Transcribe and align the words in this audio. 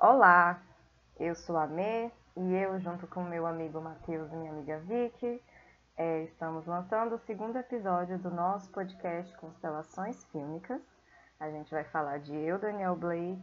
Olá, 0.00 0.62
eu 1.18 1.34
sou 1.34 1.56
a 1.56 1.66
Mê 1.66 2.08
e 2.36 2.54
eu, 2.54 2.78
junto 2.78 3.04
com 3.08 3.20
meu 3.24 3.44
amigo 3.44 3.80
Matheus 3.80 4.32
e 4.32 4.36
minha 4.36 4.52
amiga 4.52 4.78
Vicky, 4.78 5.42
é, 5.96 6.22
estamos 6.22 6.64
lançando 6.66 7.16
o 7.16 7.18
segundo 7.18 7.56
episódio 7.58 8.16
do 8.16 8.30
nosso 8.30 8.70
podcast 8.70 9.36
Constelações 9.38 10.24
Fílmicas. 10.26 10.80
A 11.40 11.50
gente 11.50 11.72
vai 11.72 11.82
falar 11.82 12.20
de 12.20 12.32
Eu, 12.32 12.60
Daniel 12.60 12.94
Blake, 12.94 13.42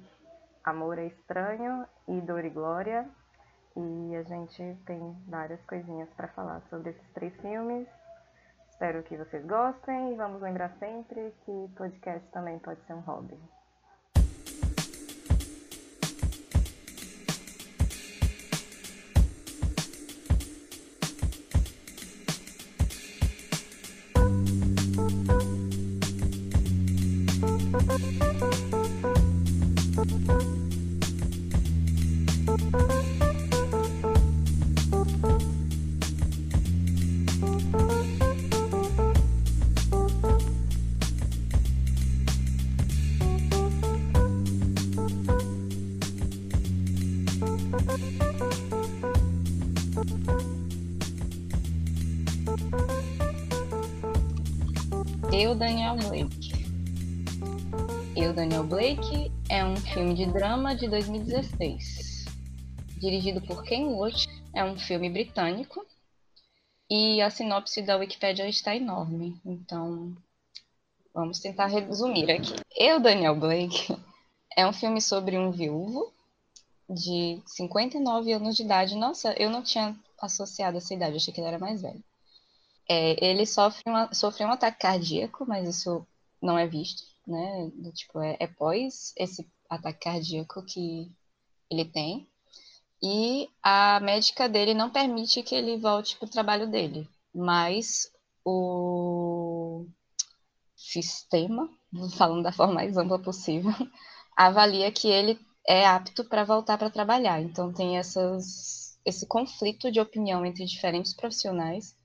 Amor 0.64 0.98
é 0.98 1.08
Estranho 1.08 1.86
e 2.08 2.22
Dor 2.22 2.46
e 2.46 2.50
Glória. 2.50 3.06
E 3.76 4.16
a 4.16 4.24
gente 4.24 4.78
tem 4.86 5.14
várias 5.28 5.62
coisinhas 5.66 6.10
para 6.14 6.30
falar 6.30 6.62
sobre 6.70 6.92
esses 6.92 7.10
três 7.10 7.36
filmes. 7.42 7.86
Espero 8.70 9.04
que 9.04 9.18
vocês 9.18 9.46
gostem 9.46 10.14
e 10.14 10.16
vamos 10.16 10.42
lembrar 10.42 10.70
sempre 10.80 11.36
que 11.44 11.70
podcast 11.76 12.26
também 12.30 12.58
pode 12.60 12.82
ser 12.86 12.94
um 12.94 13.02
hobby. 13.02 13.38
Daniel 58.36 58.66
Blake 58.66 59.32
é 59.50 59.64
um 59.64 59.78
filme 59.78 60.14
de 60.14 60.26
drama 60.26 60.76
de 60.76 60.90
2016. 60.90 62.26
Dirigido 62.98 63.40
por 63.42 63.64
Ken 63.64 63.86
Loach, 63.86 64.28
é 64.54 64.62
um 64.62 64.78
filme 64.78 65.10
britânico. 65.10 65.86
E 66.90 67.22
a 67.22 67.30
sinopse 67.30 67.82
da 67.82 67.96
Wikipedia 67.96 68.46
está 68.46 68.76
enorme. 68.76 69.40
Então, 69.46 70.14
vamos 71.14 71.40
tentar 71.40 71.68
resumir 71.68 72.30
aqui. 72.30 72.56
Eu, 72.76 73.00
Daniel 73.00 73.40
Blake, 73.40 73.98
é 74.54 74.68
um 74.68 74.74
filme 74.74 75.02
sobre 75.02 75.38
um 75.38 75.50
viúvo 75.50 76.12
de 76.90 77.42
59 77.46 78.34
anos 78.34 78.58
de 78.58 78.64
idade. 78.64 78.98
Nossa, 78.98 79.32
eu 79.42 79.50
não 79.50 79.64
tinha 79.64 79.98
associado 80.20 80.76
essa 80.76 80.94
idade, 80.94 81.16
achei 81.16 81.34
que 81.34 81.40
ele 81.40 81.48
era 81.48 81.58
mais 81.58 81.82
velho. 81.82 82.04
É, 82.90 83.26
ele 83.26 83.46
sofre, 83.46 83.82
uma, 83.88 84.14
sofre 84.14 84.44
um 84.44 84.52
ataque 84.52 84.80
cardíaco, 84.80 85.46
mas 85.48 85.70
isso 85.70 86.06
não 86.42 86.60
é 86.60 86.68
visto, 86.68 87.15
né? 87.28 87.72
Tipo, 87.94 88.20
é, 88.22 88.38
é 88.40 88.48
pós 88.48 89.14
esse 89.18 89.48
ataque 89.70 90.00
cardíaco 90.00 90.64
que 90.66 91.12
ele 91.70 91.86
tem. 91.86 92.28
E 93.02 93.50
a 93.64 94.00
médica 94.00 94.48
dele 94.50 94.74
não 94.74 94.90
permite 94.90 95.44
que 95.44 95.56
ele 95.56 95.78
volte 95.78 96.18
para 96.18 96.26
o 96.28 96.32
trabalho 96.32 96.70
dele, 96.70 97.08
mas 97.34 98.12
o 98.44 99.86
sistema, 100.76 101.70
falando 102.18 102.44
da 102.44 102.52
forma 102.52 102.76
mais 102.76 102.98
ampla 102.98 103.20
possível, 103.20 103.72
avalia 104.36 104.92
que 104.92 105.08
ele 105.08 105.40
é 105.68 105.86
apto 105.86 106.24
para 106.26 106.44
voltar 106.44 106.78
para 106.78 106.90
trabalhar. 106.90 107.42
Então 107.42 107.74
tem 107.74 107.98
essas, 107.98 109.00
esse 109.06 109.28
conflito 109.28 109.92
de 109.92 110.00
opinião 110.00 110.46
entre 110.46 110.66
diferentes 110.66 111.14
profissionais 111.14 111.96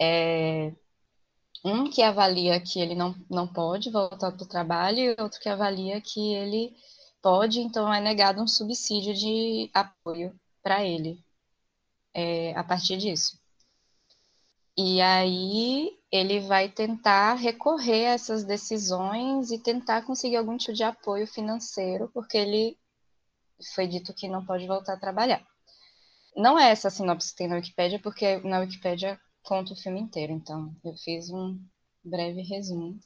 é, 0.00 0.72
um 1.64 1.90
que 1.90 2.02
avalia 2.02 2.60
que 2.60 2.80
ele 2.80 2.94
não, 2.94 3.14
não 3.28 3.46
pode 3.46 3.90
voltar 3.90 4.32
para 4.32 4.42
o 4.42 4.48
trabalho 4.48 4.98
e 4.98 5.16
outro 5.20 5.40
que 5.40 5.48
avalia 5.48 6.00
que 6.00 6.34
ele 6.34 6.74
pode, 7.20 7.60
então 7.60 7.92
é 7.92 8.00
negado 8.00 8.42
um 8.42 8.46
subsídio 8.46 9.14
de 9.14 9.70
apoio 9.74 10.38
para 10.62 10.84
ele 10.84 11.22
é, 12.14 12.56
a 12.56 12.64
partir 12.64 12.96
disso. 12.96 13.38
E 14.76 15.00
aí 15.00 15.90
ele 16.10 16.40
vai 16.40 16.68
tentar 16.68 17.34
recorrer 17.34 18.06
a 18.06 18.12
essas 18.12 18.44
decisões 18.44 19.50
e 19.50 19.58
tentar 19.58 20.02
conseguir 20.02 20.36
algum 20.36 20.56
tipo 20.56 20.72
de 20.72 20.84
apoio 20.84 21.26
financeiro, 21.26 22.08
porque 22.14 22.38
ele 22.38 22.78
foi 23.74 23.88
dito 23.88 24.14
que 24.14 24.28
não 24.28 24.44
pode 24.44 24.66
voltar 24.66 24.94
a 24.94 25.00
trabalhar. 25.00 25.44
Não 26.36 26.58
é 26.58 26.70
essa 26.70 26.90
sinopse 26.90 27.32
que 27.32 27.38
tem 27.38 27.48
na 27.48 27.56
Wikipédia, 27.56 27.98
porque 27.98 28.36
na 28.38 28.60
Wikipédia 28.60 29.20
conta 29.48 29.72
o 29.72 29.76
filme 29.76 29.98
inteiro, 29.98 30.30
então 30.30 30.70
eu 30.84 30.92
fiz 30.92 31.30
um 31.30 31.58
breve 32.04 32.42
resumo. 32.42 32.98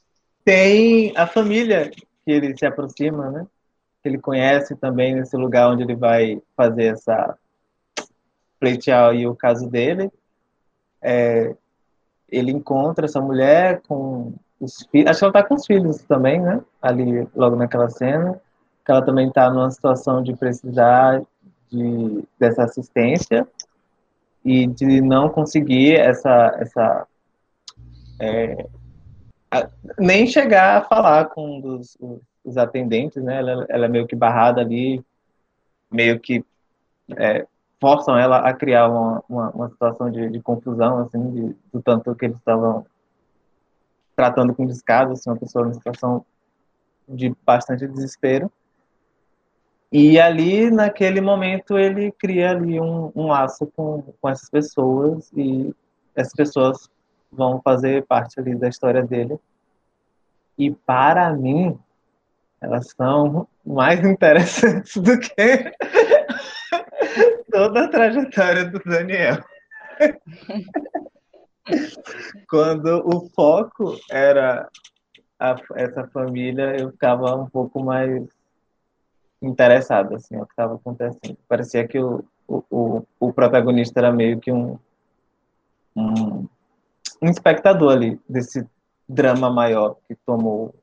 Tem 0.43 1.15
a 1.15 1.25
família 1.25 1.89
que 1.89 2.31
ele 2.31 2.55
se 2.57 2.65
aproxima, 2.65 3.31
né? 3.31 3.47
Que 4.01 4.09
ele 4.09 4.17
conhece 4.17 4.75
também 4.75 5.15
nesse 5.15 5.37
lugar 5.37 5.71
onde 5.71 5.83
ele 5.83 5.95
vai 5.95 6.41
fazer 6.53 6.95
essa 6.95 7.37
pleitear 8.59 9.15
e 9.15 9.25
o 9.25 9.33
caso 9.33 9.69
dele. 9.69 10.11
É, 11.01 11.55
ele 12.29 12.51
encontra 12.51 13.05
essa 13.05 13.21
mulher 13.21 13.81
com 13.87 14.33
os 14.59 14.85
filhos, 14.91 15.11
acho 15.11 15.19
que 15.19 15.25
ela 15.25 15.33
tá 15.33 15.43
com 15.43 15.55
os 15.55 15.65
filhos 15.65 16.01
também, 16.03 16.41
né? 16.41 16.61
Ali, 16.81 17.25
logo 17.33 17.55
naquela 17.55 17.89
cena, 17.89 18.41
que 18.85 18.91
ela 18.91 19.01
também 19.01 19.29
está 19.29 19.49
numa 19.49 19.71
situação 19.71 20.21
de 20.21 20.35
precisar 20.35 21.21
de, 21.69 22.27
dessa 22.37 22.63
assistência, 22.63 23.47
e 24.43 24.67
de 24.67 25.01
não 25.01 25.29
conseguir 25.29 25.95
essa, 25.95 26.55
essa 26.59 27.07
é, 28.19 28.67
a, 29.49 29.69
nem 29.97 30.27
chegar 30.27 30.77
a 30.77 30.81
falar 30.81 31.25
com 31.25 31.59
os, 31.59 31.97
os 32.43 32.57
atendentes, 32.57 33.23
né? 33.23 33.39
Ela, 33.39 33.65
ela, 33.69 33.85
é 33.85 33.89
meio 33.89 34.07
que 34.07 34.15
barrada 34.15 34.61
ali, 34.61 35.03
meio 35.91 36.19
que 36.19 36.43
é, 37.17 37.45
forçam 37.79 38.17
ela 38.17 38.39
a 38.39 38.53
criar 38.53 38.89
uma, 38.89 39.23
uma, 39.29 39.49
uma 39.51 39.69
situação 39.69 40.09
de, 40.09 40.29
de, 40.29 40.41
confusão, 40.41 40.99
assim, 40.99 41.31
de, 41.31 41.55
do 41.71 41.81
tanto 41.81 42.15
que 42.15 42.25
eles 42.25 42.37
estavam 42.37 42.85
tratando 44.15 44.53
com 44.53 44.65
descaso, 44.65 45.13
assim, 45.13 45.29
uma 45.29 45.37
pessoa 45.37 45.67
em 45.67 45.73
situação 45.73 46.25
de 47.07 47.35
bastante 47.45 47.87
desespero. 47.87 48.51
E 49.95 50.19
ali, 50.19 50.71
naquele 50.71 51.21
momento, 51.21 51.77
ele 51.77 52.11
cria 52.13 52.49
ali 52.49 52.81
um, 52.81 53.11
um 53.15 53.27
laço 53.27 53.67
com, 53.75 54.01
com 54.19 54.27
essas 54.27 54.49
pessoas 54.49 55.31
e 55.37 55.71
essas 56.15 56.33
pessoas 56.33 56.89
vão 57.31 57.61
fazer 57.61 58.03
parte 58.07 58.39
ali 58.39 58.55
da 58.55 58.67
história 58.67 59.03
dele. 59.03 59.37
E 60.57 60.71
para 60.71 61.31
mim, 61.33 61.77
elas 62.59 62.89
são 62.97 63.47
mais 63.63 64.03
interessantes 64.03 64.97
do 64.97 65.19
que 65.19 65.71
toda 67.53 67.85
a 67.85 67.87
trajetória 67.87 68.65
do 68.65 68.79
Daniel. 68.79 69.43
Quando 72.49 73.03
o 73.05 73.29
foco 73.29 73.95
era 74.09 74.67
a, 75.39 75.55
essa 75.75 76.07
família, 76.07 76.75
eu 76.79 76.89
ficava 76.89 77.35
um 77.35 77.47
pouco 77.47 77.83
mais 77.83 78.27
interessado 79.43 80.15
assim, 80.15 80.37
o 80.37 80.45
que 80.45 80.53
estava 80.53 80.75
acontecendo. 80.75 81.37
Parecia 81.47 81.87
que 81.87 81.99
o, 81.99 82.23
o, 82.47 83.03
o, 83.19 83.33
protagonista 83.33 83.99
era 83.99 84.11
meio 84.11 84.39
que 84.39 84.51
um, 84.51 84.77
um, 85.95 86.47
um 87.21 87.29
espectador 87.29 87.93
ali 87.93 88.19
desse 88.27 88.67
drama 89.07 89.51
maior 89.51 89.97
que 90.07 90.15
tomou 90.25 90.73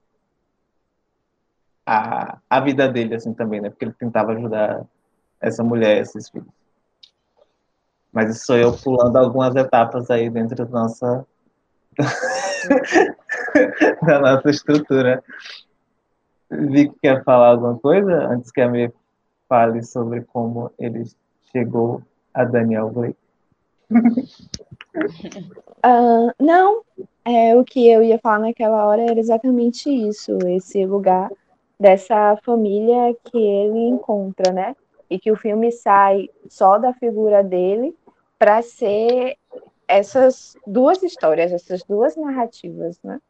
a, 1.87 2.39
a 2.49 2.61
vida 2.61 2.89
dele 2.89 3.15
assim 3.15 3.33
também, 3.33 3.61
né? 3.61 3.71
Porque 3.71 3.85
ele 3.85 3.95
tentava 3.95 4.33
ajudar 4.33 4.85
essa 5.41 5.65
mulher, 5.65 5.99
esses 5.99 6.29
filhos. 6.29 6.49
Mas 8.13 8.37
isso 8.37 8.47
sou 8.47 8.57
eu 8.57 8.77
pulando 8.77 9.17
algumas 9.17 9.55
etapas 9.57 10.11
aí 10.11 10.29
dentro 10.29 10.67
da 10.67 10.81
nossa 10.81 11.27
da 14.07 14.21
nossa 14.21 14.51
estrutura. 14.51 15.25
Vic 16.51 16.93
quer 17.01 17.23
falar 17.25 17.51
alguma 17.51 17.79
coisa 17.79 18.27
antes 18.27 18.51
que 18.51 18.61
a 18.61 18.69
me 18.69 18.93
fale 19.49 19.83
sobre 19.83 20.23
como 20.23 20.71
ele 20.79 21.05
chegou 21.53 22.03
a 22.35 22.45
Daniel 22.45 22.91
Blake? 22.91 23.17
Uh, 25.85 26.33
não, 26.41 26.83
é, 27.25 27.57
o 27.57 27.65
que 27.65 27.89
eu 27.89 28.03
ia 28.03 28.19
falar 28.19 28.41
naquela 28.41 28.87
hora 28.87 29.03
era 29.03 29.19
exatamente 29.19 29.89
isso, 29.89 30.39
esse 30.47 30.85
lugar 30.85 31.31
dessa 31.79 32.37
família 32.45 33.17
que 33.25 33.39
ele 33.39 33.89
encontra, 33.89 34.53
né? 34.53 34.77
E 35.09 35.19
que 35.19 35.33
o 35.33 35.37
filme 35.37 35.73
sai 35.73 36.29
só 36.49 36.79
da 36.79 36.93
figura 36.93 37.43
dele 37.43 37.97
para 38.39 38.63
ser 38.63 39.37
essas 39.89 40.57
duas 40.67 41.03
histórias, 41.03 41.53
essas 41.53 41.83
duas 41.83 42.17
narrativas, 42.17 43.01
né? 43.03 43.21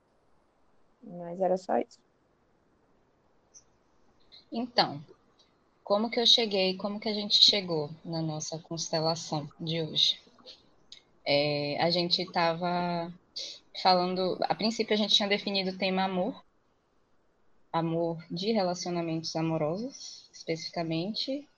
Mas 1.03 1.41
era 1.41 1.57
só 1.57 1.79
isso. 1.79 1.99
Então, 4.53 5.01
como 5.85 6.11
que 6.11 6.19
eu 6.19 6.27
cheguei, 6.27 6.77
como 6.77 6.99
que 6.99 7.09
a 7.09 7.15
gente 7.15 7.43
chegou 7.43 7.91
na 8.05 8.21
nossa 8.21 8.59
constelação 8.59 9.49
de 9.61 9.81
hoje. 9.81 10.21
É, 11.25 11.77
a 11.81 11.91
gente 11.91 12.23
estava 12.23 13.13
falando, 13.81 14.37
a 14.43 14.55
princípio 14.55 14.95
a 14.95 14.97
gente 14.97 15.15
tinha 15.15 15.29
definido 15.29 15.71
o 15.71 15.79
tema 15.79 16.05
amor, 16.05 16.45
amor 17.73 18.25
de 18.31 18.51
relacionamentos 18.51 19.37
amorosos, 19.37 20.29
especificamente, 20.33 21.49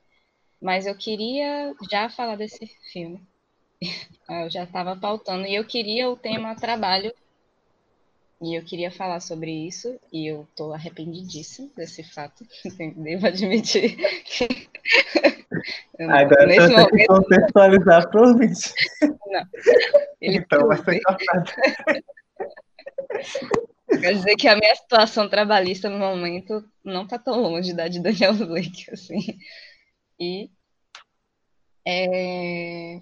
mas 0.60 0.86
eu 0.86 0.96
queria 0.96 1.74
já 1.90 2.10
falar 2.10 2.36
desse 2.36 2.66
filme. 2.92 3.20
Eu 4.28 4.48
já 4.48 4.64
estava 4.64 4.96
pautando 4.96 5.46
e 5.46 5.54
eu 5.54 5.64
queria 5.66 6.08
o 6.08 6.16
tema 6.16 6.54
trabalho 6.54 7.12
e 8.42 8.58
eu 8.58 8.64
queria 8.64 8.90
falar 8.90 9.20
sobre 9.20 9.52
isso 9.52 9.96
e 10.12 10.26
eu 10.26 10.48
tô 10.56 10.72
arrependidíssima 10.72 11.68
desse 11.76 12.02
fato, 12.02 12.44
devo 12.96 13.28
admitir. 13.28 13.96
Agora 16.00 16.46
nesse 16.46 16.66
você 16.66 16.72
momento... 16.72 17.06
contextualizar 17.06 18.10
para 18.10 18.20
o 18.20 18.28
ouvinte. 18.28 18.74
Não. 19.00 19.46
Ele 20.20 20.38
então 20.38 20.66
vai 20.66 20.76
ser 20.78 21.00
cortado. 21.02 21.52
Quer 24.00 24.14
dizer 24.14 24.34
que 24.34 24.48
a 24.48 24.56
minha 24.56 24.74
situação 24.74 25.28
trabalhista 25.28 25.88
no 25.88 25.98
momento 25.98 26.64
não 26.84 27.04
está 27.04 27.16
tão 27.18 27.40
longe 27.40 27.72
da 27.72 27.86
de 27.86 28.00
Daniel 28.00 28.34
Blake, 28.34 28.90
assim. 28.90 29.38
E 30.18 30.50
é, 31.86 33.00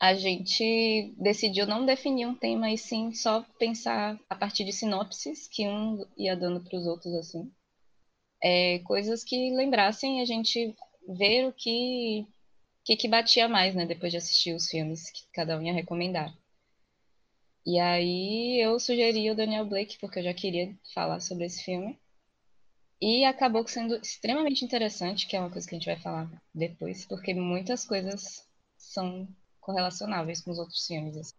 a 0.00 0.14
gente 0.14 1.14
decidiu 1.18 1.66
não 1.66 1.84
definir 1.84 2.26
um 2.26 2.34
tema 2.34 2.72
e 2.72 2.78
sim 2.78 3.12
só 3.12 3.42
pensar 3.58 4.18
a 4.30 4.34
partir 4.34 4.64
de 4.64 4.72
sinopses 4.72 5.46
que 5.46 5.68
um 5.68 6.06
ia 6.16 6.34
dando 6.34 6.64
para 6.64 6.78
os 6.78 6.86
outros, 6.86 7.12
assim. 7.14 7.52
É, 8.42 8.78
coisas 8.78 9.22
que 9.22 9.54
lembrassem 9.54 10.22
a 10.22 10.24
gente 10.24 10.74
ver 11.06 11.46
o 11.46 11.52
que, 11.52 12.26
que, 12.82 12.96
que 12.96 13.08
batia 13.08 13.46
mais, 13.46 13.74
né, 13.74 13.84
depois 13.84 14.10
de 14.10 14.16
assistir 14.16 14.54
os 14.54 14.70
filmes 14.70 15.10
que 15.10 15.20
cada 15.34 15.58
um 15.58 15.62
ia 15.62 15.74
recomendar. 15.74 16.34
E 17.66 17.78
aí 17.78 18.58
eu 18.58 18.80
sugeri 18.80 19.30
o 19.30 19.36
Daniel 19.36 19.66
Blake, 19.66 19.98
porque 20.00 20.20
eu 20.20 20.24
já 20.24 20.32
queria 20.32 20.74
falar 20.94 21.20
sobre 21.20 21.44
esse 21.44 21.62
filme. 21.62 21.98
E 23.02 23.24
acabou 23.26 23.66
sendo 23.68 23.96
extremamente 23.96 24.64
interessante, 24.64 25.26
que 25.26 25.36
é 25.36 25.40
uma 25.40 25.50
coisa 25.50 25.68
que 25.68 25.74
a 25.74 25.78
gente 25.78 25.86
vai 25.86 26.00
falar 26.00 26.42
depois, 26.54 27.04
porque 27.04 27.34
muitas 27.34 27.84
coisas 27.84 28.46
são 28.78 29.28
correlacionáveis 29.60 30.40
com 30.40 30.50
os 30.50 30.58
outros 30.58 30.86
filmes. 30.86 31.16
Assim. 31.16 31.34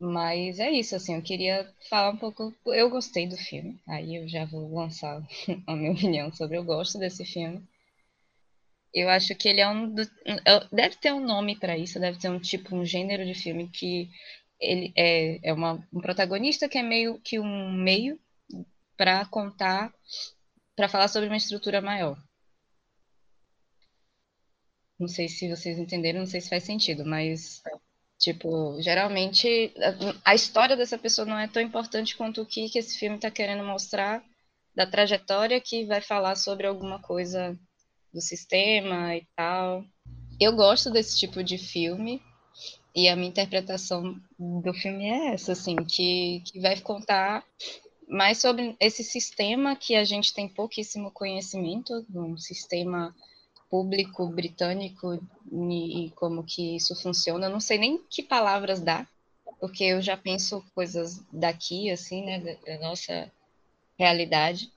Mas 0.00 0.58
é 0.58 0.70
isso, 0.70 0.96
assim, 0.96 1.14
eu 1.14 1.22
queria 1.22 1.72
falar 1.88 2.10
um 2.10 2.16
pouco. 2.16 2.52
Eu 2.66 2.90
gostei 2.90 3.26
do 3.28 3.36
filme, 3.36 3.80
aí 3.86 4.16
eu 4.16 4.28
já 4.28 4.44
vou 4.44 4.74
lançar 4.74 5.22
a 5.66 5.76
minha 5.76 5.92
opinião 5.92 6.32
sobre. 6.32 6.56
Eu 6.56 6.64
gosto 6.64 6.98
desse 6.98 7.24
filme. 7.24 7.62
Eu 8.92 9.08
acho 9.08 9.34
que 9.36 9.48
ele 9.48 9.60
é 9.60 9.68
um. 9.68 9.88
Do, 9.94 10.02
deve 10.72 10.96
ter 10.96 11.12
um 11.12 11.24
nome 11.24 11.56
para 11.56 11.78
isso, 11.78 12.00
deve 12.00 12.18
ter 12.18 12.28
um 12.28 12.40
tipo, 12.40 12.74
um 12.74 12.84
gênero 12.84 13.24
de 13.24 13.34
filme 13.34 13.68
que 13.68 14.10
ele 14.60 14.92
é, 14.96 15.50
é 15.50 15.52
uma, 15.52 15.74
um 15.92 16.00
protagonista 16.00 16.68
que 16.68 16.78
é 16.78 16.82
meio 16.82 17.20
que 17.20 17.38
um 17.38 17.72
meio 17.72 18.18
para 18.96 19.24
contar, 19.26 19.92
para 20.76 20.88
falar 20.88 21.08
sobre 21.08 21.28
uma 21.28 21.36
estrutura 21.36 21.80
maior. 21.80 22.16
Não 25.02 25.08
sei 25.08 25.28
se 25.28 25.48
vocês 25.48 25.80
entenderam, 25.80 26.20
não 26.20 26.26
sei 26.26 26.40
se 26.40 26.48
faz 26.48 26.62
sentido, 26.62 27.04
mas 27.04 27.60
tipo, 28.20 28.80
geralmente 28.80 29.74
a, 30.24 30.30
a 30.30 30.34
história 30.34 30.76
dessa 30.76 30.96
pessoa 30.96 31.26
não 31.26 31.36
é 31.36 31.48
tão 31.48 31.60
importante 31.60 32.16
quanto 32.16 32.40
o 32.40 32.46
que, 32.46 32.68
que 32.68 32.78
esse 32.78 32.96
filme 32.96 33.16
está 33.16 33.28
querendo 33.32 33.64
mostrar 33.64 34.22
da 34.76 34.86
trajetória 34.86 35.60
que 35.60 35.84
vai 35.86 36.00
falar 36.00 36.36
sobre 36.36 36.68
alguma 36.68 37.00
coisa 37.00 37.58
do 38.14 38.20
sistema 38.20 39.16
e 39.16 39.26
tal. 39.34 39.84
Eu 40.40 40.54
gosto 40.54 40.88
desse 40.88 41.18
tipo 41.18 41.42
de 41.42 41.58
filme 41.58 42.22
e 42.94 43.08
a 43.08 43.16
minha 43.16 43.28
interpretação 43.28 44.14
do 44.38 44.72
filme 44.72 45.06
é 45.10 45.34
essa, 45.34 45.50
assim, 45.50 45.74
que, 45.74 46.44
que 46.46 46.60
vai 46.60 46.80
contar 46.80 47.44
mais 48.08 48.38
sobre 48.38 48.76
esse 48.78 49.02
sistema 49.02 49.74
que 49.74 49.96
a 49.96 50.04
gente 50.04 50.32
tem 50.32 50.48
pouquíssimo 50.48 51.10
conhecimento, 51.10 52.06
um 52.14 52.38
sistema 52.38 53.12
público 53.72 54.26
britânico 54.26 55.18
e, 55.50 56.12
como 56.14 56.44
que 56.44 56.76
isso 56.76 56.94
funciona. 56.94 57.48
Não 57.48 57.58
sei 57.58 57.78
nem 57.78 57.96
que 58.10 58.22
palavras 58.22 58.82
dá, 58.82 59.06
porque 59.58 59.82
eu 59.82 60.02
já 60.02 60.14
penso 60.14 60.62
coisas 60.74 61.22
daqui, 61.32 61.90
assim, 61.90 62.22
né, 62.22 62.38
da 62.66 62.78
nossa 62.80 63.32
realidade, 63.98 64.70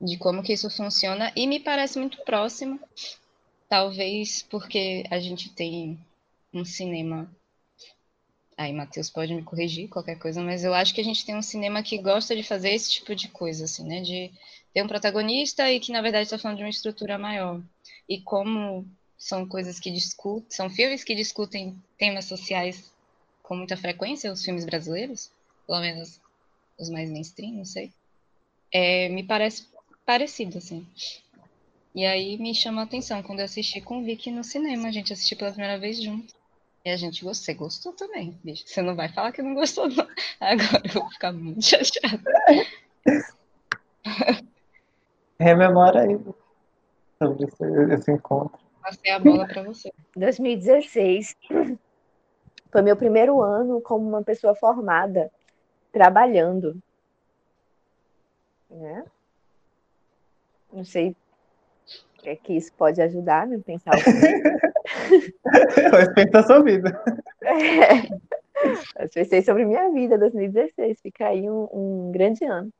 de 0.00 0.16
como 0.16 0.42
que 0.42 0.52
isso 0.52 0.68
funciona, 0.68 1.32
e 1.36 1.46
me 1.46 1.60
parece 1.60 2.00
muito 2.00 2.20
próximo, 2.24 2.80
talvez 3.68 4.42
porque 4.42 5.04
a 5.08 5.20
gente 5.20 5.48
tem 5.50 5.96
um 6.52 6.64
cinema. 6.64 7.30
Aí, 8.56 8.72
Matheus 8.72 9.08
pode 9.08 9.32
me 9.32 9.42
corrigir, 9.44 9.88
qualquer 9.88 10.18
coisa, 10.18 10.42
mas 10.42 10.64
eu 10.64 10.74
acho 10.74 10.92
que 10.92 11.00
a 11.00 11.04
gente 11.04 11.24
tem 11.24 11.36
um 11.36 11.42
cinema 11.42 11.80
que 11.80 11.96
gosta 11.96 12.34
de 12.34 12.42
fazer 12.42 12.70
esse 12.70 12.90
tipo 12.90 13.14
de 13.14 13.28
coisa, 13.28 13.66
assim, 13.66 13.84
né? 13.84 14.00
De 14.00 14.32
ter 14.74 14.82
um 14.82 14.88
protagonista 14.88 15.70
e 15.70 15.78
que, 15.78 15.92
na 15.92 16.02
verdade, 16.02 16.24
está 16.24 16.38
falando 16.38 16.58
de 16.58 16.64
uma 16.64 16.70
estrutura 16.70 17.16
maior. 17.16 17.60
E 18.10 18.20
como 18.20 18.84
são 19.16 19.46
coisas 19.46 19.78
que 19.78 19.88
discutem, 19.88 20.50
são 20.50 20.68
filmes 20.68 21.04
que 21.04 21.14
discutem 21.14 21.80
temas 21.96 22.24
sociais 22.24 22.92
com 23.40 23.54
muita 23.54 23.76
frequência, 23.76 24.32
os 24.32 24.44
filmes 24.44 24.64
brasileiros, 24.64 25.30
pelo 25.64 25.78
menos 25.78 26.20
os 26.76 26.90
mais 26.90 27.08
mainstream, 27.08 27.52
não 27.52 27.64
sei. 27.64 27.92
É, 28.72 29.08
me 29.10 29.22
parece 29.22 29.68
parecido, 30.04 30.58
assim. 30.58 30.84
E 31.94 32.04
aí 32.04 32.36
me 32.36 32.52
chamou 32.52 32.80
a 32.80 32.84
atenção 32.84 33.22
quando 33.22 33.38
eu 33.38 33.44
assisti 33.44 33.80
com 33.80 34.00
o 34.00 34.04
Vicky 34.04 34.32
no 34.32 34.42
cinema, 34.42 34.88
a 34.88 34.92
gente 34.92 35.12
assistiu 35.12 35.38
pela 35.38 35.52
primeira 35.52 35.78
vez 35.78 36.02
junto. 36.02 36.34
E 36.84 36.90
a 36.90 36.96
gente. 36.96 37.22
Você 37.22 37.54
gostou 37.54 37.92
também, 37.92 38.36
bicho. 38.42 38.64
Você 38.66 38.82
não 38.82 38.96
vai 38.96 39.08
falar 39.08 39.30
que 39.32 39.42
não 39.42 39.54
gostou, 39.54 39.88
não. 39.88 40.08
Agora 40.40 40.82
eu 40.84 41.00
vou 41.02 41.10
ficar 41.10 41.32
muito 41.32 41.62
chateada. 41.62 42.24
Rememora 45.38 46.02
aí 46.02 46.16
sobre 47.22 47.44
esse, 47.44 47.64
esse 47.94 48.12
encontro. 48.12 48.58
Passei 48.82 49.10
a 49.12 49.18
bola 49.18 49.46
para 49.46 49.62
você. 49.62 49.92
2016 50.16 51.36
foi 52.70 52.82
meu 52.82 52.96
primeiro 52.96 53.42
ano 53.42 53.80
como 53.80 54.08
uma 54.08 54.22
pessoa 54.22 54.54
formada, 54.54 55.30
trabalhando. 55.92 56.80
Né? 58.70 59.04
Não 60.72 60.84
sei 60.84 61.14
é 62.24 62.36
que 62.36 62.52
isso 62.54 62.72
pode 62.74 63.00
ajudar, 63.00 63.46
né? 63.46 63.58
Pensar 63.64 63.92
o 63.94 64.00
Mas 65.92 66.12
pensa 66.14 66.38
a 66.38 66.42
sua 66.42 66.62
vida. 66.62 67.02
É. 67.42 68.06
Eu 69.02 69.08
pensei 69.12 69.42
sobre 69.42 69.64
minha 69.64 69.90
vida, 69.90 70.18
2016. 70.18 71.00
Fica 71.00 71.28
aí 71.28 71.48
um, 71.48 71.68
um 71.72 72.12
grande 72.12 72.44
ano. 72.44 72.70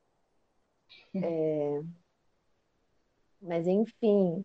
É... 1.14 1.80
Mas, 3.40 3.66
enfim, 3.66 4.44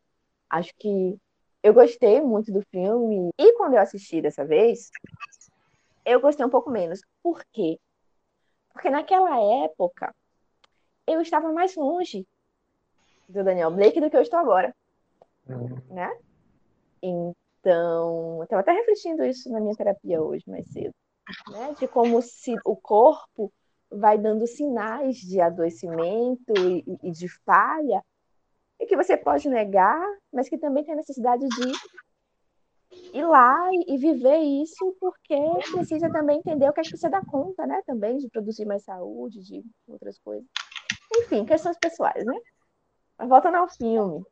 acho 0.50 0.74
que 0.78 1.18
eu 1.62 1.74
gostei 1.74 2.22
muito 2.22 2.52
do 2.52 2.62
filme. 2.70 3.30
E 3.38 3.54
quando 3.58 3.74
eu 3.74 3.82
assisti 3.82 4.22
dessa 4.22 4.46
vez, 4.46 4.90
eu 6.06 6.22
gostei 6.22 6.46
um 6.46 6.50
pouco 6.50 6.70
menos. 6.70 7.02
Por 7.24 7.44
quê? 7.52 7.80
Porque 8.72 8.90
naquela 8.90 9.40
época, 9.64 10.14
eu 11.08 11.22
estava 11.22 11.52
mais 11.52 11.76
longe 11.76 12.26
do 13.28 13.44
Daniel 13.44 13.72
Blake 13.72 14.00
do 14.00 14.10
que 14.10 14.18
eu 14.18 14.22
estou 14.22 14.40
agora. 14.40 14.76
Uhum. 15.48 15.82
Né? 15.90 16.18
Então, 17.02 18.38
eu 18.38 18.44
estava 18.44 18.62
até 18.62 18.72
refletindo 18.72 19.26
isso 19.26 19.52
na 19.52 19.60
minha 19.60 19.76
terapia 19.76 20.22
hoje, 20.22 20.44
mais 20.48 20.68
cedo. 20.72 20.94
Né? 21.50 21.74
De 21.80 21.88
como 21.88 22.22
se 22.22 22.56
o 22.64 22.76
corpo 22.76 23.52
vai 23.90 24.18
dando 24.18 24.46
sinais 24.46 25.18
de 25.18 25.40
adoecimento 25.42 26.54
e, 26.60 26.84
e 27.02 27.12
de 27.12 27.28
falha, 27.44 28.04
e 28.80 28.86
que 28.86 28.96
você 28.96 29.16
pode 29.16 29.48
negar, 29.50 30.02
mas 30.34 30.50
que 30.50 30.58
também 30.58 30.84
tem 30.84 30.96
necessidade 30.96 31.48
de 31.48 31.72
ir 33.14 33.26
lá 33.26 33.70
e, 33.88 33.98
viver 33.98 34.38
isso, 34.38 34.96
porque 35.00 35.38
precisa 35.72 36.10
também 36.10 36.40
entender 36.40 36.70
o 36.70 36.74
que 36.74 36.82
é 36.82 36.84
que 36.84 36.98
você 36.98 37.10
dá 37.10 37.24
conta, 37.26 37.66
né? 37.66 37.82
Também 37.86 38.18
de 38.18 38.30
produzir 38.30 38.66
mais 38.66 38.84
saúde, 38.84 39.42
de 39.42 39.64
outras 39.88 40.20
coisas. 40.20 40.46
Enfim, 41.14 41.46
questões 41.46 41.78
pessoais, 41.78 42.26
né? 42.26 42.38
Mas 43.18 43.30
voltando 43.30 43.56
ao 43.56 43.70
filme, 43.70 44.24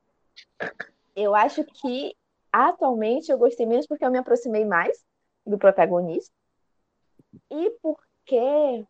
eu 1.16 1.34
acho 1.34 1.64
que 1.64 2.16
atualmente 2.52 3.32
eu 3.32 3.38
gostei 3.38 3.66
menos 3.66 3.88
porque 3.88 4.06
eu 4.06 4.12
me 4.12 4.18
aproximei 4.18 4.66
mais 4.66 5.04
do 5.46 5.58
protagonista 5.58 6.34
e 7.50 7.72
porque, 7.82 8.86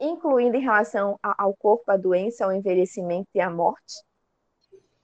incluindo 0.00 0.56
em 0.56 0.62
relação 0.62 1.18
ao 1.22 1.54
corpo, 1.54 1.90
a 1.90 1.96
doença, 1.96 2.44
ao 2.44 2.52
envelhecimento 2.52 3.28
e 3.34 3.40
à 3.40 3.50
morte, 3.50 3.94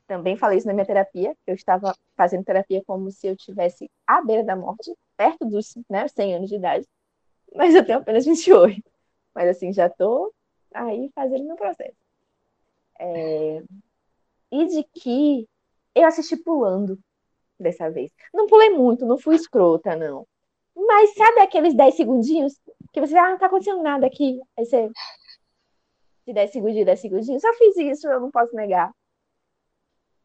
também 0.06 0.36
falei 0.36 0.58
isso 0.58 0.66
na 0.66 0.74
minha 0.74 0.84
terapia, 0.84 1.34
eu 1.46 1.54
estava 1.54 1.94
fazendo 2.14 2.44
terapia 2.44 2.82
como 2.86 3.10
se 3.10 3.26
eu 3.26 3.36
tivesse 3.36 3.90
à 4.06 4.20
beira 4.20 4.44
da 4.44 4.54
morte, 4.54 4.92
perto 5.16 5.46
dos 5.46 5.74
né, 5.88 6.06
100 6.06 6.34
anos 6.34 6.50
de 6.50 6.56
idade, 6.56 6.86
mas 7.54 7.74
eu 7.74 7.84
tenho 7.84 7.98
apenas 7.98 8.24
28. 8.26 8.82
Mas 9.34 9.48
assim, 9.48 9.72
já 9.72 9.86
estou 9.86 10.34
aí 10.74 11.10
fazendo 11.14 11.46
meu 11.46 11.56
processo. 11.56 11.96
É... 12.98 13.62
e 14.50 14.66
de 14.66 14.84
que 14.94 15.48
eu 15.94 16.06
assisti 16.06 16.36
pulando 16.36 16.98
dessa 17.58 17.90
vez. 17.90 18.12
Não 18.32 18.46
pulei 18.46 18.70
muito, 18.70 19.06
não 19.06 19.18
fui 19.18 19.34
escrota, 19.34 19.96
não. 19.96 20.26
Mas 20.76 21.14
sabe 21.14 21.40
aqueles 21.40 21.74
10 21.74 21.94
segundinhos 21.94 22.60
que 22.92 23.00
você, 23.00 23.16
ah, 23.16 23.30
não 23.30 23.38
tá 23.38 23.46
acontecendo 23.46 23.82
nada 23.82 24.06
aqui. 24.06 24.40
Aí 24.58 24.64
você. 24.64 24.90
De 26.26 26.32
10 26.32 26.52
segundinhos, 26.52 26.86
10 26.86 27.00
segundinhos. 27.00 27.42
Só 27.42 27.52
fiz 27.54 27.76
isso, 27.76 28.08
eu 28.08 28.20
não 28.20 28.30
posso 28.30 28.54
negar. 28.54 28.92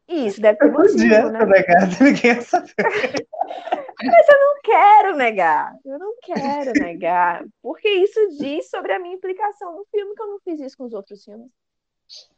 E 0.06 0.26
isso 0.26 0.40
deve 0.40 0.58
ter 0.58 0.72
motivo, 0.72 1.30
né? 1.30 1.44
negar, 1.44 1.88
ninguém 2.00 2.32
ia 2.32 2.40
saber. 2.42 2.74
Mas 2.78 4.28
eu 4.28 4.40
não 4.40 4.60
quero 4.62 5.16
negar. 5.16 5.76
Eu 5.84 5.98
não 5.98 6.14
quero 6.22 6.72
negar. 6.80 7.44
Porque 7.60 7.88
isso 7.88 8.28
diz 8.38 8.70
sobre 8.70 8.92
a 8.92 8.98
minha 8.98 9.14
implicação 9.14 9.76
no 9.76 9.84
filme, 9.90 10.14
que 10.14 10.22
eu 10.22 10.28
não 10.28 10.40
fiz 10.40 10.60
isso 10.60 10.76
com 10.78 10.84
os 10.84 10.94
outros 10.94 11.24
filmes. 11.24 11.50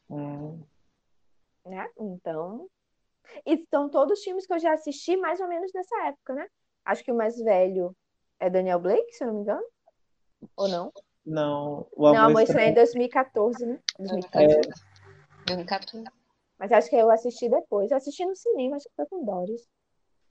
Hum, 0.08 0.60
né? 1.64 1.88
Então, 1.98 2.68
e 3.46 3.64
são 3.70 3.88
todos 3.88 4.22
filmes 4.24 4.46
que 4.46 4.52
eu 4.52 4.58
já 4.58 4.72
assisti 4.72 5.16
mais 5.16 5.38
ou 5.40 5.46
menos 5.46 5.70
nessa 5.72 6.06
época, 6.06 6.34
né? 6.34 6.48
Acho 6.84 7.04
que 7.04 7.12
o 7.12 7.16
mais 7.16 7.38
velho 7.38 7.94
é 8.40 8.50
Daniel 8.50 8.80
Blake, 8.80 9.12
se 9.12 9.22
eu 9.22 9.28
não 9.28 9.34
me 9.34 9.42
engano. 9.42 9.64
Ou 10.56 10.68
não? 10.68 10.92
Não, 11.24 11.86
o 11.92 12.02
Não, 12.02 12.08
amor, 12.08 12.30
Amor 12.30 12.42
Estranho 12.42 12.68
é 12.68 12.68
estranho. 12.68 12.74
2014, 12.74 13.66
né? 13.66 13.80
2014. 13.98 14.70
2014. 15.46 16.04
Mas 16.58 16.72
acho 16.72 16.90
que 16.90 16.96
eu 16.96 17.10
assisti 17.10 17.48
depois. 17.48 17.90
Eu 17.90 17.96
assisti 17.96 18.24
no 18.24 18.36
cinema, 18.36 18.76
acho 18.76 18.88
que 18.88 18.94
foi 18.96 19.06
com 19.06 19.24
Doris. 19.24 19.68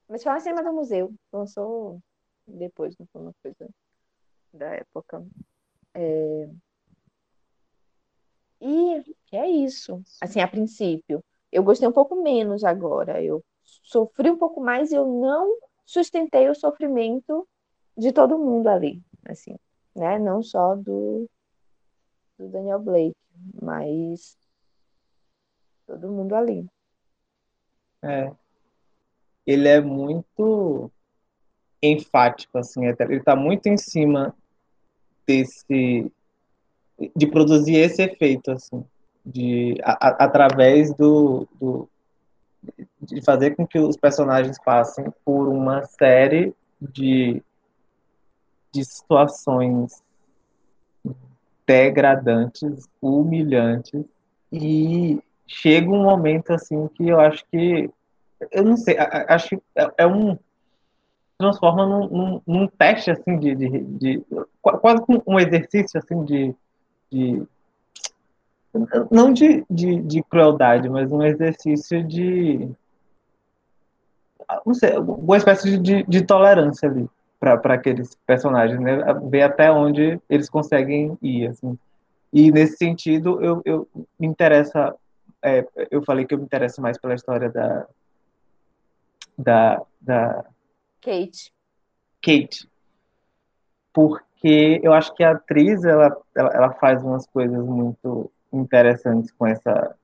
Mas 0.08 0.24
foi 0.24 0.32
na 0.32 0.40
cinema 0.40 0.64
do 0.64 0.74
museu. 0.74 1.14
Lançou 1.32 2.00
depois, 2.48 2.96
não 2.98 3.08
foi 3.12 3.22
uma 3.22 3.34
coisa 3.42 3.70
da 4.54 4.76
época. 4.76 5.26
É... 5.94 6.50
E 8.62 9.16
é 9.32 9.50
isso. 9.50 10.04
Assim, 10.22 10.42
a 10.42 10.48
princípio. 10.48 11.24
Eu 11.52 11.64
gostei 11.64 11.88
um 11.88 11.94
pouco 11.94 12.22
menos 12.22 12.64
agora. 12.64 13.24
Eu 13.24 13.44
sofri 13.64 14.30
um 14.30 14.38
pouco 14.38 14.62
mais 14.62 14.92
e 14.92 14.96
eu 14.96 15.06
não 15.06 15.58
sustentei 15.86 16.50
o 16.50 16.56
sofrimento 16.56 17.48
de 17.98 18.12
todo 18.12 18.38
mundo 18.38 18.68
ali. 18.68 19.02
Assim, 19.26 19.56
né? 19.96 20.18
Não 20.20 20.42
só 20.42 20.76
do, 20.76 21.30
do 22.38 22.48
Daniel 22.50 22.80
Blake, 22.80 23.16
mas 23.62 24.38
todo 25.88 26.12
mundo 26.12 26.36
ali. 26.36 26.66
É. 28.04 28.32
Ele 29.46 29.68
é 29.68 29.82
muito 29.82 30.92
enfático, 31.82 32.58
assim, 32.58 32.88
até- 32.88 33.06
ele 33.06 33.18
está 33.18 33.36
muito 33.36 33.68
em 33.68 33.78
cima 33.78 34.36
desse, 35.26 36.12
de 37.16 37.28
produzir 37.28 37.76
esse 37.78 38.02
efeito, 38.02 38.52
assim, 38.52 38.86
de, 39.26 39.76
a- 39.84 40.08
a- 40.10 40.26
através 40.26 40.94
do, 40.94 41.48
do, 41.60 41.90
de 43.02 43.22
fazer 43.24 43.56
com 43.56 43.66
que 43.66 43.80
os 43.80 43.96
personagens 43.98 44.58
passem 44.64 45.06
por 45.24 45.48
uma 45.48 45.84
série 45.86 46.54
de, 46.80 47.42
de 48.72 48.86
situações 48.86 50.04
degradantes, 51.66 52.90
humilhantes, 53.02 54.04
e 54.52 55.22
chega 55.48 55.90
um 55.90 56.04
momento, 56.04 56.52
assim, 56.52 56.88
que 56.90 57.08
eu 57.08 57.20
acho 57.20 57.46
que 57.52 57.90
eu 58.52 58.64
não 58.64 58.78
sei, 58.78 58.98
acho 58.98 59.50
que 59.50 59.62
é, 59.76 59.92
é 60.00 60.08
um 60.08 60.38
transforma 61.38 61.86
num, 61.86 62.08
num, 62.10 62.42
num 62.46 62.68
teste 62.68 63.12
assim 63.12 63.38
de, 63.38 63.56
de, 63.56 63.80
de- 63.82 64.26
qu- 64.62 64.78
quase 64.80 65.02
um 65.26 65.40
exercício 65.40 65.98
assim 65.98 66.24
de, 66.26 66.56
de 67.12 67.44
não 69.10 69.32
de, 69.32 69.66
de, 69.70 70.02
de 70.02 70.24
crueldade, 70.24 70.90
mas 70.90 71.12
um 71.12 71.24
exercício 71.24 72.04
de 72.04 72.70
não 74.66 74.74
sei, 74.74 74.98
uma 74.98 75.38
espécie 75.38 75.78
de, 75.78 76.04
de 76.04 76.26
tolerância 76.26 76.90
ali 76.90 77.10
para 77.40 77.74
aqueles 77.74 78.16
personagens, 78.26 78.80
né? 78.80 78.98
Ver 79.30 79.44
até 79.44 79.72
onde 79.72 80.20
eles 80.30 80.50
conseguem 80.50 81.18
ir, 81.22 81.48
assim. 81.48 81.78
E 82.32 82.52
nesse 82.52 82.78
sentido, 82.78 83.42
eu, 83.42 83.62
eu 83.66 83.88
me 84.20 84.28
interessa, 84.28 84.94
é, 85.42 85.66
eu 85.90 86.04
falei 86.04 86.26
que 86.26 86.34
eu 86.34 86.38
me 86.38 86.44
interesso 86.44 86.82
mais 86.82 86.98
pela 87.00 87.16
história 87.16 87.50
da 87.50 87.88
da, 89.38 89.82
da 90.02 90.46
Kate. 91.02 91.54
Kate, 92.22 92.70
porque 93.94 94.82
eu 94.84 94.94
acho 94.94 95.14
que 95.16 95.24
a 95.24 95.32
atriz 95.32 95.86
ela, 95.86 96.16
ela, 96.36 96.50
ela 96.50 96.74
faz 96.74 97.02
umas 97.02 97.26
coisas 97.28 97.66
muito 97.66 98.30
interessantes 98.52 99.32
com 99.32 99.48
essa 99.48 99.96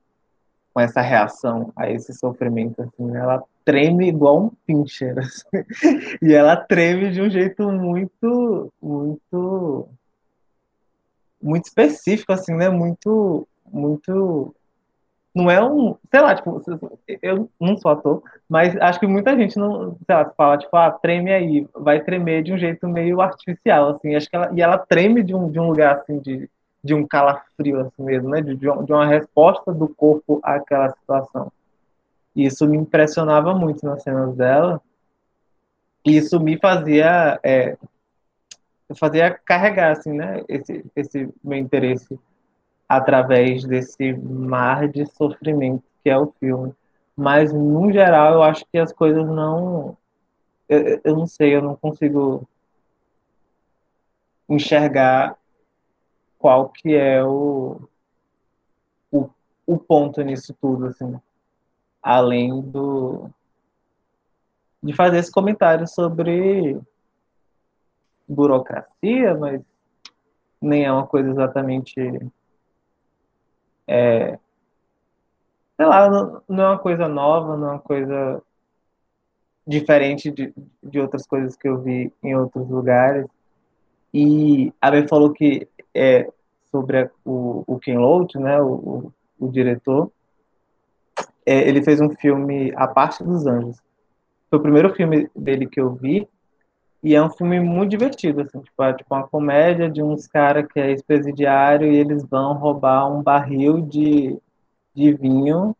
com 0.72 0.80
essa 0.80 1.00
reação 1.00 1.72
a 1.74 1.90
esse 1.90 2.12
sofrimento 2.12 2.82
assim, 2.82 3.14
ela 3.16 3.42
treme 3.66 4.08
igual 4.08 4.44
um 4.44 4.50
pincher 4.64 5.18
assim. 5.18 5.42
e 6.22 6.32
ela 6.32 6.56
treme 6.56 7.10
de 7.10 7.20
um 7.20 7.28
jeito 7.28 7.70
muito 7.70 8.72
muito 8.80 9.88
muito 11.42 11.64
específico 11.66 12.32
assim, 12.32 12.54
né? 12.54 12.70
Muito 12.70 13.46
muito 13.70 14.54
não 15.34 15.50
é 15.50 15.62
um, 15.62 15.94
sei 16.10 16.20
lá, 16.22 16.34
tipo, 16.34 16.62
eu 17.20 17.50
não 17.60 17.76
sou 17.76 17.90
ator, 17.90 18.22
mas 18.48 18.74
acho 18.76 18.98
que 18.98 19.06
muita 19.06 19.36
gente 19.36 19.58
não, 19.58 19.94
sei 20.06 20.16
lá, 20.16 20.24
fala, 20.34 20.56
tipo, 20.56 20.74
ah, 20.74 20.90
treme 20.90 21.30
aí, 21.30 21.68
vai 21.74 22.00
tremer 22.02 22.42
de 22.42 22.54
um 22.54 22.58
jeito 22.58 22.88
meio 22.88 23.20
artificial, 23.20 23.90
assim, 23.90 24.14
acho 24.14 24.30
que 24.30 24.34
ela, 24.34 24.50
e 24.54 24.62
ela 24.62 24.78
treme 24.78 25.22
de 25.22 25.34
um, 25.34 25.50
de 25.50 25.60
um 25.60 25.68
lugar, 25.68 25.96
assim, 25.96 26.20
de, 26.20 26.48
de 26.82 26.94
um 26.94 27.06
calafrio, 27.06 27.80
assim 27.80 28.02
mesmo, 28.02 28.30
né, 28.30 28.40
de, 28.40 28.56
de 28.56 28.66
uma 28.66 29.06
resposta 29.06 29.74
do 29.74 29.86
corpo 29.86 30.40
àquela 30.42 30.88
situação. 30.92 31.52
E 32.36 32.44
isso 32.44 32.68
me 32.68 32.76
impressionava 32.76 33.54
muito 33.54 33.84
nas 33.84 34.02
cenas 34.02 34.36
dela, 34.36 34.80
e 36.04 36.16
isso 36.16 36.38
me 36.38 36.56
fazia, 36.56 37.40
é, 37.42 37.76
fazia 38.94 39.32
carregar, 39.32 39.90
assim, 39.90 40.12
né, 40.12 40.44
esse, 40.48 40.84
esse 40.94 41.34
meu 41.42 41.58
interesse 41.58 42.16
através 42.88 43.64
desse 43.64 44.12
mar 44.12 44.86
de 44.86 45.04
sofrimento 45.06 45.82
que 46.04 46.10
é 46.10 46.16
o 46.16 46.32
filme. 46.38 46.72
Mas, 47.16 47.52
no 47.52 47.90
geral, 47.90 48.34
eu 48.34 48.42
acho 48.42 48.64
que 48.70 48.78
as 48.78 48.92
coisas 48.92 49.26
não. 49.26 49.96
Eu, 50.68 51.00
eu 51.02 51.16
não 51.16 51.26
sei, 51.26 51.56
eu 51.56 51.62
não 51.62 51.74
consigo 51.74 52.46
enxergar 54.48 55.36
qual 56.38 56.68
que 56.68 56.94
é 56.94 57.24
o, 57.24 57.80
o, 59.10 59.28
o 59.66 59.78
ponto 59.78 60.22
nisso 60.22 60.54
tudo, 60.60 60.86
assim. 60.86 61.18
Além 62.08 62.60
do. 62.60 63.28
de 64.80 64.92
fazer 64.94 65.18
esse 65.18 65.32
comentário 65.32 65.88
sobre 65.88 66.80
burocracia, 68.28 69.34
mas 69.34 69.60
nem 70.60 70.84
é 70.84 70.92
uma 70.92 71.06
coisa 71.06 71.30
exatamente 71.30 71.94
é, 73.88 74.38
sei 75.76 75.86
lá, 75.86 76.08
não, 76.48 76.64
é 76.64 76.68
uma 76.68 76.78
coisa 76.78 77.08
nova, 77.08 77.56
não 77.56 77.68
é 77.68 77.70
uma 77.72 77.80
coisa 77.80 78.40
diferente 79.66 80.30
de, 80.30 80.54
de 80.80 81.00
outras 81.00 81.26
coisas 81.26 81.56
que 81.56 81.68
eu 81.68 81.80
vi 81.82 82.12
em 82.22 82.36
outros 82.36 82.68
lugares. 82.68 83.26
E 84.14 84.72
a 84.80 84.92
Ben 84.92 85.08
falou 85.08 85.32
que 85.32 85.68
é 85.92 86.30
sobre 86.70 87.02
a, 87.02 87.10
o, 87.24 87.64
o 87.66 87.78
Ken 87.80 87.98
Loach, 87.98 88.38
né, 88.38 88.60
o, 88.60 88.74
o, 88.74 89.12
o 89.40 89.48
diretor, 89.50 90.10
é, 91.46 91.68
ele 91.68 91.82
fez 91.82 92.00
um 92.00 92.10
filme 92.10 92.72
A 92.76 92.88
Parte 92.88 93.24
dos 93.24 93.46
Anjos. 93.46 93.80
Foi 94.50 94.58
o 94.58 94.62
primeiro 94.62 94.94
filme 94.94 95.30
dele 95.34 95.66
que 95.66 95.80
eu 95.80 95.94
vi, 95.94 96.28
e 97.02 97.14
é 97.14 97.22
um 97.22 97.30
filme 97.30 97.60
muito 97.60 97.90
divertido, 97.90 98.40
assim, 98.40 98.60
tipo, 98.60 98.82
é 98.82 98.92
tipo 98.92 99.14
uma 99.14 99.26
comédia 99.28 99.88
de 99.88 100.02
uns 100.02 100.26
caras 100.26 100.66
que 100.66 100.80
é 100.80 100.90
ex-presidiário 100.90 101.92
e 101.92 101.96
eles 101.96 102.24
vão 102.24 102.54
roubar 102.54 103.08
um 103.08 103.22
barril 103.22 103.80
de, 103.80 104.36
de 104.94 105.12
vinho 105.12 105.76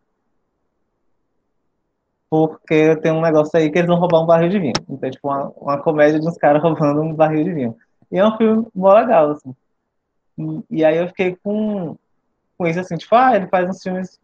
porque 2.28 2.96
tem 2.96 3.12
um 3.12 3.20
negócio 3.20 3.58
aí 3.58 3.70
que 3.70 3.78
eles 3.78 3.88
vão 3.88 3.98
roubar 3.98 4.20
um 4.22 4.26
barril 4.26 4.48
de 4.48 4.58
vinho. 4.58 4.72
Então, 4.88 5.08
é 5.08 5.10
tipo, 5.10 5.28
uma, 5.28 5.52
uma 5.56 5.78
comédia 5.78 6.20
de 6.20 6.28
uns 6.28 6.36
caras 6.36 6.60
roubando 6.62 7.00
um 7.00 7.14
barril 7.14 7.44
de 7.44 7.52
vinho. 7.52 7.76
E 8.10 8.18
é 8.18 8.26
um 8.26 8.36
filme 8.36 8.66
mó 8.74 8.92
legal, 8.94 9.32
assim. 9.32 9.54
E, 10.38 10.78
e 10.78 10.84
aí 10.84 10.96
eu 10.96 11.08
fiquei 11.08 11.36
com, 11.42 11.96
com 12.58 12.66
isso, 12.66 12.80
assim, 12.80 12.96
tipo, 12.96 13.14
ah, 13.14 13.34
ele 13.34 13.46
faz 13.46 13.68
uns 13.68 13.82
filmes 13.82 14.20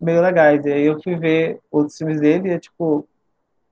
meio 0.00 0.20
legais. 0.20 0.64
E 0.64 0.72
aí 0.72 0.84
eu 0.84 1.00
fui 1.02 1.16
ver 1.16 1.60
outros 1.70 1.96
filmes 1.96 2.20
dele 2.20 2.48
e 2.48 2.52
é, 2.52 2.58
tipo, 2.58 3.06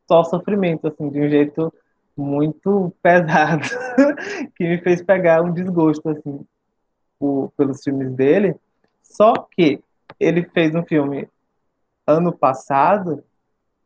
só 0.06 0.24
sofrimento, 0.24 0.86
assim, 0.86 1.08
de 1.08 1.20
um 1.20 1.28
jeito 1.28 1.72
muito 2.16 2.92
pesado, 3.02 3.64
que 4.54 4.64
me 4.64 4.78
fez 4.78 5.02
pegar 5.02 5.42
um 5.42 5.52
desgosto, 5.52 6.08
assim, 6.08 6.44
por, 7.18 7.52
pelos 7.56 7.82
filmes 7.82 8.12
dele. 8.12 8.54
Só 9.02 9.34
que 9.34 9.80
ele 10.18 10.42
fez 10.42 10.74
um 10.74 10.84
filme 10.84 11.28
ano 12.06 12.32
passado, 12.32 13.22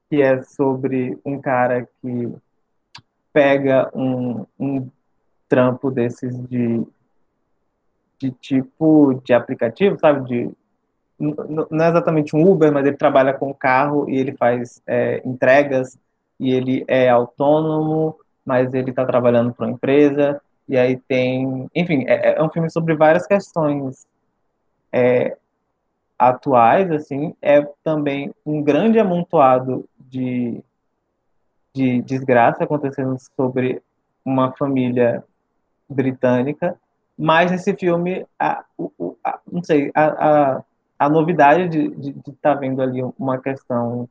que 0.08 0.20
é 0.20 0.42
sobre 0.42 1.18
um 1.24 1.40
cara 1.40 1.88
que 2.00 2.32
pega 3.32 3.90
um, 3.94 4.44
um 4.58 4.90
trampo 5.48 5.90
desses 5.90 6.36
de, 6.48 6.86
de 8.18 8.30
tipo 8.32 9.20
de 9.24 9.32
aplicativo, 9.32 9.98
sabe? 9.98 10.28
De 10.28 10.50
não 11.20 11.84
é 11.84 11.88
exatamente 11.88 12.34
um 12.34 12.50
Uber, 12.50 12.72
mas 12.72 12.86
ele 12.86 12.96
trabalha 12.96 13.34
com 13.34 13.52
carro 13.52 14.08
e 14.08 14.18
ele 14.18 14.32
faz 14.32 14.82
é, 14.86 15.20
entregas 15.24 15.98
e 16.38 16.52
ele 16.52 16.84
é 16.88 17.10
autônomo, 17.10 18.16
mas 18.44 18.72
ele 18.72 18.90
está 18.90 19.04
trabalhando 19.04 19.52
para 19.52 19.66
uma 19.66 19.72
empresa 19.72 20.40
e 20.66 20.78
aí 20.78 20.96
tem, 20.96 21.68
enfim, 21.74 22.04
é, 22.06 22.38
é, 22.38 22.42
um 22.42 22.48
filme 22.48 22.70
sobre 22.70 22.94
várias 22.94 23.26
questões 23.26 24.06
é, 24.92 25.36
atuais, 26.18 26.90
assim, 26.92 27.34
é 27.42 27.60
também 27.82 28.32
um 28.46 28.62
grande 28.62 28.98
amontoado 28.98 29.84
de, 29.98 30.62
de 31.74 32.00
desgraça 32.02 32.62
acontecendo 32.64 33.16
sobre 33.36 33.82
uma 34.24 34.52
família 34.52 35.24
britânica, 35.88 36.78
mas 37.18 37.50
nesse 37.50 37.74
filme, 37.74 38.24
a, 38.38 38.64
a, 39.24 39.40
não 39.50 39.62
sei, 39.62 39.90
a, 39.92 40.04
a, 40.04 40.64
a 41.00 41.08
novidade 41.08 41.66
de 41.66 42.10
estar 42.10 42.32
tá 42.42 42.54
vendo 42.54 42.82
ali 42.82 43.00
uma 43.18 43.40
questão 43.40 44.06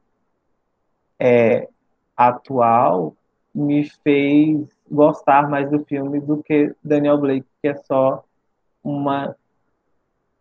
é, 1.20 1.70
atual 2.18 3.16
me 3.54 3.88
fez 4.04 4.68
gostar 4.90 5.48
mais 5.48 5.70
do 5.70 5.86
filme 5.86 6.20
do 6.20 6.42
que 6.42 6.74
Daniel 6.84 7.20
Blake, 7.20 7.46
que 7.62 7.68
é 7.68 7.76
só 7.76 8.24
uma 8.84 9.36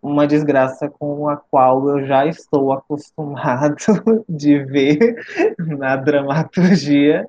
uma 0.01 0.27
desgraça 0.27 0.89
com 0.89 1.29
a 1.29 1.37
qual 1.37 1.87
eu 1.91 2.07
já 2.07 2.25
estou 2.25 2.73
acostumado 2.73 3.77
de 4.27 4.65
ver 4.65 5.23
na 5.59 5.97
dramaturgia. 5.97 7.29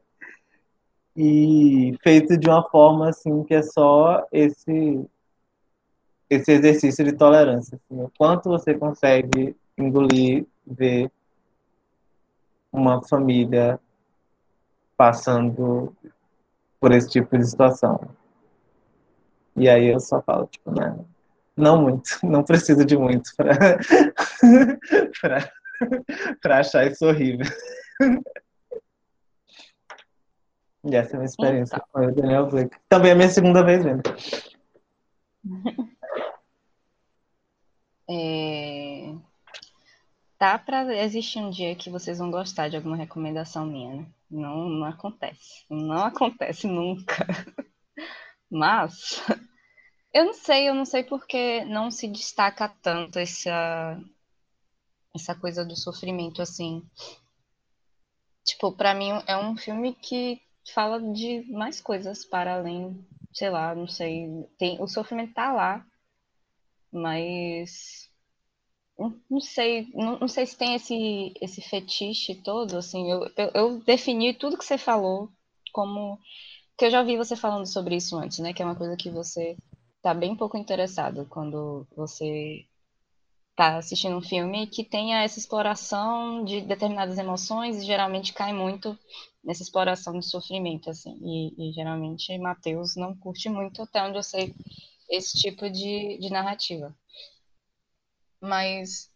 E 1.18 1.98
feito 2.02 2.38
de 2.38 2.48
uma 2.48 2.64
forma 2.70 3.10
assim 3.10 3.44
que 3.44 3.56
é 3.56 3.64
só 3.64 4.26
esse 4.32 5.04
esse 6.30 6.52
exercício 6.52 7.04
de 7.04 7.14
tolerância 7.14 7.76
assim, 7.78 8.02
o 8.02 8.12
quanto 8.18 8.50
você 8.50 8.74
consegue 8.74 9.56
engolir 9.78 10.46
ver 10.66 11.12
uma 12.72 13.02
família 13.02 13.80
passando 14.96 15.96
por 16.80 16.92
esse 16.92 17.10
tipo 17.10 17.38
de 17.38 17.46
situação 17.46 18.00
e 19.56 19.68
aí 19.68 19.88
eu 19.88 20.00
só 20.00 20.22
falo 20.22 20.46
tipo 20.48 20.72
né 20.72 20.98
não 21.60 21.82
muito, 21.82 22.10
não 22.24 22.44
preciso 22.44 22.86
de 22.86 22.98
muito 22.98 23.32
para 23.36 23.78
achar 26.60 26.88
isso 26.88 27.06
horrível. 27.06 27.46
E 30.86 30.96
essa 30.96 31.12
é 31.12 31.16
a 31.16 31.20
minha 31.20 31.26
experiência 31.26 31.76
então. 31.76 31.88
com 31.92 32.08
o 32.08 32.16
Daniel 32.16 32.48
Blake. 32.48 32.78
Também 32.88 33.10
é 33.10 33.14
a 33.14 33.18
minha 33.18 33.30
segunda 33.30 33.64
vez 33.64 33.84
vendo. 33.84 34.04
É... 38.10 39.14
Tá 40.38 40.58
para 40.58 40.96
existir 41.04 41.40
um 41.40 41.50
dia 41.50 41.76
que 41.76 41.90
vocês 41.90 42.18
vão 42.18 42.32
gostar 42.32 42.70
de 42.70 42.78
alguma 42.78 42.96
recomendação 42.96 43.66
minha, 43.66 43.96
né? 43.96 44.08
Não, 44.32 44.70
não 44.70 44.86
acontece. 44.86 45.66
Não 45.70 46.04
acontece 46.04 46.66
nunca. 46.66 47.28
Mas 48.50 49.22
eu 50.14 50.26
não 50.26 50.34
sei, 50.34 50.70
eu 50.70 50.74
não 50.74 50.86
sei 50.86 51.04
porque 51.04 51.64
não 51.66 51.92
se 51.92 52.08
destaca 52.08 52.68
tanto 52.82 53.20
essa, 53.20 54.02
essa 55.14 55.36
coisa 55.36 55.64
do 55.64 55.76
sofrimento, 55.76 56.42
assim. 56.42 56.84
Tipo, 58.44 58.72
para 58.72 58.94
mim 58.96 59.12
é 59.28 59.38
um 59.38 59.56
filme 59.56 59.94
que 59.94 60.42
fala 60.74 61.00
de 61.14 61.46
mais 61.52 61.80
coisas 61.80 62.26
para 62.26 62.56
além, 62.56 63.06
sei 63.32 63.50
lá, 63.50 63.76
não 63.76 63.88
sei. 63.88 64.28
Tem, 64.58 64.82
o 64.82 64.88
sofrimento 64.88 65.34
tá 65.34 65.52
lá, 65.52 65.86
mas 66.92 68.10
não 69.30 69.40
sei, 69.40 69.90
não, 69.94 70.20
não, 70.20 70.28
sei 70.28 70.46
se 70.46 70.58
tem 70.58 70.76
esse, 70.76 71.34
esse 71.42 71.62
fetiche 71.62 72.36
todo, 72.36 72.78
assim, 72.78 73.10
eu, 73.10 73.24
eu, 73.38 73.52
eu, 73.54 73.80
defini 73.84 74.34
tudo 74.34 74.58
que 74.58 74.66
você 74.66 74.78
falou 74.78 75.30
como 75.72 76.20
que 76.78 76.86
eu 76.86 76.92
já 76.92 77.04
vi 77.04 77.18
você 77.18 77.36
falando 77.36 77.66
sobre 77.66 77.96
isso 77.96 78.18
antes, 78.18 78.40
né? 78.40 78.54
Que 78.54 78.62
é 78.62 78.66
uma 78.66 78.76
coisa 78.76 78.98
que 78.98 79.10
você 79.10 79.58
tá 80.02 80.14
bem 80.14 80.36
pouco 80.36 80.58
interessado 80.58 81.26
quando 81.30 81.88
você 81.96 82.66
tá 83.56 83.78
assistindo 83.78 84.16
um 84.16 84.22
filme 84.22 84.68
que 84.68 84.84
tenha 84.86 85.24
essa 85.24 85.40
exploração 85.40 86.46
de 86.46 86.62
determinadas 86.62 87.18
emoções 87.18 87.78
e 87.78 87.86
geralmente 87.86 88.34
cai 88.34 88.54
muito 88.54 88.98
nessa 89.44 89.64
exploração 89.64 90.18
de 90.18 90.26
sofrimento, 90.26 90.90
assim. 90.90 91.18
E, 91.22 91.70
e 91.70 91.74
geralmente 91.74 92.38
Matheus 92.38 92.96
não 92.96 93.16
curte 93.16 93.50
muito, 93.50 93.82
até 93.82 94.02
onde 94.02 94.18
eu 94.18 94.24
sei, 94.24 94.56
esse 95.10 95.38
tipo 95.38 95.70
de, 95.70 96.18
de 96.20 96.30
narrativa. 96.30 96.96
Mas 98.42 99.12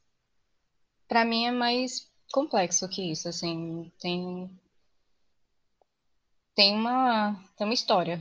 para 1.08 1.26
mim 1.26 1.46
é 1.46 1.52
mais 1.52 2.10
complexo 2.32 2.90
que 2.90 3.12
isso, 3.12 3.28
assim, 3.30 3.92
tem 4.00 4.50
tem 6.56 6.74
uma 6.76 7.34
tem 7.58 7.66
uma 7.66 7.74
história 7.74 8.20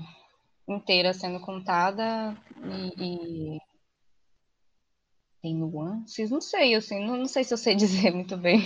inteira 0.69 1.13
sendo 1.13 1.41
contada 1.41 2.37
e, 2.99 3.57
e 3.57 3.61
tem 5.41 5.57
nuances, 5.57 6.31
não 6.31 6.41
sei, 6.41 6.75
assim, 6.75 7.05
não, 7.05 7.17
não 7.17 7.27
sei 7.27 7.43
se 7.45 7.53
eu 7.53 7.59
sei 7.59 7.75
dizer 7.77 8.13
muito 8.13 8.37
bem 8.37 8.61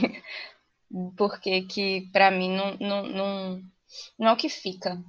porque 1.16 1.62
que 1.62 2.08
para 2.12 2.30
mim 2.30 2.50
não, 2.56 2.76
não, 2.78 3.02
não, 3.06 3.62
não 4.18 4.28
é 4.28 4.32
o 4.32 4.36
que 4.36 4.48
fica. 4.48 5.02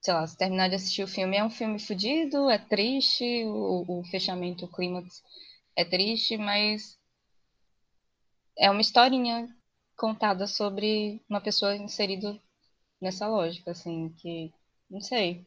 Sei 0.00 0.14
lá, 0.14 0.26
se 0.26 0.36
terminar 0.36 0.68
de 0.68 0.76
assistir 0.76 1.02
o 1.02 1.08
filme, 1.08 1.36
é 1.36 1.44
um 1.44 1.50
filme 1.50 1.78
fudido, 1.78 2.48
é 2.48 2.58
triste, 2.58 3.44
o, 3.44 3.84
o 3.88 4.04
fechamento, 4.04 4.64
o 4.64 4.68
clímax 4.68 5.22
é 5.74 5.84
triste, 5.84 6.36
mas 6.36 6.96
é 8.58 8.70
uma 8.70 8.80
historinha 8.80 9.48
contada 9.96 10.46
sobre 10.46 11.20
uma 11.28 11.40
pessoa 11.40 11.76
inserida 11.76 12.38
nessa 13.00 13.26
lógica, 13.26 13.72
assim, 13.72 14.14
que 14.20 14.52
não 14.90 15.00
sei. 15.00 15.44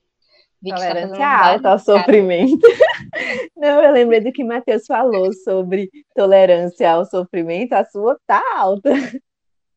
Tolerância 0.62 1.18
tá 1.18 1.48
alta 1.48 1.70
ao 1.70 1.80
sofrimento. 1.80 2.68
Não, 3.56 3.82
eu 3.82 3.94
lembrei 3.94 4.20
do 4.20 4.32
que 4.32 4.44
Matheus 4.44 4.86
falou 4.86 5.32
sobre 5.32 5.90
tolerância 6.14 6.92
ao 6.92 7.06
sofrimento. 7.06 7.74
A 7.74 7.86
sua 7.86 8.20
tá 8.28 8.44
alta. 8.58 8.92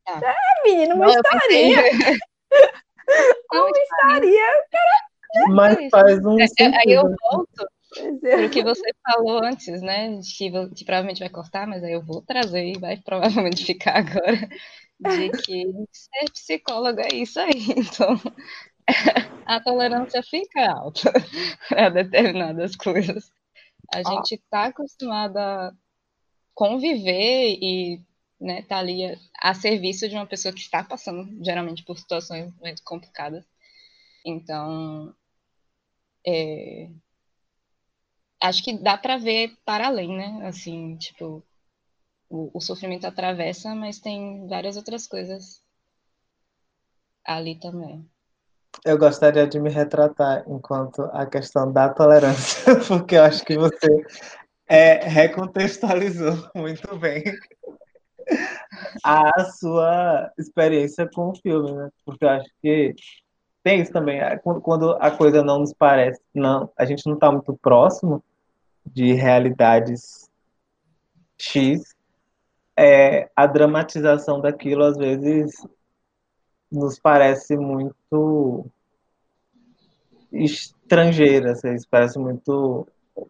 Tá. 0.05 0.19
Ah, 0.21 0.63
menino, 0.65 0.95
uma 0.95 1.05
Não, 1.05 1.13
historinha. 1.13 1.77
uma 3.51 3.69
historinha. 3.69 4.45
Mas 5.49 5.89
faz 5.89 6.25
um. 6.25 6.39
É, 6.39 6.45
é 6.45 6.65
aí 6.65 6.93
eu 6.93 7.03
volto 7.03 7.67
para 8.21 8.45
o 8.45 8.49
que 8.49 8.63
você 8.63 8.89
falou 9.03 9.43
antes, 9.43 9.81
né? 9.81 10.19
Que, 10.37 10.51
que 10.75 10.85
provavelmente 10.85 11.19
vai 11.19 11.29
cortar, 11.29 11.67
mas 11.67 11.83
aí 11.83 11.93
eu 11.93 12.01
vou 12.01 12.21
trazer 12.21 12.65
e 12.65 12.79
vai 12.79 12.97
provavelmente 12.97 13.65
ficar 13.65 13.97
agora. 13.97 14.47
De 14.99 15.29
que 15.31 15.65
ser 15.91 16.31
psicólogo 16.31 17.01
é 17.01 17.13
isso 17.13 17.39
aí. 17.39 17.51
Então, 17.77 18.19
a 19.45 19.59
tolerância 19.59 20.21
fica 20.23 20.71
alta 20.71 21.11
a 21.75 21.89
determinadas 21.89 22.75
coisas. 22.75 23.29
A 23.93 24.01
gente 24.03 24.35
está 24.35 24.65
acostumado 24.65 25.37
a 25.37 25.71
conviver 26.53 27.57
e 27.61 27.99
né, 28.43 28.61
tá 28.63 28.77
ali 28.77 29.05
a, 29.05 29.17
a, 29.41 29.53
serviço 29.53 30.09
de 30.09 30.15
uma 30.15 30.27
pessoa 30.27 30.53
que 30.53 30.59
está 30.59 30.83
passando 30.83 31.43
geralmente 31.43 31.83
por 31.83 31.97
situações 31.97 32.53
muito 32.59 32.83
complicadas. 32.83 33.45
Então, 34.25 35.15
é, 36.27 36.89
acho 38.41 38.63
que 38.63 38.77
dá 38.77 38.97
para 38.97 39.17
ver 39.17 39.55
para 39.65 39.87
além, 39.87 40.09
né? 40.09 40.45
Assim, 40.45 40.97
tipo, 40.97 41.41
o, 42.29 42.51
o 42.53 42.59
sofrimento 42.59 43.07
atravessa, 43.07 43.73
mas 43.73 43.99
tem 43.99 44.45
várias 44.47 44.75
outras 44.75 45.07
coisas 45.07 45.61
ali 47.25 47.57
também. 47.59 48.05
Eu 48.83 48.97
gostaria 48.97 49.47
de 49.47 49.59
me 49.59 49.69
retratar 49.69 50.43
enquanto 50.47 51.03
a 51.13 51.25
questão 51.25 51.71
da 51.71 51.87
tolerância, 51.87 52.75
porque 52.87 53.15
eu 53.15 53.23
acho 53.23 53.45
que 53.45 53.57
você 53.57 53.87
é, 54.67 55.07
recontextualizou 55.07 56.49
muito 56.53 56.97
bem 56.97 57.23
a 59.03 59.45
sua 59.45 60.31
experiência 60.37 61.09
com 61.13 61.29
o 61.29 61.35
filme, 61.35 61.71
né? 61.73 61.89
Porque 62.05 62.25
eu 62.25 62.29
acho 62.29 62.49
que 62.61 62.95
tem 63.63 63.81
isso 63.81 63.91
também. 63.91 64.19
É, 64.19 64.37
quando 64.37 64.91
a 64.99 65.11
coisa 65.11 65.43
não 65.43 65.59
nos 65.59 65.73
parece, 65.73 66.21
não, 66.33 66.71
a 66.77 66.85
gente 66.85 67.05
não 67.05 67.15
está 67.15 67.31
muito 67.31 67.53
próximo 67.55 68.23
de 68.85 69.13
realidades 69.13 70.29
X, 71.37 71.95
é, 72.77 73.29
a 73.35 73.45
dramatização 73.45 74.41
daquilo 74.41 74.83
às 74.83 74.97
vezes 74.97 75.55
nos 76.71 76.99
parece 76.99 77.55
muito 77.55 78.65
estrangeira, 80.31 81.51
assim, 81.51 81.75
parece 81.89 82.17
muito 82.17 82.87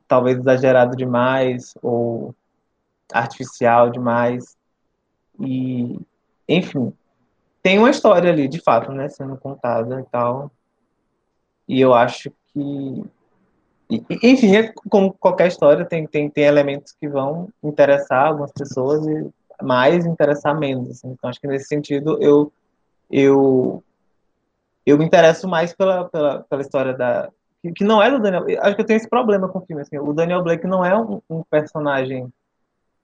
talvez 0.07 0.37
exagerado 0.37 0.95
demais 0.95 1.73
ou 1.81 2.33
artificial 3.11 3.89
demais. 3.89 4.57
E, 5.39 5.99
enfim, 6.47 6.93
tem 7.61 7.79
uma 7.79 7.89
história 7.89 8.31
ali, 8.31 8.47
de 8.47 8.59
fato, 8.61 8.91
né, 8.91 9.09
sendo 9.09 9.37
contada 9.37 10.01
e 10.01 10.03
tal. 10.05 10.51
E 11.67 11.79
eu 11.79 11.93
acho 11.93 12.31
que 12.47 13.03
enfim, 14.21 14.55
é 14.55 14.73
como 14.89 15.13
qualquer 15.13 15.47
história, 15.47 15.85
tem, 15.85 16.07
tem, 16.07 16.29
tem 16.29 16.45
elementos 16.45 16.93
que 16.93 17.07
vão 17.07 17.49
interessar 17.63 18.27
algumas 18.27 18.51
pessoas 18.51 19.05
e 19.05 19.29
mais 19.61 20.05
interessar 20.05 20.57
menos. 20.57 20.89
Assim. 20.89 21.09
Então, 21.09 21.29
acho 21.29 21.39
que 21.39 21.47
nesse 21.47 21.65
sentido, 21.65 22.17
eu, 22.21 22.51
eu, 23.11 23.83
eu 24.85 24.97
me 24.97 25.05
interesso 25.05 25.47
mais 25.47 25.73
pela, 25.73 26.05
pela, 26.09 26.43
pela 26.43 26.61
história 26.61 26.93
da. 26.93 27.29
Que, 27.75 27.83
não 27.83 28.01
é 28.01 28.11
do 28.11 28.19
Daniel. 28.19 28.45
Acho 28.61 28.75
que 28.75 28.81
eu 28.81 28.85
tenho 28.85 28.97
esse 28.97 29.09
problema 29.09 29.47
com 29.47 29.59
o 29.59 29.65
filme. 29.65 29.81
Assim, 29.81 29.97
o 29.97 30.13
Daniel 30.13 30.43
Blake 30.43 30.67
não 30.67 30.83
é 30.83 30.97
um, 30.97 31.21
um 31.29 31.43
personagem 31.43 32.31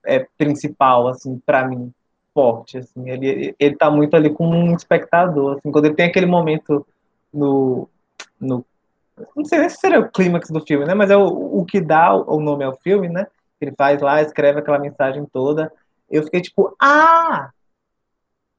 é, 0.05 0.25
principal, 0.37 1.07
assim, 1.07 1.39
para 1.45 1.67
mim, 1.67 1.93
forte. 2.39 2.77
Assim. 2.77 3.09
Ele, 3.09 3.53
ele 3.59 3.75
tá 3.75 3.91
muito 3.91 4.15
ali 4.15 4.29
como 4.29 4.55
um 4.55 4.73
espectador. 4.73 5.57
Assim, 5.57 5.71
quando 5.71 5.85
ele 5.85 5.95
tem 5.95 6.05
aquele 6.05 6.25
momento 6.25 6.87
no, 7.33 7.89
no 8.39 8.65
não 9.35 9.43
sei 9.43 9.59
nem 9.59 9.69
se 9.69 9.77
seria 9.77 9.99
o 9.99 10.09
clímax 10.09 10.49
do 10.49 10.65
filme, 10.65 10.85
né? 10.85 10.93
Mas 10.93 11.11
é 11.11 11.17
o, 11.17 11.25
o 11.25 11.65
que 11.65 11.81
dá 11.81 12.15
o 12.15 12.39
nome 12.39 12.63
ao 12.63 12.77
filme, 12.77 13.09
né? 13.09 13.27
Ele 13.59 13.73
faz 13.77 14.01
lá, 14.01 14.21
escreve 14.21 14.59
aquela 14.59 14.79
mensagem 14.79 15.25
toda. 15.25 15.69
Eu 16.09 16.23
fiquei 16.23 16.41
tipo, 16.41 16.73
ah! 16.81 17.49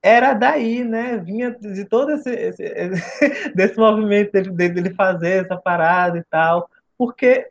Era 0.02 0.34
daí, 0.34 0.84
né? 0.84 1.16
Vinha 1.16 1.50
de 1.50 1.84
todo 1.86 2.12
esse, 2.12 2.30
esse, 2.30 2.62
esse 2.62 3.52
desse 3.56 3.78
movimento 3.78 4.32
dele, 4.32 4.50
dele 4.50 4.94
fazer 4.94 5.44
essa 5.44 5.56
parada 5.56 6.18
e 6.18 6.24
tal. 6.24 6.68
Porque 6.98 7.48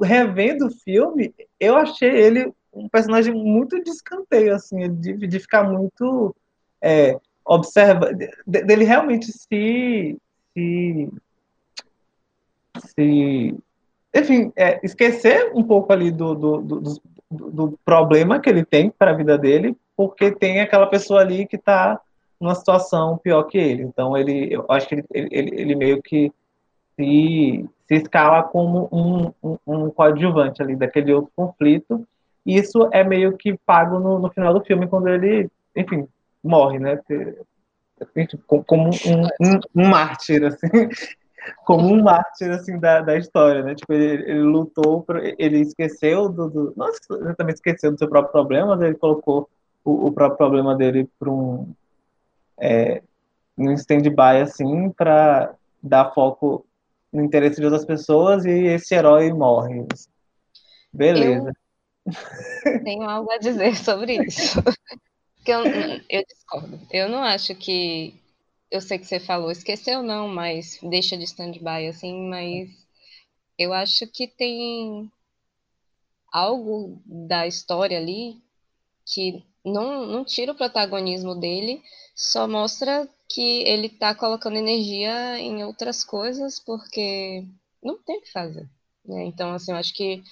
revendo 0.00 0.66
o 0.66 0.70
filme, 0.70 1.34
eu 1.58 1.76
achei 1.76 2.10
ele 2.10 2.52
um 2.74 2.88
personagem 2.88 3.34
muito 3.34 3.82
de 3.82 3.90
escanteio, 3.90 4.54
assim, 4.54 4.92
de, 4.94 5.26
de 5.26 5.38
ficar 5.38 5.64
muito 5.64 6.34
é, 6.82 7.18
observa, 7.44 8.10
dele 8.46 8.84
realmente 8.84 9.26
se, 9.32 10.18
se 10.52 11.12
se 12.78 13.56
enfim, 14.14 14.52
é, 14.56 14.80
esquecer 14.84 15.50
um 15.54 15.62
pouco 15.62 15.92
ali 15.92 16.10
do, 16.10 16.34
do, 16.34 16.60
do, 16.60 17.00
do 17.30 17.78
problema 17.84 18.38
que 18.38 18.48
ele 18.48 18.64
tem 18.64 18.90
para 18.90 19.10
a 19.10 19.14
vida 19.14 19.36
dele, 19.36 19.76
porque 19.96 20.30
tem 20.30 20.60
aquela 20.60 20.86
pessoa 20.86 21.20
ali 21.20 21.46
que 21.46 21.56
está 21.56 22.00
numa 22.40 22.54
situação 22.54 23.18
pior 23.18 23.44
que 23.44 23.58
ele. 23.58 23.82
Então, 23.82 24.16
ele, 24.16 24.54
eu 24.54 24.64
acho 24.68 24.88
que 24.88 24.94
ele, 24.94 25.04
ele, 25.12 25.60
ele 25.60 25.74
meio 25.74 26.02
que 26.02 26.32
se, 26.96 27.68
se 27.88 27.94
escala 27.94 28.44
como 28.44 28.88
um, 28.92 29.32
um, 29.42 29.58
um, 29.66 29.90
coadjuvante 29.90 30.62
ali 30.62 30.76
daquele 30.76 31.12
outro 31.12 31.32
conflito. 31.34 32.06
Isso 32.44 32.88
é 32.92 33.02
meio 33.02 33.36
que 33.36 33.56
pago 33.64 33.98
no, 33.98 34.18
no 34.18 34.30
final 34.30 34.52
do 34.52 34.64
filme, 34.64 34.86
quando 34.86 35.08
ele, 35.08 35.50
enfim, 35.74 36.06
morre, 36.42 36.78
né? 36.78 37.00
Como 38.66 38.88
um, 38.88 39.22
um, 39.40 39.60
um 39.74 39.88
mártir, 39.88 40.44
assim 40.44 40.68
como 41.64 41.86
um 41.92 42.02
mártir 42.02 42.50
assim 42.50 42.78
da, 42.78 43.00
da 43.00 43.16
história, 43.16 43.62
né? 43.62 43.74
Tipo, 43.74 43.92
ele, 43.92 44.30
ele 44.30 44.42
lutou, 44.42 45.04
ele 45.38 45.60
esqueceu 45.60 46.28
do, 46.28 46.48
do 46.48 46.74
não 46.76 46.88
exatamente 46.88 47.56
esqueceu 47.56 47.92
do 47.92 47.98
seu 47.98 48.08
próprio 48.08 48.32
problema, 48.32 48.74
mas 48.74 48.82
ele 48.82 48.94
colocou 48.94 49.48
o, 49.84 50.06
o 50.06 50.12
próprio 50.12 50.38
problema 50.38 50.74
dele 50.74 51.08
para 51.18 51.30
um 51.30 51.72
é, 52.60 53.02
um 53.56 53.72
stand-by 53.72 54.40
assim 54.42 54.90
para 54.90 55.54
dar 55.82 56.12
foco 56.12 56.64
no 57.12 57.22
interesse 57.22 57.60
de 57.60 57.64
outras 57.64 57.84
pessoas 57.84 58.44
e 58.44 58.50
esse 58.50 58.94
herói 58.94 59.32
morre. 59.32 59.86
Beleza. 60.92 61.53
Tenho 62.84 63.08
algo 63.08 63.30
a 63.30 63.38
dizer 63.38 63.76
sobre 63.76 64.24
isso. 64.24 64.58
eu, 65.46 65.64
eu 66.08 66.24
discordo. 66.24 66.80
Eu 66.90 67.08
não 67.08 67.22
acho 67.22 67.54
que 67.54 68.14
eu 68.70 68.80
sei 68.80 68.98
que 68.98 69.06
você 69.06 69.20
falou, 69.20 69.50
esqueceu 69.50 70.02
não, 70.02 70.28
mas 70.28 70.78
deixa 70.82 71.16
de 71.16 71.24
stand-by, 71.24 71.86
assim, 71.88 72.28
mas 72.28 72.68
eu 73.58 73.72
acho 73.72 74.06
que 74.06 74.26
tem 74.26 75.10
algo 76.32 77.00
da 77.06 77.46
história 77.46 77.98
ali 77.98 78.42
que 79.06 79.44
não, 79.64 80.06
não 80.06 80.24
tira 80.24 80.52
o 80.52 80.56
protagonismo 80.56 81.34
dele, 81.34 81.80
só 82.16 82.48
mostra 82.48 83.08
que 83.28 83.62
ele 83.62 83.88
tá 83.88 84.14
colocando 84.14 84.56
energia 84.56 85.38
em 85.38 85.64
outras 85.64 86.02
coisas 86.02 86.58
porque 86.58 87.44
não 87.82 87.96
tem 88.02 88.18
o 88.18 88.22
que 88.22 88.32
fazer. 88.32 88.68
Né? 89.04 89.24
Então, 89.24 89.52
assim, 89.52 89.70
eu 89.70 89.76
acho 89.76 89.94
que 89.94 90.22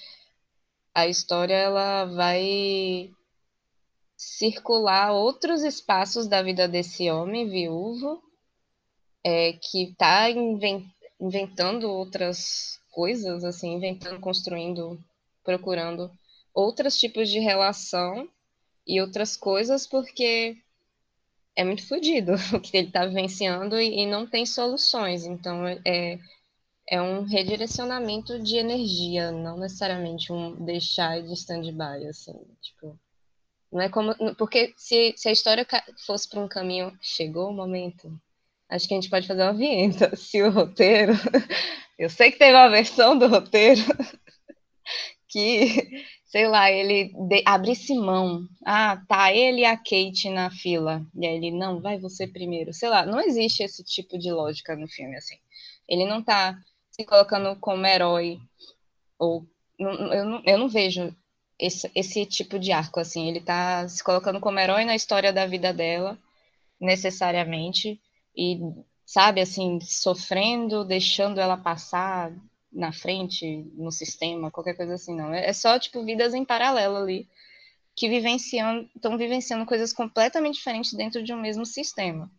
a 0.93 1.07
história 1.07 1.55
ela 1.55 2.05
vai 2.05 3.11
circular 4.15 5.11
outros 5.11 5.63
espaços 5.63 6.27
da 6.27 6.41
vida 6.41 6.67
desse 6.67 7.09
homem 7.09 7.49
viúvo 7.49 8.21
é, 9.23 9.53
que 9.53 9.89
está 9.89 10.29
inventando 11.19 11.89
outras 11.89 12.79
coisas, 12.91 13.43
assim, 13.43 13.73
inventando, 13.73 14.19
construindo, 14.19 15.03
procurando 15.43 16.11
outros 16.53 16.97
tipos 16.99 17.29
de 17.29 17.39
relação 17.39 18.29
e 18.85 19.01
outras 19.01 19.35
coisas, 19.35 19.87
porque 19.87 20.57
é 21.55 21.63
muito 21.63 21.87
fodido 21.87 22.33
o 22.53 22.59
que 22.59 22.77
ele 22.77 22.87
está 22.87 23.05
vivenciando 23.05 23.79
e, 23.79 24.01
e, 24.01 24.05
não 24.05 24.27
tem 24.27 24.45
soluções. 24.45 25.25
Então, 25.25 25.65
é, 25.85 26.19
é 26.89 27.01
um 27.01 27.23
redirecionamento 27.23 28.39
de 28.39 28.57
energia, 28.57 29.31
não 29.31 29.57
necessariamente 29.57 30.31
um 30.31 30.55
deixar 30.63 31.21
de 31.21 31.33
stand-by, 31.33 32.07
assim, 32.07 32.35
tipo... 32.61 32.99
Não 33.71 33.81
é 33.81 33.89
como... 33.89 34.13
Porque 34.35 34.73
se, 34.77 35.13
se 35.17 35.29
a 35.29 35.31
história 35.31 35.65
fosse 36.05 36.29
para 36.29 36.39
um 36.39 36.47
caminho... 36.47 36.95
Chegou 37.01 37.49
o 37.49 37.53
momento 37.53 38.11
Acho 38.73 38.87
que 38.87 38.95
a 38.95 38.97
gente 38.97 39.09
pode 39.09 39.27
fazer 39.27 39.43
uma 39.43 39.53
vinheta. 39.53 40.13
Se 40.17 40.41
o 40.41 40.49
roteiro. 40.49 41.13
Eu 41.97 42.09
sei 42.09 42.31
que 42.31 42.39
tem 42.39 42.51
uma 42.51 42.69
versão 42.69 43.15
do 43.15 43.27
roteiro 43.27 43.81
que, 45.29 46.03
sei 46.25 46.47
lá, 46.47 46.71
ele 46.71 47.13
de... 47.29 47.43
abrisse 47.45 47.93
mão. 47.93 48.47
Ah, 48.65 48.99
tá 49.07 49.31
ele 49.31 49.61
e 49.61 49.65
a 49.65 49.77
Kate 49.77 50.27
na 50.29 50.49
fila. 50.49 51.05
E 51.15 51.27
aí 51.27 51.35
ele, 51.35 51.51
não, 51.51 51.79
vai 51.79 51.99
você 51.99 52.25
primeiro. 52.25 52.73
Sei 52.73 52.89
lá, 52.89 53.05
não 53.05 53.19
existe 53.19 53.61
esse 53.61 53.83
tipo 53.83 54.17
de 54.17 54.31
lógica 54.31 54.75
no 54.75 54.87
filme, 54.87 55.15
assim. 55.15 55.37
Ele 55.87 56.05
não 56.05 56.23
tá 56.23 56.57
se 56.93 57.05
colocando 57.05 57.55
como 57.59 57.85
herói. 57.85 58.39
Ou. 59.19 59.45
Eu 59.77 60.25
não, 60.25 60.41
eu 60.45 60.57
não 60.57 60.69
vejo 60.69 61.13
esse, 61.59 61.91
esse 61.95 62.25
tipo 62.25 62.59
de 62.59 62.71
arco, 62.71 62.99
assim. 62.99 63.27
Ele 63.27 63.41
tá 63.41 63.87
se 63.87 64.03
colocando 64.03 64.39
como 64.39 64.59
herói 64.59 64.85
na 64.85 64.95
história 64.95 65.33
da 65.33 65.45
vida 65.45 65.73
dela, 65.73 66.17
necessariamente 66.79 67.99
e, 68.35 68.59
sabe, 69.05 69.41
assim, 69.41 69.79
sofrendo, 69.81 70.85
deixando 70.85 71.39
ela 71.39 71.57
passar 71.57 72.31
na 72.71 72.91
frente, 72.91 73.65
no 73.75 73.91
sistema, 73.91 74.51
qualquer 74.51 74.75
coisa 74.75 74.95
assim, 74.95 75.15
não. 75.15 75.33
É 75.33 75.53
só, 75.53 75.77
tipo, 75.77 76.03
vidas 76.03 76.33
em 76.33 76.45
paralelo 76.45 76.97
ali, 76.97 77.27
que 77.95 78.09
vivenciando, 78.09 78.89
estão 78.95 79.17
vivenciando 79.17 79.65
coisas 79.65 79.93
completamente 79.93 80.55
diferentes 80.55 80.93
dentro 80.93 81.23
de 81.23 81.33
um 81.33 81.39
mesmo 81.39 81.65
sistema. 81.65 82.31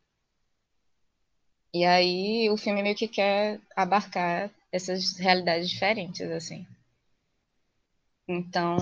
E 1.75 1.85
aí 1.85 2.49
o 2.51 2.57
filme 2.57 2.85
meio 2.85 2.95
que 2.95 3.09
quer 3.09 3.61
abarcar 3.75 4.49
essas 4.71 5.19
realidades 5.19 5.69
diferentes, 5.69 6.21
assim. 6.31 6.65
Então, 8.29 8.77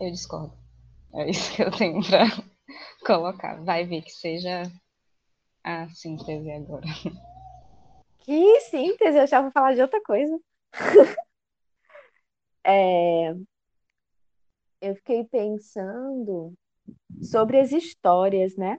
eu 0.00 0.10
discordo. 0.10 0.56
É 1.12 1.28
isso 1.28 1.54
que 1.54 1.62
eu 1.62 1.70
tenho 1.70 2.00
para 2.00 2.24
colocar. 3.04 3.62
Vai 3.62 3.84
ver 3.84 4.00
que 4.00 4.10
seja 4.10 4.62
a 5.62 5.86
síntese 5.90 6.50
agora. 6.50 6.86
Que 8.20 8.60
síntese? 8.60 9.18
Eu 9.18 9.42
vou 9.42 9.52
falar 9.52 9.74
de 9.74 9.82
outra 9.82 10.02
coisa. 10.02 10.40
é... 12.64 13.34
Eu 14.80 14.94
fiquei 14.96 15.24
pensando 15.24 16.54
sobre 17.20 17.60
as 17.60 17.70
histórias, 17.70 18.56
né? 18.56 18.78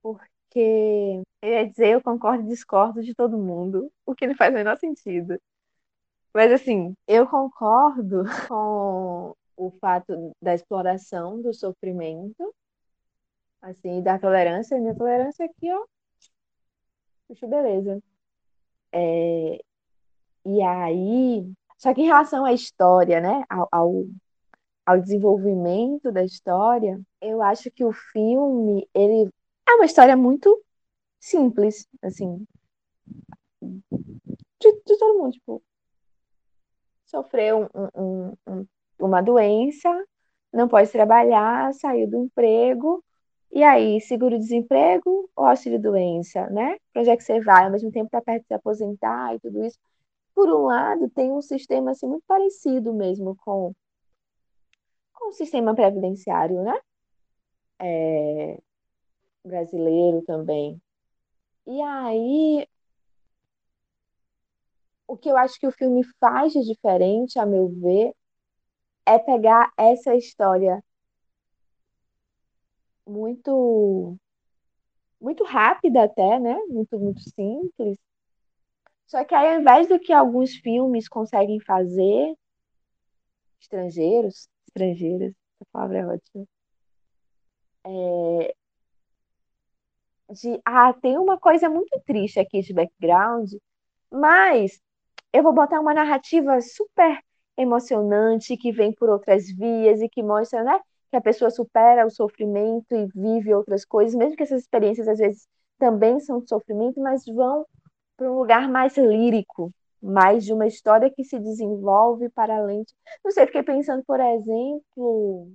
Porque 0.00 0.31
eu 0.60 1.50
ia 1.50 1.68
dizer 1.68 1.88
eu 1.88 2.02
concordo 2.02 2.44
e 2.44 2.48
discordo 2.48 3.02
de 3.02 3.14
todo 3.14 3.38
mundo, 3.38 3.90
o 4.06 4.14
que 4.14 4.26
não 4.26 4.34
faz 4.34 4.52
o 4.52 4.56
menor 4.56 4.78
sentido. 4.78 5.38
Mas 6.34 6.52
assim, 6.52 6.94
eu 7.06 7.26
concordo 7.26 8.24
com 8.48 9.34
o 9.56 9.70
fato 9.80 10.32
da 10.42 10.54
exploração 10.54 11.40
do 11.42 11.52
sofrimento 11.54 12.54
assim, 13.62 14.02
da 14.02 14.18
tolerância, 14.18 14.78
minha 14.80 14.94
tolerância 14.94 15.46
aqui, 15.46 15.72
ó, 15.72 15.84
puxa, 17.28 17.46
beleza. 17.46 18.02
É, 18.92 19.60
e 20.44 20.62
aí, 20.62 21.52
só 21.78 21.94
que 21.94 22.02
em 22.02 22.06
relação 22.06 22.44
à 22.44 22.52
história, 22.52 23.20
né, 23.20 23.44
ao, 23.48 23.68
ao, 23.70 24.06
ao 24.86 25.00
desenvolvimento 25.00 26.10
da 26.12 26.24
história, 26.24 27.00
eu 27.20 27.40
acho 27.42 27.70
que 27.70 27.84
o 27.84 27.92
filme, 27.92 28.88
ele 28.94 29.30
é 29.68 29.74
uma 29.74 29.84
história 29.86 30.16
muito 30.16 30.62
simples, 31.20 31.88
assim, 32.02 32.46
de, 33.60 34.72
de 34.86 34.98
todo 34.98 35.18
mundo, 35.18 35.32
tipo, 35.32 35.62
sofreu 37.06 37.70
um, 37.74 37.88
um, 38.02 38.36
um, 38.48 38.66
uma 38.98 39.22
doença, 39.22 39.88
não 40.52 40.68
pode 40.68 40.90
trabalhar, 40.90 41.72
saiu 41.74 42.08
do 42.08 42.18
emprego, 42.18 43.04
e 43.52 43.62
aí, 43.62 44.00
seguro-desemprego 44.00 45.30
ou 45.36 45.44
auxílio-doença, 45.46 46.48
né? 46.50 46.78
Para 46.92 47.02
onde 47.02 47.10
é 47.10 47.16
que 47.16 47.22
você 47.22 47.40
vai? 47.40 47.64
Ao 47.64 47.70
mesmo 47.70 47.90
tempo 47.92 48.06
está 48.06 48.20
perto 48.22 48.42
de 48.42 48.48
se 48.48 48.54
aposentar 48.54 49.34
e 49.34 49.40
tudo 49.40 49.64
isso. 49.64 49.78
por 50.34 50.48
um 50.50 50.64
lado, 50.66 51.10
tem 51.10 51.32
um 51.32 51.42
sistema 51.42 51.92
assim, 51.92 52.06
muito 52.08 52.24
parecido 52.26 52.94
mesmo 52.94 53.36
com, 53.36 53.74
com 55.14 55.30
o 55.30 55.32
sistema 55.32 55.74
previdenciário, 55.74 56.62
né? 56.62 56.78
É, 57.80 58.58
brasileiro 59.44 60.22
também. 60.22 60.80
E 61.66 61.80
aí, 61.82 62.66
o 65.06 65.16
que 65.16 65.28
eu 65.28 65.36
acho 65.36 65.58
que 65.58 65.66
o 65.66 65.72
filme 65.72 66.02
faz 66.20 66.52
de 66.52 66.64
diferente, 66.64 67.38
a 67.38 67.46
meu 67.46 67.68
ver, 67.68 68.14
é 69.06 69.18
pegar 69.18 69.72
essa 69.76 70.14
história 70.14 70.82
muito 73.06 74.16
muito 75.20 75.44
rápida 75.44 76.04
até, 76.04 76.38
né? 76.40 76.56
Muito 76.68 76.98
muito 76.98 77.20
simples. 77.20 77.98
Só 79.06 79.24
que 79.24 79.34
aí, 79.34 79.54
ao 79.54 79.60
invés 79.60 79.88
do 79.88 80.00
que 80.00 80.12
alguns 80.12 80.54
filmes 80.56 81.08
conseguem 81.08 81.60
fazer, 81.60 82.34
estrangeiros, 83.60 84.48
estrangeiras, 84.68 85.32
essa 85.60 85.66
palavra 85.72 85.98
é 85.98 86.06
ótima, 86.06 86.46
é, 87.84 88.54
de 90.32 90.60
ah, 90.64 90.92
tem 90.94 91.18
uma 91.18 91.38
coisa 91.38 91.68
muito 91.68 92.00
triste 92.06 92.40
aqui 92.40 92.60
de 92.62 92.72
background, 92.74 93.52
mas 94.10 94.80
eu 95.32 95.42
vou 95.42 95.52
botar 95.52 95.80
uma 95.80 95.94
narrativa 95.94 96.60
super 96.60 97.18
emocionante 97.56 98.56
que 98.56 98.72
vem 98.72 98.92
por 98.92 99.08
outras 99.10 99.46
vias 99.50 100.00
e 100.00 100.08
que 100.08 100.22
mostra, 100.22 100.64
né, 100.64 100.80
que 101.10 101.16
a 101.16 101.20
pessoa 101.20 101.50
supera 101.50 102.06
o 102.06 102.10
sofrimento 102.10 102.94
e 102.94 103.06
vive 103.14 103.54
outras 103.54 103.84
coisas, 103.84 104.14
mesmo 104.14 104.36
que 104.36 104.42
essas 104.42 104.62
experiências 104.62 105.08
às 105.08 105.18
vezes 105.18 105.46
também 105.78 106.20
são 106.20 106.40
de 106.40 106.48
sofrimento, 106.48 107.00
mas 107.00 107.24
vão 107.26 107.66
para 108.16 108.30
um 108.30 108.38
lugar 108.38 108.68
mais 108.68 108.96
lírico, 108.96 109.72
mais 110.02 110.44
de 110.44 110.52
uma 110.52 110.66
história 110.66 111.10
que 111.10 111.24
se 111.24 111.38
desenvolve 111.38 112.28
para 112.30 112.56
além. 112.56 112.82
De... 112.82 112.94
Não 113.24 113.30
sei, 113.30 113.46
fiquei 113.46 113.62
pensando, 113.62 114.02
por 114.04 114.20
exemplo, 114.20 115.52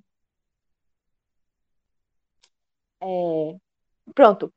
é... 3.02 3.56
pronto, 4.13 4.54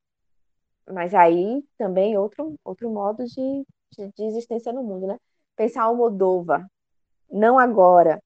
mas 0.93 1.15
aí 1.15 1.63
também 1.79 2.17
outro 2.17 2.55
outro 2.65 2.91
modo 2.91 3.25
de, 3.25 3.67
de, 3.97 4.13
de 4.17 4.25
existência 4.25 4.73
no 4.73 4.83
mundo, 4.83 5.07
né? 5.07 5.17
Pensar 5.57 5.83
Almodova, 5.85 6.67
não 7.31 7.59
agora, 7.59 8.21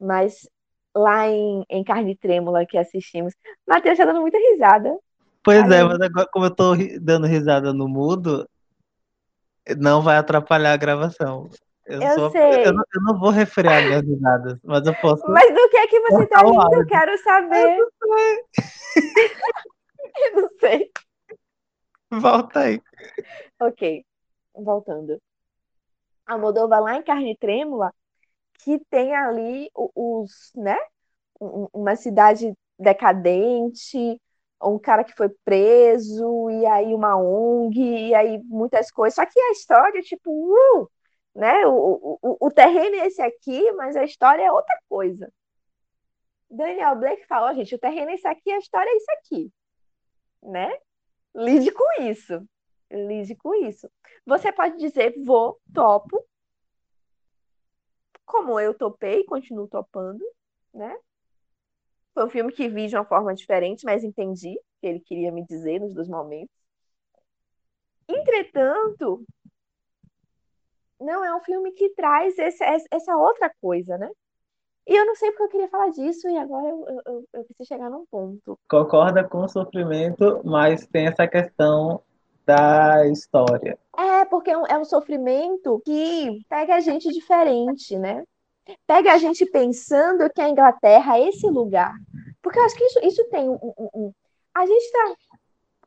mas 0.00 0.48
lá 0.94 1.28
em, 1.28 1.64
em 1.68 1.84
Carne 1.84 2.16
Trêmula 2.16 2.66
que 2.66 2.78
assistimos. 2.78 3.34
Matheus 3.66 3.92
está 3.92 4.04
dando 4.04 4.20
muita 4.20 4.38
risada. 4.38 4.96
Pois 5.42 5.70
é, 5.70 5.84
mas 5.84 6.00
agora, 6.00 6.28
como 6.32 6.46
eu 6.46 6.50
estou 6.50 6.76
dando 7.00 7.26
risada 7.26 7.72
no 7.72 7.88
mudo, 7.88 8.48
não 9.76 10.02
vai 10.02 10.16
atrapalhar 10.16 10.72
a 10.72 10.76
gravação. 10.76 11.48
Eu, 11.86 12.02
eu 12.02 12.14
sou, 12.14 12.30
sei. 12.30 12.66
Eu 12.66 12.72
não, 12.74 12.84
eu 12.94 13.02
não, 13.02 13.18
vou 13.18 13.30
refrear 13.30 13.82
minhas 13.82 14.02
risadas, 14.02 14.58
mas 14.62 14.86
eu 14.86 14.94
posso. 14.96 15.22
Mas 15.26 15.48
do 15.54 15.68
que 15.70 15.76
é 15.76 15.86
que 15.86 16.00
você 16.00 16.24
está 16.24 16.40
rindo? 16.42 16.74
Eu 16.74 16.86
quero 16.86 17.18
saber. 17.22 17.78
Eu 17.78 17.78
não 17.78 17.90
sei. 18.02 18.44
eu 20.26 20.42
não 20.42 20.48
sei. 20.60 20.90
Volta 22.10 22.60
aí. 22.60 22.80
Ok, 23.60 24.04
voltando. 24.54 25.20
A 26.26 26.38
Moldova 26.38 26.78
lá 26.78 26.96
em 26.96 27.02
Carne 27.02 27.36
Trêmula, 27.36 27.92
que 28.64 28.78
tem 28.90 29.14
ali 29.14 29.70
os, 29.74 30.52
né, 30.54 30.76
uma 31.40 31.96
cidade 31.96 32.52
decadente, 32.78 34.20
um 34.62 34.78
cara 34.78 35.04
que 35.04 35.14
foi 35.14 35.28
preso, 35.44 36.50
e 36.50 36.66
aí 36.66 36.94
uma 36.94 37.16
ONG, 37.16 38.08
e 38.08 38.14
aí 38.14 38.42
muitas 38.44 38.90
coisas. 38.90 39.14
Só 39.14 39.24
que 39.24 39.38
a 39.38 39.52
história, 39.52 40.02
tipo, 40.02 40.30
uh, 40.30 40.90
né? 41.34 41.66
O, 41.66 42.18
o, 42.20 42.46
o 42.46 42.50
terreno 42.50 42.96
é 42.96 43.06
esse 43.06 43.22
aqui, 43.22 43.70
mas 43.72 43.96
a 43.96 44.04
história 44.04 44.42
é 44.42 44.52
outra 44.52 44.76
coisa. 44.88 45.32
Daniel 46.50 46.96
Blake 46.96 47.26
falou, 47.26 47.54
gente, 47.54 47.74
o 47.74 47.78
terreno 47.78 48.10
é 48.10 48.14
esse 48.14 48.26
aqui, 48.26 48.50
a 48.50 48.58
história 48.58 48.90
é 48.90 48.96
isso 48.96 49.10
aqui, 49.12 49.52
né? 50.42 50.70
Lide 51.38 51.70
com 51.70 52.02
isso. 52.02 52.46
Lide 52.90 53.36
com 53.36 53.54
isso. 53.54 53.88
Você 54.26 54.50
pode 54.52 54.76
dizer, 54.76 55.14
vou, 55.24 55.60
topo, 55.72 56.26
como 58.26 58.58
eu 58.58 58.74
topei, 58.74 59.24
continuo 59.24 59.68
topando, 59.68 60.24
né? 60.74 60.98
Foi 62.12 62.26
um 62.26 62.30
filme 62.30 62.52
que 62.52 62.68
vi 62.68 62.88
de 62.88 62.96
uma 62.96 63.04
forma 63.04 63.34
diferente, 63.34 63.84
mas 63.84 64.02
entendi 64.02 64.54
o 64.54 64.80
que 64.80 64.86
ele 64.86 65.00
queria 65.00 65.30
me 65.30 65.44
dizer 65.44 65.80
nos 65.80 65.94
dois 65.94 66.08
momentos. 66.08 66.54
Entretanto, 68.08 69.24
não 71.00 71.24
é 71.24 71.34
um 71.36 71.40
filme 71.40 71.70
que 71.72 71.90
traz 71.90 72.36
esse, 72.36 72.64
essa 72.90 73.16
outra 73.16 73.54
coisa, 73.60 73.96
né? 73.96 74.10
E 74.88 74.96
eu 74.96 75.04
não 75.04 75.14
sei 75.14 75.30
porque 75.30 75.42
eu 75.42 75.48
queria 75.48 75.68
falar 75.68 75.90
disso, 75.90 76.26
e 76.30 76.36
agora 76.38 76.66
eu, 76.66 76.86
eu, 77.06 77.24
eu 77.34 77.44
preciso 77.44 77.68
chegar 77.68 77.90
num 77.90 78.06
ponto. 78.10 78.58
Concorda 78.66 79.22
com 79.22 79.44
o 79.44 79.48
sofrimento, 79.48 80.40
mas 80.44 80.86
tem 80.86 81.06
essa 81.06 81.28
questão 81.28 82.00
da 82.46 83.06
história. 83.06 83.78
É, 83.94 84.24
porque 84.24 84.50
é 84.50 84.56
um, 84.56 84.66
é 84.66 84.78
um 84.78 84.86
sofrimento 84.86 85.82
que 85.84 86.40
pega 86.48 86.76
a 86.76 86.80
gente 86.80 87.12
diferente, 87.12 87.98
né? 87.98 88.24
Pega 88.86 89.12
a 89.12 89.18
gente 89.18 89.44
pensando 89.44 90.30
que 90.30 90.40
a 90.40 90.48
Inglaterra 90.48 91.18
é 91.18 91.28
esse 91.28 91.46
lugar. 91.46 91.92
Porque 92.40 92.58
eu 92.58 92.64
acho 92.64 92.74
que 92.74 92.84
isso, 92.84 93.00
isso 93.02 93.28
tem 93.28 93.46
um, 93.46 93.58
um, 93.62 93.88
um... 93.94 94.12
A 94.54 94.64
gente 94.64 94.90
tá. 94.90 95.14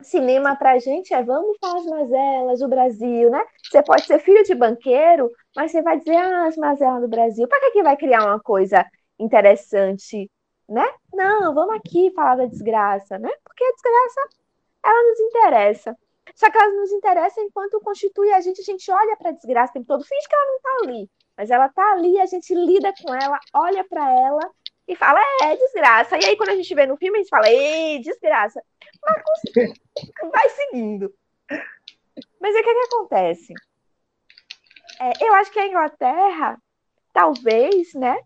Cinema 0.04 0.56
pra 0.56 0.80
gente 0.80 1.14
é 1.14 1.24
vamos 1.24 1.58
para 1.60 1.78
as 1.78 1.86
mazelas, 1.86 2.62
o 2.62 2.68
Brasil, 2.68 3.30
né? 3.30 3.44
Você 3.70 3.84
pode 3.84 4.06
ser 4.06 4.20
filho 4.20 4.44
de 4.44 4.56
banqueiro, 4.56 5.30
mas 5.56 5.72
você 5.72 5.82
vai 5.82 5.98
dizer, 6.00 6.16
ah, 6.16 6.48
as 6.48 6.56
mazelas 6.58 7.02
do 7.02 7.08
Brasil. 7.08 7.48
Para 7.48 7.60
que, 7.60 7.72
que 7.72 7.84
vai 7.84 7.98
criar 7.98 8.26
uma 8.26 8.40
coisa 8.40 8.86
interessante, 9.20 10.30
né? 10.68 10.88
Não, 11.14 11.54
vamos 11.54 11.76
aqui 11.76 12.12
falar 12.16 12.36
da 12.36 12.46
desgraça, 12.46 13.18
né? 13.20 13.30
Porque 13.44 13.64
a 13.64 13.72
desgraça, 13.72 14.22
ela 14.84 15.10
nos 15.10 15.20
interessa. 15.20 15.98
Só 16.36 16.50
que 16.50 16.58
ela 16.58 16.74
nos 16.74 16.92
interessa 16.92 17.42
enquanto 17.42 17.80
constitui 17.82 18.32
a 18.32 18.42
gente, 18.42 18.62
a 18.62 18.64
gente 18.64 18.90
olha 18.92 19.18
para 19.18 19.30
a 19.30 19.34
desgraça 19.34 19.72
o 19.72 19.74
tempo 19.74 19.88
todo, 19.88 20.04
finge 20.04 20.28
que 20.28 20.36
ela 20.36 20.46
não 20.46 20.56
está 20.56 20.70
ali, 20.84 21.10
mas 21.38 21.52
ela 21.52 21.66
está 21.66 21.92
ali, 21.92 22.20
a 22.20 22.26
gente 22.26 22.54
lida 22.54 22.94
com 23.02 23.14
ela, 23.14 23.40
olha 23.54 23.84
para 23.84 24.10
ela 24.12 24.52
e 24.88 24.96
fala, 24.96 25.20
é, 25.44 25.56
desgraça. 25.56 26.18
E 26.18 26.26
aí, 26.26 26.36
quando 26.36 26.50
a 26.50 26.56
gente 26.56 26.74
vê 26.74 26.86
no 26.86 26.98
filme, 26.98 27.18
a 27.18 27.22
gente 27.22 27.30
fala, 27.30 27.50
ei, 27.50 28.00
desgraça. 28.00 28.62
Mas 29.04 30.32
vai 30.32 30.50
seguindo. 30.50 31.14
Mas 32.40 32.56
o 32.56 32.58
que, 32.58 32.74
que 32.74 32.96
acontece? 32.96 33.54
É, 35.00 35.26
eu 35.26 35.34
acho 35.36 35.52
que 35.52 35.60
a 35.60 35.68
Inglaterra, 35.68 36.62
talvez, 37.14 37.94
né? 37.94 38.20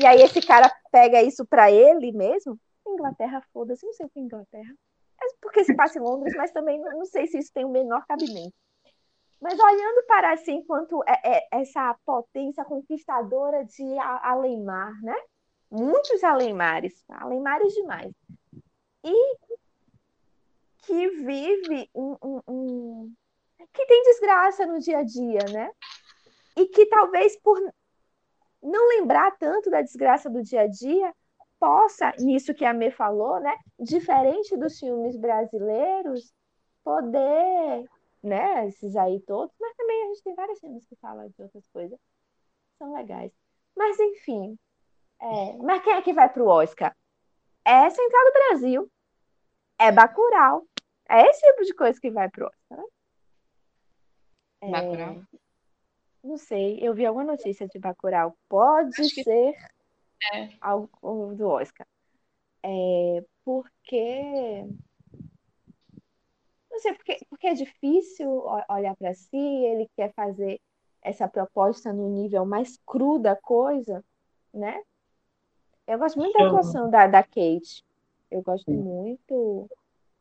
E 0.00 0.06
aí 0.06 0.22
esse 0.22 0.40
cara 0.40 0.70
pega 0.90 1.22
isso 1.22 1.46
para 1.46 1.70
ele 1.70 2.12
mesmo. 2.12 2.58
Inglaterra, 2.86 3.42
foda-se, 3.52 3.86
não 3.86 3.92
sei 3.92 4.06
o 4.06 4.10
que 4.10 4.18
é 4.18 4.22
Inglaterra 4.22 4.74
porque 5.40 5.64
se 5.64 5.74
passa 5.74 5.98
em 5.98 6.02
Londres, 6.02 6.34
mas 6.36 6.52
também 6.52 6.80
não 6.80 7.04
sei 7.04 7.26
se 7.26 7.38
isso 7.38 7.52
tem 7.52 7.64
o 7.64 7.70
menor 7.70 8.04
cabimento. 8.06 8.54
Mas 9.40 9.58
olhando 9.58 10.06
para 10.06 10.32
assim, 10.32 10.56
enquanto 10.56 11.02
é, 11.04 11.38
é, 11.38 11.48
essa 11.52 11.96
potência 12.04 12.64
conquistadora 12.64 13.64
de 13.64 13.98
Alemar, 13.98 14.92
né? 15.02 15.16
Muitos 15.70 16.22
Alemares, 16.22 17.04
Alemares 17.08 17.72
demais. 17.72 18.12
E 19.04 19.36
que 20.82 21.08
vive 21.08 21.88
um, 21.94 22.16
um, 22.22 22.40
um, 22.48 23.14
que 23.72 23.86
tem 23.86 24.02
desgraça 24.02 24.66
no 24.66 24.78
dia 24.78 24.98
a 24.98 25.04
dia, 25.04 25.40
né? 25.52 25.70
E 26.56 26.66
que 26.66 26.86
talvez 26.86 27.36
por 27.40 27.58
não 28.62 28.88
lembrar 28.88 29.36
tanto 29.38 29.70
da 29.70 29.80
desgraça 29.80 30.28
do 30.28 30.42
dia 30.42 30.62
a 30.62 30.66
dia, 30.66 31.14
possa, 31.58 32.12
nisso 32.18 32.54
que 32.54 32.64
a 32.64 32.72
Mê 32.72 32.90
falou, 32.90 33.38
né, 33.38 33.54
diferente 33.78 34.56
dos 34.56 34.78
filmes 34.78 35.16
brasileiros, 35.16 36.32
poder, 36.82 37.86
né, 38.22 38.68
esses 38.68 38.96
aí 38.96 39.20
todos, 39.20 39.54
mas 39.60 39.74
também 39.76 40.02
a 40.02 40.06
gente 40.08 40.22
tem 40.22 40.34
vários 40.34 40.60
filmes 40.60 40.86
que 40.86 40.96
falam 40.96 41.28
de 41.28 41.42
outras 41.42 41.66
coisas, 41.72 41.98
são 42.78 42.92
legais. 42.92 43.32
Mas 43.76 43.98
enfim, 43.98 44.58
é, 45.20 45.56
mas 45.58 45.82
quem 45.82 45.94
é 45.94 46.02
que 46.02 46.12
vai 46.12 46.28
para 46.28 46.42
o 46.42 46.48
Oscar? 46.48 46.96
É 47.64 47.90
Central 47.90 48.24
do 48.24 48.32
Brasil, 48.32 48.92
é 49.78 49.92
Bacurau, 49.92 50.66
é 51.08 51.28
esse 51.28 51.40
tipo 51.40 51.64
de 51.64 51.74
coisa 51.74 52.00
que 52.00 52.10
vai 52.10 52.28
para 52.28 52.44
o 52.44 52.48
Oscar. 52.48 52.78
Né? 52.78 52.84
É, 54.62 54.70
Bacurau? 54.70 55.22
Não 56.22 56.36
sei, 56.36 56.78
eu 56.80 56.92
vi 56.94 57.06
alguma 57.06 57.24
notícia 57.24 57.66
de 57.66 57.78
Bacurau. 57.78 58.36
Pode 58.48 59.08
ser 59.08 59.54
é. 60.34 60.50
ao, 60.60 60.88
do 61.34 61.48
Oscar. 61.48 61.86
É, 62.62 63.24
porque. 63.44 64.66
Não 66.70 66.78
sei, 66.78 66.94
porque, 66.94 67.18
porque 67.28 67.46
é 67.48 67.54
difícil 67.54 68.44
olhar 68.68 68.94
para 68.96 69.12
si, 69.14 69.36
ele 69.36 69.88
quer 69.96 70.12
fazer 70.14 70.60
essa 71.02 71.26
proposta 71.26 71.92
no 71.92 72.08
nível 72.08 72.44
mais 72.44 72.78
cru 72.86 73.18
da 73.18 73.34
coisa, 73.34 74.04
né? 74.52 74.80
Eu 75.86 75.98
gosto 75.98 76.18
muito 76.18 76.32
da 76.34 76.46
atuação 76.46 76.90
da, 76.90 77.06
da 77.06 77.22
Kate. 77.22 77.82
Eu 78.30 78.42
gosto 78.42 78.70
muito. 78.70 79.68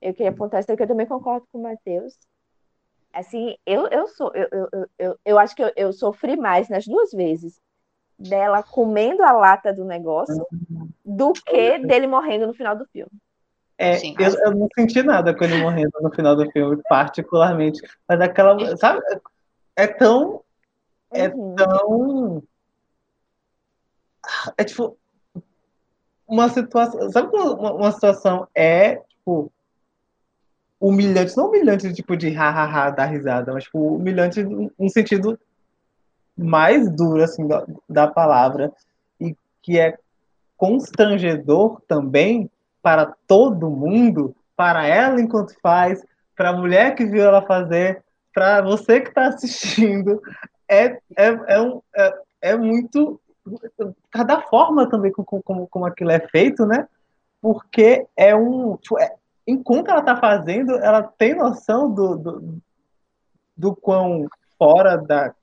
Eu 0.01 0.13
queria 0.13 0.31
apontar 0.31 0.59
isso 0.59 0.67
porque 0.67 0.83
eu 0.83 0.88
também 0.88 1.05
concordo 1.05 1.45
com 1.51 1.59
o 1.59 1.63
Matheus. 1.63 2.17
Assim, 3.13 3.55
eu, 3.65 3.88
eu 3.88 4.07
sou, 4.07 4.31
eu, 4.33 4.47
eu, 4.51 4.88
eu, 4.97 5.19
eu 5.25 5.39
acho 5.39 5.55
que 5.55 5.63
eu, 5.63 5.71
eu 5.75 5.93
sofri 5.93 6.35
mais 6.35 6.69
nas 6.69 6.85
duas 6.85 7.12
vezes 7.12 7.59
dela 8.17 8.63
comendo 8.63 9.23
a 9.23 9.31
lata 9.31 9.73
do 9.73 9.85
negócio 9.85 10.45
do 11.05 11.33
que 11.33 11.79
dele 11.79 12.07
morrendo 12.07 12.47
no 12.47 12.53
final 12.53 12.75
do 12.75 12.85
filme. 12.88 13.12
É, 13.82 13.96
eu, 14.06 14.36
eu, 14.44 14.52
não 14.56 14.68
senti 14.76 15.02
nada 15.02 15.34
com 15.34 15.42
ele 15.46 15.62
morrendo 15.62 15.94
no 16.02 16.12
final 16.12 16.36
do 16.36 16.52
filme, 16.52 16.82
particularmente. 16.89 17.82
Mas 18.06 18.20
aquela. 18.20 18.76
Sabe? 18.76 19.02
É 19.74 19.88
tão. 19.88 20.44
É 21.10 21.30
uhum. 21.30 21.56
tão. 21.56 22.44
É 24.58 24.65
tipo. 24.65 24.98
Uma 26.28 26.50
situação. 26.50 27.10
Sabe 27.10 27.34
uma, 27.34 27.74
uma 27.74 27.92
situação 27.94 28.46
é, 28.54 28.98
tipo. 29.08 29.50
Humilhante, 30.82 31.36
não 31.36 31.48
humilhante, 31.48 31.94
tipo, 31.94 32.15
de 32.15 32.30
hahaha, 32.30 32.89
dar 32.89 33.06
risada, 33.06 33.52
mas, 33.52 33.65
tipo, 33.65 33.96
humilhante 33.96 34.42
no 34.44 34.89
sentido 34.89 35.38
mais 36.38 36.89
duro, 36.89 37.22
assim, 37.22 37.46
da, 37.46 37.65
da 37.88 38.08
palavra, 38.08 38.72
e 39.20 39.36
que 39.62 39.78
é 39.78 39.98
constrangedor 40.56 41.82
também, 41.86 42.50
para 42.82 43.13
todo 43.28 43.70
mundo, 43.70 44.36
para 44.56 44.86
ela 44.86 45.22
enquanto 45.22 45.54
faz, 45.62 46.04
para 46.36 46.50
a 46.50 46.54
mulher 46.54 46.96
que 46.96 47.06
viu 47.06 47.24
ela 47.24 47.42
fazer, 47.42 48.04
para 48.34 48.62
você 48.62 49.02
que 49.02 49.10
está 49.10 49.28
assistindo. 49.28 50.22
É, 50.68 50.86
é, 51.18 51.28
é, 51.48 51.62
um, 51.62 51.82
é, 51.96 52.22
é, 52.42 52.58
muito. 52.58 53.20
Cada 54.12 54.42
forma 54.44 54.89
também 54.89 55.12
como, 55.12 55.42
como, 55.44 55.68
como 55.68 55.86
aquilo 55.86 56.12
é 56.12 56.20
feito, 56.20 56.65
né? 56.65 56.88
Porque 57.42 58.06
é 58.15 58.36
um. 58.36 58.78
Tipo, 58.78 59.00
é, 59.00 59.13
enquanto 59.48 59.89
ela 59.89 60.00
está 60.00 60.15
fazendo, 60.15 60.76
ela 60.76 61.04
tem 61.04 61.34
noção 61.34 61.92
do, 61.92 62.15
do, 62.15 62.62
do 63.58 63.76
quão 63.76 64.28
fora 64.58 64.98
da, 64.98 65.34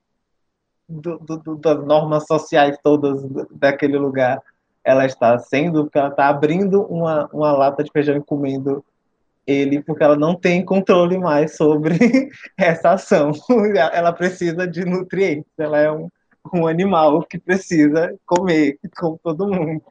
do, 0.87 1.17
do, 1.17 1.55
das 1.57 1.85
normas 1.85 2.25
sociais 2.25 2.77
todas 2.81 3.21
daquele 3.51 3.97
lugar 3.97 4.41
ela 4.87 5.05
está 5.05 5.37
sendo, 5.37 5.83
porque 5.83 5.97
ela 5.97 6.07
está 6.07 6.29
abrindo 6.29 6.81
uma, 6.83 7.27
uma 7.33 7.51
lata 7.51 7.83
de 7.83 7.91
feijão 7.91 8.15
e 8.15 8.23
comendo 8.23 8.85
ele, 9.45 9.83
porque 9.83 10.01
ela 10.01 10.15
não 10.15 10.33
tem 10.33 10.63
controle 10.63 11.17
mais 11.17 11.57
sobre 11.57 11.97
essa 12.57 12.91
ação. 12.91 13.31
Ela 13.93 14.13
precisa 14.13 14.65
de 14.65 14.85
nutrientes, 14.85 15.51
ela 15.57 15.77
é 15.77 15.91
um, 15.91 16.09
um 16.53 16.67
animal 16.67 17.21
que 17.23 17.37
precisa 17.37 18.17
comer, 18.25 18.79
como 18.97 19.19
todo 19.21 19.47
mundo. 19.47 19.83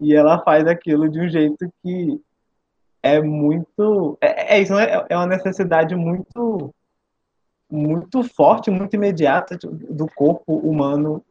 E 0.00 0.14
ela 0.14 0.42
faz 0.42 0.66
aquilo 0.66 1.08
de 1.08 1.20
um 1.20 1.28
jeito 1.28 1.72
que 1.82 2.20
é 3.02 3.20
muito. 3.20 4.18
É, 4.20 4.56
é 4.56 4.60
isso, 4.60 4.76
é, 4.78 5.06
é 5.08 5.16
uma 5.16 5.26
necessidade 5.26 5.94
muito 5.94 6.74
muito 7.68 8.22
forte, 8.22 8.70
muito 8.70 8.94
imediata 8.94 9.58
do 9.60 10.06
corpo 10.06 10.56
humano 10.56 11.24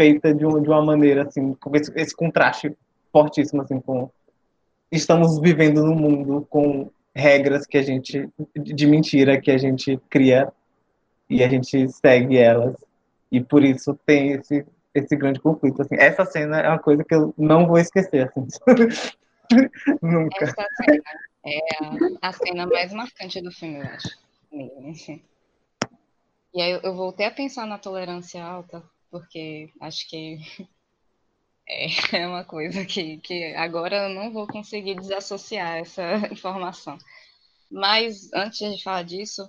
feita 0.00 0.32
de, 0.32 0.46
uma, 0.46 0.58
de 0.62 0.66
uma 0.66 0.82
maneira 0.82 1.24
assim, 1.24 1.52
com 1.52 1.76
esse, 1.76 1.92
esse, 1.94 2.16
contraste 2.16 2.74
fortíssimo 3.12 3.60
assim 3.60 3.78
com 3.78 4.10
estamos 4.90 5.38
vivendo 5.38 5.84
num 5.84 5.94
mundo 5.94 6.46
com 6.48 6.90
regras 7.14 7.66
que 7.66 7.76
a 7.76 7.82
gente 7.82 8.30
de 8.56 8.86
mentira 8.86 9.38
que 9.38 9.50
a 9.50 9.58
gente 9.58 10.00
cria 10.08 10.50
e 11.28 11.44
a 11.44 11.48
gente 11.50 11.86
segue 11.90 12.38
elas 12.38 12.74
e 13.30 13.42
por 13.42 13.62
isso 13.62 13.94
tem 14.06 14.32
esse 14.32 14.64
esse 14.94 15.14
grande 15.14 15.38
conflito 15.38 15.82
assim. 15.82 15.96
Essa 15.96 16.24
cena 16.24 16.60
é 16.60 16.68
uma 16.68 16.78
coisa 16.78 17.04
que 17.04 17.14
eu 17.14 17.34
não 17.36 17.66
vou 17.66 17.78
esquecer 17.78 18.28
assim. 18.28 18.46
Nunca. 20.02 20.44
Essa 20.44 20.66
cena 20.82 21.02
é 21.44 21.58
a, 22.22 22.32
cena 22.32 22.66
mais 22.66 22.92
marcante 22.92 23.40
do 23.40 23.52
filme, 23.52 23.78
eu 23.78 23.84
acho. 23.84 24.08
Assim. 24.90 25.22
E 26.54 26.60
aí 26.60 26.80
eu 26.82 26.94
voltei 26.94 27.26
a 27.26 27.30
pensar 27.30 27.66
na 27.66 27.78
tolerância 27.78 28.42
alta, 28.42 28.82
porque 29.10 29.72
acho 29.80 30.08
que 30.08 30.38
é 32.12 32.26
uma 32.26 32.44
coisa 32.44 32.84
que, 32.84 33.18
que 33.18 33.54
agora 33.54 34.08
eu 34.08 34.14
não 34.14 34.32
vou 34.32 34.46
conseguir 34.46 34.94
desassociar 34.94 35.78
essa 35.78 36.02
informação. 36.32 36.98
Mas 37.70 38.32
antes 38.32 38.76
de 38.76 38.82
falar 38.82 39.04
disso, 39.04 39.48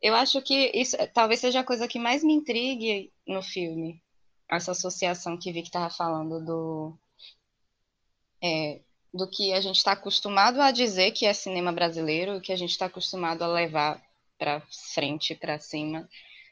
eu 0.00 0.14
acho 0.14 0.42
que 0.42 0.70
isso 0.74 0.96
talvez 1.14 1.40
seja 1.40 1.60
a 1.60 1.64
coisa 1.64 1.88
que 1.88 1.98
mais 1.98 2.22
me 2.24 2.34
intrigue 2.34 3.12
no 3.26 3.42
filme, 3.42 4.02
essa 4.50 4.72
associação 4.72 5.38
que 5.38 5.52
Vic 5.52 5.68
estava 5.68 5.88
falando 5.88 6.44
do 6.44 6.98
é, 8.42 8.80
do 9.14 9.28
que 9.28 9.52
a 9.52 9.60
gente 9.60 9.76
está 9.76 9.92
acostumado 9.92 10.60
a 10.60 10.70
dizer 10.70 11.12
que 11.12 11.26
é 11.26 11.32
cinema 11.32 11.70
brasileiro, 11.72 12.40
que 12.40 12.52
a 12.52 12.56
gente 12.56 12.70
está 12.70 12.86
acostumado 12.86 13.42
a 13.42 13.46
levar 13.46 14.02
para 14.38 14.62
frente, 14.94 15.34
para 15.34 15.60
cima, 15.60 16.08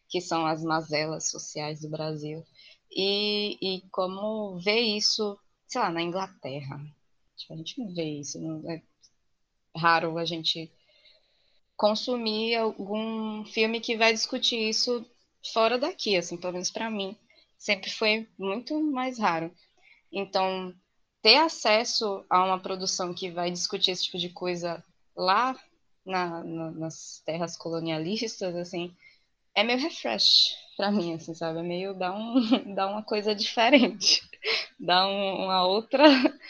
que 0.08 0.20
são 0.20 0.46
as 0.46 0.62
mazelas 0.62 1.30
sociais 1.30 1.80
do 1.80 1.88
Brasil, 1.88 2.44
e, 2.90 3.58
e 3.60 3.80
como 3.90 4.58
ver 4.58 4.80
isso, 4.80 5.38
sei 5.66 5.80
lá, 5.80 5.90
na 5.90 6.02
Inglaterra. 6.02 6.80
Tipo, 7.36 7.54
a 7.54 7.56
gente 7.56 7.78
não 7.78 7.94
vê 7.94 8.04
isso, 8.04 8.40
não, 8.40 8.70
é 8.70 8.82
raro 9.76 10.18
a 10.18 10.24
gente 10.24 10.70
consumir 11.76 12.56
algum 12.56 13.44
filme 13.46 13.80
que 13.80 13.96
vai 13.96 14.12
discutir 14.12 14.68
isso 14.68 15.06
fora 15.52 15.78
daqui, 15.78 16.16
assim, 16.16 16.36
pelo 16.36 16.52
menos 16.52 16.70
para 16.70 16.90
mim, 16.90 17.16
sempre 17.56 17.90
foi 17.90 18.28
muito 18.38 18.78
mais 18.82 19.18
raro. 19.18 19.50
Então, 20.12 20.74
ter 21.22 21.36
acesso 21.36 22.24
a 22.28 22.44
uma 22.44 22.58
produção 22.58 23.14
que 23.14 23.30
vai 23.30 23.50
discutir 23.50 23.92
esse 23.92 24.04
tipo 24.04 24.18
de 24.18 24.28
coisa 24.28 24.84
lá 25.16 25.58
na, 26.04 26.44
na, 26.44 26.70
nas 26.72 27.22
terras 27.24 27.56
colonialistas, 27.56 28.54
assim, 28.56 28.94
é 29.54 29.62
meio 29.62 29.78
refresh 29.78 30.59
para 30.80 30.90
mim, 30.90 31.12
assim, 31.12 31.34
sabe? 31.34 31.58
É 31.58 31.62
meio 31.62 31.92
dá, 31.92 32.10
um, 32.10 32.40
dá 32.74 32.88
uma 32.88 33.02
coisa 33.02 33.34
diferente, 33.34 34.22
dá 34.80 35.06
um, 35.06 35.44
uma 35.44 35.66
outra. 35.66 36.04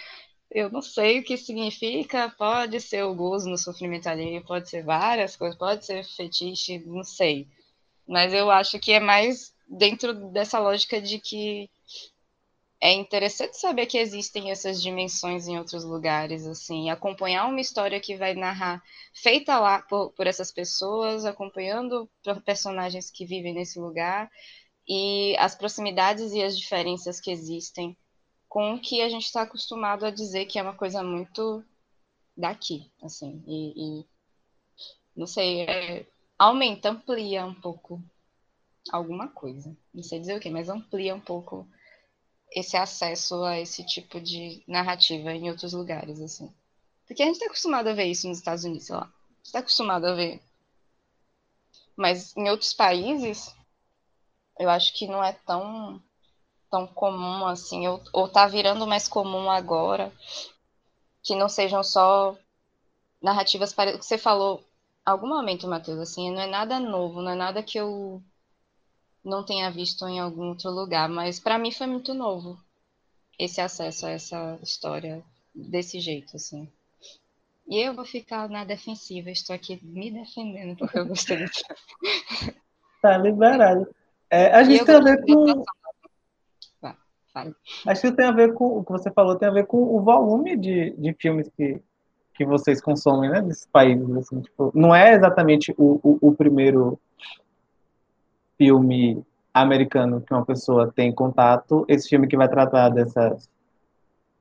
Eu 0.49 0.71
não 0.71 0.81
sei 0.81 1.19
o 1.19 1.25
que 1.25 1.37
significa, 1.37 2.33
pode 2.39 2.81
ser 2.81 3.05
o 3.05 3.15
gozo 3.15 3.49
no 3.49 3.59
sofrimento 3.59 4.09
alheio, 4.09 4.45
pode 4.45 4.69
ser 4.69 4.85
várias 4.85 5.37
coisas, 5.37 5.57
pode 5.59 5.85
ser 5.85 6.05
fetiche, 6.05 6.79
não 6.87 7.05
sei. 7.05 7.49
Mas 8.07 8.33
eu 8.33 8.51
acho 8.51 8.79
que 8.81 8.91
é 8.91 8.99
mais 8.99 9.55
dentro 9.69 10.13
dessa 10.33 10.59
lógica 10.59 11.01
de 11.01 11.21
que 11.21 11.71
é 12.81 12.93
interessante 12.95 13.59
saber 13.59 13.85
que 13.87 13.99
existem 13.99 14.51
essas 14.51 14.81
dimensões 14.83 15.47
em 15.47 15.59
outros 15.59 15.85
lugares, 15.85 16.47
assim, 16.47 16.89
acompanhar 16.89 17.47
uma 17.47 17.61
história 17.61 18.01
que 18.01 18.17
vai 18.17 18.35
narrar, 18.35 18.83
feita 19.13 19.59
lá 19.61 19.83
por, 19.83 20.13
por 20.13 20.27
essas 20.27 20.51
pessoas, 20.51 21.27
acompanhando 21.27 22.11
personagens 22.45 23.11
que 23.11 23.27
vivem 23.27 23.53
nesse 23.53 23.79
lugar, 23.79 24.31
e 24.89 25.37
as 25.39 25.55
proximidades 25.55 26.33
e 26.33 26.43
as 26.43 26.59
diferenças 26.59 27.21
que 27.21 27.31
existem 27.31 27.95
com 28.49 28.75
o 28.75 28.81
que 28.81 29.03
a 29.03 29.09
gente 29.11 29.27
está 29.27 29.43
acostumado 29.43 30.07
a 30.07 30.11
dizer 30.11 30.47
que 30.47 30.59
é 30.59 30.63
uma 30.63 30.75
coisa 30.75 31.03
muito 31.03 31.63
daqui, 32.35 32.91
assim, 33.03 33.45
e, 33.47 34.01
e 34.01 34.07
não 35.15 35.27
sei, 35.27 35.63
é, 35.63 36.07
aumenta, 36.39 36.89
amplia 36.89 37.45
um 37.45 37.55
pouco 37.55 38.03
alguma 38.91 39.29
coisa, 39.29 39.77
não 39.93 40.03
sei 40.03 40.19
dizer 40.19 40.39
o 40.39 40.41
que, 40.41 40.49
mas 40.49 40.71
amplia 40.71 41.15
um 41.15 41.21
pouco 41.21 41.69
esse 42.51 42.77
acesso 42.77 43.43
a 43.45 43.59
esse 43.59 43.85
tipo 43.85 44.21
de 44.21 44.63
narrativa 44.67 45.33
em 45.33 45.49
outros 45.51 45.73
lugares, 45.73 46.21
assim. 46.21 46.53
Porque 47.07 47.23
a 47.23 47.27
gente 47.27 47.37
está 47.37 47.47
acostumado 47.47 47.89
a 47.89 47.93
ver 47.93 48.07
isso 48.07 48.29
nos 48.29 48.39
Estados 48.39 48.65
Unidos, 48.65 48.87
sei 48.87 48.97
lá. 48.97 49.11
Está 49.43 49.61
acostumado 49.61 50.07
a 50.07 50.15
ver. 50.15 50.43
Mas 51.97 52.37
em 52.37 52.49
outros 52.49 52.73
países, 52.73 53.55
eu 54.59 54.71
acho 54.71 54.95
que 54.95 55.07
não 55.07 55.23
é 55.23 55.33
tão, 55.33 56.03
tão 56.71 56.87
comum 56.87 57.47
assim, 57.47 57.87
ou, 57.87 58.03
ou 58.13 58.29
tá 58.29 58.47
virando 58.47 58.87
mais 58.87 59.09
comum 59.09 59.51
agora, 59.51 60.13
que 61.23 61.35
não 61.35 61.49
sejam 61.49 61.83
só 61.83 62.37
narrativas 63.21 63.73
para 63.73 63.95
o 63.95 63.99
que 63.99 64.05
você 64.05 64.17
falou 64.17 64.65
algum 65.05 65.29
momento, 65.29 65.67
Matheus, 65.67 65.99
assim, 65.99 66.31
não 66.31 66.41
é 66.41 66.47
nada 66.47 66.79
novo, 66.79 67.23
não 67.23 67.33
é 67.33 67.35
nada 67.35 67.63
que 67.63 67.79
eu 67.79 68.23
não 69.25 69.45
tenha 69.45 69.71
visto 69.71 70.07
em 70.07 70.19
algum 70.19 70.49
outro 70.49 70.71
lugar, 70.71 71.09
mas 71.09 71.39
para 71.39 71.59
mim 71.59 71.71
foi 71.71 71.87
muito 71.87 72.15
novo 72.15 72.59
esse 73.39 73.61
acesso 73.61 74.07
a 74.07 74.11
essa 74.11 74.59
história 74.63 75.23
desse 75.55 76.01
jeito, 76.01 76.37
assim. 76.37 76.69
E 77.69 77.79
eu 77.79 77.95
vou 77.95 78.05
ficar 78.05 78.49
na 78.49 78.65
defensiva, 78.65 79.31
estou 79.31 79.55
aqui 79.55 79.79
me 79.83 80.11
defendendo 80.11 80.77
porque 80.77 80.99
eu 80.99 81.07
gostei 81.07 81.39
do 81.39 81.51
Tá 83.01 83.17
liberado. 83.17 83.89
É, 84.29 84.53
a 84.53 84.63
gente 84.63 84.85
tem 84.85 84.95
a 84.95 85.01
ver 85.01 85.25
com. 85.25 85.65
Acho 87.87 88.01
que 88.03 88.13
tem 88.13 88.27
a 88.27 88.33
ver 88.33 88.53
com 88.53 88.79
o 88.79 88.85
que 88.85 88.93
você 88.93 89.11
falou, 89.11 89.37
tem 89.37 89.49
a 89.49 89.53
ver 89.53 89.67
com 89.67 89.79
o 89.79 90.03
volume 90.03 90.57
de, 90.57 90.91
de 90.91 91.15
filmes 91.15 91.49
que, 91.57 91.81
que 92.35 92.45
vocês 92.45 92.81
consomem, 92.81 93.31
né, 93.31 93.41
nesses 93.41 93.67
países, 93.67 94.11
assim, 94.17 94.41
tipo, 94.43 94.71
não 94.75 94.95
é 94.95 95.15
exatamente 95.15 95.73
o, 95.79 96.01
o, 96.03 96.19
o 96.29 96.35
primeiro 96.35 96.99
filme 98.61 99.25
americano 99.55 100.21
que 100.21 100.35
uma 100.35 100.45
pessoa 100.45 100.93
tem 100.95 101.11
contato, 101.13 101.87
esse 101.89 102.09
filme 102.09 102.29
que 102.29 102.37
vai 102.37 102.49
tratar 102.49 102.91
dessas, 102.91 103.49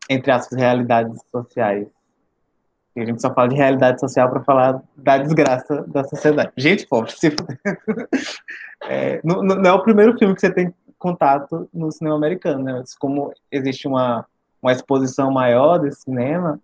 entre 0.10 0.32
aspas, 0.32 0.60
realidades 0.60 1.22
sociais 1.32 1.88
a 3.02 3.06
gente 3.06 3.22
só 3.22 3.34
fala 3.34 3.50
de 3.50 3.56
realidade 3.56 4.00
social 4.00 4.30
para 4.30 4.44
falar 4.44 4.82
da 4.96 5.18
desgraça 5.18 5.84
da 5.88 6.04
sociedade. 6.04 6.52
Gente 6.58 6.88
pobre, 6.88 7.12
se 7.12 7.34
é, 8.84 9.22
não, 9.24 9.42
não, 9.42 9.70
é 9.70 9.74
o 9.74 9.84
primeiro 9.84 10.18
filme 10.18 10.36
que 10.36 10.42
você 10.42 10.52
tem 10.52 10.74
contato 10.98 11.70
no 11.74 11.92
cinema 11.92 12.16
americano, 12.16 12.64
né? 12.64 12.74
Mas 12.74 12.96
como 12.96 13.34
existe 13.52 13.88
uma, 13.88 14.26
uma 14.62 14.72
exposição 14.72 15.32
maior 15.32 15.78
desse 15.80 16.02
cinema, 16.02 16.60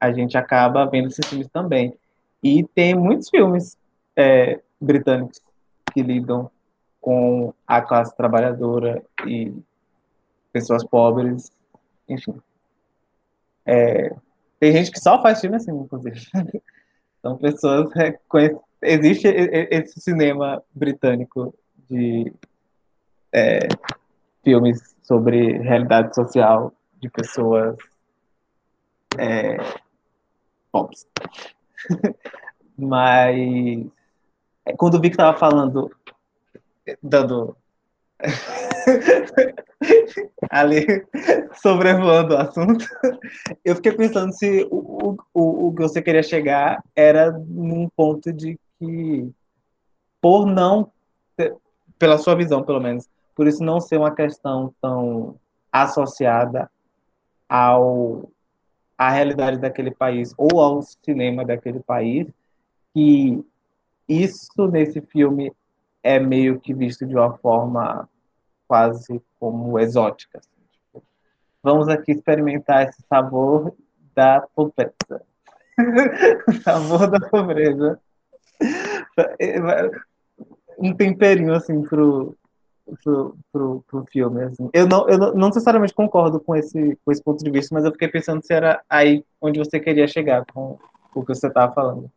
a 0.00 0.12
gente 0.12 0.36
acaba 0.36 0.86
vendo 0.86 1.08
esses 1.08 1.26
filmes 1.26 1.48
também. 1.48 1.94
E 2.42 2.62
tem 2.74 2.94
muitos 2.94 3.28
filmes 3.28 3.76
é, 4.16 4.60
britânicos 4.80 5.40
que 5.92 6.02
lidam 6.02 6.50
com 7.04 7.52
a 7.66 7.82
classe 7.82 8.16
trabalhadora 8.16 9.04
e 9.26 9.54
pessoas 10.50 10.82
pobres, 10.82 11.52
enfim. 12.08 12.40
É, 13.66 14.16
tem 14.58 14.72
gente 14.72 14.90
que 14.90 14.98
só 14.98 15.20
faz 15.20 15.38
filme 15.38 15.56
assim, 15.56 15.70
inclusive. 15.70 16.18
São 17.20 17.36
pessoas. 17.36 17.90
Existe 18.80 19.28
esse 19.28 20.00
cinema 20.00 20.62
britânico 20.74 21.54
de 21.90 22.32
é, 23.30 23.68
filmes 24.42 24.96
sobre 25.02 25.58
realidade 25.58 26.14
social 26.14 26.72
de 26.98 27.10
pessoas 27.10 27.76
é, 29.18 29.58
pobres. 30.72 31.06
Mas 32.78 33.86
é, 34.64 34.72
quando 34.74 34.94
o 34.94 35.00
Vic 35.02 35.12
estava 35.12 35.36
falando, 35.36 35.94
dando 37.02 37.56
ali 40.50 40.86
sobrevoando 41.60 42.34
o 42.34 42.38
assunto, 42.38 42.86
eu 43.64 43.74
fiquei 43.76 43.92
pensando 43.92 44.32
se 44.32 44.66
o, 44.70 45.16
o, 45.32 45.68
o 45.68 45.74
que 45.74 45.82
você 45.82 46.00
queria 46.00 46.22
chegar 46.22 46.82
era 46.94 47.32
num 47.32 47.88
ponto 47.96 48.32
de 48.32 48.58
que, 48.78 49.30
por 50.20 50.46
não, 50.46 50.90
pela 51.98 52.18
sua 52.18 52.34
visão 52.34 52.62
pelo 52.62 52.80
menos, 52.80 53.08
por 53.34 53.46
isso 53.46 53.62
não 53.62 53.80
ser 53.80 53.98
uma 53.98 54.14
questão 54.14 54.74
tão 54.80 55.36
associada 55.72 56.70
ao 57.48 58.28
à 58.96 59.10
realidade 59.10 59.58
daquele 59.58 59.90
país 59.90 60.32
ou 60.36 60.60
ao 60.60 60.80
cinema 60.82 61.44
daquele 61.44 61.80
país, 61.80 62.28
que 62.92 63.44
isso 64.08 64.68
nesse 64.68 65.00
filme 65.00 65.52
é 66.04 66.20
meio 66.20 66.60
que 66.60 66.74
visto 66.74 67.06
de 67.06 67.16
uma 67.16 67.32
forma 67.38 68.06
quase 68.68 69.20
como 69.40 69.78
exótica. 69.78 70.38
Assim. 70.38 70.50
Tipo, 70.70 71.02
vamos 71.62 71.88
aqui 71.88 72.12
experimentar 72.12 72.86
esse 72.86 73.02
sabor 73.08 73.74
da 74.14 74.46
pobreza. 74.54 75.22
o 76.46 76.52
sabor 76.62 77.10
da 77.10 77.18
pobreza. 77.18 77.98
Um 80.78 80.94
temperinho 80.94 81.54
assim 81.54 81.82
pro, 81.82 82.36
pro, 83.02 83.36
pro, 83.50 83.84
pro 83.88 84.04
filme. 84.12 84.44
Assim. 84.44 84.68
Eu, 84.74 84.86
não, 84.86 85.08
eu 85.08 85.18
não, 85.18 85.48
necessariamente 85.48 85.94
concordo 85.94 86.38
com 86.38 86.54
esse, 86.54 86.98
com 87.02 87.10
esse 87.10 87.22
ponto 87.22 87.42
de 87.42 87.50
vista, 87.50 87.74
mas 87.74 87.86
eu 87.86 87.92
fiquei 87.92 88.08
pensando 88.08 88.44
se 88.44 88.52
era 88.52 88.82
aí 88.90 89.24
onde 89.40 89.58
você 89.58 89.80
queria 89.80 90.06
chegar 90.06 90.44
com 90.52 90.78
o 91.14 91.24
que 91.24 91.34
você 91.34 91.46
estava 91.46 91.72
falando. 91.72 92.10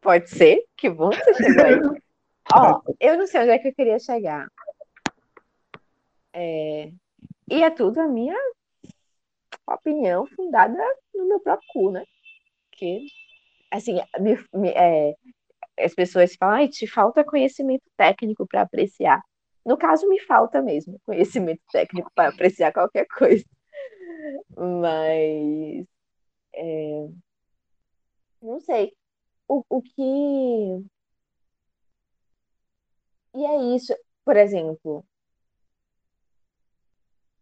Pode 0.00 0.30
ser, 0.30 0.64
que 0.76 0.88
bom 0.88 1.10
que 1.10 1.24
você 1.24 1.44
chegou 1.44 1.64
aí. 1.64 2.02
Ó, 2.54 2.80
eu 2.98 3.18
não 3.18 3.26
sei 3.26 3.42
onde 3.42 3.50
é 3.50 3.58
que 3.58 3.68
eu 3.68 3.74
queria 3.74 3.98
chegar. 3.98 4.48
É... 6.32 6.90
E 7.50 7.62
é 7.62 7.70
tudo 7.70 8.00
a 8.00 8.08
minha 8.08 8.36
opinião 9.66 10.26
fundada 10.26 10.78
no 11.14 11.28
meu 11.28 11.40
próprio 11.40 11.68
cu, 11.72 11.90
né? 11.90 12.04
Que, 12.72 13.06
assim, 13.70 13.98
me, 14.18 14.38
me, 14.54 14.70
é... 14.70 15.14
as 15.78 15.94
pessoas 15.94 16.34
falam, 16.36 16.56
ai, 16.56 16.68
te 16.68 16.86
falta 16.86 17.24
conhecimento 17.24 17.84
técnico 17.96 18.46
para 18.46 18.62
apreciar. 18.62 19.22
No 19.64 19.76
caso, 19.76 20.08
me 20.08 20.20
falta 20.20 20.62
mesmo 20.62 20.98
conhecimento 21.04 21.60
técnico 21.70 22.10
para 22.14 22.30
apreciar 22.30 22.72
qualquer 22.72 23.06
coisa. 23.06 23.44
Mas. 24.56 25.86
É... 26.54 27.08
Não 28.40 28.60
sei. 28.60 28.92
O, 29.48 29.64
o 29.68 29.82
que 29.82 30.84
e 33.34 33.44
é 33.44 33.76
isso, 33.76 33.94
por 34.24 34.36
exemplo, 34.36 35.04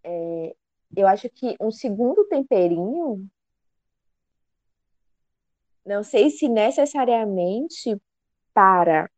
é, 0.05 0.55
eu 0.97 1.07
acho 1.09 1.29
que 1.31 1.57
um 1.61 1.71
segundo 1.71 2.27
temperinho, 2.27 3.27
não 5.85 6.03
sei 6.03 6.31
se 6.31 6.49
necessariamente 6.49 8.01
para 8.55 9.11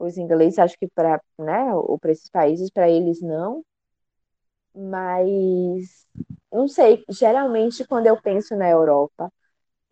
os 0.00 0.16
ingleses, 0.18 0.58
acho 0.58 0.78
que 0.78 0.88
para, 0.88 1.22
né, 1.38 1.74
ou 1.74 1.98
para 1.98 2.12
esses 2.12 2.30
países, 2.30 2.70
para 2.70 2.88
eles 2.88 3.20
não, 3.20 3.64
mas 4.74 6.06
não 6.52 6.68
sei, 6.68 7.04
geralmente 7.10 7.86
quando 7.86 8.06
eu 8.06 8.20
penso 8.20 8.56
na 8.56 8.68
Europa 8.68 9.32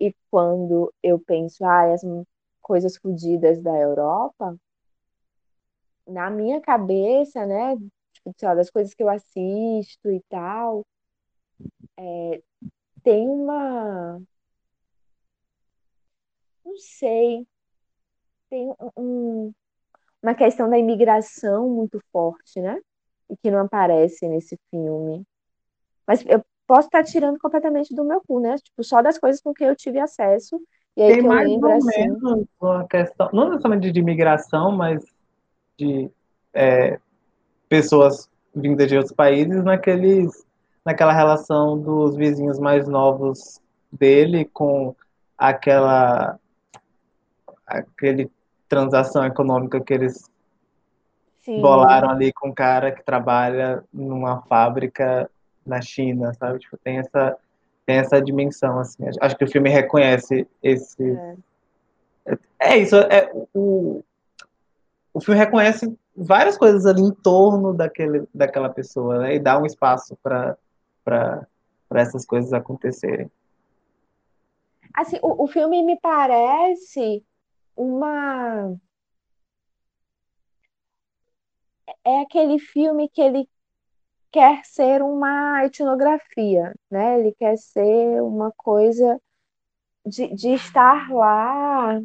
e 0.01 0.15
quando 0.31 0.93
eu 1.03 1.19
penso, 1.19 1.65
ah, 1.65 1.93
as 1.93 2.03
coisas 2.63 2.97
fodidas 2.97 3.63
da 3.63 3.77
Europa, 3.79 4.57
na 6.07 6.31
minha 6.31 6.61
cabeça, 6.61 7.45
né, 7.47 7.77
tipo, 8.13 8.35
lá, 8.43 8.55
das 8.55 8.71
coisas 8.71 8.95
que 8.95 9.03
eu 9.03 9.09
assisto 9.09 10.11
e 10.11 10.21
tal, 10.29 10.85
é, 11.97 12.43
tem 13.03 13.29
uma. 13.29 14.21
Não 16.65 16.77
sei. 16.79 17.47
Tem 18.51 18.73
um, 18.97 19.53
uma 20.23 20.35
questão 20.35 20.69
da 20.71 20.79
imigração 20.79 21.69
muito 21.71 22.01
forte, 22.13 22.61
né? 22.61 22.81
E 23.31 23.37
que 23.37 23.51
não 23.51 23.61
aparece 23.61 24.29
nesse 24.29 24.59
filme. 24.71 25.25
Mas 26.07 26.25
eu 26.27 26.45
posso 26.67 26.89
estar 26.89 27.05
tirando 27.05 27.39
completamente 27.39 27.95
do 27.95 28.05
meu 28.05 28.21
cu, 28.27 28.41
né? 28.41 28.57
Tipo, 28.57 28.83
só 28.83 29.01
das 29.01 29.19
coisas 29.19 29.41
com 29.41 29.55
que 29.55 29.65
eu 29.65 29.77
tive 29.77 29.99
acesso. 29.99 30.61
E 30.97 31.03
aí 31.03 31.13
tem 31.13 31.21
que 31.21 31.27
eu 31.27 31.29
mais 31.29 31.49
lembro 31.49 31.69
ou 31.69 31.77
assim. 31.77 32.01
menos 32.01 32.47
uma 32.61 32.87
questão, 32.89 33.31
não 33.33 33.51
necessariamente 33.51 33.93
de 33.93 34.01
imigração, 34.01 34.73
mas 34.73 35.05
de 35.79 36.11
é, 36.55 36.99
pessoas 37.69 38.31
vindas 38.55 38.89
de 38.89 38.97
outros 38.97 39.15
países 39.15 39.63
naqueles, 39.63 40.47
naquela 40.85 41.13
relação 41.13 41.79
dos 41.79 42.17
vizinhos 42.17 42.59
mais 42.59 42.89
novos 42.89 43.61
dele 43.93 44.47
com 44.47 44.95
aquela 45.37 46.39
aquele 47.67 48.31
transação 48.69 49.25
econômica 49.25 49.81
que 49.81 49.93
eles 49.93 50.31
Sim. 51.43 51.61
bolaram 51.61 52.11
ali 52.11 52.33
com 52.33 52.49
um 52.49 52.55
cara 52.55 52.91
que 52.91 53.05
trabalha 53.05 53.85
numa 53.93 54.43
fábrica 54.43 55.31
na 55.67 55.81
China, 55.81 56.33
sabe? 56.35 56.59
Tipo, 56.61 56.77
tem 56.79 56.99
essa 56.99 57.37
tem 57.85 57.97
essa 57.97 58.21
dimensão 58.21 58.79
assim. 58.81 59.05
Acho 59.21 59.37
que 59.37 59.45
o 59.45 59.51
filme 59.51 59.71
reconhece 59.71 60.47
esse 60.63 61.19
é, 62.27 62.39
é 62.61 62.79
isso, 62.79 62.97
é 62.97 63.31
o 63.55 64.03
o 65.17 65.21
filme 65.21 65.41
reconhece 65.41 65.99
várias 66.15 66.59
coisas 66.59 66.85
ali 66.85 67.01
em 67.01 67.11
torno 67.11 67.73
daquele, 67.73 68.29
daquela 68.35 68.69
pessoa, 68.69 69.21
né? 69.21 69.37
E 69.37 69.39
dá 69.39 69.59
um 69.59 69.65
espaço 69.65 70.15
para 70.23 70.59
essas 71.91 72.27
coisas 72.27 72.53
acontecerem. 72.53 73.31
Assim, 74.93 75.19
o, 75.23 75.45
o 75.45 75.47
filme 75.47 75.83
me 75.83 75.99
parece 75.99 77.25
uma. 77.75 78.77
É 82.05 82.21
aquele 82.21 82.59
filme 82.59 83.09
que 83.09 83.23
ele 83.23 83.49
quer 84.37 84.63
ser 84.67 85.01
uma 85.03 85.65
etnografia, 85.65 86.75
né? 86.91 87.19
Ele 87.19 87.33
quer 87.33 87.57
ser 87.57 88.23
uma 88.23 88.53
coisa 88.53 89.19
de, 90.05 90.29
de 90.35 90.51
estar 90.51 91.11
lá 91.11 91.99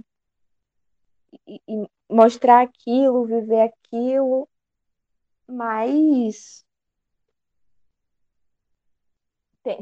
e, 1.45 1.61
e 1.67 1.89
mostrar 2.09 2.61
aquilo, 2.61 3.25
viver 3.25 3.63
aquilo, 3.63 4.47
mas 5.45 6.63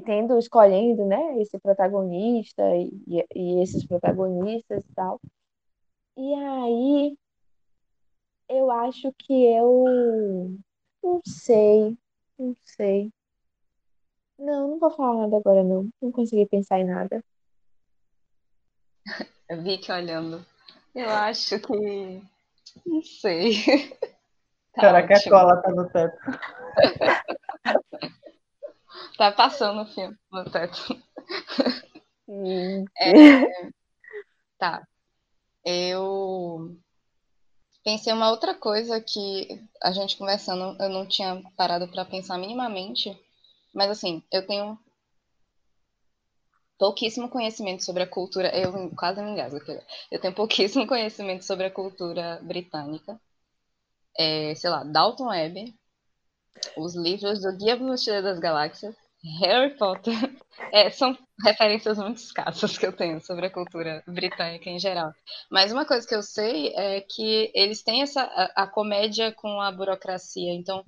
tendo 0.04 0.39
escolhendo, 0.39 1.06
né, 1.06 1.39
esse 1.39 1.58
protagonista 1.60 2.64
e, 2.76 2.91
e 3.36 3.62
esses 3.62 3.86
protagonistas 3.86 4.84
e 4.84 4.93
tal. 4.95 5.22
E 6.18 6.34
aí 6.34 7.18
eu 8.50 8.72
acho 8.72 9.14
que 9.20 9.34
eu 9.34 10.58
não 11.04 11.22
sei, 11.26 11.95
não 12.40 12.56
sei. 12.64 13.12
Não, 14.38 14.70
não 14.70 14.80
vou 14.80 14.92
falar 14.92 15.24
nada 15.24 15.38
agora 15.38 15.64
não. 15.64 15.90
Não 16.02 16.12
consegui 16.12 16.46
pensar 16.46 16.80
em 16.80 16.86
nada. 16.86 17.24
Eu 19.50 19.62
vi 19.62 19.78
que 19.78 19.92
olhando. 19.92 20.46
Eu 20.96 21.10
acho 21.10 21.60
que. 21.60 22.24
Não 22.86 23.04
sei. 23.04 23.52
Tá 24.72 24.82
Caraca, 24.82 25.18
a 25.18 25.24
cola 25.24 25.60
tá 25.62 25.72
no 25.72 25.90
teto. 25.90 26.16
tá 29.18 29.32
passando 29.32 29.82
o 29.82 29.86
filme 29.88 30.16
no 30.32 30.46
teto. 30.46 30.96
É, 32.96 33.72
tá. 34.60 34.88
Eu 35.66 36.78
pensei 37.84 38.14
uma 38.14 38.30
outra 38.30 38.54
coisa 38.54 39.02
que 39.02 39.48
a 39.82 39.92
gente 39.92 40.18
conversando, 40.18 40.76
eu 40.82 40.90
não 40.90 41.06
tinha 41.06 41.42
parado 41.56 41.88
para 41.88 42.06
pensar 42.06 42.38
minimamente, 42.38 43.18
mas 43.74 43.90
assim, 43.90 44.24
eu 44.32 44.46
tenho 44.46 44.78
pouquíssimo 46.78 47.30
conhecimento 47.30 47.84
sobre 47.84 48.04
a 48.04 48.08
cultura, 48.08 48.56
eu 48.58 48.90
quase 48.96 49.22
me 49.22 49.32
engasgo. 49.32 49.60
Eu 50.10 50.20
tenho 50.20 50.34
pouquíssimo 50.34 50.86
conhecimento 50.88 51.44
sobre 51.44 51.66
a 51.66 51.72
cultura 51.72 52.40
britânica. 52.42 53.20
É, 54.18 54.56
sei 54.56 54.70
lá, 54.70 54.84
Dalton 54.84 55.28
Webb, 55.28 55.76
os 56.78 56.96
livros 56.96 57.42
do 57.42 57.56
Guia 57.56 57.76
Mochileiro 57.76 58.26
das 58.26 58.40
Galáxias, 58.40 58.96
Harry 59.24 59.76
Potter, 59.78 60.13
é, 60.72 60.89
são 60.89 61.17
referências 61.43 61.97
muito 61.97 62.17
escassas 62.17 62.78
que 62.78 62.86
eu 62.86 62.93
tenho 62.93 63.20
sobre 63.22 63.45
a 63.45 63.51
cultura 63.51 64.03
britânica 64.07 64.70
em 64.70 64.80
geral. 64.80 65.11
Mas 65.49 65.72
uma 65.72 65.86
coisa 65.86 66.07
que 66.07 66.15
eu 66.15 66.24
sei 66.24 66.74
é 66.76 67.01
que 67.01 67.51
eles 67.53 67.84
têm 67.84 68.01
essa 68.01 68.22
a, 68.22 68.63
a 68.63 68.67
comédia 68.67 69.32
com 69.34 69.59
a 69.59 69.72
burocracia. 69.72 70.53
Então, 70.53 70.86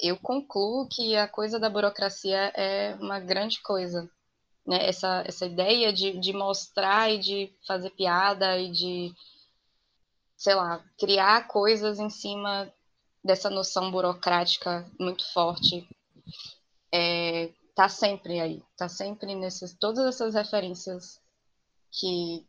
eu 0.00 0.16
concluo 0.16 0.88
que 0.88 1.16
a 1.16 1.28
coisa 1.28 1.58
da 1.58 1.68
burocracia 1.68 2.52
é 2.54 2.94
uma 3.00 3.20
grande 3.20 3.60
coisa. 3.62 4.08
Né? 4.66 4.88
Essa, 4.88 5.22
essa 5.26 5.46
ideia 5.46 5.92
de, 5.92 6.18
de 6.18 6.32
mostrar 6.32 7.10
e 7.10 7.18
de 7.18 7.54
fazer 7.66 7.90
piada 7.90 8.58
e 8.58 8.70
de, 8.70 9.12
sei 10.36 10.54
lá, 10.54 10.82
criar 10.98 11.48
coisas 11.48 11.98
em 11.98 12.10
cima 12.10 12.72
dessa 13.22 13.50
noção 13.50 13.90
burocrática 13.90 14.88
muito 14.98 15.24
forte 15.32 15.86
é, 16.96 17.52
tá 17.74 17.88
sempre 17.88 18.40
aí, 18.40 18.62
tá 18.76 18.88
sempre 18.88 19.34
nessas 19.34 19.74
todas 19.74 20.06
essas 20.06 20.34
referências 20.34 21.20
que 21.92 22.46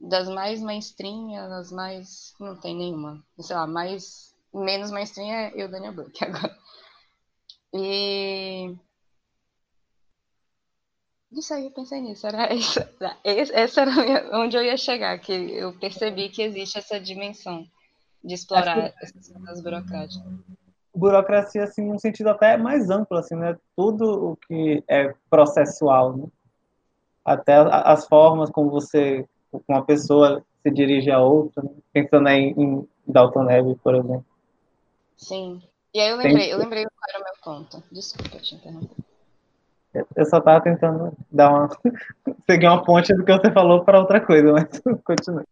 das 0.00 0.28
mais 0.28 0.62
mainstream 0.62 1.34
as 1.34 1.70
mais 1.70 2.34
não 2.40 2.56
tem 2.56 2.74
nenhuma, 2.74 3.22
sei 3.38 3.56
lá, 3.56 3.66
mais 3.66 4.34
menos 4.54 4.90
mainstream 4.90 5.30
é 5.30 5.52
eu 5.54 5.68
Daniel 5.68 5.92
Blake 5.92 6.18
agora. 6.24 6.56
E 7.74 8.74
isso 11.30 11.52
aí, 11.52 11.66
eu 11.66 11.70
pensei 11.70 12.00
nisso, 12.00 12.26
era 12.26 12.54
isso. 12.54 12.80
Essa 13.52 13.82
era 13.82 14.38
onde 14.38 14.56
eu 14.56 14.62
ia 14.62 14.78
chegar, 14.78 15.18
que 15.18 15.32
eu 15.32 15.78
percebi 15.78 16.30
que 16.30 16.40
existe 16.40 16.78
essa 16.78 16.98
dimensão 16.98 17.68
de 18.24 18.34
explorar 18.34 18.92
que... 18.92 19.04
essas 19.04 19.28
coisas 19.28 19.62
burocráticas 19.62 20.24
burocracia 20.98 21.64
assim 21.64 21.86
num 21.86 21.98
sentido 21.98 22.28
até 22.28 22.56
mais 22.56 22.90
amplo 22.90 23.16
assim 23.18 23.36
né? 23.36 23.56
Tudo 23.76 24.32
o 24.32 24.36
que 24.36 24.82
é 24.88 25.14
processual 25.30 26.16
né? 26.16 26.26
até 27.24 27.54
as 27.56 28.06
formas 28.06 28.50
como 28.50 28.70
você 28.70 29.26
com 29.50 29.62
uma 29.68 29.84
pessoa 29.84 30.44
se 30.62 30.70
dirige 30.70 31.10
a 31.10 31.20
outra 31.20 31.62
né? 31.62 31.70
pensando 31.92 32.28
aí 32.28 32.54
em 32.56 32.86
Dalton 33.06 33.44
Neve 33.44 33.76
por 33.76 33.94
exemplo. 33.94 34.26
Sim. 35.16 35.62
E 35.94 36.00
aí 36.00 36.10
eu 36.10 36.16
lembrei 36.16 36.44
Tem... 36.44 36.50
eu 36.50 36.58
lembrei 36.58 36.84
qual 36.84 37.08
era 37.08 37.20
o 37.20 37.24
meu 37.24 37.32
ponto. 37.42 37.82
Desculpa 37.90 38.38
te 38.38 38.54
interromper. 38.54 38.96
Eu 40.14 40.26
só 40.26 40.40
tava 40.40 40.62
tentando 40.62 41.12
dar 41.30 41.50
uma 41.50 41.68
seguir 42.48 42.66
uma 42.66 42.84
ponte 42.84 43.14
do 43.14 43.24
que 43.24 43.32
você 43.32 43.50
falou 43.52 43.84
para 43.84 43.98
outra 43.98 44.20
coisa 44.20 44.52
mas 44.52 44.68
continue 45.04 45.44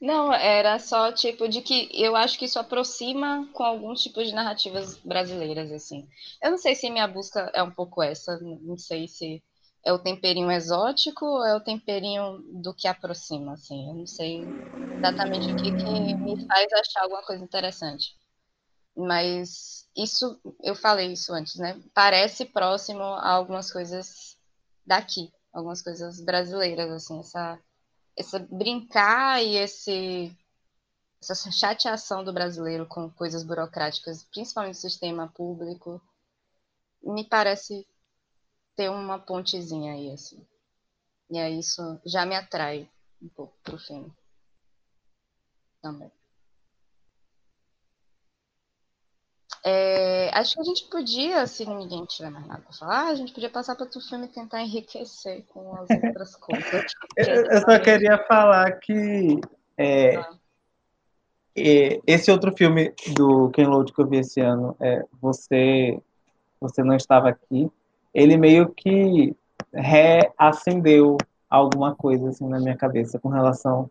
não, 0.00 0.32
era 0.32 0.78
só 0.78 1.10
tipo 1.12 1.48
de 1.48 1.62
que 1.62 1.88
eu 1.92 2.14
acho 2.14 2.38
que 2.38 2.44
isso 2.44 2.58
aproxima 2.58 3.48
com 3.52 3.62
alguns 3.62 4.02
tipos 4.02 4.26
de 4.26 4.34
narrativas 4.34 4.98
brasileiras, 4.98 5.72
assim. 5.72 6.06
Eu 6.42 6.50
não 6.50 6.58
sei 6.58 6.74
se 6.74 6.90
minha 6.90 7.08
busca 7.08 7.50
é 7.54 7.62
um 7.62 7.70
pouco 7.70 8.02
essa, 8.02 8.38
não 8.40 8.76
sei 8.76 9.08
se 9.08 9.42
é 9.84 9.92
o 9.92 9.98
temperinho 9.98 10.50
exótico 10.50 11.24
ou 11.24 11.44
é 11.46 11.56
o 11.56 11.60
temperinho 11.60 12.38
do 12.62 12.74
que 12.74 12.88
aproxima, 12.88 13.54
assim. 13.54 13.88
Eu 13.88 13.94
não 13.94 14.06
sei 14.06 14.54
exatamente 14.98 15.50
o 15.50 15.54
que, 15.54 15.72
que 15.72 15.88
me 16.18 16.36
faz 16.46 16.66
achar 16.72 17.02
alguma 17.02 17.22
coisa 17.22 17.42
interessante. 17.42 18.14
Mas 18.96 19.88
isso, 19.96 20.40
eu 20.62 20.74
falei 20.74 21.12
isso 21.12 21.32
antes, 21.32 21.56
né? 21.56 21.80
Parece 21.94 22.44
próximo 22.46 23.02
a 23.02 23.30
algumas 23.30 23.72
coisas 23.72 24.36
daqui, 24.86 25.30
algumas 25.52 25.82
coisas 25.82 26.20
brasileiras, 26.20 26.90
assim, 26.90 27.20
essa 27.20 27.58
esse 28.16 28.38
brincar 28.38 29.42
e 29.42 29.56
esse 29.56 30.36
essa 31.20 31.50
chateação 31.50 32.22
do 32.22 32.32
brasileiro 32.32 32.86
com 32.86 33.10
coisas 33.10 33.42
burocráticas, 33.42 34.22
principalmente 34.24 34.76
no 34.76 34.80
sistema 34.80 35.28
público, 35.28 36.00
me 37.02 37.24
parece 37.24 37.86
ter 38.76 38.90
uma 38.90 39.18
pontezinha 39.18 39.94
aí, 39.94 40.12
assim. 40.12 40.46
E 41.30 41.38
aí 41.38 41.58
isso 41.58 41.82
já 42.04 42.24
me 42.24 42.36
atrai 42.36 42.88
um 43.20 43.28
pouco 43.28 43.56
pro 43.62 43.78
filme. 43.78 44.12
Também. 45.82 46.12
É, 49.64 50.30
acho 50.32 50.54
que 50.54 50.60
a 50.60 50.64
gente 50.64 50.84
podia, 50.88 51.46
se 51.46 51.66
ninguém 51.66 52.04
tiver 52.04 52.30
mais 52.30 52.46
nada 52.46 52.60
para 52.60 52.72
falar, 52.72 53.08
a 53.08 53.14
gente 53.14 53.32
podia 53.32 53.50
passar 53.50 53.74
para 53.74 53.86
o 53.86 54.00
filme 54.00 54.26
e 54.26 54.28
tentar 54.28 54.62
enriquecer 54.62 55.44
com 55.48 55.74
as 55.76 55.90
outras 55.90 56.36
coisas. 56.36 56.92
eu, 57.16 57.44
eu 57.46 57.60
só 57.60 57.78
queria 57.78 58.18
falar 58.26 58.72
que 58.78 59.40
é, 59.76 60.16
ah. 60.16 60.30
é, 61.56 62.00
esse 62.06 62.30
outro 62.30 62.56
filme 62.56 62.94
do 63.16 63.50
Ken 63.50 63.66
Loach 63.66 63.92
que 63.92 64.00
eu 64.00 64.06
vi 64.06 64.18
esse 64.18 64.40
ano, 64.40 64.76
é, 64.80 65.02
você, 65.20 65.98
você 66.60 66.82
não 66.82 66.94
estava 66.94 67.28
aqui, 67.28 67.70
ele 68.14 68.36
meio 68.36 68.68
que 68.68 69.34
reacendeu 69.72 71.18
alguma 71.50 71.94
coisa 71.94 72.28
assim 72.28 72.48
na 72.48 72.58
minha 72.58 72.76
cabeça 72.76 73.18
com 73.18 73.28
relação 73.28 73.90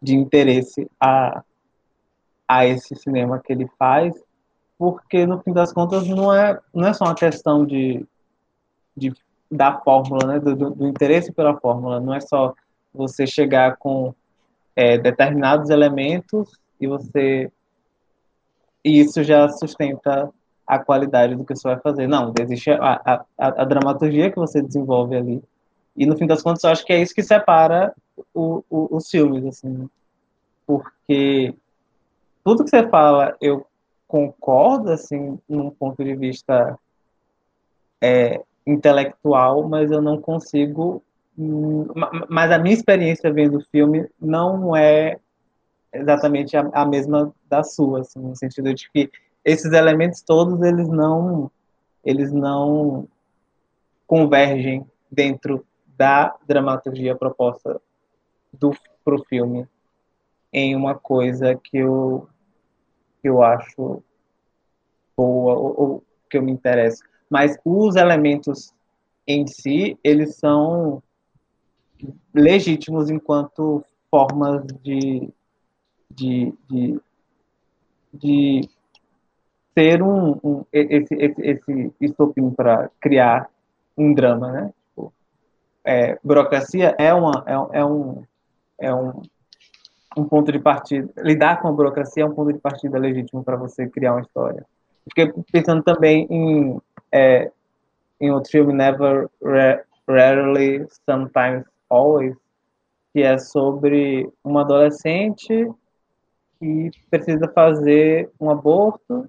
de 0.00 0.14
interesse 0.14 0.90
a, 1.00 1.42
a 2.46 2.66
esse 2.66 2.94
cinema 2.96 3.40
que 3.40 3.52
ele 3.52 3.68
faz 3.78 4.14
porque 4.78 5.26
no 5.26 5.40
fim 5.40 5.52
das 5.52 5.72
contas 5.72 6.06
não 6.06 6.32
é, 6.32 6.58
não 6.74 6.88
é 6.88 6.92
só 6.92 7.04
uma 7.04 7.14
questão 7.14 7.64
de, 7.64 8.04
de 8.96 9.12
da 9.50 9.78
fórmula, 9.80 10.26
né, 10.26 10.40
do, 10.40 10.54
do, 10.56 10.88
interesse 10.88 11.32
pela 11.32 11.56
fórmula, 11.56 12.00
não 12.00 12.12
é 12.12 12.20
só 12.20 12.54
você 12.92 13.26
chegar 13.26 13.76
com 13.76 14.14
é, 14.74 14.98
determinados 14.98 15.70
elementos 15.70 16.58
e 16.80 16.86
você 16.86 17.50
e 18.84 19.00
isso 19.00 19.22
já 19.24 19.48
sustenta 19.48 20.30
a 20.66 20.78
qualidade 20.78 21.34
do 21.34 21.44
que 21.44 21.54
você 21.54 21.68
vai 21.68 21.78
fazer. 21.80 22.06
Não, 22.06 22.32
existe 22.40 22.70
a, 22.70 23.00
a, 23.04 23.24
a, 23.36 23.64
dramaturgia 23.64 24.30
que 24.30 24.36
você 24.36 24.62
desenvolve 24.62 25.16
ali. 25.16 25.42
E 25.96 26.06
no 26.06 26.16
fim 26.16 26.26
das 26.26 26.42
contas, 26.42 26.62
eu 26.62 26.70
acho 26.70 26.84
que 26.84 26.92
é 26.92 27.00
isso 27.00 27.14
que 27.14 27.22
separa 27.22 27.92
o, 28.34 28.62
o, 28.70 28.96
os 28.96 29.08
filmes, 29.08 29.44
assim. 29.44 29.88
Porque 30.66 31.54
tudo 32.44 32.62
que 32.64 32.70
você 32.70 32.88
fala, 32.88 33.36
eu 33.40 33.66
concordo, 34.06 34.90
assim, 34.90 35.38
num 35.48 35.70
ponto 35.70 36.02
de 36.02 36.14
vista 36.14 36.78
é, 38.00 38.40
intelectual, 38.66 39.68
mas 39.68 39.90
eu 39.90 40.00
não 40.00 40.20
consigo. 40.20 41.02
Hum, 41.38 41.86
mas 42.28 42.50
a 42.50 42.58
minha 42.58 42.74
experiência 42.74 43.32
vendo 43.32 43.58
o 43.58 43.64
filme 43.70 44.08
não 44.18 44.74
é 44.74 45.18
exatamente 45.92 46.56
a, 46.56 46.68
a 46.72 46.86
mesma 46.86 47.32
da 47.48 47.62
sua, 47.62 48.00
assim, 48.00 48.20
no 48.20 48.34
sentido 48.34 48.72
de 48.72 48.90
que 48.90 49.10
esses 49.44 49.72
elementos 49.72 50.22
todos 50.22 50.60
eles 50.62 50.88
não 50.88 51.50
eles 52.04 52.32
não 52.32 53.06
convergem 54.06 54.86
dentro 55.10 55.64
da 55.96 56.36
dramaturgia 56.46 57.16
proposta 57.16 57.80
do 58.52 58.70
pro 59.04 59.24
filme 59.24 59.66
em 60.52 60.74
uma 60.76 60.94
coisa 60.94 61.54
que 61.54 61.78
eu 61.78 62.28
que 63.26 63.28
eu 63.28 63.42
acho 63.42 64.02
boa 65.16 65.54
ou, 65.54 65.80
ou 65.80 66.04
que 66.30 66.38
eu 66.38 66.42
me 66.42 66.52
interesso. 66.52 67.02
Mas 67.28 67.58
os 67.64 67.96
elementos 67.96 68.72
em 69.26 69.44
si, 69.48 69.98
eles 70.04 70.36
são 70.36 71.02
legítimos 72.32 73.10
enquanto 73.10 73.84
formas 74.08 74.64
de, 74.80 75.28
de, 76.08 76.54
de, 76.70 77.00
de 78.14 78.68
um, 80.00 80.38
um 80.44 80.64
esse, 80.72 81.14
esse, 81.14 81.42
esse 81.42 81.94
estopim 82.00 82.50
para 82.50 82.88
criar 83.00 83.50
um 83.96 84.14
drama, 84.14 84.52
né? 84.52 84.74
Tipo, 84.88 85.12
é, 85.84 86.16
burocracia 86.22 86.94
é, 86.96 87.12
uma, 87.12 87.42
é, 87.44 87.78
é, 87.80 87.84
um, 87.84 88.22
é 88.78 88.94
um, 88.94 89.22
um 90.16 90.24
ponto 90.24 90.50
de 90.50 90.58
partida. 90.58 91.08
Lidar 91.18 91.60
com 91.60 91.68
a 91.68 91.72
burocracia 91.72 92.22
é 92.22 92.26
um 92.26 92.34
ponto 92.34 92.52
de 92.52 92.58
partida 92.58 92.98
legítimo 92.98 93.44
para 93.44 93.56
você 93.56 93.88
criar 93.88 94.12
uma 94.12 94.22
história. 94.22 94.64
Fiquei 95.04 95.32
pensando 95.52 95.82
também 95.82 96.26
em, 96.30 96.80
é, 97.12 97.50
em 98.20 98.30
outro 98.30 98.50
filme, 98.50 98.72
Never, 98.72 99.28
Rarely, 100.08 100.86
Sometimes, 101.04 101.64
Always, 101.88 102.36
que 103.12 103.22
é 103.22 103.38
sobre 103.38 104.28
uma 104.42 104.62
adolescente 104.62 105.70
que 106.58 106.90
precisa 107.10 107.46
fazer 107.48 108.30
um 108.40 108.50
aborto 108.50 109.28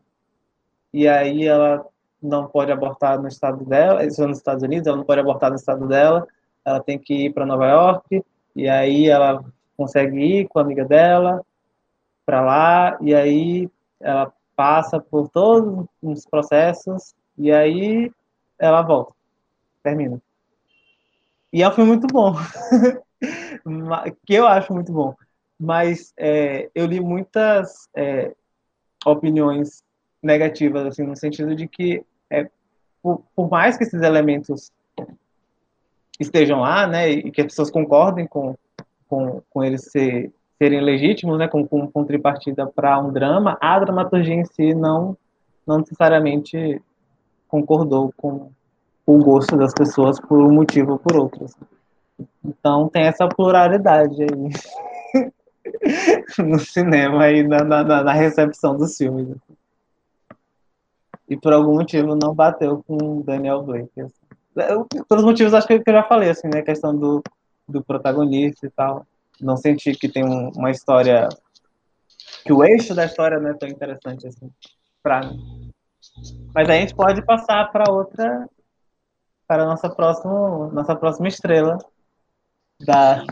e 0.94 1.08
aí 1.08 1.46
ela 1.46 1.86
não 2.22 2.48
pode 2.48 2.72
abortar 2.72 3.22
no 3.22 3.28
estado 3.28 3.64
dela, 3.66 4.06
isso 4.06 4.24
é 4.24 4.28
nos 4.28 4.38
Estados 4.38 4.64
Unidos, 4.64 4.88
ela 4.88 4.98
não 4.98 5.04
pode 5.04 5.20
abortar 5.20 5.50
no 5.50 5.56
estado 5.56 5.88
dela, 5.88 6.26
ela 6.66 6.82
tem 6.82 6.98
que 6.98 7.26
ir 7.26 7.34
para 7.34 7.46
Nova 7.46 7.68
York, 7.68 8.24
e 8.56 8.68
aí 8.68 9.08
ela 9.08 9.44
consegue 9.78 10.20
ir 10.20 10.48
com 10.48 10.60
a 10.60 10.64
amiga 10.64 10.84
dela 10.84 11.46
para 12.26 12.42
lá, 12.42 12.98
e 13.00 13.16
aí 13.16 13.70
ela 14.02 14.34
passa 14.56 15.00
por 15.00 15.30
todos 15.30 15.86
os 16.02 16.26
processos, 16.26 17.14
e 17.38 17.52
aí 17.52 18.12
ela 18.60 18.82
volta, 18.82 19.14
termina. 19.84 20.20
E 21.54 21.64
é 21.64 21.70
um 21.70 21.72
filme 21.72 21.92
muito 21.92 22.08
bom, 22.08 22.36
que 24.26 24.34
eu 24.34 24.46
acho 24.46 24.74
muito 24.74 24.92
bom. 24.92 25.16
Mas 25.60 26.14
é, 26.18 26.70
eu 26.76 26.86
li 26.86 27.00
muitas 27.00 27.88
é, 27.96 28.36
opiniões 29.06 29.84
negativas, 30.22 30.86
assim, 30.86 31.04
no 31.04 31.16
sentido 31.16 31.56
de 31.56 31.68
que, 31.68 32.04
é, 32.30 32.50
por, 33.02 33.24
por, 33.36 33.50
mais 33.50 33.78
que 33.78 33.84
esses 33.84 34.02
elementos 34.02 34.72
estejam 36.20 36.60
lá, 36.60 36.86
né, 36.86 37.10
e 37.10 37.32
que 37.32 37.42
as 37.42 37.48
pessoas 37.48 37.72
concordem 37.72 38.28
com, 38.28 38.58
com, 39.08 39.42
com 39.50 39.64
eles 39.64 39.92
ser, 39.92 40.32
serem 40.58 40.82
legítimos, 40.82 41.38
né, 41.38 41.48
com, 41.48 41.68
com 41.68 41.88
contrapartida 41.88 42.66
para 42.68 43.00
um 43.00 43.12
drama, 43.12 43.58
a 43.62 43.80
dramaturgia 43.80 44.36
em 44.36 44.46
si 44.46 44.74
não, 44.74 45.18
não 45.66 45.80
necessariamente 45.80 46.82
concordou 47.48 48.14
com 48.18 48.50
o 49.06 49.18
gosto 49.20 49.56
das 49.56 49.74
pessoas 49.74 50.20
por 50.20 50.40
um 50.40 50.52
motivo 50.52 50.94
ou 50.94 51.00
por 51.00 51.16
outro. 51.16 51.46
Assim. 51.46 51.66
Então 52.44 52.90
tem 52.90 53.04
essa 53.04 53.28
pluralidade 53.28 54.24
aí 54.24 55.32
no 56.46 56.60
cinema 56.60 57.30
e 57.30 57.44
na, 57.44 57.64
na, 57.64 57.84
na, 58.04 58.14
recepção 58.14 58.76
dos 58.76 58.98
filmes. 58.98 59.30
Assim 59.30 59.58
e 61.28 61.36
por 61.36 61.52
algum 61.52 61.74
motivo 61.74 62.16
não 62.16 62.34
bateu 62.34 62.84
com 62.88 63.22
Daniel 63.22 63.62
Blake. 63.64 64.00
Assim. 64.00 64.14
Eu, 64.56 64.88
pelos 65.08 65.24
motivos 65.24 65.54
acho 65.54 65.68
que 65.68 65.74
eu 65.74 65.84
já 65.86 66.04
falei, 66.04 66.30
assim, 66.30 66.48
né? 66.48 66.60
A 66.60 66.64
questão 66.64 66.96
do, 66.96 67.22
do 67.68 67.84
protagonista 67.84 68.66
e 68.66 68.70
tal. 68.70 69.06
Não 69.40 69.58
senti 69.58 69.94
que 69.94 70.10
tem 70.10 70.24
um, 70.26 70.50
uma 70.50 70.72
história. 70.72 71.28
que 72.46 72.54
o 72.54 72.64
eixo 72.64 72.96
da 72.96 73.06
história 73.06 73.40
não 73.40 73.52
é 73.52 73.54
tão 73.54 73.70
interessante 73.70 74.28
assim 74.28 74.52
pra 75.04 75.22
mim. 75.22 75.72
Mas 76.54 76.70
aí 76.70 76.78
a 76.78 76.82
gente 76.82 76.96
pode 76.96 77.24
passar 77.24 77.72
para 77.72 77.92
outra. 77.92 78.48
para 79.48 79.64
a 79.64 79.66
nossa 79.66 79.90
próxima, 79.90 80.68
nossa 80.72 80.96
próxima 80.96 81.28
estrela 81.28 81.78
da 82.80 83.24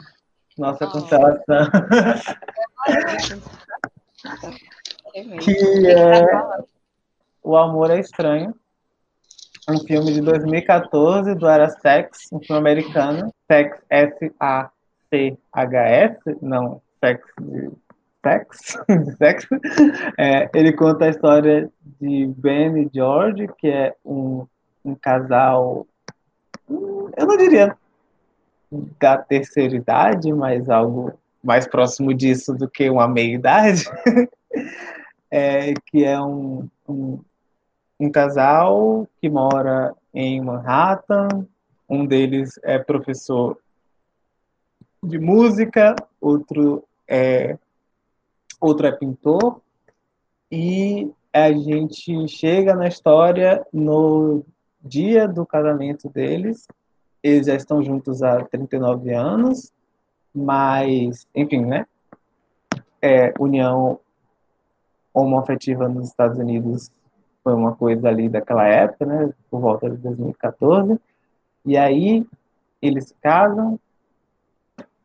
nossa 0.58 0.88
constelação. 0.88 1.44
que 5.42 5.88
é 5.88 6.66
o 7.46 7.56
Amor 7.56 7.92
é 7.92 8.00
Estranho, 8.00 8.56
um 9.70 9.80
filme 9.80 10.13
de 10.13 10.22
2014 10.22 11.34
do 11.36 11.47
Era 11.47 11.70
Sex, 11.70 12.28
um 12.32 12.39
filme 12.39 12.59
americano. 12.59 13.34
Sex, 13.49 13.78
S-A-C-H-S, 13.89 14.70
não 16.41 16.82
sex 16.99 17.22
de 17.39 17.72
sex, 18.24 18.78
de 18.89 19.18
sexo. 19.18 19.47
É, 20.18 20.49
ele 20.53 20.74
conta 20.74 21.05
a 21.05 21.09
história 21.09 21.70
de 22.01 22.28
Ben 22.38 22.78
e 22.82 22.89
George, 22.93 23.47
que 23.57 23.68
é 23.68 23.93
um, 24.03 24.47
um 24.84 24.95
casal, 24.95 25.86
eu 26.70 27.26
não 27.26 27.38
diria 27.38 27.78
da 28.99 29.18
terceira 29.18 29.76
idade, 29.76 30.34
mas 30.34 30.70
algo 30.70 31.13
mais 31.43 31.68
próximo 31.68 32.13
disso 32.13 32.53
do 32.53 32.68
que 32.68 32.89
uma 32.89 33.07
meia-idade, 33.07 33.86
é, 35.30 35.74
que 35.86 36.03
é 36.03 36.20
um, 36.20 36.68
um 36.89 37.20
um 38.00 38.10
casal 38.10 39.08
que 39.20 39.30
mora 39.30 39.96
em 40.14 40.41
Manhattan. 40.41 41.48
Um 41.88 42.06
deles 42.06 42.60
é 42.64 42.80
professor 42.80 43.58
de 45.04 45.20
música, 45.20 45.96
outro 46.20 46.84
é 47.08 47.58
outro 48.60 48.88
é 48.88 48.91
pintor. 48.91 49.62
E 50.52 51.12
a 51.32 51.52
gente 51.52 52.28
chega 52.28 52.74
na 52.74 52.88
história 52.88 53.66
no 53.72 54.43
dia 54.82 55.28
do 55.28 55.46
casamento 55.46 56.10
deles. 56.10 56.68
Eles 57.22 57.48
já 57.48 57.56
estão 57.56 57.84
juntos 57.84 58.22
há 58.24 58.43
39 58.46 59.14
anos, 59.14 59.72
mas, 60.34 61.28
enfim, 61.36 61.66
né? 61.66 61.86
É, 63.02 63.34
união 63.39 64.00
homoafetiva 65.14 65.88
nos 65.88 66.10
Estados 66.10 66.38
Unidos 66.38 66.91
foi 67.46 67.54
uma 67.54 67.76
coisa 67.76 68.10
ali 68.10 68.28
daquela 68.28 68.66
época, 68.66 69.06
né, 69.06 69.32
por 69.52 69.62
volta 69.62 69.88
de 69.88 69.98
2014. 69.98 71.00
E 71.64 71.78
aí 71.78 72.26
eles 72.82 73.14
casam 73.22 73.80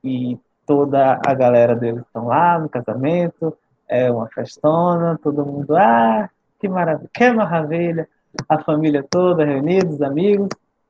e 0.03 0.39
toda 0.65 1.21
a 1.23 1.35
galera 1.35 1.77
deles 1.77 2.01
estão 2.01 2.29
lá 2.29 2.59
no 2.59 2.67
casamento, 2.67 3.55
é 3.87 4.11
uma 4.11 4.27
festona, 4.29 5.21
todo 5.23 5.45
mundo, 5.45 5.77
ah, 5.77 6.31
que 6.59 6.67
maravilha, 6.67 7.11
que 7.13 7.31
maravilha, 7.31 8.09
a 8.49 8.59
família 8.63 9.05
toda 9.09 9.45
reunida, 9.45 9.91
os 9.91 10.01
amigos, 10.01 10.49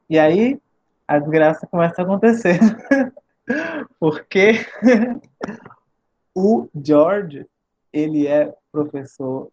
e 0.08 0.20
aí 0.20 0.60
a 1.08 1.18
desgraça 1.18 1.66
começa 1.66 2.00
a 2.00 2.04
acontecer. 2.04 2.60
Porque 3.98 4.52
o 6.32 6.68
George, 6.80 7.44
ele 7.92 8.28
é 8.28 8.54
professor 8.70 9.50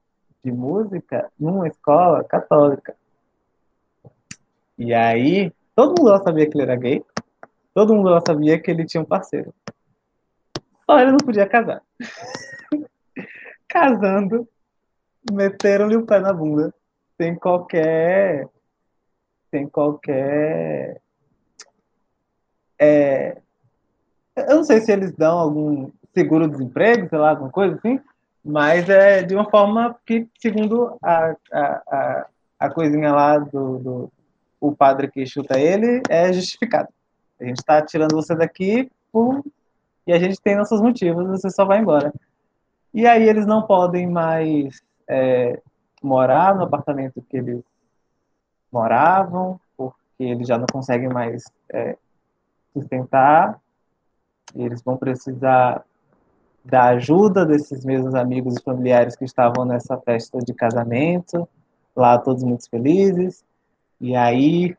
de 0.48 0.52
música 0.52 1.30
numa 1.38 1.68
escola 1.68 2.24
católica. 2.24 2.95
E 4.78 4.93
aí, 4.93 5.52
todo 5.76 5.89
mundo 5.89 6.10
lá 6.10 6.22
sabia 6.24 6.50
que 6.50 6.56
ele 6.56 6.64
era 6.64 6.76
gay, 6.78 7.04
todo 7.74 7.93
mundo 7.93 8.10
lá 8.10 8.22
sabia 8.26 8.58
que 8.58 8.72
ele 8.72 8.86
tinha 8.86 9.02
um 9.02 9.06
parceiro. 9.06 9.54
Só 10.86 11.00
ele 11.00 11.12
não 11.12 11.18
podia 11.18 11.45
casar. 11.45 11.82
Casando, 13.68 14.48
meteram-lhe 15.30 15.98
o 15.98 16.06
pé 16.06 16.20
na 16.20 16.32
bunda, 16.32 16.74
sem 17.18 17.36
qualquer. 17.36 18.48
sem 19.52 19.68
qualquer. 19.68 21.02
É, 22.80 23.41
eu 24.38 24.56
não 24.58 24.64
sei 24.64 24.80
se 24.80 24.93
eles 24.93 25.12
dão 25.12 25.38
algum 25.38 25.91
seguro-desemprego, 26.14 27.10
sei 27.10 27.18
lá, 27.18 27.32
alguma 27.32 27.52
coisa 27.52 27.76
assim, 27.76 28.00
mas 28.48 28.88
é 28.89 29.22
de 29.24 29.36
uma 29.36 29.50
forma 29.50 29.93
que, 30.06 30.26
segundo 30.39 30.98
a, 31.04 31.36
a, 31.52 31.62
a, 31.62 32.28
a 32.58 32.70
coisinha 32.70 33.14
lá 33.14 33.38
do, 33.38 33.78
do, 33.78 34.12
o 34.60 34.74
padre 34.74 35.12
que 35.12 35.26
chuta 35.26 35.60
ele, 35.60 36.02
é 36.10 36.32
justificado. 36.32 36.88
A 37.39 37.43
gente 37.43 37.58
está 37.58 37.82
tirando 37.82 38.16
você 38.16 38.34
daqui 38.34 38.89
por... 39.12 39.43
e 40.08 40.14
a 40.14 40.18
gente 40.18 40.39
tem 40.41 40.56
nossos 40.56 40.82
motivos, 40.82 41.28
você 41.28 41.50
só 41.50 41.66
vai 41.66 41.80
embora. 41.80 42.14
E 42.93 43.06
aí 43.06 43.28
eles 43.28 43.45
não 43.45 43.64
podem 43.64 44.08
mais 44.08 44.82
é, 45.10 45.62
morar 46.02 46.56
no 46.56 46.64
apartamento 46.64 47.22
que 47.30 47.36
eles 47.36 47.62
moravam, 48.72 49.60
porque 49.76 50.24
eles 50.24 50.48
já 50.48 50.58
não 50.58 50.68
conseguem 50.72 51.10
mais 51.10 51.43
é, 51.70 51.98
sustentar. 52.74 53.60
E 54.56 54.64
eles 54.64 54.82
vão 54.82 54.95
precisar 54.95 55.84
da 56.68 56.88
ajuda 56.89 57.45
desses 57.45 57.86
mesmos 57.86 58.13
amigos 58.13 58.57
e 58.57 58.63
familiares 58.63 59.15
que 59.15 59.24
estavam 59.24 59.63
nessa 59.63 59.97
festa 59.97 60.38
de 60.39 60.53
casamento, 60.53 61.47
lá 61.95 62.18
todos 62.18 62.43
muito 62.43 62.70
felizes. 62.70 63.43
E 64.01 64.15
aí, 64.15 64.76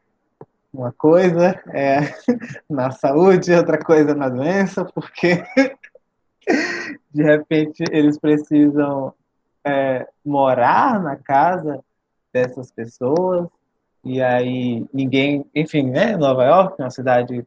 uma 0.72 0.92
coisa 0.92 1.58
é 1.68 2.00
na 2.68 2.90
saúde, 2.90 3.54
outra 3.54 3.82
coisa 3.82 4.14
na 4.14 4.28
doença, 4.28 4.84
porque 4.84 5.42
de 7.10 7.22
repente 7.22 7.82
eles 7.90 8.18
precisam 8.18 9.14
é, 9.64 10.06
morar 10.24 11.02
na 11.02 11.16
casa 11.16 11.82
dessas 12.30 12.70
pessoas, 12.70 13.48
e 14.04 14.20
aí 14.20 14.86
ninguém, 14.92 15.44
enfim, 15.54 15.84
né, 15.84 16.18
Nova 16.18 16.44
York, 16.44 16.80
uma 16.80 16.90
cidade 16.90 17.46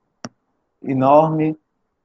enorme, 0.83 1.55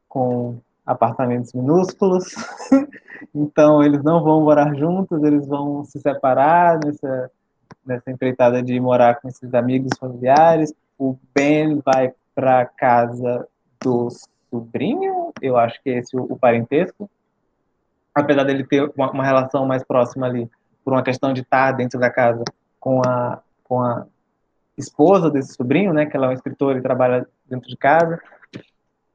com 0.07 0.61
apartamentos 0.87 1.53
minúsculos, 1.53 2.25
então 3.35 3.83
eles 3.83 4.03
não 4.05 4.23
vão 4.23 4.43
morar 4.43 4.75
juntos, 4.77 5.23
eles 5.25 5.47
vão 5.47 5.85
se 5.85 5.99
separar 5.99 6.79
nessa, 6.85 7.31
nessa 7.85 8.11
empreitada 8.11 8.63
de 8.63 8.79
morar 8.79 9.17
com 9.17 9.29
esses 9.29 9.53
amigos 9.53 9.99
familiares. 9.99 10.73
O 10.99 11.19
Ben 11.35 11.81
vai 11.85 12.13
para 12.35 12.65
casa 12.65 13.47
do 13.83 14.09
sobrinho, 14.51 15.33
eu 15.43 15.57
acho 15.57 15.83
que 15.83 15.91
é 15.91 15.99
esse 15.99 16.17
o, 16.17 16.23
o 16.23 16.39
parentesco, 16.39 17.11
apesar 18.15 18.45
dele 18.45 18.65
ter 18.65 18.91
uma, 18.97 19.11
uma, 19.11 19.25
relação 19.25 19.67
mais 19.67 19.83
próxima 19.85 20.27
ali, 20.27 20.49
por 20.85 20.93
uma 20.93 21.03
questão 21.03 21.33
de 21.33 21.43
estar 21.43 21.73
dentro 21.73 21.99
da 21.99 22.11
casa 22.11 22.45
com 22.79 23.03
a, 23.07 23.41
com 23.65 23.83
a 23.83 24.07
esposa 24.79 25.31
desse 25.31 25.55
sobrinho, 25.55 25.93
né, 25.93 26.07
que 26.07 26.17
ela 26.17 26.27
é 26.27 26.29
uma 26.29 26.35
escritora 26.35 26.79
e 26.79 26.83
trabalha 26.83 27.27
dentro 27.49 27.69
de 27.69 27.77
casa. 27.77 28.21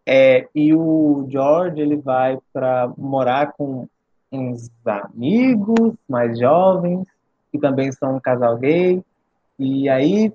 É, 0.05 0.47
e 0.53 0.73
o 0.73 1.27
George 1.29 1.79
ele 1.79 1.95
vai 1.95 2.39
para 2.51 2.91
morar 2.97 3.53
com 3.53 3.87
uns 4.31 4.71
amigos 4.85 5.93
mais 6.07 6.39
jovens 6.39 7.05
que 7.51 7.59
também 7.59 7.91
são 7.91 8.15
um 8.15 8.19
casal 8.19 8.57
gay. 8.57 9.03
E 9.59 9.89
aí 9.89 10.33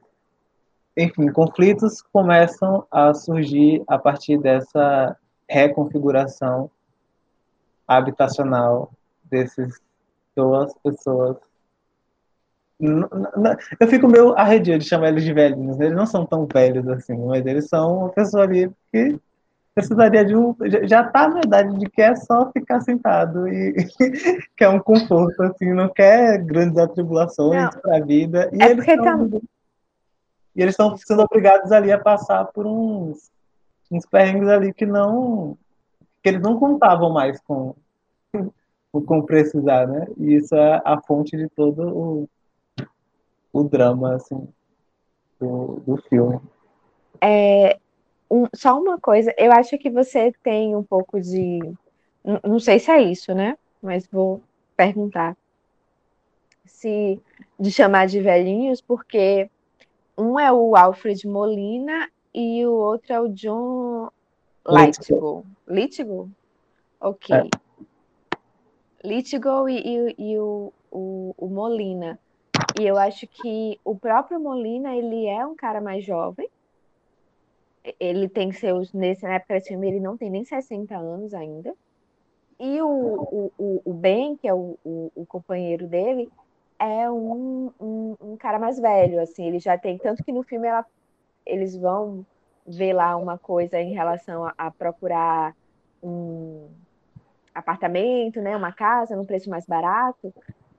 enfim, 0.97 1.31
conflitos 1.31 2.01
começam 2.11 2.87
a 2.91 3.13
surgir 3.13 3.85
a 3.87 3.99
partir 3.99 4.39
dessa 4.39 5.15
reconfiguração 5.49 6.71
habitacional 7.87 8.91
desses 9.25 9.79
duas 10.35 10.73
pessoas. 10.83 11.37
Eu 13.79 13.89
fico 13.89 14.09
meio 14.09 14.35
arredio 14.37 14.79
de 14.79 14.87
chamar 14.87 15.09
eles 15.09 15.25
de 15.25 15.33
velhinhos. 15.35 15.79
Eles 15.79 15.95
não 15.95 16.07
são 16.07 16.25
tão 16.25 16.47
velhos 16.47 16.89
assim, 16.89 17.17
mas 17.27 17.45
eles 17.45 17.69
são 17.69 17.99
uma 17.99 18.09
pessoa 18.09 18.45
ali 18.45 18.71
que 18.91 19.21
precisaria 19.77 20.25
de 20.25 20.35
um. 20.35 20.57
Já 20.85 21.03
está 21.03 21.29
na 21.29 21.41
idade 21.41 21.79
de 21.79 21.87
que 21.91 22.01
é 22.01 22.17
só 22.17 22.51
ficar 22.51 22.81
sentado 22.81 23.47
e 23.47 23.75
quer 24.57 24.71
um 24.71 24.81
conforto, 24.81 25.43
assim, 25.43 25.75
não 25.75 25.91
quer 25.91 26.43
grandes 26.43 26.79
atribulações 26.79 27.77
para 27.77 27.99
a 27.99 28.01
vida. 28.01 28.49
E 28.55 28.63
é 28.63 28.71
eles 28.71 28.89
estão. 30.73 30.91
Tá... 30.93 30.97
Sendo 30.97 31.21
obrigados 31.21 31.71
ali 31.71 31.93
a 31.93 31.99
passar 31.99 32.47
por 32.47 32.67
uns, 32.67 33.31
uns 33.93 34.07
perrengues 34.07 34.49
ali 34.49 34.73
que 34.73 34.87
não. 34.87 35.59
que 36.23 36.31
eles 36.31 36.41
não 36.41 36.59
contavam 36.59 37.11
mais 37.11 37.39
com, 37.43 37.75
com 38.91 39.23
precisar, 39.27 39.87
né? 39.87 40.07
E 40.17 40.37
isso 40.37 40.57
é 40.57 40.81
a 40.87 40.99
fonte 41.03 41.37
de 41.37 41.51
todo 41.51 41.87
o, 41.87 42.29
o 43.53 43.63
drama, 43.63 44.15
assim, 44.15 44.49
do, 45.39 45.83
do 45.87 45.99
filme. 46.09 46.41
É, 47.21 47.79
um, 48.31 48.47
só 48.55 48.79
uma 48.79 48.99
coisa, 48.99 49.35
eu 49.37 49.53
acho 49.53 49.79
que 49.79 49.91
você 49.91 50.33
tem 50.43 50.75
um 50.75 50.83
pouco 50.83 51.21
de. 51.21 51.61
Não 52.43 52.59
sei 52.59 52.79
se 52.79 52.91
é 52.91 53.03
isso, 53.03 53.35
né? 53.35 53.57
Mas 53.81 54.07
vou 54.07 54.43
perguntar. 54.77 55.37
Se 56.65 57.21
de 57.59 57.71
chamar 57.71 58.07
de 58.07 58.21
velhinhos, 58.21 58.81
porque 58.81 59.49
um 60.19 60.39
é 60.39 60.53
o 60.53 60.77
Alfred 60.77 61.27
Molina 61.27 62.11
e 62.35 62.67
o 62.67 62.73
outro 62.73 63.13
é 63.13 63.21
o 63.21 63.29
John 63.29 64.11
Lithgow. 64.69 65.45
Lithgow? 65.67 66.29
Ok. 67.01 67.37
É. 67.37 67.49
Lithgow 69.05 69.69
e, 69.69 69.79
e, 69.79 70.15
e 70.19 70.39
o, 70.39 70.73
o, 70.91 71.35
o 71.39 71.47
Molina. 71.47 72.19
E 72.79 72.85
eu 72.85 72.99
acho 72.99 73.27
que 73.27 73.79
o 73.85 73.95
próprio 73.97 74.41
Molina, 74.41 74.95
ele 74.95 75.27
é 75.27 75.47
um 75.47 75.55
cara 75.55 75.81
mais 75.81 76.05
jovem, 76.05 76.49
ele 78.01 78.29
tem 78.29 78.53
seus, 78.53 78.93
nesse, 78.93 79.23
na 79.23 79.35
época 79.35 79.55
desse 79.55 79.69
filme, 79.69 79.89
ele 79.89 80.01
não 80.01 80.17
tem 80.17 80.31
nem 80.31 80.45
60 80.45 80.97
anos 80.97 81.35
ainda. 81.35 81.75
E 82.59 82.81
o, 82.81 82.89
o, 82.89 83.53
o, 83.59 83.83
o 83.85 83.95
Ben, 83.95 84.37
que 84.37 84.49
é 84.49 84.55
o, 84.55 84.79
o, 84.85 85.13
o 85.15 85.27
companheiro 85.27 85.87
dele, 85.87 86.31
é 86.79 87.11
um, 87.11 87.71
um, 87.81 88.17
um, 88.21 88.37
cara 88.37 88.59
mais 88.59 88.79
velho, 88.79 89.21
assim, 89.21 89.47
ele 89.47 89.59
já 89.59 89.77
tem, 89.77 89.99
tanto 89.99 90.25
que 90.25 90.33
no 90.33 90.43
filme 90.43 90.67
ela, 90.67 90.85
eles 91.45 91.77
vão 91.77 92.25
ver 92.67 92.93
lá 92.93 93.17
uma 93.17 93.39
coisa 93.39 93.81
em 93.81 93.93
relação 93.93 94.45
a, 94.45 94.55
a 94.57 94.71
procurar 94.71 95.55
um 96.03 96.69
apartamento, 97.55 98.41
né, 98.41 98.57
uma 98.57 98.73
casa 98.73 99.17
num 99.17 99.25
preço 99.25 99.49
mais 99.49 99.67
barato, 99.67 100.33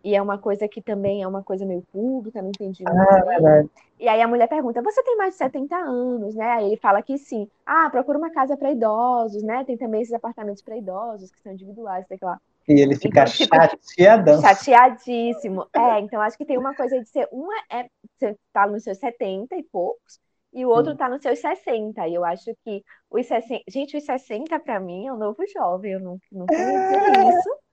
e 0.07 0.15
é 0.15 0.21
uma 0.21 0.37
coisa 0.37 0.69
que 0.69 0.81
também 0.81 1.21
é 1.21 1.27
uma 1.27 1.43
coisa 1.43 1.65
meio 1.65 1.81
pública, 1.91 2.41
não 2.41 2.47
entendi 2.47 2.81
muito 2.81 2.97
ah. 2.97 3.65
E 3.99 4.07
aí 4.07 4.21
a 4.21 4.27
mulher 4.27 4.47
pergunta: 4.47 4.81
Você 4.81 5.03
tem 5.03 5.17
mais 5.17 5.33
de 5.33 5.37
70 5.39 5.75
anos, 5.75 6.33
né? 6.33 6.49
Aí 6.49 6.67
ele 6.67 6.77
fala 6.77 7.01
que 7.01 7.17
sim. 7.17 7.45
Ah, 7.65 7.89
procura 7.89 8.17
uma 8.17 8.29
casa 8.29 8.55
para 8.55 8.71
idosos, 8.71 9.43
né? 9.43 9.65
Tem 9.65 9.75
também 9.75 10.01
esses 10.01 10.13
apartamentos 10.13 10.63
para 10.63 10.77
idosos 10.77 11.29
que 11.29 11.41
são 11.41 11.51
individuais, 11.51 12.07
sei 12.07 12.17
lá. 12.21 12.39
E 12.69 12.79
ele 12.79 12.95
fica 12.95 13.23
então, 13.23 13.33
tipo, 13.33 13.53
chateadão. 13.53 14.41
Chateadíssimo. 14.41 15.67
É, 15.75 15.99
então 15.99 16.21
acho 16.21 16.37
que 16.37 16.45
tem 16.45 16.57
uma 16.57 16.73
coisa 16.73 16.97
de 17.01 17.09
ser. 17.09 17.27
Uma 17.29 17.53
é. 17.69 17.89
Você 18.17 18.37
tá 18.53 18.65
nos 18.65 18.83
seus 18.83 18.97
70 18.99 19.57
e 19.57 19.63
poucos, 19.63 20.21
e 20.53 20.65
o 20.65 20.69
outro 20.69 20.93
está 20.93 21.09
nos 21.09 21.21
seus 21.21 21.39
60. 21.39 22.07
E 22.07 22.13
eu 22.13 22.23
acho 22.23 22.55
que 22.63 22.81
os 23.09 23.27
60. 23.27 23.61
Gente, 23.67 23.97
os 23.97 24.05
60 24.05 24.57
para 24.61 24.79
mim 24.79 25.07
é 25.07 25.11
um 25.11 25.17
novo 25.17 25.43
jovem. 25.53 25.91
Eu 25.91 25.99
não, 25.99 26.17
não 26.31 26.45
queria 26.45 26.65
dizer 26.65 27.25
é. 27.25 27.29
isso. 27.29 27.66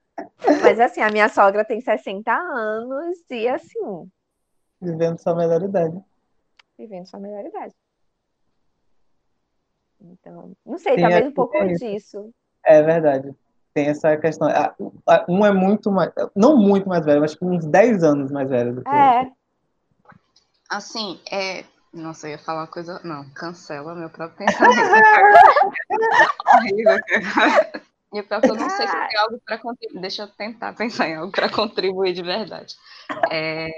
Mas 0.61 0.79
assim, 0.79 1.01
a 1.01 1.09
minha 1.09 1.29
sogra 1.29 1.65
tem 1.65 1.81
60 1.81 2.31
anos 2.31 3.17
e 3.29 3.47
assim. 3.47 4.09
Vivendo 4.81 5.19
sua 5.19 5.35
melhor 5.35 5.61
idade. 5.61 6.01
Vivendo 6.77 7.05
sua 7.05 7.19
melhor 7.19 7.45
idade. 7.45 7.73
Então, 10.01 10.51
não 10.65 10.77
sei, 10.77 10.95
Tem 10.95 11.03
talvez 11.03 11.27
um 11.27 11.31
pouco 11.31 11.57
é 11.57 11.73
disso. 11.73 12.31
É 12.63 12.81
verdade. 12.83 13.33
Tem 13.73 13.87
essa 13.87 14.15
questão. 14.17 14.47
Um 15.27 15.45
é 15.45 15.51
muito 15.51 15.91
mais. 15.91 16.11
Não 16.35 16.55
muito 16.55 16.87
mais 16.87 17.03
velho, 17.03 17.21
mas 17.21 17.35
uns 17.41 17.65
10 17.65 18.03
anos 18.03 18.31
mais 18.31 18.49
velho 18.49 18.75
do 18.75 18.83
que 18.83 18.89
É. 18.89 19.31
Assim, 20.69 21.19
é. 21.31 21.65
Nossa, 21.91 22.27
eu 22.27 22.31
ia 22.31 22.39
falar 22.39 22.61
uma 22.61 22.67
coisa. 22.67 23.01
Não, 23.03 23.27
cancela 23.31 23.95
meu 23.95 24.09
próprio 24.09 24.45
pensamento. 24.45 24.75
E 28.15 28.23
pior 28.23 28.39
que 28.39 28.49
eu 28.49 28.55
não 28.55 28.69
sei 28.69 28.87
se 28.87 28.93
tem 28.93 29.17
algo 29.19 29.41
para 29.45 29.57
contribuir. 29.57 29.99
Deixa 29.99 30.23
eu 30.23 30.27
tentar 30.27 30.71
pensar 30.77 31.09
em 31.09 31.15
algo 31.15 31.31
para 31.33 31.51
contribuir 31.51 32.13
de 32.13 32.23
verdade. 32.23 32.75
É... 33.29 33.69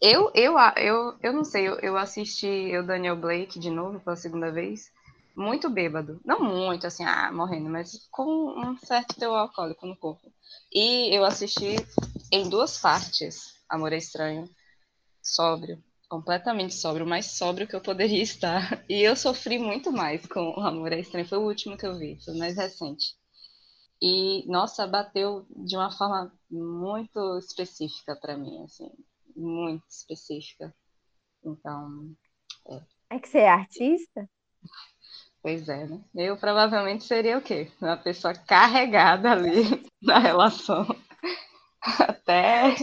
Eu, 0.00 0.30
eu, 0.34 0.56
eu, 0.76 1.18
eu 1.20 1.32
não 1.32 1.44
sei, 1.44 1.68
eu, 1.68 1.74
eu 1.80 1.96
assisti 1.96 2.72
o 2.78 2.86
Daniel 2.86 3.16
Blake 3.16 3.58
de 3.58 3.68
novo 3.68 4.00
pela 4.00 4.16
segunda 4.16 4.50
vez, 4.50 4.90
muito 5.36 5.68
bêbado. 5.68 6.20
Não 6.24 6.40
muito, 6.40 6.86
assim, 6.86 7.04
ah, 7.04 7.30
morrendo, 7.32 7.68
mas 7.68 8.08
com 8.10 8.24
um 8.24 8.78
certo 8.78 9.18
teu 9.18 9.34
alcoólico 9.34 9.86
no 9.86 9.96
corpo. 9.96 10.32
E 10.72 11.14
eu 11.14 11.24
assisti 11.24 11.76
em 12.32 12.48
duas 12.48 12.78
partes, 12.78 13.60
Amor 13.68 13.92
é 13.92 13.98
Estranho, 13.98 14.48
sóbrio 15.22 15.82
completamente 16.10 16.74
sóbrio, 16.74 17.06
o 17.06 17.08
mais 17.08 17.26
sóbrio 17.26 17.68
que 17.68 17.74
eu 17.74 17.80
poderia 17.80 18.20
estar. 18.22 18.84
E 18.88 19.00
eu 19.00 19.14
sofri 19.16 19.58
muito 19.58 19.92
mais 19.92 20.26
com 20.26 20.50
o 20.50 20.60
Amor 20.60 20.92
é 20.92 20.98
Estranho. 20.98 21.26
Foi 21.26 21.38
o 21.38 21.46
último 21.46 21.78
que 21.78 21.86
eu 21.86 21.96
vi, 21.96 22.18
foi 22.22 22.34
o 22.34 22.38
mais 22.38 22.56
recente. 22.56 23.14
E, 24.02 24.44
nossa, 24.50 24.86
bateu 24.86 25.46
de 25.50 25.76
uma 25.76 25.90
forma 25.90 26.32
muito 26.50 27.38
específica 27.38 28.16
para 28.16 28.36
mim, 28.36 28.64
assim, 28.64 28.90
muito 29.36 29.84
específica. 29.88 30.74
Então, 31.44 32.14
é. 32.66 32.82
É 33.10 33.18
que 33.18 33.28
você 33.28 33.38
é 33.38 33.48
artista? 33.48 34.28
Pois 35.42 35.68
é, 35.68 35.86
né? 35.86 36.02
Eu 36.14 36.36
provavelmente 36.36 37.04
seria 37.04 37.38
o 37.38 37.42
quê? 37.42 37.70
Uma 37.80 37.96
pessoa 37.96 38.34
carregada 38.34 39.32
ali 39.32 39.62
na 40.02 40.18
relação. 40.18 40.86
Até. 41.82 42.74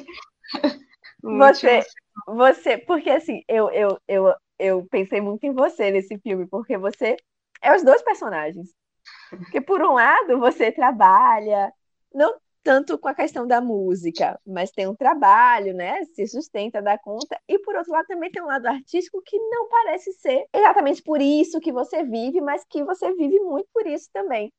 Você, 1.22 1.82
você, 2.26 2.78
porque 2.78 3.09
assim, 3.09 3.43
eu, 3.47 3.70
eu, 3.72 3.99
eu, 4.07 4.34
eu 4.59 4.88
pensei 4.89 5.22
muito 5.22 5.43
em 5.45 5.53
você 5.53 5.91
nesse 5.91 6.18
filme, 6.20 6.47
porque 6.47 6.78
você 6.78 7.18
é 7.61 7.76
os 7.76 7.84
dois 7.84 8.01
personagens. 8.01 8.70
Porque, 9.30 9.61
por 9.61 9.82
um 9.82 9.93
lado, 9.93 10.39
você 10.39 10.72
trabalha, 10.72 11.72
não 12.13 12.38
tanto 12.63 12.97
com 12.97 13.07
a 13.07 13.15
questão 13.15 13.47
da 13.47 13.61
música, 13.61 14.39
mas 14.45 14.72
tem 14.72 14.88
um 14.88 14.95
trabalho, 14.95 15.74
né? 15.74 16.03
Se 16.13 16.28
sustenta, 16.28 16.82
dá 16.82 16.97
conta. 16.97 17.39
E, 17.47 17.57
por 17.59 17.76
outro 17.76 17.93
lado, 17.93 18.05
também 18.07 18.30
tem 18.32 18.41
um 18.43 18.47
lado 18.47 18.65
artístico 18.68 19.22
que 19.26 19.38
não 19.39 19.70
parece 19.70 20.11
ser 20.13 20.45
exatamente 20.53 21.01
por 21.01 21.22
isso 21.22 21.61
que 21.61 21.72
você 21.72 22.03
vive, 22.03 22.41
mas 22.41 22.65
que 22.70 22.84
você 22.84 23.13
vive 23.13 23.39
muito 23.39 23.70
por 23.74 23.88
isso 23.88 24.09
também. 24.11 24.51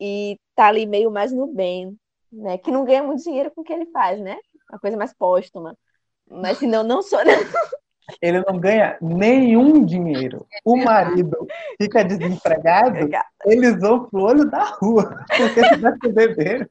E 0.00 0.38
tá 0.56 0.66
ali 0.66 0.86
meio 0.86 1.10
mais 1.10 1.32
no 1.32 1.46
bem, 1.46 1.96
né? 2.32 2.58
Que 2.58 2.70
não 2.72 2.84
ganha 2.84 3.02
muito 3.02 3.22
dinheiro 3.22 3.50
com 3.54 3.60
o 3.60 3.64
que 3.64 3.72
ele 3.72 3.86
faz, 3.92 4.20
né? 4.20 4.36
Uma 4.70 4.80
coisa 4.80 4.96
mais 4.96 5.14
póstuma. 5.14 5.76
Mas 6.30 6.58
senão 6.58 6.82
não 6.82 7.02
sou. 7.02 7.20
Ele 8.22 8.42
não 8.46 8.58
ganha 8.58 8.96
nenhum 9.00 9.84
dinheiro. 9.84 10.46
O 10.64 10.76
marido 10.76 11.46
fica 11.80 12.04
desempregado, 12.04 13.08
eles 13.44 13.78
vão 13.80 14.04
pro 14.04 14.22
olho 14.22 14.48
da 14.48 14.64
rua. 14.64 15.24
Porque 15.36 15.68
se 15.68 15.76
vai 15.76 15.98
beber, 16.12 16.70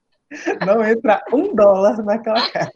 não 0.65 0.83
entra 0.83 1.21
um 1.33 1.53
dólar 1.53 2.03
naquela 2.03 2.49
casa. 2.51 2.71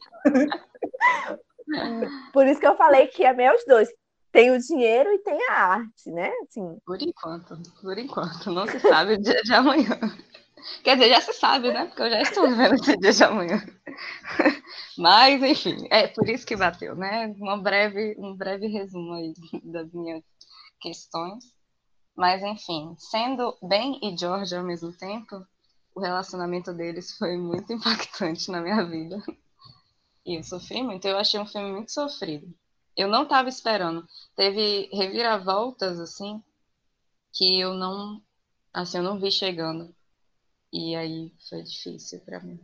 Por 2.34 2.48
isso 2.48 2.60
que 2.60 2.68
eu 2.68 2.76
falei 2.76 3.08
que 3.08 3.24
é 3.24 3.34
meio 3.34 3.54
os 3.56 3.64
dois. 3.66 3.90
Tem 4.32 4.52
o 4.52 4.60
dinheiro 4.60 5.12
e 5.12 5.20
tem 5.20 5.40
a 5.50 5.54
arte, 5.54 6.12
né? 6.12 6.32
Assim. 6.44 6.78
Por 6.86 7.02
enquanto, 7.02 7.58
por 7.82 7.98
enquanto. 7.98 8.52
Não 8.52 8.68
se 8.68 8.80
sabe 8.80 9.14
o 9.14 9.22
dia 9.22 9.42
de 9.42 9.54
amanhã. 9.54 10.00
Quer 10.84 10.96
dizer, 10.96 11.10
já 11.10 11.22
se 11.22 11.34
sabe, 11.34 11.72
né? 11.72 11.86
Porque 11.86 12.02
eu 12.02 12.10
já 12.10 12.22
estou 12.22 12.50
vendo 12.50 12.76
esse 12.76 12.98
dia 12.98 13.12
de 13.12 13.24
amanhã. 13.24 13.62
Mas, 14.98 15.42
enfim, 15.44 15.88
é 15.90 16.08
por 16.08 16.30
isso 16.30 16.46
que 16.46 16.56
bateu, 16.56 16.96
né? 16.96 17.28
Uma 17.38 17.58
breve, 17.58 18.16
um 18.18 18.36
breve 18.36 18.68
resumo 18.68 19.14
aí 19.14 19.34
das 19.64 19.92
minhas 19.94 20.24
questões. 20.80 21.44
Mas, 22.16 22.44
enfim, 22.44 22.96
sendo 22.98 23.58
Ben 23.62 24.00
e 24.04 24.18
George 24.18 24.56
ao 24.56 24.64
mesmo 24.64 24.92
tempo, 24.92 25.46
o 25.96 26.02
relacionamento 26.02 26.74
deles 26.74 27.18
foi 27.18 27.38
muito 27.38 27.72
impactante 27.74 28.52
na 28.52 28.62
minha 28.62 28.84
vida. 28.86 29.22
E 30.26 30.38
eu 30.38 30.44
sofri 30.44 30.84
muito. 30.84 31.08
Eu 31.08 31.18
achei 31.18 31.40
um 31.40 31.46
filme 31.48 31.72
muito 31.72 31.92
sofrido. 31.92 32.54
Eu 32.96 33.08
não 33.08 33.24
estava 33.24 33.50
esperando. 33.50 34.06
Teve 34.36 34.90
reviravoltas, 34.94 36.00
assim, 36.00 36.44
que 37.34 37.60
eu 37.60 37.74
não. 37.74 38.22
Assim, 38.74 38.98
eu 38.98 39.04
não 39.04 39.20
vi 39.20 39.32
chegando. 39.32 39.96
E 40.72 40.96
aí 40.96 41.34
foi 41.50 41.64
difícil 41.64 42.20
para 42.22 42.40
mim. 42.40 42.60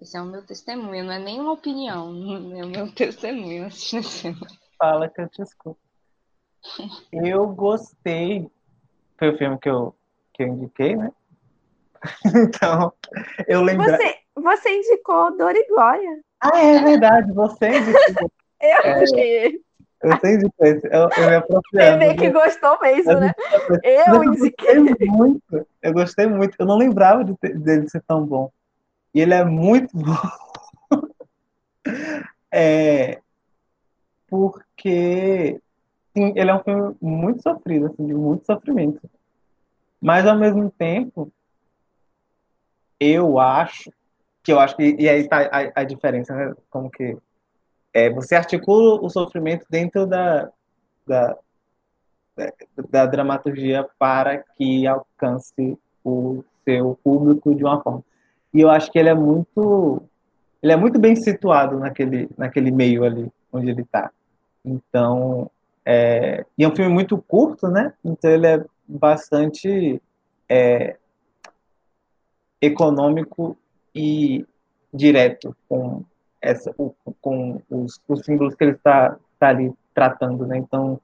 Esse 0.00 0.16
é 0.16 0.22
o 0.22 0.24
meu 0.24 0.44
testemunho, 0.44 1.04
não 1.04 1.12
é 1.12 1.18
nem 1.18 1.40
uma 1.40 1.52
opinião, 1.52 2.08
é 2.56 2.64
o 2.64 2.68
meu 2.68 2.92
testemunho 2.92 3.66
assistindo 3.66 4.46
fala 4.80 5.10
que 5.10 5.20
eu 5.20 5.28
te 5.28 5.42
escuto. 5.42 5.78
Eu 7.12 7.46
gostei. 7.48 8.50
Foi 9.18 9.28
o 9.28 9.36
filme 9.36 9.58
que 9.58 9.68
eu, 9.68 9.94
que 10.32 10.42
eu 10.42 10.48
indiquei, 10.48 10.96
né? 10.96 11.12
Então, 12.34 12.92
eu 13.46 13.62
lembrei. 13.62 13.94
Você, 13.94 14.18
você 14.34 14.78
indicou 14.78 15.36
Dor 15.36 15.54
e 15.54 15.66
Glória. 15.68 16.22
Ah, 16.40 16.58
é 16.58 16.82
verdade, 16.82 17.30
você 17.32 17.68
indicou. 17.68 18.30
Eu 18.62 18.76
É. 18.82 19.52
Eu 20.02 20.12
indiquei 20.12 20.70
esse. 20.70 20.86
Eu, 20.86 21.02
eu 21.02 21.08
me 21.08 21.10
Você 21.10 21.36
apropriando. 21.36 21.98
vê 21.98 22.14
que 22.14 22.30
gostou 22.30 22.78
mesmo, 22.80 23.20
né? 23.20 23.32
Eu 23.82 24.14
eu 24.14 24.24
indiquei. 24.24 24.76
gostei 24.82 25.06
muito. 25.08 25.66
Eu 25.82 25.92
gostei 25.92 26.26
muito. 26.26 26.56
Eu 26.58 26.66
não 26.66 26.78
lembrava 26.78 27.24
de 27.24 27.36
ter- 27.36 27.58
dele 27.58 27.88
ser 27.88 28.02
tão 28.06 28.24
bom. 28.24 28.50
E 29.14 29.20
ele 29.20 29.34
é 29.34 29.44
muito 29.44 29.96
bom. 29.96 30.14
É, 32.52 33.20
porque 34.28 35.60
sim, 36.16 36.32
ele 36.34 36.50
é 36.50 36.54
um 36.54 36.62
filme 36.64 36.96
muito 37.00 37.42
sofrido, 37.42 37.86
assim, 37.86 38.06
de 38.06 38.12
muito 38.12 38.44
sofrimento. 38.44 39.00
Mas 40.00 40.26
ao 40.26 40.36
mesmo 40.36 40.68
tempo, 40.70 41.32
eu 42.98 43.38
acho 43.38 43.92
que 44.42 44.52
eu 44.52 44.58
acho 44.58 44.76
que 44.76 44.96
e 44.98 45.08
aí 45.08 45.28
tá 45.28 45.42
a, 45.52 45.80
a 45.80 45.84
diferença, 45.84 46.34
né? 46.34 46.54
Como 46.70 46.90
que 46.90 47.16
é, 47.92 48.10
você 48.10 48.34
articula 48.34 49.00
o 49.00 49.08
sofrimento 49.08 49.66
dentro 49.70 50.06
da, 50.06 50.50
da 51.06 51.36
da 52.88 53.06
dramaturgia 53.06 53.86
para 53.98 54.38
que 54.38 54.86
alcance 54.86 55.78
o 56.04 56.42
seu 56.64 56.98
público 57.02 57.54
de 57.54 57.64
uma 57.64 57.82
forma. 57.82 58.02
E 58.54 58.60
eu 58.60 58.70
acho 58.70 58.90
que 58.90 58.98
ele 58.98 59.08
é 59.08 59.14
muito 59.14 60.02
ele 60.62 60.72
é 60.72 60.76
muito 60.76 60.98
bem 60.98 61.16
situado 61.16 61.78
naquele 61.78 62.28
naquele 62.36 62.70
meio 62.70 63.04
ali 63.04 63.30
onde 63.52 63.70
ele 63.70 63.82
está. 63.82 64.10
Então, 64.64 65.50
é, 65.84 66.44
e 66.56 66.64
é 66.64 66.68
um 66.68 66.74
filme 66.74 66.92
muito 66.92 67.18
curto, 67.18 67.68
né? 67.68 67.92
Então 68.04 68.30
ele 68.30 68.46
é 68.46 68.64
bastante 68.86 70.00
é, 70.48 70.96
econômico 72.60 73.56
e 73.94 74.46
direto 74.92 75.56
com 75.68 76.04
essa 76.40 76.74
o- 76.78 76.94
com 77.20 77.60
os, 77.70 78.00
os 78.08 78.24
símbolos 78.24 78.54
que 78.54 78.64
ele 78.64 78.72
está 78.72 79.16
tá 79.38 79.48
ali 79.48 79.72
tratando, 79.94 80.46
né? 80.46 80.58
Então 80.58 81.00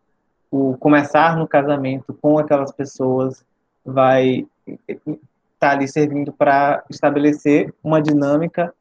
o 0.51 0.76
começar 0.78 1.37
no 1.37 1.47
casamento 1.47 2.14
com 2.14 2.39
aquelas 2.39 2.72
pessoas 2.72 3.45
vai 3.84 4.47
estar 4.89 5.18
tá 5.59 5.70
ali 5.70 5.89
servindo 5.89 6.32
para 6.32 6.84
estabelecer 6.89 7.74
uma 7.82 8.01
dinâmica 8.01 8.74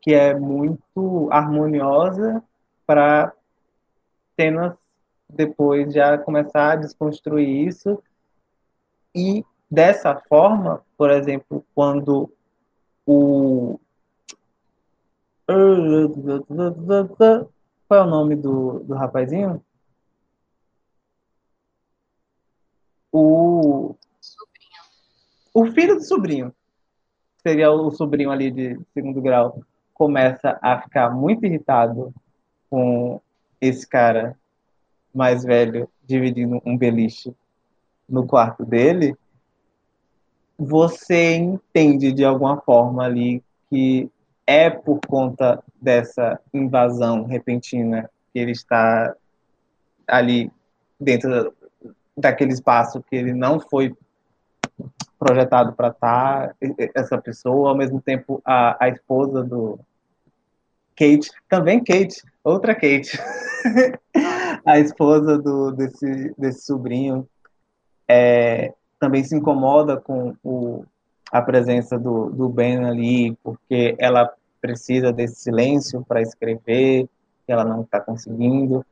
que 0.00 0.14
é 0.14 0.34
muito 0.34 1.28
harmoniosa 1.32 2.42
para 2.86 3.32
cenas 4.38 4.74
depois 5.28 5.92
já 5.92 6.16
começar 6.18 6.72
a 6.72 6.76
desconstruir 6.76 7.66
isso 7.66 8.02
e 9.14 9.44
dessa 9.70 10.16
forma, 10.28 10.82
por 10.96 11.10
exemplo, 11.10 11.64
quando 11.74 12.32
o 13.06 13.78
qual 17.88 18.00
é 18.00 18.02
o 18.02 18.06
nome 18.06 18.36
do, 18.36 18.80
do 18.80 18.94
rapazinho? 18.94 19.62
o, 23.12 23.94
o 25.52 25.66
filho 25.66 25.96
do 25.96 26.04
sobrinho, 26.04 26.54
seria 27.42 27.70
o 27.70 27.90
sobrinho 27.90 28.30
ali 28.30 28.50
de 28.50 28.78
segundo 28.94 29.20
grau, 29.20 29.62
começa 29.94 30.58
a 30.62 30.80
ficar 30.80 31.10
muito 31.10 31.44
irritado 31.44 32.14
com 32.68 33.20
esse 33.60 33.86
cara 33.86 34.38
mais 35.14 35.42
velho 35.44 35.88
dividindo 36.06 36.62
um 36.64 36.76
beliche 36.76 37.34
no 38.08 38.26
quarto 38.26 38.64
dele, 38.64 39.16
você 40.56 41.36
entende 41.36 42.12
de 42.12 42.24
alguma 42.24 42.60
forma 42.60 43.04
ali 43.04 43.42
que 43.68 44.10
é 44.46 44.68
por 44.70 45.00
conta 45.06 45.62
dessa 45.80 46.40
invasão 46.52 47.24
repentina 47.24 48.10
que 48.32 48.38
ele 48.38 48.52
está 48.52 49.14
ali 50.06 50.50
dentro 50.98 51.54
daquele 52.16 52.52
espaço 52.52 53.02
que 53.02 53.16
ele 53.16 53.32
não 53.32 53.60
foi 53.60 53.94
projetado 55.18 55.72
para 55.74 55.88
estar 55.88 56.56
essa 56.94 57.18
pessoa, 57.18 57.70
ao 57.70 57.76
mesmo 57.76 58.00
tempo 58.00 58.40
a, 58.44 58.84
a 58.84 58.88
esposa 58.88 59.42
do 59.42 59.78
Kate, 60.96 61.30
também 61.48 61.82
Kate, 61.82 62.22
outra 62.42 62.74
Kate, 62.74 63.18
a 64.64 64.78
esposa 64.78 65.38
do, 65.38 65.72
desse, 65.72 66.34
desse 66.38 66.64
sobrinho, 66.64 67.28
é, 68.08 68.72
também 68.98 69.22
se 69.22 69.36
incomoda 69.36 69.98
com 69.98 70.34
o, 70.42 70.84
a 71.30 71.40
presença 71.40 71.98
do, 71.98 72.30
do 72.30 72.48
Ben 72.48 72.84
ali, 72.84 73.36
porque 73.42 73.94
ela 73.98 74.30
precisa 74.60 75.12
desse 75.12 75.36
silêncio 75.36 76.04
para 76.06 76.20
escrever, 76.20 77.08
ela 77.46 77.64
não 77.64 77.82
está 77.82 78.00
conseguindo, 78.00 78.84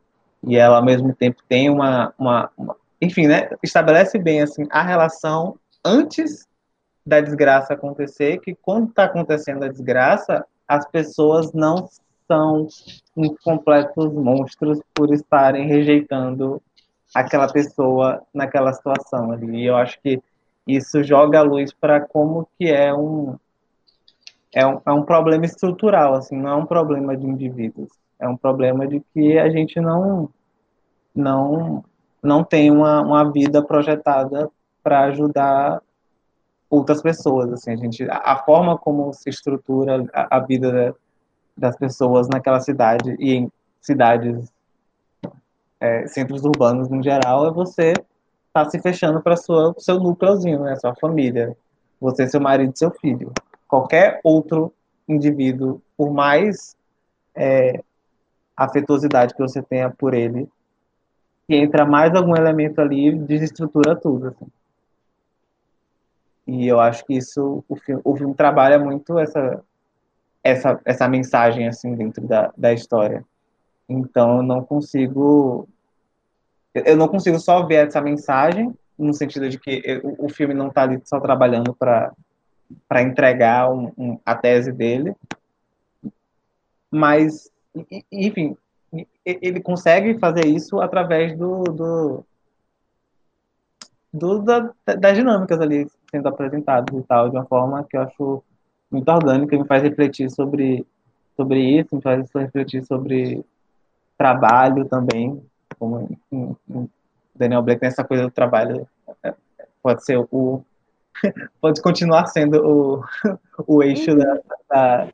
e 0.42 0.56
ela 0.56 0.76
ao 0.76 0.84
mesmo 0.84 1.14
tempo 1.14 1.42
tem 1.48 1.68
uma, 1.68 2.12
uma, 2.18 2.50
uma 2.56 2.76
enfim, 3.00 3.26
né, 3.26 3.50
estabelece 3.62 4.18
bem 4.18 4.42
assim 4.42 4.66
a 4.70 4.82
relação 4.82 5.56
antes 5.84 6.46
da 7.04 7.20
desgraça 7.20 7.74
acontecer, 7.74 8.38
que 8.40 8.54
quando 8.54 8.90
está 8.90 9.04
acontecendo 9.04 9.64
a 9.64 9.68
desgraça, 9.68 10.44
as 10.66 10.86
pessoas 10.88 11.52
não 11.52 11.88
são 12.26 12.68
completos 13.42 14.12
monstros 14.12 14.80
por 14.94 15.12
estarem 15.14 15.66
rejeitando 15.66 16.60
aquela 17.14 17.50
pessoa 17.50 18.22
naquela 18.34 18.72
situação 18.74 19.32
ali. 19.32 19.62
E 19.62 19.66
eu 19.66 19.76
acho 19.76 19.98
que 20.02 20.22
isso 20.68 21.02
joga 21.02 21.38
a 21.38 21.42
luz 21.42 21.72
para 21.72 22.00
como 22.00 22.46
que 22.58 22.68
é 22.68 22.94
um, 22.94 23.36
é 24.54 24.66
um 24.66 24.80
é 24.84 24.92
um 24.92 25.02
problema 25.02 25.46
estrutural, 25.46 26.14
assim, 26.14 26.36
não 26.36 26.50
é 26.50 26.54
um 26.54 26.66
problema 26.66 27.16
de 27.16 27.26
indivíduos, 27.26 27.88
é 28.18 28.28
um 28.28 28.36
problema 28.36 28.86
de 28.86 29.02
que 29.12 29.38
a 29.38 29.48
gente 29.48 29.80
não 29.80 30.28
não 31.14 31.82
não 32.22 32.44
tem 32.44 32.70
uma, 32.70 33.00
uma 33.00 33.32
vida 33.32 33.62
projetada 33.62 34.50
para 34.82 35.04
ajudar 35.04 35.80
outras 36.68 37.00
pessoas 37.00 37.52
assim 37.52 37.72
a 37.72 37.76
gente 37.76 38.06
a, 38.10 38.36
forma 38.44 38.76
como 38.76 39.12
se 39.14 39.30
estrutura 39.30 40.04
a, 40.12 40.36
a 40.36 40.40
vida 40.40 40.70
da, 40.70 40.94
das 41.56 41.76
pessoas 41.76 42.28
naquela 42.28 42.60
cidade 42.60 43.16
e 43.18 43.34
em 43.34 43.52
cidades 43.80 44.52
é, 45.80 46.06
centros 46.06 46.44
urbanos 46.44 46.88
no 46.88 47.02
geral 47.02 47.46
é 47.46 47.50
você 47.50 47.94
tá 48.64 48.70
se 48.70 48.80
fechando 48.80 49.20
para 49.20 49.36
sua 49.36 49.74
seu 49.78 49.98
núcleozinho 49.98 50.60
né 50.60 50.76
sua 50.76 50.94
família 50.94 51.56
você 52.00 52.26
seu 52.26 52.40
marido 52.40 52.76
seu 52.76 52.90
filho 52.90 53.32
qualquer 53.66 54.20
outro 54.22 54.72
indivíduo 55.08 55.80
por 55.96 56.12
mais 56.12 56.76
é, 57.34 57.82
afetuosidade 58.56 59.34
que 59.34 59.40
você 59.40 59.62
tenha 59.62 59.90
por 59.90 60.14
ele 60.14 60.48
que 61.48 61.56
entra 61.56 61.86
mais 61.86 62.14
algum 62.14 62.36
elemento 62.36 62.78
ali, 62.78 63.10
desestrutura 63.10 63.96
tudo. 63.96 64.28
Assim. 64.28 64.46
E 66.46 66.68
eu 66.68 66.78
acho 66.78 67.04
que 67.06 67.14
isso, 67.14 67.64
o 67.66 67.74
filme, 67.74 68.02
o 68.04 68.14
filme 68.14 68.34
trabalha 68.34 68.78
muito 68.78 69.18
essa, 69.18 69.64
essa, 70.44 70.78
essa 70.84 71.08
mensagem 71.08 71.66
assim 71.66 71.94
dentro 71.94 72.26
da, 72.26 72.52
da 72.54 72.72
história. 72.74 73.24
Então 73.88 74.36
eu 74.36 74.42
não 74.42 74.62
consigo, 74.62 75.66
eu 76.86 76.96
não 76.96 77.08
consigo 77.08 77.38
só 77.38 77.64
ver 77.66 77.86
essa 77.86 78.00
mensagem 78.00 78.74
no 78.98 79.14
sentido 79.14 79.48
de 79.48 79.58
que 79.58 79.82
eu, 79.84 80.16
o 80.18 80.28
filme 80.28 80.52
não 80.52 80.68
está 80.68 80.82
ali 80.82 81.00
só 81.04 81.20
trabalhando 81.20 81.74
para 81.74 82.12
entregar 83.02 83.70
um, 83.70 83.92
um, 83.96 84.20
a 84.26 84.34
tese 84.34 84.72
dele, 84.72 85.14
mas 86.90 87.50
enfim, 88.10 88.56
ele 89.24 89.60
consegue 89.60 90.18
fazer 90.18 90.46
isso 90.46 90.80
através 90.80 91.36
do, 91.36 91.62
do, 91.64 92.24
do 94.12 94.42
da, 94.42 94.72
das 94.98 95.16
dinâmicas 95.16 95.60
ali 95.60 95.86
sendo 96.10 96.28
apresentadas 96.28 96.98
e 96.98 97.02
tal, 97.02 97.28
de 97.28 97.36
uma 97.36 97.44
forma 97.46 97.84
que 97.88 97.96
eu 97.96 98.02
acho 98.02 98.42
muito 98.90 99.08
orgânica, 99.10 99.56
me 99.56 99.66
faz 99.66 99.82
refletir 99.82 100.30
sobre, 100.30 100.86
sobre 101.36 101.60
isso, 101.60 101.94
me 101.94 102.02
faz 102.02 102.28
refletir 102.34 102.82
sobre 102.84 103.44
trabalho 104.16 104.86
também, 104.86 105.40
como 105.78 106.08
em 106.32 106.56
Daniel 107.34 107.62
Blake 107.62 107.80
tem 107.80 107.88
essa 107.88 108.04
coisa 108.04 108.24
do 108.24 108.30
trabalho, 108.30 108.86
pode 109.82 110.04
ser 110.04 110.26
o 110.30 110.62
pode 111.60 111.80
continuar 111.82 112.26
sendo 112.26 112.64
o, 112.64 113.04
o 113.66 113.82
eixo 113.82 114.16
da, 114.16 114.40
da, 114.68 115.08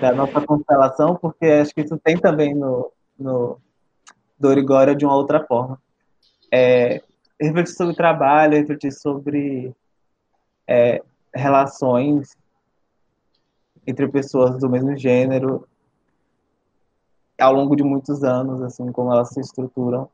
da 0.00 0.12
nossa 0.12 0.40
constelação, 0.40 1.16
porque 1.16 1.46
acho 1.46 1.74
que 1.74 1.82
isso 1.82 1.98
tem 1.98 2.16
também 2.16 2.54
no, 2.54 2.90
no 3.18 3.58
Dorigória 4.38 4.94
de 4.94 5.04
uma 5.04 5.14
outra 5.14 5.44
forma. 5.44 5.80
É, 6.52 7.02
refletir 7.40 7.74
sobre 7.74 7.94
trabalho, 7.94 8.56
refletir 8.56 8.92
sobre 8.92 9.74
é, 10.66 11.02
relações 11.34 12.36
entre 13.86 14.08
pessoas 14.08 14.58
do 14.58 14.70
mesmo 14.70 14.96
gênero 14.96 15.66
ao 17.38 17.52
longo 17.52 17.74
de 17.76 17.82
muitos 17.82 18.22
anos, 18.22 18.62
assim, 18.62 18.90
como 18.92 19.12
elas 19.12 19.30
se 19.30 19.40
estruturam. 19.40 20.08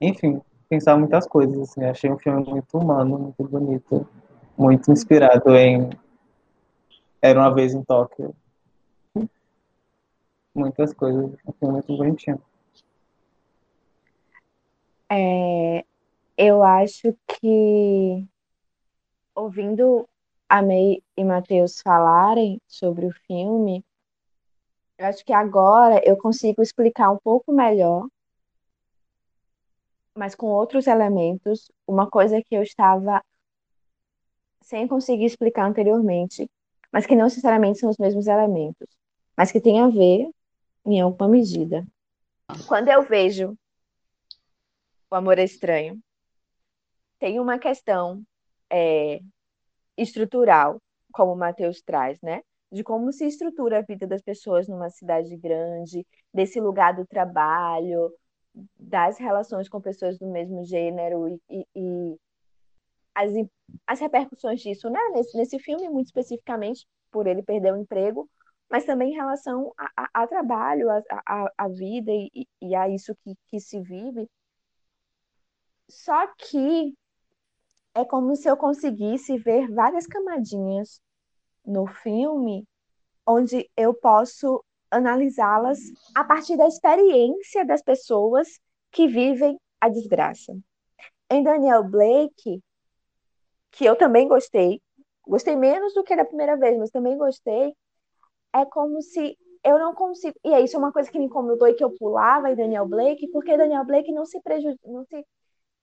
Enfim, 0.00 0.40
pensar 0.68 0.96
muitas 0.96 1.26
coisas, 1.26 1.58
assim, 1.60 1.84
achei 1.84 2.10
um 2.10 2.18
filme 2.18 2.44
muito 2.44 2.78
humano, 2.78 3.18
muito 3.18 3.44
bonito, 3.44 4.06
muito 4.56 4.90
inspirado 4.90 5.54
em 5.56 5.90
Era 7.20 7.38
Uma 7.38 7.54
Vez 7.54 7.74
em 7.74 7.82
Tóquio. 7.82 8.34
Muitas 10.54 10.92
coisas, 10.92 11.32
um 11.46 11.52
filme 11.52 11.74
muito 11.74 11.96
bonitinho. 11.96 12.40
É, 15.10 15.84
eu 16.36 16.62
acho 16.62 17.14
que 17.26 18.26
ouvindo 19.34 20.08
a 20.48 20.62
May 20.62 21.02
e 21.16 21.24
Matheus 21.24 21.80
falarem 21.80 22.60
sobre 22.66 23.06
o 23.06 23.12
filme, 23.26 23.84
eu 24.98 25.06
acho 25.06 25.24
que 25.24 25.32
agora 25.32 26.00
eu 26.04 26.16
consigo 26.16 26.62
explicar 26.62 27.10
um 27.10 27.18
pouco 27.18 27.52
melhor, 27.52 28.06
mas 30.14 30.34
com 30.34 30.46
outros 30.46 30.86
elementos, 30.86 31.70
uma 31.86 32.08
coisa 32.08 32.40
que 32.42 32.54
eu 32.54 32.62
estava 32.62 33.22
sem 34.62 34.86
conseguir 34.86 35.24
explicar 35.24 35.66
anteriormente, 35.66 36.48
mas 36.92 37.04
que 37.04 37.16
não 37.16 37.24
necessariamente 37.24 37.80
são 37.80 37.90
os 37.90 37.98
mesmos 37.98 38.26
elementos, 38.26 38.88
mas 39.36 39.50
que 39.50 39.60
tem 39.60 39.80
a 39.80 39.88
ver 39.88 40.30
em 40.86 41.00
alguma 41.00 41.28
medida. 41.28 41.84
Quando 42.68 42.88
eu 42.88 43.02
vejo 43.02 43.58
o 45.10 45.14
amor 45.14 45.38
estranho, 45.38 46.00
tem 47.18 47.40
uma 47.40 47.58
questão 47.58 48.22
é, 48.70 49.20
estrutural, 49.96 50.80
como 51.12 51.32
o 51.32 51.36
Matheus 51.36 51.82
traz, 51.82 52.20
né? 52.22 52.42
De 52.74 52.82
como 52.82 53.12
se 53.12 53.24
estrutura 53.24 53.78
a 53.78 53.82
vida 53.82 54.04
das 54.04 54.20
pessoas 54.20 54.66
numa 54.66 54.90
cidade 54.90 55.36
grande, 55.36 56.04
desse 56.32 56.60
lugar 56.60 56.92
do 56.96 57.06
trabalho, 57.06 58.12
das 58.76 59.16
relações 59.16 59.68
com 59.68 59.80
pessoas 59.80 60.18
do 60.18 60.26
mesmo 60.26 60.64
gênero 60.64 61.40
e, 61.48 61.64
e, 61.72 62.16
as, 63.14 63.30
as 63.86 64.00
repercussões 64.00 64.60
disso, 64.60 64.90
né? 64.90 64.98
Nesse, 65.14 65.36
nesse 65.36 65.56
filme, 65.60 65.88
muito 65.88 66.06
especificamente, 66.06 66.84
por 67.12 67.28
ele 67.28 67.44
perder 67.44 67.72
o 67.72 67.76
emprego, 67.76 68.28
mas 68.68 68.84
também 68.84 69.12
em 69.12 69.14
relação 69.14 69.72
a, 69.78 69.90
a, 69.96 70.22
a 70.24 70.26
trabalho, 70.26 70.90
a, 70.90 71.02
a, 71.24 71.52
a 71.56 71.68
vida 71.68 72.10
e, 72.10 72.48
e, 72.60 72.74
a 72.74 72.88
isso 72.88 73.14
que, 73.22 73.36
que 73.46 73.60
se 73.60 73.80
vive. 73.80 74.28
Só 75.88 76.26
que 76.36 76.92
é 77.94 78.04
como 78.04 78.34
se 78.34 78.50
eu 78.50 78.56
conseguisse 78.56 79.38
ver 79.38 79.70
várias 79.70 80.08
camadinhas 80.08 81.00
no 81.64 81.86
filme 81.86 82.66
onde 83.26 83.70
eu 83.76 83.94
posso 83.94 84.62
analisá-las 84.90 85.78
a 86.14 86.22
partir 86.22 86.56
da 86.56 86.66
experiência 86.66 87.64
das 87.64 87.82
pessoas 87.82 88.60
que 88.90 89.08
vivem 89.08 89.58
a 89.80 89.88
desgraça. 89.88 90.56
Em 91.30 91.42
Daniel 91.42 91.82
Blake, 91.82 92.62
que 93.72 93.84
eu 93.84 93.96
também 93.96 94.28
gostei, 94.28 94.80
gostei 95.26 95.56
menos 95.56 95.94
do 95.94 96.04
que 96.04 96.14
da 96.14 96.24
primeira 96.24 96.56
vez, 96.56 96.78
mas 96.78 96.90
também 96.90 97.16
gostei, 97.16 97.74
é 98.52 98.64
como 98.64 99.02
se 99.02 99.36
eu 99.64 99.78
não 99.78 99.94
consigo. 99.94 100.38
E 100.44 100.52
é 100.52 100.60
isso 100.60 100.76
é 100.76 100.78
uma 100.78 100.92
coisa 100.92 101.10
que 101.10 101.18
me 101.18 101.24
incomodou 101.24 101.66
e 101.66 101.74
que 101.74 101.82
eu 101.82 101.90
pulava 101.90 102.50
em 102.50 102.54
Daniel 102.54 102.86
Blake, 102.86 103.28
porque 103.28 103.56
Daniel 103.56 103.84
Blake 103.84 104.12
não 104.12 104.24
se 104.24 104.40
prejudica, 104.40 104.88
não 104.88 105.04
se 105.04 105.26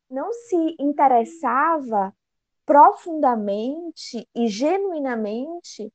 não 0.10 0.34
se 0.34 0.76
interessava 0.78 2.14
profundamente 2.66 4.28
e 4.36 4.47
genuinamente 4.47 5.91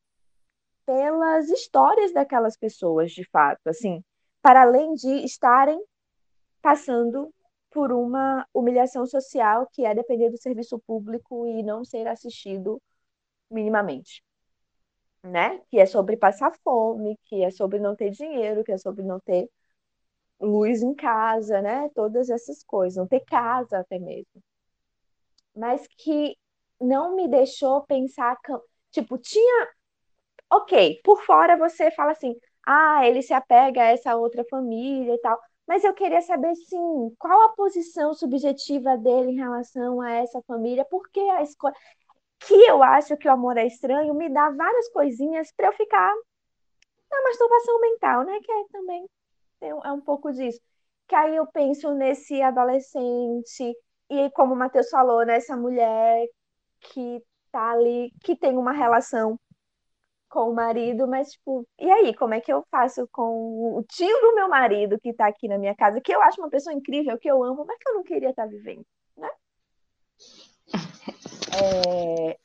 pelas 0.85 1.49
histórias 1.49 2.13
daquelas 2.13 2.57
pessoas, 2.57 3.13
de 3.13 3.25
fato, 3.29 3.67
assim, 3.69 4.03
para 4.41 4.63
além 4.63 4.95
de 4.95 5.25
estarem 5.25 5.83
passando 6.63 7.33
por 7.71 7.93
uma 7.93 8.47
humilhação 8.55 9.05
social 9.07 9.69
que 9.73 9.85
é 9.85 9.95
depender 9.95 10.31
do 10.31 10.39
serviço 10.39 10.79
público 10.87 11.47
e 11.47 11.63
não 11.63 11.85
ser 11.85 12.07
assistido 12.07 12.81
minimamente, 13.51 14.23
né? 15.23 15.61
Que 15.69 15.79
é 15.79 15.87
sobre 15.87 16.17
passar 16.17 16.53
fome, 16.63 17.19
que 17.25 17.43
é 17.43 17.51
sobre 17.51 17.79
não 17.79 17.95
ter 17.97 18.11
dinheiro, 18.11 18.65
que 18.65 18.73
é 18.73 18.79
sobre 18.79 19.05
não 19.05 19.21
ter 19.21 19.51
luz 20.41 20.83
em 20.83 20.95
casa, 20.95 21.61
né? 21.61 21.91
Todas 21.95 22.31
essas 22.31 22.63
coisas, 22.65 22.97
não 22.97 23.07
ter 23.07 23.21
casa 23.21 23.79
até 23.79 23.99
mesmo. 23.99 24.43
Mas 25.55 25.87
que 25.99 26.37
não 26.81 27.15
me 27.17 27.29
deixou 27.29 27.83
pensar, 27.83 28.37
tipo, 28.91 29.19
tinha. 29.19 29.69
Ok, 30.51 31.01
por 31.05 31.23
fora 31.25 31.57
você 31.57 31.91
fala 31.91 32.13
assim, 32.13 32.35
ah, 32.67 33.07
ele 33.07 33.23
se 33.23 33.33
apega 33.35 33.83
a 33.83 33.87
essa 33.87 34.17
outra 34.17 34.45
família 34.51 35.15
e 35.15 35.19
tal. 35.21 35.39
Mas 35.67 35.85
eu 35.85 35.95
queria 35.95 36.21
saber, 36.23 36.55
sim, 36.55 37.15
qual 37.19 37.41
a 37.47 37.55
posição 37.55 38.15
subjetiva 38.15 38.97
dele 38.97 39.33
em 39.33 39.37
relação 39.37 40.01
a 40.01 40.13
essa 40.13 40.41
família, 40.43 40.85
por 40.85 41.09
que 41.11 41.21
a 41.31 41.43
escolha. 41.43 41.75
Que 42.41 42.55
eu 42.55 42.83
acho 42.83 43.17
que 43.17 43.29
o 43.29 43.33
amor 43.33 43.57
é 43.57 43.67
estranho 43.67 44.15
me 44.15 44.29
dá 44.29 44.51
várias 44.51 44.89
coisinhas 44.91 45.53
para 45.57 45.69
eu 45.69 45.73
ficar 45.73 46.15
na 47.11 47.23
masturbação 47.23 47.81
mental, 47.81 48.25
né? 48.25 48.39
Que 48.43 48.53
é 48.53 48.65
também 48.73 49.07
é 49.61 49.93
um 49.93 50.01
pouco 50.01 50.33
disso. 50.33 50.61
Que 51.09 51.15
aí 51.15 51.37
eu 51.37 51.47
penso 51.47 51.95
nesse 51.95 52.43
adolescente, 52.43 53.77
e 54.11 54.31
como 54.31 54.55
o 54.55 54.57
Matheus 54.57 54.89
falou, 54.91 55.25
nessa 55.25 55.57
mulher 55.57 56.27
que 56.81 57.23
tá 57.51 57.73
ali, 57.73 58.13
que 58.23 58.37
tem 58.37 58.57
uma 58.57 58.73
relação 58.73 59.39
com 60.29 60.51
o 60.51 60.55
marido, 60.55 61.07
mas 61.07 61.31
tipo, 61.31 61.67
e 61.79 61.91
aí, 61.91 62.15
como 62.15 62.35
é 62.35 62.41
que 62.41 62.53
eu 62.53 62.65
faço 62.71 63.09
com 63.13 63.79
o 63.79 63.83
tio 63.85 64.21
do 64.21 64.35
meu 64.35 64.49
marido 64.49 64.99
que 65.01 65.13
tá 65.15 65.27
aqui 65.27 65.49
na 65.49 65.59
minha 65.59 65.75
casa, 65.75 66.01
que 66.01 66.15
eu 66.15 66.21
acho 66.23 66.41
uma 66.41 66.51
pessoa 66.51 66.75
incrível, 66.75 67.19
que 67.19 67.31
eu 67.31 67.43
amo, 67.43 67.65
mas 67.67 67.79
que 67.79 67.89
eu 67.89 67.95
não 67.95 68.03
queria 68.03 68.31
estar 68.31 68.45
tá 68.45 68.49
vivendo, 68.49 68.85
né? 69.17 69.31
É, 71.59 72.39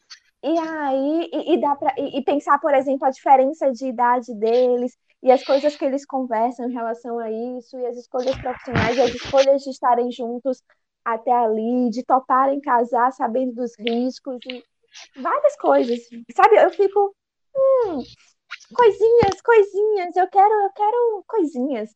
e 0.44 0.58
aí, 0.58 1.30
e, 1.34 1.54
e 1.54 1.62
dá 1.62 1.76
para 1.76 1.94
e, 1.98 2.20
e, 2.20 2.24
pensar, 2.24 2.60
por 2.60 2.74
exemplo, 2.74 3.06
a 3.06 3.12
diferença 3.12 3.72
de 3.72 3.88
idade 3.88 4.34
deles 4.36 4.98
e 5.22 5.32
as 5.32 5.44
coisas 5.44 5.76
que 5.76 5.86
eles 5.86 6.06
conversam 6.06 6.70
em 6.70 6.74
relação 6.74 7.20
a 7.20 7.30
isso, 7.30 7.78
e 7.78 7.86
as 7.86 7.96
escolhas 7.98 8.36
profissionais, 8.38 8.98
e 8.98 9.02
as 9.02 9.14
escolhas 9.14 9.62
de 9.62 9.70
estarem 9.70 10.12
juntos 10.12 10.64
até 11.04 11.32
ali, 11.32 11.90
de 11.90 12.04
toparem 12.04 12.62
casar 12.62 13.12
sabendo 13.12 13.54
dos 13.54 13.72
riscos 13.78 14.38
e 14.48 14.64
várias 15.22 15.56
coisas. 15.58 16.00
Sabe, 16.36 16.58
eu 16.58 16.70
fico, 16.70 17.16
hum, 17.56 18.04
coisinhas, 18.74 19.42
coisinhas, 19.44 20.16
eu 20.16 20.28
quero, 20.30 20.54
eu 20.54 20.70
quero 20.76 21.24
coisinhas. 21.28 21.92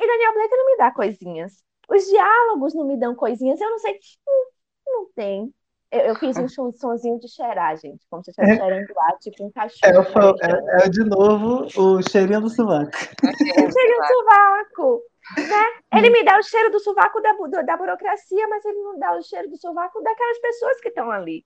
E 0.00 0.06
Daniel 0.06 0.34
Blake 0.34 0.56
não 0.56 0.66
me 0.66 0.76
dá 0.76 0.90
coisinhas. 0.92 1.52
Os 1.88 2.04
diálogos 2.06 2.74
não 2.74 2.86
me 2.86 2.96
dão 2.96 3.14
coisinhas, 3.14 3.60
eu 3.60 3.70
não 3.70 3.78
sei, 3.78 3.98
hum, 4.28 4.50
não 4.86 5.12
tem. 5.14 5.54
Eu, 5.90 6.00
eu 6.00 6.14
fiz 6.16 6.36
um 6.38 6.48
sonzinho 6.72 7.18
de 7.18 7.28
cheirar, 7.28 7.76
gente, 7.76 8.04
como 8.08 8.24
se 8.24 8.30
eu 8.30 8.32
estivesse 8.32 8.52
é. 8.52 8.56
cheirando 8.56 8.94
lá, 8.94 9.18
tipo 9.20 9.44
um 9.44 9.52
cachorro. 9.52 10.36
É, 10.40 10.46
é, 10.46 10.86
é, 10.86 10.88
de 10.88 11.04
novo 11.04 11.66
o 11.76 12.02
cheirinho 12.02 12.40
do 12.40 12.48
sovaco. 12.48 12.90
o 12.90 13.72
cheirinho 13.72 14.00
do 14.00 14.06
sovaco. 14.06 15.11
Né? 15.36 15.98
Ele 15.98 16.10
me 16.10 16.24
dá 16.24 16.38
o 16.38 16.42
cheiro 16.42 16.70
do 16.70 16.80
sovaco 16.80 17.20
da, 17.20 17.32
da 17.62 17.76
burocracia, 17.76 18.48
mas 18.48 18.64
ele 18.64 18.80
não 18.82 18.98
dá 18.98 19.16
o 19.16 19.22
cheiro 19.22 19.48
do 19.48 19.56
sovaco 19.56 20.02
daquelas 20.02 20.38
pessoas 20.40 20.80
que 20.80 20.88
estão 20.88 21.10
ali. 21.10 21.44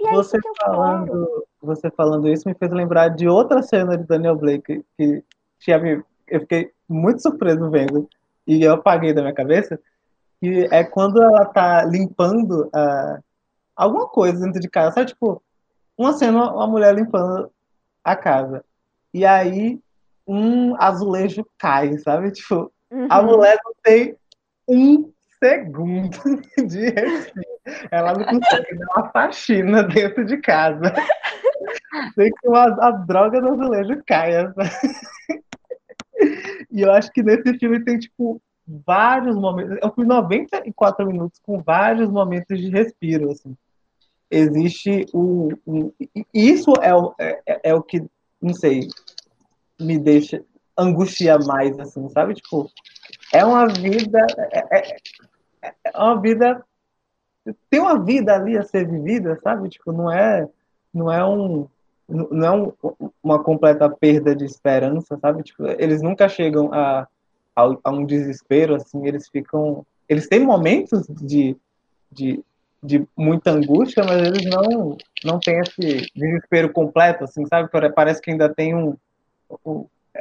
E 0.00 0.08
é 0.08 0.12
você, 0.12 0.38
falando, 0.60 1.46
você 1.60 1.90
falando 1.90 2.28
isso 2.28 2.48
me 2.48 2.54
fez 2.54 2.72
lembrar 2.72 3.08
de 3.08 3.28
outra 3.28 3.62
cena 3.62 3.96
de 3.96 4.04
Daniel 4.04 4.36
Blake 4.36 4.84
que 4.96 5.22
tinha 5.58 5.78
me, 5.78 6.02
eu 6.26 6.40
fiquei 6.40 6.72
muito 6.88 7.22
surpreso 7.22 7.70
vendo 7.70 8.08
e 8.46 8.62
eu 8.62 8.74
apaguei 8.74 9.12
da 9.12 9.22
minha 9.22 9.34
cabeça, 9.34 9.78
que 10.40 10.68
é 10.70 10.82
quando 10.82 11.22
ela 11.22 11.44
tá 11.44 11.84
limpando 11.84 12.66
uh, 12.66 13.22
alguma 13.76 14.08
coisa 14.08 14.44
dentro 14.44 14.60
de 14.60 14.68
casa, 14.68 14.92
sabe? 14.96 15.06
Tipo, 15.06 15.42
uma 15.96 16.12
cena, 16.12 16.52
uma 16.52 16.66
mulher 16.66 16.94
limpando 16.94 17.50
a 18.02 18.16
casa. 18.16 18.64
E 19.12 19.24
aí 19.24 19.80
um 20.26 20.74
azulejo 20.80 21.46
cai, 21.58 21.96
sabe? 21.98 22.32
Tipo, 22.32 22.72
Uhum. 22.94 23.08
A 23.10 23.22
mulher 23.22 23.58
não 23.64 23.72
tem 23.82 24.16
um 24.68 25.12
segundo 25.42 26.16
de 26.64 26.90
respiro. 26.90 27.54
Ela 27.90 28.12
não 28.12 28.24
consegue 28.24 28.78
dar 28.78 28.86
uma 28.96 29.10
faxina 29.10 29.82
dentro 29.82 30.24
de 30.24 30.36
casa. 30.36 30.94
Tem 32.14 32.30
que 32.30 32.48
a, 32.48 32.64
a 32.64 32.90
droga 32.90 33.40
do 33.40 33.48
azulejo 33.48 34.02
caia. 34.06 34.52
E 36.70 36.82
eu 36.82 36.92
acho 36.92 37.10
que 37.12 37.22
nesse 37.22 37.58
filme 37.58 37.84
tem, 37.84 37.98
tipo, 37.98 38.40
vários 38.66 39.36
momentos. 39.36 39.78
É 39.80 39.86
um 39.86 39.92
filme 39.92 40.08
94 40.08 41.06
minutos 41.06 41.40
com 41.40 41.62
vários 41.62 42.10
momentos 42.10 42.58
de 42.60 42.68
respiro, 42.68 43.30
assim. 43.30 43.56
Existe 44.30 45.06
o. 45.12 45.50
Um, 45.66 45.92
isso 46.32 46.72
é 46.82 46.94
o, 46.94 47.14
é, 47.18 47.40
é 47.62 47.74
o 47.74 47.82
que, 47.82 48.04
não 48.42 48.54
sei, 48.54 48.88
me 49.80 49.98
deixa 49.98 50.44
angustia 50.76 51.38
mais, 51.38 51.78
assim, 51.78 52.08
sabe? 52.08 52.34
Tipo, 52.34 52.70
é 53.32 53.44
uma 53.44 53.66
vida. 53.68 54.26
É, 54.52 54.78
é, 54.78 54.96
é 55.84 55.98
uma 55.98 56.20
vida. 56.20 56.64
Tem 57.70 57.80
uma 57.80 58.02
vida 58.02 58.34
ali 58.34 58.56
a 58.56 58.62
ser 58.62 58.88
vivida, 58.88 59.38
sabe? 59.42 59.68
Tipo, 59.68 59.92
não 59.92 60.10
é, 60.10 60.48
não 60.92 61.12
é 61.12 61.24
um, 61.24 61.68
não 62.08 62.74
uma 63.22 63.42
completa 63.42 63.88
perda 63.88 64.34
de 64.34 64.44
esperança, 64.44 65.18
sabe? 65.20 65.42
Tipo, 65.42 65.66
eles 65.78 66.00
nunca 66.00 66.28
chegam 66.28 66.72
a, 66.72 67.06
a, 67.54 67.76
a, 67.84 67.90
um 67.90 68.06
desespero, 68.06 68.74
assim, 68.74 69.06
eles 69.06 69.28
ficam... 69.28 69.84
Eles 70.08 70.26
têm 70.26 70.40
momentos 70.40 71.06
de, 71.08 71.56
de, 72.10 72.42
de 72.82 73.06
muita 73.16 73.50
angústia, 73.50 74.02
mas 74.04 74.22
eles 74.22 74.44
não, 74.46 74.96
não 75.22 75.38
têm 75.38 75.60
esse 75.60 76.06
desespero 76.14 76.72
completo, 76.72 77.24
assim, 77.24 77.44
sabe? 77.46 77.68
Parece 77.94 78.22
que 78.22 78.30
ainda 78.30 78.48
tem 78.48 78.74
um 78.74 78.96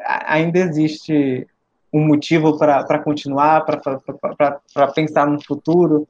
ainda 0.05 0.59
existe 0.59 1.47
um 1.93 2.05
motivo 2.07 2.57
para 2.57 2.99
continuar, 2.99 3.65
para 3.65 4.91
pensar 4.93 5.27
no 5.27 5.43
futuro, 5.43 6.07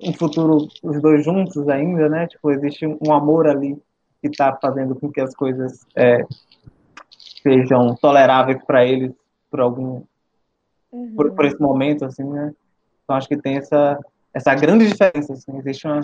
um 0.00 0.12
futuro 0.12 0.68
os 0.82 1.00
dois 1.00 1.24
juntos 1.24 1.68
ainda, 1.68 2.08
né? 2.08 2.26
Tipo, 2.26 2.50
existe 2.50 2.86
um 2.86 3.12
amor 3.12 3.48
ali 3.48 3.74
que 4.20 4.28
está 4.28 4.54
fazendo 4.60 4.94
com 4.94 5.10
que 5.10 5.20
as 5.20 5.34
coisas 5.34 5.86
é, 5.96 6.24
sejam 7.42 7.96
toleráveis 7.96 8.62
para 8.64 8.84
eles 8.84 9.12
por 9.50 9.60
algum 9.60 10.02
uhum. 10.92 11.14
por, 11.16 11.32
por, 11.32 11.44
esse 11.46 11.60
momento, 11.60 12.04
assim, 12.04 12.24
né? 12.24 12.52
Então 13.02 13.16
acho 13.16 13.28
que 13.28 13.36
tem 13.36 13.56
essa 13.56 13.98
essa 14.34 14.54
grande 14.54 14.86
diferença, 14.86 15.32
assim, 15.32 15.56
existe 15.58 15.86
uma 15.86 16.02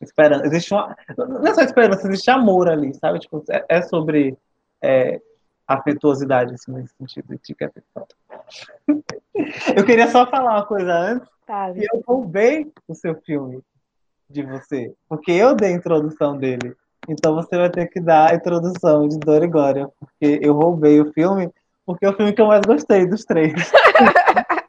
esperança, 0.00 0.46
existe 0.46 0.72
uma 0.72 0.96
não 1.18 1.46
é 1.46 1.54
só 1.54 1.62
esperança, 1.62 2.06
existe 2.06 2.30
amor 2.30 2.68
ali, 2.68 2.94
sabe? 2.94 3.18
Tipo, 3.18 3.42
é, 3.50 3.64
é 3.68 3.82
sobre 3.82 4.36
é, 4.80 5.20
afetuosidade, 5.66 6.54
assim, 6.54 6.72
nesse 6.72 6.94
sentido 6.96 7.38
de 7.42 7.54
que 7.54 7.64
é 7.64 7.70
Eu 9.76 9.84
queria 9.84 10.08
só 10.08 10.26
falar 10.26 10.52
uma 10.52 10.66
coisa 10.66 10.92
antes, 10.92 11.28
tá, 11.46 11.72
que 11.72 11.80
eu 11.80 12.02
roubei 12.06 12.70
o 12.86 12.94
seu 12.94 13.14
filme 13.22 13.62
de 14.28 14.42
você, 14.42 14.94
porque 15.08 15.32
eu 15.32 15.54
dei 15.54 15.72
a 15.72 15.76
introdução 15.76 16.36
dele. 16.36 16.76
Então 17.08 17.34
você 17.34 17.56
vai 17.56 17.70
ter 17.70 17.86
que 17.88 18.00
dar 18.00 18.30
a 18.30 18.34
introdução 18.34 19.08
de 19.08 19.18
Dor 19.18 19.42
e 19.42 19.46
Glória, 19.46 19.88
porque 19.98 20.38
eu 20.42 20.52
roubei 20.54 21.00
o 21.00 21.10
filme, 21.12 21.50
porque 21.84 22.06
é 22.06 22.10
o 22.10 22.16
filme 22.16 22.32
que 22.32 22.40
eu 22.40 22.46
mais 22.46 22.62
gostei 22.62 23.06
dos 23.06 23.24
três. 23.24 23.52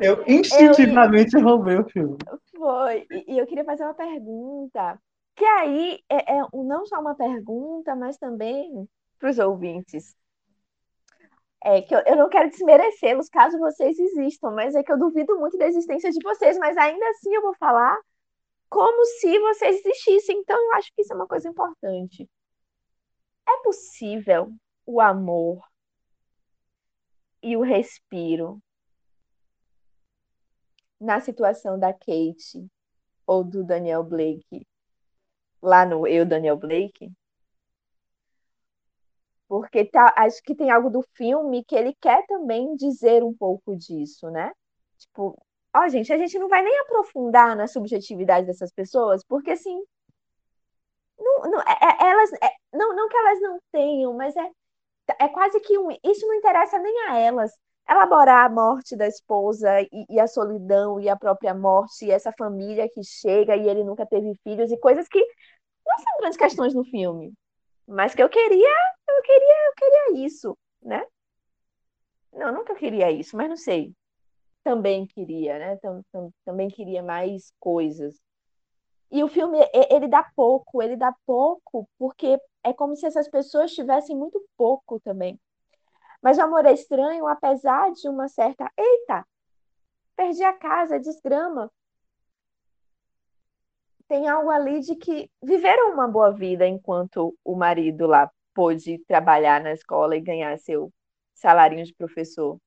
eu 0.00 0.24
instintivamente 0.26 1.36
eu... 1.36 1.42
roubei 1.42 1.78
o 1.78 1.84
filme. 1.84 2.16
Foi. 2.56 3.06
E 3.10 3.38
eu 3.38 3.46
queria 3.46 3.64
fazer 3.64 3.84
uma 3.84 3.94
pergunta 3.94 4.98
que 5.34 5.44
aí 5.44 6.02
é, 6.08 6.38
é 6.38 6.42
não 6.52 6.86
só 6.86 7.00
uma 7.00 7.14
pergunta, 7.14 7.94
mas 7.96 8.16
também 8.18 8.88
para 9.18 9.30
os 9.30 9.38
ouvintes. 9.38 10.14
É 11.64 11.80
que 11.80 11.94
eu, 11.94 12.00
eu 12.06 12.16
não 12.16 12.28
quero 12.28 12.50
desmerecê-los 12.50 13.28
caso 13.28 13.58
vocês 13.58 13.98
existam, 13.98 14.50
mas 14.50 14.74
é 14.74 14.82
que 14.82 14.92
eu 14.92 14.98
duvido 14.98 15.38
muito 15.38 15.56
da 15.56 15.66
existência 15.66 16.10
de 16.10 16.18
vocês, 16.22 16.58
mas 16.58 16.76
ainda 16.76 17.08
assim 17.10 17.32
eu 17.32 17.42
vou 17.42 17.54
falar 17.54 17.96
como 18.68 19.04
se 19.04 19.38
vocês 19.38 19.80
existissem. 19.84 20.38
Então 20.38 20.60
eu 20.60 20.72
acho 20.74 20.92
que 20.94 21.02
isso 21.02 21.12
é 21.12 21.16
uma 21.16 21.28
coisa 21.28 21.48
importante. 21.48 22.28
É 23.48 23.62
possível 23.62 24.52
o 24.84 25.00
amor 25.00 25.62
e 27.42 27.56
o 27.56 27.62
respiro 27.62 28.60
na 31.00 31.20
situação 31.20 31.78
da 31.78 31.92
Kate 31.92 32.66
ou 33.26 33.44
do 33.44 33.64
Daniel 33.64 34.04
Blake 34.04 34.66
lá 35.62 35.86
no 35.86 36.06
Eu, 36.06 36.26
Daniel 36.26 36.56
Blake, 36.56 37.10
porque 39.52 39.84
tá, 39.84 40.14
acho 40.16 40.42
que 40.42 40.54
tem 40.54 40.70
algo 40.70 40.88
do 40.88 41.02
filme 41.14 41.62
que 41.64 41.76
ele 41.76 41.94
quer 42.00 42.26
também 42.26 42.74
dizer 42.74 43.22
um 43.22 43.34
pouco 43.34 43.76
disso, 43.76 44.30
né? 44.30 44.50
Tipo, 44.96 45.38
ó, 45.76 45.88
gente, 45.88 46.10
a 46.10 46.16
gente 46.16 46.38
não 46.38 46.48
vai 46.48 46.62
nem 46.62 46.78
aprofundar 46.80 47.54
na 47.54 47.66
subjetividade 47.66 48.46
dessas 48.46 48.72
pessoas, 48.72 49.22
porque 49.24 49.50
assim, 49.50 49.78
não, 51.18 51.50
não, 51.50 51.60
é, 51.60 51.78
é 51.82 52.10
elas, 52.10 52.32
é, 52.34 52.50
não, 52.72 52.94
não 52.96 53.08
que 53.08 53.16
elas 53.16 53.40
não 53.42 53.58
tenham, 53.70 54.14
mas 54.14 54.34
é, 54.36 54.50
é 55.20 55.28
quase 55.28 55.60
que 55.60 55.78
um, 55.78 55.90
isso 56.02 56.26
não 56.26 56.34
interessa 56.34 56.78
nem 56.78 57.08
a 57.08 57.18
elas. 57.18 57.52
Elaborar 57.88 58.46
a 58.46 58.48
morte 58.48 58.96
da 58.96 59.06
esposa 59.06 59.82
e, 59.82 60.06
e 60.08 60.20
a 60.20 60.26
solidão 60.26 61.00
e 61.00 61.08
a 61.08 61.16
própria 61.16 61.52
morte 61.52 62.06
e 62.06 62.10
essa 62.10 62.32
família 62.38 62.88
que 62.88 63.02
chega 63.04 63.56
e 63.56 63.68
ele 63.68 63.84
nunca 63.84 64.06
teve 64.06 64.34
filhos 64.44 64.70
e 64.70 64.78
coisas 64.78 65.08
que 65.08 65.22
não 65.92 66.04
são 66.04 66.18
grandes 66.18 66.38
questões 66.38 66.74
no 66.74 66.84
filme, 66.84 67.34
mas 67.86 68.14
que 68.14 68.22
eu 68.22 68.28
queria, 68.28 68.76
eu 69.08 69.22
queria, 69.22 69.66
eu 69.66 69.74
queria 69.76 70.26
isso, 70.26 70.58
né? 70.82 71.06
Não, 72.32 72.52
nunca 72.52 72.74
queria 72.74 73.10
isso, 73.10 73.36
mas 73.36 73.48
não 73.48 73.56
sei. 73.56 73.94
Também 74.64 75.06
queria, 75.06 75.58
né? 75.58 75.78
Também 76.44 76.68
queria 76.68 77.02
mais 77.02 77.52
coisas. 77.60 78.18
E 79.10 79.22
o 79.22 79.28
filme, 79.28 79.58
ele 79.90 80.08
dá 80.08 80.22
pouco, 80.34 80.82
ele 80.82 80.96
dá 80.96 81.14
pouco, 81.26 81.86
porque 81.98 82.40
é 82.64 82.72
como 82.72 82.96
se 82.96 83.04
essas 83.04 83.28
pessoas 83.28 83.72
tivessem 83.72 84.16
muito 84.16 84.42
pouco 84.56 84.98
também. 85.00 85.38
Mas 86.22 86.38
o 86.38 86.42
amor 86.42 86.64
é 86.64 86.72
estranho, 86.72 87.26
apesar 87.26 87.92
de 87.92 88.08
uma 88.08 88.28
certa. 88.28 88.70
Eita! 88.78 89.26
Perdi 90.16 90.44
a 90.44 90.52
casa, 90.54 91.00
desgrama 91.00 91.70
tem 94.12 94.28
algo 94.28 94.50
ali 94.50 94.80
de 94.80 94.94
que 94.94 95.30
viveram 95.42 95.94
uma 95.94 96.06
boa 96.06 96.30
vida 96.30 96.66
enquanto 96.66 97.34
o 97.42 97.56
marido 97.56 98.06
lá 98.06 98.30
pôde 98.52 98.98
trabalhar 99.06 99.62
na 99.62 99.72
escola 99.72 100.14
e 100.14 100.20
ganhar 100.20 100.58
seu 100.58 100.92
salário 101.32 101.82
de 101.82 101.94
professor 101.94 102.58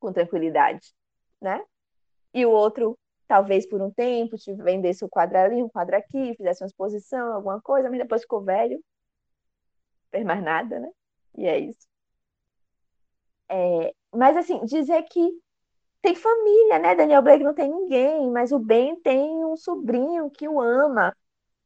com 0.00 0.10
tranquilidade, 0.10 0.94
né? 1.38 1.62
E 2.32 2.46
o 2.46 2.50
outro, 2.50 2.98
talvez 3.28 3.68
por 3.68 3.82
um 3.82 3.90
tempo, 3.90 4.36
vendesse 4.56 5.04
o 5.04 5.08
quadro 5.08 5.36
ali, 5.36 5.62
um 5.62 5.68
quadro 5.68 5.96
aqui, 5.96 6.34
fizesse 6.34 6.64
uma 6.64 6.68
exposição, 6.68 7.34
alguma 7.34 7.60
coisa, 7.60 7.90
mas 7.90 7.98
depois 7.98 8.22
ficou 8.22 8.42
velho, 8.42 8.82
fez 10.10 10.24
mais 10.24 10.42
nada, 10.42 10.80
né? 10.80 10.90
E 11.36 11.46
é 11.46 11.58
isso. 11.58 11.86
É, 13.50 13.92
mas 14.14 14.34
assim, 14.34 14.64
dizer 14.64 15.02
que 15.02 15.28
tem 16.04 16.14
família, 16.14 16.78
né? 16.78 16.94
Daniel 16.94 17.22
Blake 17.22 17.42
não 17.42 17.54
tem 17.54 17.70
ninguém, 17.70 18.30
mas 18.30 18.52
o 18.52 18.58
Ben 18.58 18.94
tem 19.00 19.42
um 19.42 19.56
sobrinho 19.56 20.30
que 20.30 20.46
o 20.46 20.60
ama, 20.60 21.16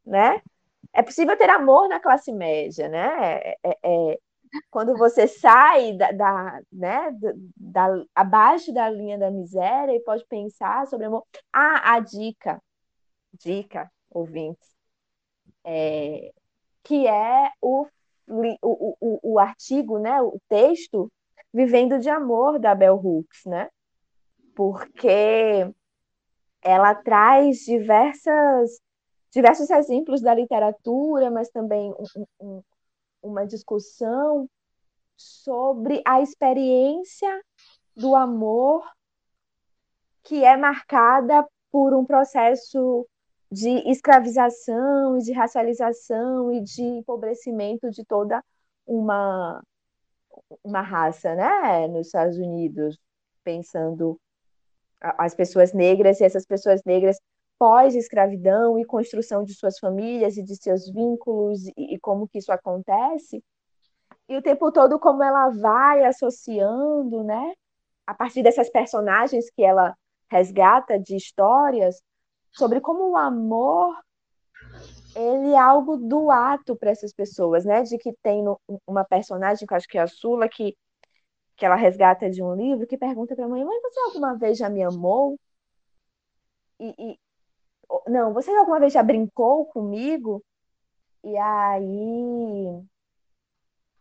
né? 0.07 0.41
É 0.93 1.03
possível 1.03 1.37
ter 1.37 1.51
amor 1.51 1.89
na 1.89 2.01
classe 2.01 2.33
média, 2.33 2.89
né? 2.89 3.41
É, 3.41 3.59
é, 3.65 3.79
é 4.13 4.19
quando 4.71 4.97
você 4.97 5.27
sai 5.27 5.95
da, 5.97 6.13
da, 6.13 6.61
né, 6.73 7.11
da, 7.13 7.33
da, 7.57 8.05
abaixo 8.15 8.73
da 8.73 8.89
linha 8.89 9.19
da 9.19 9.31
miséria 9.31 9.93
e 9.93 10.01
pode 10.05 10.25
pensar 10.27 10.87
sobre 10.87 11.07
amor. 11.07 11.25
Ah, 11.53 11.95
a 11.95 12.01
dica, 12.01 12.63
dica, 13.33 13.91
ouvintes, 14.11 14.69
é, 15.65 16.33
que 16.85 17.09
é 17.09 17.51
o, 17.61 17.87
o, 18.29 18.57
o, 19.01 19.35
o 19.35 19.39
artigo, 19.41 19.99
né, 19.99 20.23
o 20.23 20.41
texto 20.49 21.11
Vivendo 21.53 21.99
de 21.99 22.09
Amor, 22.09 22.59
da 22.61 22.75
Bell 22.75 22.97
Hooks, 22.97 23.45
né? 23.47 23.69
Porque 24.59 25.73
ela 26.61 26.93
traz 26.93 27.59
diversas, 27.59 28.81
diversos 29.31 29.71
exemplos 29.71 30.21
da 30.21 30.35
literatura, 30.35 31.31
mas 31.31 31.49
também 31.49 31.93
um, 31.93 32.25
um, 32.41 32.63
uma 33.23 33.47
discussão 33.47 34.51
sobre 35.17 36.03
a 36.05 36.21
experiência 36.21 37.41
do 37.95 38.17
amor 38.17 38.85
que 40.25 40.43
é 40.43 40.57
marcada 40.57 41.47
por 41.71 41.95
um 41.95 42.05
processo 42.05 43.07
de 43.53 43.89
escravização 43.89 45.19
e 45.19 45.23
de 45.23 45.33
racialização 45.33 46.53
e 46.53 46.61
de 46.63 46.83
empobrecimento 46.83 47.93
de 47.93 48.05
toda 48.05 48.45
uma 48.85 49.63
uma 50.65 50.81
raça, 50.81 51.35
né, 51.35 51.87
nos 51.89 52.07
Estados 52.07 52.39
Unidos, 52.39 52.99
pensando 53.45 54.19
as 55.01 55.35
pessoas 55.35 55.73
negras 55.73 56.21
e 56.21 56.25
essas 56.25 56.47
pessoas 56.47 56.83
negras 56.85 57.19
pós-escravidão 57.59 58.79
e 58.79 58.85
construção 58.85 59.43
de 59.43 59.55
suas 59.55 59.79
famílias 59.79 60.37
e 60.37 60.43
de 60.43 60.57
seus 60.57 60.89
vínculos 60.91 61.67
e, 61.77 61.95
e, 61.95 61.99
como 61.99 62.29
que 62.29 62.39
isso 62.39 62.53
acontece. 62.53 63.43
E 64.29 64.37
o 64.37 64.43
tempo 64.43 64.71
todo 64.71 64.99
como 64.99 65.23
ela 65.23 65.51
vai 65.51 66.05
associando, 66.05 67.25
né, 67.25 67.53
a 68.07 68.15
partir 68.15 68.43
dessas 68.43 68.71
personagens 68.71 69.51
que 69.51 69.63
ela 69.63 69.95
resgata 70.31 70.99
de 70.99 71.17
histórias 71.17 72.01
sobre 72.53 72.81
como 72.81 73.11
o 73.11 73.17
amor 73.17 73.97
ele 75.15 75.53
é 75.53 75.59
algo 75.59 75.97
do 75.97 76.31
ato 76.31 76.77
para 76.77 76.91
essas 76.91 77.13
pessoas, 77.13 77.65
né? 77.65 77.83
De 77.83 77.99
que 77.99 78.13
tem 78.23 78.45
uma 78.87 79.05
personagem 79.05 79.67
que 79.67 79.73
eu 79.73 79.77
acho 79.77 79.89
que 79.89 79.99
é 79.99 80.03
a 80.03 80.07
Sula 80.07 80.49
que 80.49 80.77
que 81.59 81.67
ela 81.67 81.75
resgata 81.77 82.31
de 82.31 82.43
um 82.43 82.55
livro, 82.55 82.87
que 82.87 82.97
pergunta 82.97 83.35
para 83.37 83.45
a 83.45 83.49
mãe: 83.49 83.65
Mãe, 83.65 83.81
você 83.83 84.01
alguma 84.01 84.37
vez 84.39 84.57
já 84.59 84.71
me 84.71 84.83
amou? 84.83 85.39
E, 86.81 86.95
e, 86.99 87.19
não, 88.09 88.33
você 88.33 88.51
alguma 88.53 88.81
vez 88.81 88.93
já 88.93 89.03
brincou 89.03 89.67
comigo? 89.67 90.43
E 91.25 91.37
aí 91.37 92.83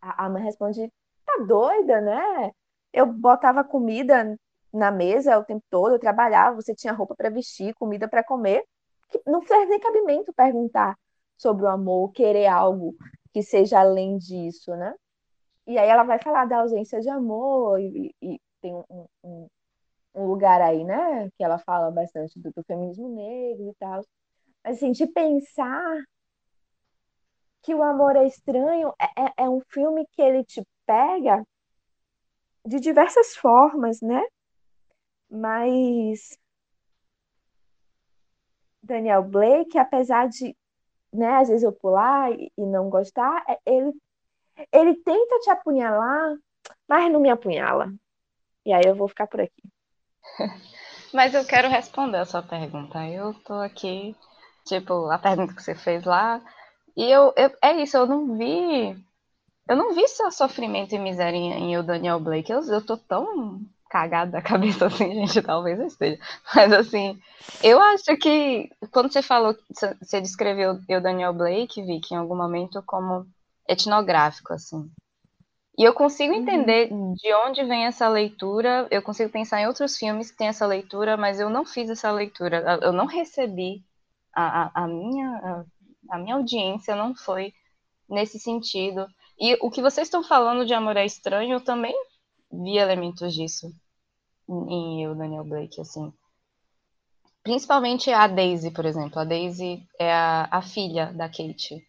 a, 0.00 0.26
a 0.26 0.30
mãe 0.30 0.42
responde: 0.42 0.92
Tá 1.26 1.44
doida, 1.46 2.00
né? 2.00 2.52
Eu 2.92 3.06
botava 3.06 3.64
comida 3.64 4.38
na 4.72 4.90
mesa 4.90 5.38
o 5.38 5.44
tempo 5.44 5.64
todo, 5.70 5.94
eu 5.94 5.98
trabalhava, 5.98 6.56
você 6.56 6.74
tinha 6.74 6.92
roupa 6.92 7.14
para 7.16 7.30
vestir, 7.30 7.74
comida 7.74 8.08
para 8.08 8.24
comer. 8.24 8.64
não 9.26 9.42
faz 9.42 9.68
nem 9.68 9.80
cabimento 9.80 10.32
perguntar 10.32 10.96
sobre 11.36 11.64
o 11.64 11.68
amor, 11.68 12.12
querer 12.12 12.46
algo 12.46 12.94
que 13.32 13.42
seja 13.42 13.80
além 13.80 14.18
disso, 14.18 14.76
né? 14.76 14.94
E 15.68 15.76
aí 15.78 15.88
ela 15.88 16.02
vai 16.02 16.18
falar 16.18 16.46
da 16.46 16.60
ausência 16.60 16.98
de 16.98 17.10
amor 17.10 17.78
e, 17.78 18.14
e 18.22 18.40
tem 18.58 18.74
um, 18.74 19.06
um, 19.22 19.48
um, 20.14 20.26
lugar 20.26 20.62
aí, 20.62 20.82
né? 20.82 21.30
Que 21.36 21.44
ela 21.44 21.58
fala 21.58 21.90
bastante 21.90 22.38
do, 22.40 22.50
do 22.50 22.64
feminismo 22.64 23.08
negro 23.10 23.68
e 23.70 23.74
tal. 23.74 24.02
Mas 24.64 24.78
assim, 24.78 24.92
de 24.92 25.06
pensar 25.06 26.02
que 27.62 27.74
o 27.74 27.82
amor 27.82 28.16
é 28.16 28.26
estranho 28.26 28.94
é, 28.98 29.42
é, 29.42 29.44
é 29.44 29.50
um 29.50 29.60
filme 29.60 30.06
que 30.12 30.22
ele 30.22 30.42
te 30.42 30.62
pega 30.86 31.44
de 32.66 32.80
diversas 32.80 33.36
formas, 33.36 34.00
né? 34.00 34.22
Mas 35.30 36.38
Daniel 38.82 39.22
Blake, 39.22 39.76
apesar 39.76 40.28
de, 40.28 40.56
né, 41.12 41.36
às 41.36 41.48
vezes 41.48 41.62
eu 41.62 41.72
pular 41.72 42.32
e, 42.32 42.50
e 42.56 42.64
não 42.64 42.88
gostar, 42.88 43.44
é, 43.46 43.58
ele, 43.66 43.92
ele 44.72 44.94
tenta 44.96 45.38
te 45.40 45.50
apunhalar, 45.50 46.36
mas 46.88 47.12
não 47.12 47.20
me 47.20 47.30
apunhala. 47.30 47.92
E 48.64 48.72
aí 48.72 48.82
eu 48.84 48.94
vou 48.94 49.08
ficar 49.08 49.26
por 49.26 49.40
aqui. 49.40 49.62
Mas 51.12 51.32
eu 51.32 51.44
quero 51.44 51.68
responder 51.68 52.18
a 52.18 52.26
sua 52.26 52.42
pergunta. 52.42 53.06
Eu 53.06 53.32
tô 53.32 53.54
aqui, 53.54 54.14
tipo, 54.66 55.10
a 55.10 55.18
pergunta 55.18 55.54
que 55.54 55.62
você 55.62 55.74
fez 55.74 56.04
lá, 56.04 56.40
e 56.96 57.10
eu, 57.10 57.32
eu 57.36 57.50
é 57.62 57.80
isso, 57.82 57.96
eu 57.96 58.06
não 58.06 58.36
vi. 58.36 58.96
Eu 59.68 59.76
não 59.76 59.94
vi 59.94 60.06
só 60.08 60.30
sofrimento 60.30 60.94
e 60.94 60.98
miséria 60.98 61.36
em, 61.36 61.76
o 61.78 61.82
Daniel 61.82 62.20
Blake. 62.20 62.50
Eu, 62.50 62.60
eu 62.62 62.84
tô 62.84 62.96
tão 62.96 63.60
cagado 63.88 64.32
da 64.32 64.42
cabeça 64.42 64.86
assim, 64.86 65.14
gente, 65.26 65.40
talvez 65.42 65.78
eu 65.78 65.86
esteja. 65.86 66.18
Mas 66.54 66.72
assim, 66.72 67.20
eu 67.62 67.80
acho 67.80 68.16
que 68.16 68.70
quando 68.90 69.12
você 69.12 69.22
falou, 69.22 69.56
você 70.00 70.20
descreveu 70.20 70.72
o 70.72 71.00
Daniel 71.00 71.32
Blake, 71.32 71.82
Vicky, 71.82 72.14
em 72.14 72.18
algum 72.18 72.36
momento 72.36 72.82
como 72.84 73.26
etnográfico, 73.68 74.52
assim. 74.52 74.90
E 75.78 75.84
eu 75.84 75.94
consigo 75.94 76.34
uhum. 76.34 76.40
entender 76.40 76.90
uhum. 76.90 77.14
de 77.14 77.32
onde 77.34 77.62
vem 77.64 77.86
essa 77.86 78.08
leitura, 78.08 78.88
eu 78.90 79.00
consigo 79.00 79.30
pensar 79.30 79.60
em 79.60 79.66
outros 79.68 79.96
filmes 79.96 80.30
que 80.30 80.36
tem 80.36 80.48
essa 80.48 80.66
leitura, 80.66 81.16
mas 81.16 81.38
eu 81.38 81.48
não 81.48 81.64
fiz 81.64 81.88
essa 81.88 82.10
leitura, 82.10 82.80
eu 82.82 82.92
não 82.92 83.06
recebi 83.06 83.84
a, 84.34 84.64
a, 84.64 84.84
a 84.84 84.88
minha, 84.88 85.28
a, 85.28 85.64
a 86.16 86.18
minha 86.18 86.34
audiência 86.34 86.96
não 86.96 87.14
foi 87.14 87.52
nesse 88.08 88.40
sentido. 88.40 89.06
E 89.38 89.56
o 89.60 89.70
que 89.70 89.80
vocês 89.80 90.08
estão 90.08 90.24
falando 90.24 90.66
de 90.66 90.74
Amor 90.74 90.96
é 90.96 91.06
Estranho, 91.06 91.54
eu 91.54 91.60
também 91.60 91.94
vi 92.50 92.76
elementos 92.76 93.32
disso 93.32 93.70
em 94.48 95.04
eu, 95.04 95.14
Daniel 95.14 95.44
Blake, 95.44 95.80
assim. 95.80 96.12
Principalmente 97.42 98.10
a 98.10 98.26
Daisy, 98.26 98.70
por 98.70 98.84
exemplo. 98.84 99.20
A 99.20 99.24
Daisy 99.24 99.86
é 99.98 100.12
a, 100.12 100.48
a 100.50 100.62
filha 100.62 101.12
da 101.12 101.28
Kate, 101.28 101.86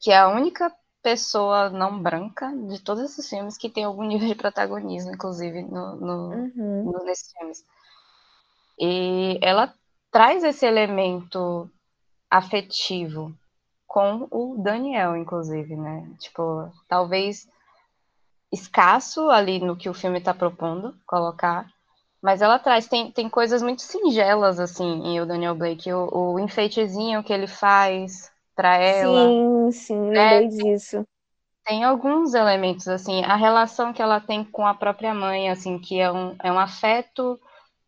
que 0.00 0.10
é 0.10 0.16
a 0.16 0.28
única 0.28 0.74
pessoa 1.04 1.68
não 1.68 2.02
branca 2.02 2.50
de 2.66 2.80
todos 2.80 3.04
esses 3.04 3.28
filmes 3.28 3.58
que 3.58 3.68
tem 3.68 3.84
algum 3.84 4.02
nível 4.02 4.26
de 4.26 4.34
protagonismo, 4.34 5.12
inclusive, 5.12 5.60
no, 5.62 5.96
no, 5.96 6.28
uhum. 6.30 6.92
no, 6.92 7.04
nesses 7.04 7.30
filmes. 7.30 7.62
E 8.80 9.38
ela 9.42 9.72
traz 10.10 10.42
esse 10.42 10.64
elemento 10.64 11.70
afetivo 12.30 13.34
com 13.86 14.26
o 14.30 14.56
Daniel, 14.58 15.14
inclusive, 15.14 15.76
né? 15.76 16.10
Tipo, 16.18 16.72
talvez 16.88 17.46
escasso 18.50 19.28
ali 19.28 19.58
no 19.58 19.76
que 19.76 19.90
o 19.90 19.94
filme 19.94 20.18
está 20.18 20.32
propondo 20.32 20.96
colocar, 21.06 21.70
mas 22.22 22.40
ela 22.40 22.58
traz, 22.58 22.88
tem, 22.88 23.12
tem 23.12 23.28
coisas 23.28 23.62
muito 23.62 23.82
singelas, 23.82 24.58
assim, 24.58 25.06
em 25.06 25.20
o 25.20 25.26
Daniel 25.26 25.54
Blake, 25.54 25.92
o, 25.92 26.08
o 26.10 26.40
enfeitezinho 26.40 27.22
que 27.22 27.32
ele 27.32 27.46
faz 27.46 28.32
para 28.54 28.76
ela. 28.76 29.28
Sim, 29.28 29.70
sim, 29.72 30.00
né? 30.10 30.40
lembrei 30.40 30.48
disso. 30.48 31.06
Tem 31.64 31.82
alguns 31.82 32.34
elementos, 32.34 32.86
assim, 32.88 33.24
a 33.24 33.36
relação 33.36 33.92
que 33.92 34.02
ela 34.02 34.20
tem 34.20 34.44
com 34.44 34.66
a 34.66 34.74
própria 34.74 35.14
mãe, 35.14 35.48
assim, 35.48 35.78
que 35.78 35.98
é 35.98 36.12
um, 36.12 36.36
é 36.42 36.52
um 36.52 36.58
afeto, 36.58 37.40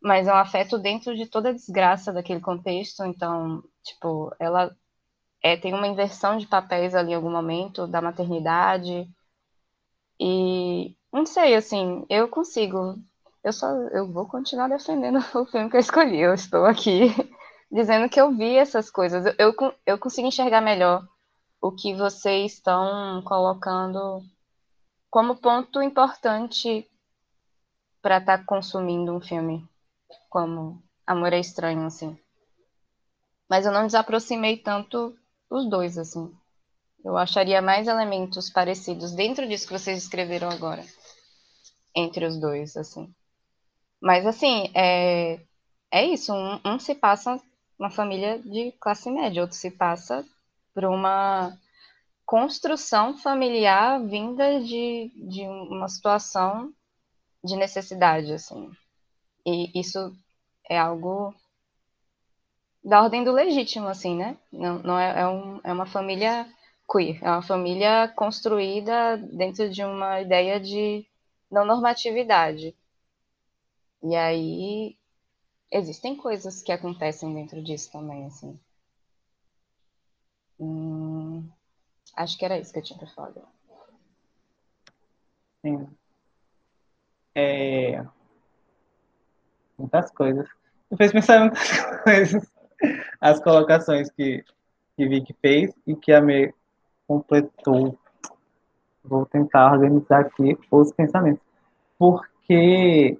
mas 0.03 0.27
é 0.27 0.33
um 0.33 0.37
afeto 0.37 0.79
dentro 0.79 1.15
de 1.15 1.27
toda 1.27 1.51
a 1.51 1.53
desgraça 1.53 2.13
daquele 2.13 2.41
contexto, 2.41 3.05
então, 3.05 3.63
tipo, 3.83 4.35
ela 4.39 4.75
é, 5.43 5.57
tem 5.59 5.75
uma 5.75 5.87
inversão 5.87 6.39
de 6.39 6.47
papéis 6.47 6.95
ali 6.95 7.13
em 7.13 7.15
algum 7.17 7.31
momento, 7.31 7.87
da 7.87 8.01
maternidade, 8.01 9.07
e 10.19 10.97
não 11.13 11.27
sei, 11.27 11.55
assim, 11.55 12.05
eu 12.09 12.29
consigo. 12.29 12.97
Eu 13.45 13.53
só 13.53 13.69
eu 13.93 14.11
vou 14.11 14.27
continuar 14.27 14.69
defendendo 14.69 15.19
o 15.35 15.47
filme 15.47 15.71
que 15.71 15.77
eu 15.77 15.81
escolhi. 15.81 16.19
Eu 16.19 16.35
estou 16.35 16.65
aqui 16.65 17.15
dizendo 17.71 18.09
que 18.09 18.21
eu 18.21 18.35
vi 18.37 18.57
essas 18.57 18.91
coisas. 18.91 19.27
Eu, 19.27 19.35
eu, 19.39 19.75
eu 19.85 19.99
consigo 19.99 20.29
enxergar 20.29 20.61
melhor 20.61 21.07
o 21.61 21.73
que 21.73 21.95
vocês 21.95 22.55
estão 22.55 23.23
colocando 23.23 24.23
como 25.11 25.37
ponto 25.37 25.83
importante 25.83 26.89
para 28.03 28.19
estar 28.19 28.39
tá 28.39 28.45
consumindo 28.45 29.13
um 29.13 29.21
filme 29.21 29.67
como 30.29 30.83
Amor 31.07 31.33
é 31.33 31.41
Estranho, 31.41 31.87
assim. 31.87 32.19
Mas 33.49 33.65
eu 33.65 33.73
não 33.73 33.87
desaproximei 33.87 34.59
tanto 34.59 35.17
os 35.49 35.69
dois, 35.69 35.97
assim. 35.97 36.33
Eu 37.05 37.17
acharia 37.17 37.63
mais 37.63 37.87
elementos 37.87 38.51
parecidos 38.51 39.13
dentro 39.13 39.49
disso 39.49 39.67
que 39.67 39.73
vocês 39.73 40.03
escreveram 40.03 40.51
agora. 40.51 40.85
Entre 41.95 42.27
os 42.27 42.39
dois, 42.39 42.77
assim. 42.77 43.15
Mas, 44.01 44.27
assim, 44.27 44.71
é, 44.75 45.41
é 45.91 46.05
isso. 46.05 46.33
Um, 46.33 46.61
um 46.65 46.79
se 46.79 46.95
passa 46.95 47.41
uma 47.79 47.91
família 47.91 48.39
de 48.39 48.73
classe 48.81 49.11
média, 49.11 49.43
outro 49.43 49.57
se 49.57 49.71
passa 49.71 50.25
por 50.75 50.85
uma 50.85 51.57
construção 52.25 53.17
familiar 53.17 54.03
vinda 54.05 54.61
de, 54.61 55.13
de 55.15 55.43
uma 55.43 55.89
situação 55.89 56.73
de 57.45 57.57
necessidade, 57.57 58.33
assim. 58.33 58.71
E 59.47 59.79
isso 59.79 60.13
é 60.69 60.79
algo 60.79 61.35
da 62.83 63.03
ordem 63.03 63.25
do 63.25 63.33
legítimo, 63.33 63.89
assim, 63.89 64.17
né? 64.17 64.37
Não, 64.53 64.79
não 64.81 64.99
é, 64.99 65.21
é, 65.21 65.29
um, 65.29 65.61
é 65.63 65.73
uma 65.73 65.87
família 65.87 66.47
queer. 66.91 67.23
É 67.23 67.31
uma 67.31 67.43
família 67.43 68.09
construída 68.09 69.17
dentro 69.17 69.69
de 69.71 69.85
uma 69.85 70.21
ideia 70.21 70.61
de 70.61 71.07
não 71.51 71.65
normatividade. 71.65 72.75
E 74.03 74.15
aí 74.15 74.97
existem 75.71 76.17
coisas 76.17 76.63
que 76.63 76.73
acontecem 76.73 77.33
dentro 77.35 77.63
disso 77.63 77.91
também, 77.93 78.27
assim. 78.27 78.59
Hum, 80.59 81.49
acho 82.17 82.39
que 82.39 82.45
era 82.45 82.59
isso 82.59 82.73
que 82.73 82.79
eu 82.79 82.83
tinha 82.83 82.99
para 82.99 83.09
falar. 83.09 83.33
Sim. 85.65 85.89
É... 87.35 88.05
Muitas 89.79 90.11
coisas. 90.11 90.49
Me 90.91 90.97
fez 90.97 91.13
pensar 91.13 91.41
muitas 91.41 91.69
coisas. 92.03 92.53
As 93.21 93.41
colocações 93.41 94.11
que, 94.11 94.45
que 94.97 95.09
Vicky 95.09 95.35
fez 95.41 95.75
e 95.87 95.95
que 95.95 96.13
a 96.13 96.21
Me 96.21 96.55
completou. 97.07 97.99
Vou 99.05 99.27
tentar 99.27 99.73
organizar 99.73 100.21
aqui 100.21 100.59
os 100.71 100.93
pensamentos. 100.93 101.43
Porque, 101.99 103.19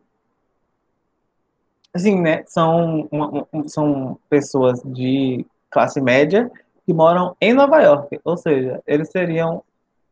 assim, 1.97 2.21
né, 2.21 2.45
são, 2.47 3.09
uma, 3.11 3.47
são 3.67 4.19
pessoas 4.29 4.81
de 4.85 5.45
classe 5.71 6.01
média 6.01 6.51
que 6.85 6.93
moram 6.93 7.37
em 7.41 7.53
Nova 7.53 7.81
York. 7.83 8.21
Ou 8.25 8.37
seja, 8.37 8.83
eles 8.87 9.11
seriam 9.11 9.63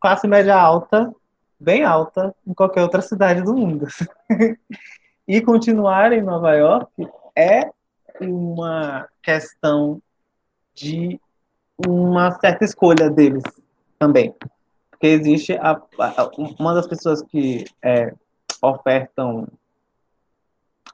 classe 0.01 0.27
média 0.27 0.57
alta, 0.57 1.15
bem 1.59 1.85
alta, 1.85 2.35
em 2.47 2.53
qualquer 2.53 2.83
outra 2.83 3.01
cidade 3.01 3.43
do 3.43 3.55
mundo. 3.55 3.87
e 5.27 5.41
continuar 5.41 6.13
em 6.13 6.21
Nova 6.21 6.53
York 6.55 7.09
é 7.37 7.71
uma 8.21 9.09
questão 9.23 10.01
de 10.75 11.21
uma 11.87 12.33
certa 12.33 12.65
escolha 12.65 13.09
deles 13.09 13.43
também. 13.99 14.35
Porque 14.91 15.07
existe 15.07 15.55
a, 15.55 15.81
a, 15.99 16.31
uma 16.59 16.75
das 16.75 16.87
pessoas 16.87 17.23
que 17.23 17.65
é, 17.83 18.13
ofertam 18.63 19.49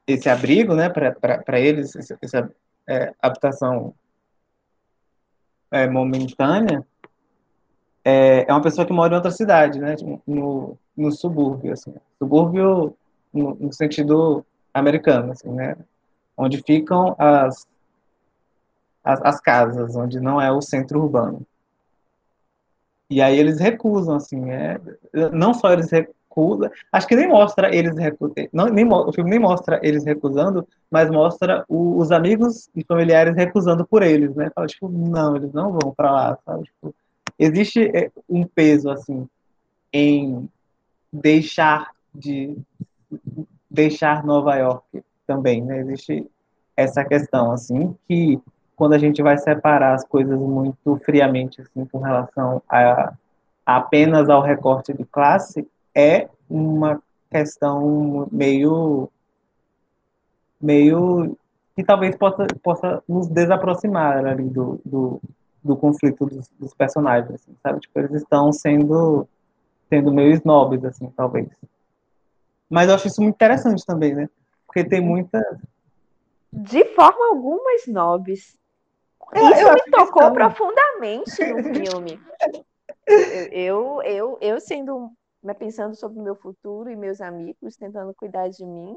esse 0.06 0.28
abrigo, 0.28 0.74
né, 0.74 0.88
para 0.88 1.60
eles, 1.60 1.94
essa, 2.22 2.50
é, 2.88 3.14
habitação 3.20 3.94
é, 5.70 5.88
momentânea, 5.88 6.84
é, 8.04 8.44
é, 8.48 8.52
uma 8.52 8.62
pessoa 8.62 8.86
que 8.86 8.92
mora 8.92 9.12
em 9.12 9.16
outra 9.16 9.30
cidade, 9.30 9.78
né, 9.78 9.94
no, 10.26 10.76
no 10.96 11.12
subúrbio, 11.12 11.72
assim, 11.72 11.94
subúrbio 12.18 12.96
no, 13.32 13.54
no 13.54 13.72
sentido 13.72 14.44
americano, 14.72 15.32
assim, 15.32 15.50
né, 15.50 15.76
onde 16.36 16.62
ficam 16.62 17.14
as, 17.18 17.66
as, 19.04 19.20
as 19.22 19.40
casas, 19.40 19.94
onde 19.94 20.18
não 20.18 20.40
é 20.40 20.50
o 20.50 20.62
centro 20.62 21.00
urbano. 21.00 21.46
E 23.08 23.20
aí 23.20 23.38
eles 23.38 23.58
recusam, 23.58 24.14
assim, 24.14 24.50
é, 24.50 24.80
não 25.32 25.52
só 25.52 25.72
eles 25.72 25.90
recusa. 26.30 26.70
Acho 26.92 27.06
que 27.06 27.16
nem 27.16 27.28
mostra 27.28 27.74
eles 27.74 27.96
recusando. 27.96 28.34
Nem, 28.52 28.86
o 28.86 29.12
filme 29.12 29.30
nem 29.30 29.38
mostra 29.38 29.80
eles 29.82 30.04
recusando, 30.04 30.66
mas 30.90 31.10
mostra 31.10 31.64
o, 31.68 31.98
os 31.98 32.12
amigos 32.12 32.70
e 32.74 32.84
familiares 32.84 33.34
recusando 33.34 33.84
por 33.84 34.02
eles, 34.02 34.34
né? 34.34 34.50
Fala, 34.54 34.66
tipo, 34.66 34.88
não, 34.88 35.36
eles 35.36 35.52
não 35.52 35.72
vão 35.72 35.92
para 35.92 36.10
lá, 36.10 36.38
sabe? 36.46 36.64
Tipo, 36.64 36.94
existe 37.38 37.90
é, 37.94 38.10
um 38.28 38.44
peso, 38.44 38.90
assim, 38.90 39.28
em 39.92 40.48
deixar 41.12 41.90
de 42.14 42.56
deixar 43.68 44.24
Nova 44.24 44.56
York 44.56 45.02
também, 45.26 45.62
né? 45.62 45.80
Existe 45.80 46.26
essa 46.76 47.04
questão, 47.04 47.52
assim, 47.52 47.94
que 48.08 48.40
quando 48.74 48.94
a 48.94 48.98
gente 48.98 49.22
vai 49.22 49.36
separar 49.36 49.94
as 49.94 50.04
coisas 50.04 50.38
muito 50.38 50.96
friamente, 51.04 51.60
assim, 51.60 51.84
com 51.84 51.98
relação 51.98 52.62
a, 52.68 53.12
a 53.66 53.76
apenas 53.76 54.28
ao 54.28 54.42
recorte 54.42 54.92
de 54.92 55.04
classe, 55.04 55.68
é 55.94 56.28
uma 56.48 57.02
questão 57.30 58.28
meio 58.30 59.08
meio 60.60 61.36
que 61.74 61.82
talvez 61.84 62.16
possa, 62.16 62.46
possa 62.62 63.02
nos 63.08 63.28
desaproximar 63.28 64.26
ali 64.26 64.44
do, 64.44 64.80
do, 64.84 65.20
do 65.64 65.76
conflito 65.76 66.26
dos, 66.26 66.48
dos 66.58 66.74
personagens, 66.74 67.32
assim, 67.32 67.56
sabe? 67.62 67.80
Tipo, 67.80 68.00
eles 68.00 68.22
estão 68.22 68.52
sendo 68.52 69.26
sendo 69.90 70.12
meio 70.12 70.32
snobs, 70.34 70.84
assim, 70.84 71.10
talvez. 71.16 71.48
Mas 72.68 72.88
eu 72.88 72.94
acho 72.94 73.08
isso 73.08 73.20
muito 73.20 73.34
interessante 73.34 73.84
também, 73.84 74.14
né? 74.14 74.28
Porque 74.66 74.84
tem 74.84 75.00
muita. 75.00 75.42
De 76.52 76.84
forma 76.94 77.28
alguma, 77.28 77.74
snobs. 77.84 78.56
Isso 79.34 79.72
me 79.72 79.90
tocou 79.90 80.32
profundamente 80.32 81.44
no 81.44 81.62
filme. 81.74 82.20
Eu, 83.50 84.00
eu, 84.04 84.38
eu 84.40 84.60
sendo, 84.60 85.10
né, 85.42 85.54
pensando 85.54 85.94
sobre 85.94 86.18
o 86.18 86.22
meu 86.22 86.34
futuro 86.34 86.90
e 86.90 86.96
meus 86.96 87.20
amigos, 87.20 87.76
tentando 87.76 88.14
cuidar 88.14 88.48
de 88.48 88.64
mim 88.64 88.96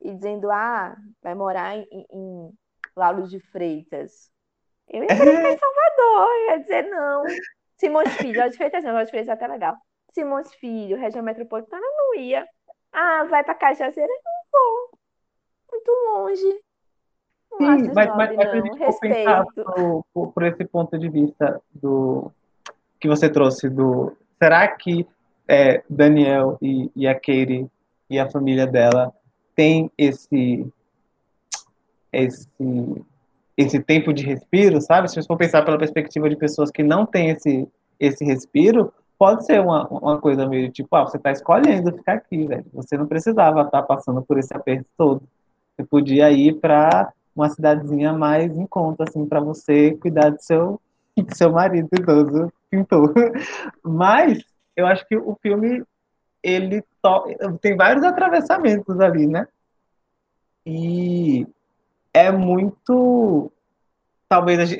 e 0.00 0.14
dizendo, 0.14 0.50
ah, 0.50 0.96
vai 1.22 1.34
morar 1.34 1.76
em, 1.76 1.86
em 1.90 2.50
Lauro 2.96 3.26
de 3.28 3.40
Freitas. 3.40 4.30
Eu 4.88 5.02
ia 5.02 5.08
querer 5.08 5.54
em 5.54 5.58
Salvador, 5.58 6.28
eu 6.28 6.50
ia 6.50 6.60
dizer 6.60 6.82
não. 6.88 7.22
Simões 7.76 8.12
Filho, 8.16 8.38
Lauro 8.38 8.50
de 8.50 8.56
Freitas 8.56 8.84
não, 8.84 8.92
Lauro 8.92 9.06
de 9.06 9.10
Freitas 9.10 9.28
é 9.28 9.32
até 9.32 9.46
legal. 9.46 9.76
Simões 10.12 10.52
Filho, 10.54 10.96
região 10.96 11.22
metropolitana, 11.22 11.82
não 11.82 12.14
ia. 12.14 12.46
Ah, 12.92 13.24
vai 13.24 13.44
para 13.44 13.54
Cajazeira? 13.54 14.12
Não 14.24 14.32
vou. 14.52 14.98
Muito 15.70 15.90
longe. 15.90 16.60
Não 17.52 17.58
Sim, 17.58 17.90
mas, 17.94 18.08
mas, 18.16 18.36
mas, 18.36 18.98
pensar 19.00 19.44
por, 19.54 20.04
por, 20.12 20.32
por, 20.32 20.42
esse 20.44 20.64
ponto 20.64 20.98
de 20.98 21.08
vista 21.08 21.60
do 21.72 22.30
que 22.98 23.08
você 23.08 23.28
trouxe 23.28 23.68
do 23.68 24.16
será 24.38 24.68
que 24.68 25.06
é, 25.50 25.82
Daniel 25.90 26.56
e, 26.62 26.88
e 26.94 27.08
a 27.08 27.14
Katie 27.14 27.66
e 28.08 28.20
a 28.20 28.30
família 28.30 28.68
dela 28.68 29.12
tem 29.56 29.90
esse 29.98 30.64
esse 32.12 32.48
esse 33.56 33.80
tempo 33.80 34.12
de 34.12 34.24
respiro, 34.24 34.80
sabe? 34.80 35.08
Se 35.08 35.16
você 35.16 35.26
for 35.26 35.36
pensar 35.36 35.62
pela 35.64 35.76
perspectiva 35.76 36.30
de 36.30 36.36
pessoas 36.36 36.70
que 36.70 36.84
não 36.84 37.04
têm 37.04 37.30
esse 37.30 37.68
esse 37.98 38.24
respiro, 38.24 38.92
pode 39.18 39.44
ser 39.44 39.60
uma, 39.60 39.86
uma 39.88 40.18
coisa 40.18 40.48
meio 40.48 40.70
tipo, 40.70 40.94
ah, 40.94 41.02
você 41.02 41.16
está 41.16 41.32
escolhendo 41.32 41.92
ficar 41.96 42.14
aqui, 42.14 42.46
velho. 42.46 42.64
Você 42.72 42.96
não 42.96 43.06
precisava 43.06 43.62
estar 43.62 43.82
tá 43.82 43.82
passando 43.82 44.22
por 44.22 44.38
esse 44.38 44.54
aperto 44.56 44.86
todo. 44.96 45.22
Você 45.76 45.84
podia 45.84 46.30
ir 46.30 46.54
para 46.60 47.12
uma 47.34 47.50
cidadezinha 47.50 48.12
mais 48.12 48.56
em 48.56 48.66
conta, 48.66 49.04
assim, 49.06 49.26
para 49.26 49.40
você 49.40 49.96
cuidar 49.96 50.30
do 50.30 50.40
seu, 50.40 50.80
do 51.16 51.36
seu 51.36 51.50
marido 51.50 51.88
idoso 51.92 52.52
pintor. 52.70 53.12
Mas 53.84 54.42
eu 54.80 54.86
acho 54.86 55.06
que 55.06 55.16
o 55.16 55.36
filme 55.40 55.84
ele 56.42 56.82
to... 57.02 57.58
tem 57.60 57.76
vários 57.76 58.04
atravessamentos 58.04 58.98
ali, 59.00 59.26
né? 59.26 59.46
E 60.66 61.46
é 62.12 62.30
muito 62.30 63.52
talvez 64.28 64.70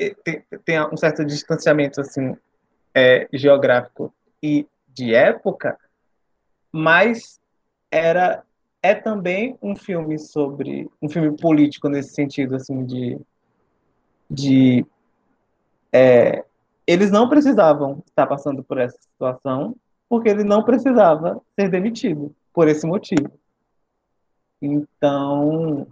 tenha 0.64 0.88
um 0.92 0.96
certo 0.96 1.24
distanciamento 1.24 2.00
assim 2.00 2.36
é, 2.94 3.28
geográfico 3.32 4.14
e 4.42 4.66
de 4.88 5.14
época, 5.14 5.76
mas 6.72 7.40
era 7.90 8.44
é 8.82 8.94
também 8.94 9.58
um 9.60 9.76
filme 9.76 10.18
sobre 10.18 10.88
um 11.02 11.08
filme 11.08 11.36
político 11.36 11.88
nesse 11.88 12.14
sentido 12.14 12.54
assim 12.56 12.84
de 12.84 13.20
de 14.30 14.86
é, 15.92 16.44
eles 16.86 17.10
não 17.10 17.28
precisavam 17.28 18.02
estar 18.06 18.26
passando 18.26 18.62
por 18.62 18.78
essa 18.78 18.96
situação 19.00 19.76
porque 20.10 20.28
ele 20.28 20.42
não 20.42 20.64
precisava 20.64 21.40
ser 21.54 21.70
demitido 21.70 22.34
por 22.52 22.66
esse 22.66 22.84
motivo. 22.84 23.30
Então 24.60 25.86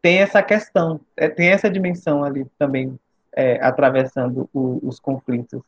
tem 0.00 0.18
essa 0.18 0.40
questão 0.40 1.00
é, 1.16 1.28
tem 1.28 1.48
essa 1.48 1.68
dimensão 1.68 2.22
ali 2.22 2.46
também 2.56 2.96
é, 3.32 3.60
atravessando 3.60 4.48
o, 4.54 4.78
os 4.86 5.00
conflitos. 5.00 5.62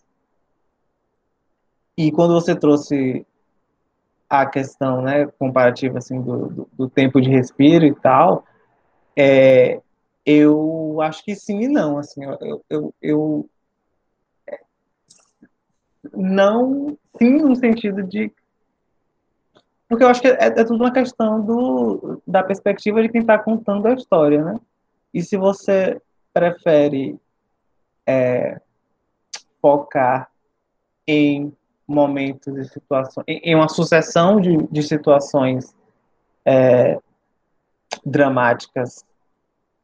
E 1.96 2.12
quando 2.12 2.34
você 2.34 2.54
trouxe 2.54 3.26
a 4.30 4.46
questão, 4.46 5.02
né, 5.02 5.26
comparativa 5.36 5.98
assim 5.98 6.22
do, 6.22 6.46
do, 6.46 6.68
do 6.72 6.88
tempo 6.88 7.20
de 7.20 7.28
respiro 7.28 7.84
e 7.84 7.94
tal, 7.96 8.44
é, 9.16 9.80
eu 10.24 11.00
acho 11.02 11.24
que 11.24 11.34
sim 11.34 11.62
e 11.62 11.68
não, 11.68 11.98
assim, 11.98 12.22
eu, 12.22 12.64
eu, 12.70 12.94
eu 13.02 13.50
não 16.14 16.96
sim 17.18 17.38
no 17.38 17.54
sentido 17.56 18.02
de 18.02 18.32
porque 19.88 20.04
eu 20.04 20.08
acho 20.08 20.20
que 20.20 20.28
é, 20.28 20.36
é 20.38 20.64
tudo 20.64 20.84
uma 20.84 20.92
questão 20.92 21.40
do, 21.40 22.20
da 22.26 22.42
perspectiva 22.42 23.00
de 23.02 23.08
quem 23.08 23.22
está 23.22 23.38
contando 23.38 23.86
a 23.86 23.94
história, 23.94 24.44
né? 24.44 24.60
E 25.14 25.22
se 25.22 25.36
você 25.38 26.00
prefere 26.32 27.18
é, 28.06 28.60
focar 29.62 30.30
em 31.06 31.56
momentos 31.86 32.54
e 32.54 32.64
situações, 32.66 33.24
em 33.26 33.54
uma 33.54 33.68
sucessão 33.68 34.38
de, 34.38 34.58
de 34.70 34.82
situações 34.82 35.74
é, 36.44 36.98
dramáticas 38.04 39.06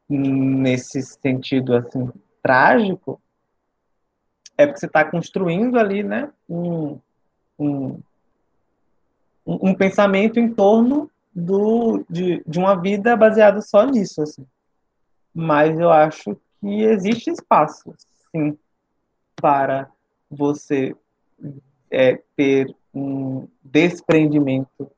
nesse 0.06 1.00
sentido 1.00 1.74
assim 1.74 2.12
trágico, 2.42 3.18
é 4.56 4.66
porque 4.66 4.80
você 4.80 4.86
está 4.86 5.04
construindo 5.04 5.78
ali, 5.78 6.02
né, 6.02 6.30
um, 6.48 6.98
um, 7.58 8.00
um 9.46 9.74
pensamento 9.74 10.38
em 10.38 10.52
torno 10.52 11.10
do, 11.34 12.04
de, 12.08 12.42
de 12.46 12.58
uma 12.58 12.74
vida 12.80 13.16
baseada 13.16 13.60
só 13.60 13.84
nisso, 13.84 14.22
assim. 14.22 14.46
Mas 15.34 15.78
eu 15.78 15.90
acho 15.90 16.36
que 16.60 16.82
existe 16.82 17.30
espaço, 17.30 17.92
sim, 18.30 18.56
para 19.34 19.90
você 20.30 20.94
é, 21.90 22.20
ter 22.36 22.74
um 22.94 23.48
desprendimento 23.62 24.90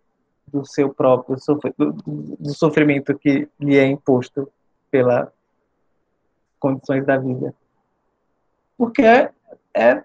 do 0.46 0.64
seu 0.64 0.92
próprio 0.92 1.36
do, 1.76 1.92
do 2.38 2.54
sofrimento 2.54 3.18
que 3.18 3.48
lhe 3.58 3.76
é 3.76 3.86
imposto 3.86 4.50
pelas 4.90 5.28
condições 6.60 7.04
da 7.04 7.16
vida. 7.16 7.54
Porque 8.76 9.30
é, 9.76 10.02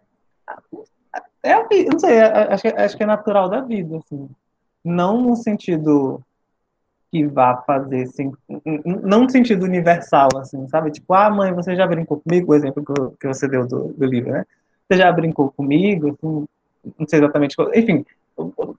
é, 1.16 1.22
é 1.44 1.54
a 1.54 1.68
vida, 1.68 1.90
não 1.92 2.00
sei, 2.00 2.20
acho, 2.20 2.68
acho 2.76 2.98
que 2.98 3.04
é 3.04 3.06
natural 3.06 3.50
da 3.50 3.62
vida, 3.62 3.98
assim. 3.98 4.30
Não 4.84 5.22
no 5.22 5.36
sentido 5.36 6.22
que 7.12 7.26
vá 7.26 7.58
fazer, 7.64 8.04
assim, 8.04 8.32
não 9.06 9.24
no 9.24 9.30
sentido 9.30 9.64
universal, 9.64 10.30
assim, 10.38 10.68
sabe? 10.70 10.92
Tipo, 10.92 11.14
ah, 11.14 11.30
mãe, 11.30 11.54
você 11.54 11.76
já 11.76 11.86
brincou 11.86 12.22
comigo? 12.22 12.52
O 12.52 12.56
exemplo 12.56 13.16
que 13.20 13.28
você 13.28 13.48
deu 13.48 13.68
do, 13.68 13.94
do 13.94 14.06
livro, 14.06 14.32
né? 14.32 14.46
Você 14.88 14.98
já 14.98 15.12
brincou 15.12 15.52
comigo? 15.52 16.10
Assim, 16.10 16.46
não 16.98 17.08
sei 17.08 17.20
exatamente, 17.20 17.56
enfim, 17.76 18.06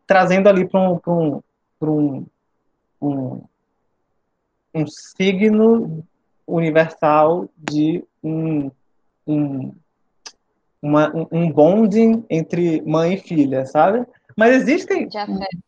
trazendo 0.07 0.49
ali 0.49 0.69
para 0.69 0.81
um, 0.81 1.01
um, 1.07 1.43
um, 1.81 2.27
um, 3.01 3.43
um 4.75 4.87
signo 4.87 6.05
universal 6.47 7.49
de 7.57 8.05
um, 8.23 8.71
um, 9.27 9.73
uma, 10.83 11.13
um 11.31 11.51
bonding 11.51 12.25
entre 12.29 12.83
mãe 12.83 13.15
e 13.15 13.19
filha, 13.19 13.65
sabe? 13.65 14.05
Mas 14.37 14.57
existem. 14.57 15.09
De 15.09 15.17
afeto. 15.17 15.59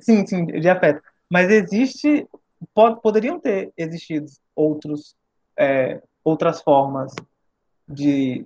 Sim, 0.00 0.26
sim, 0.26 0.46
de 0.46 0.68
afeto. 0.68 1.02
Mas 1.30 1.50
existe. 1.50 2.26
Pod, 2.74 3.00
poderiam 3.00 3.38
ter 3.38 3.72
existido 3.76 4.26
outros, 4.56 5.14
é, 5.56 6.02
outras 6.24 6.60
formas 6.60 7.14
de, 7.88 8.44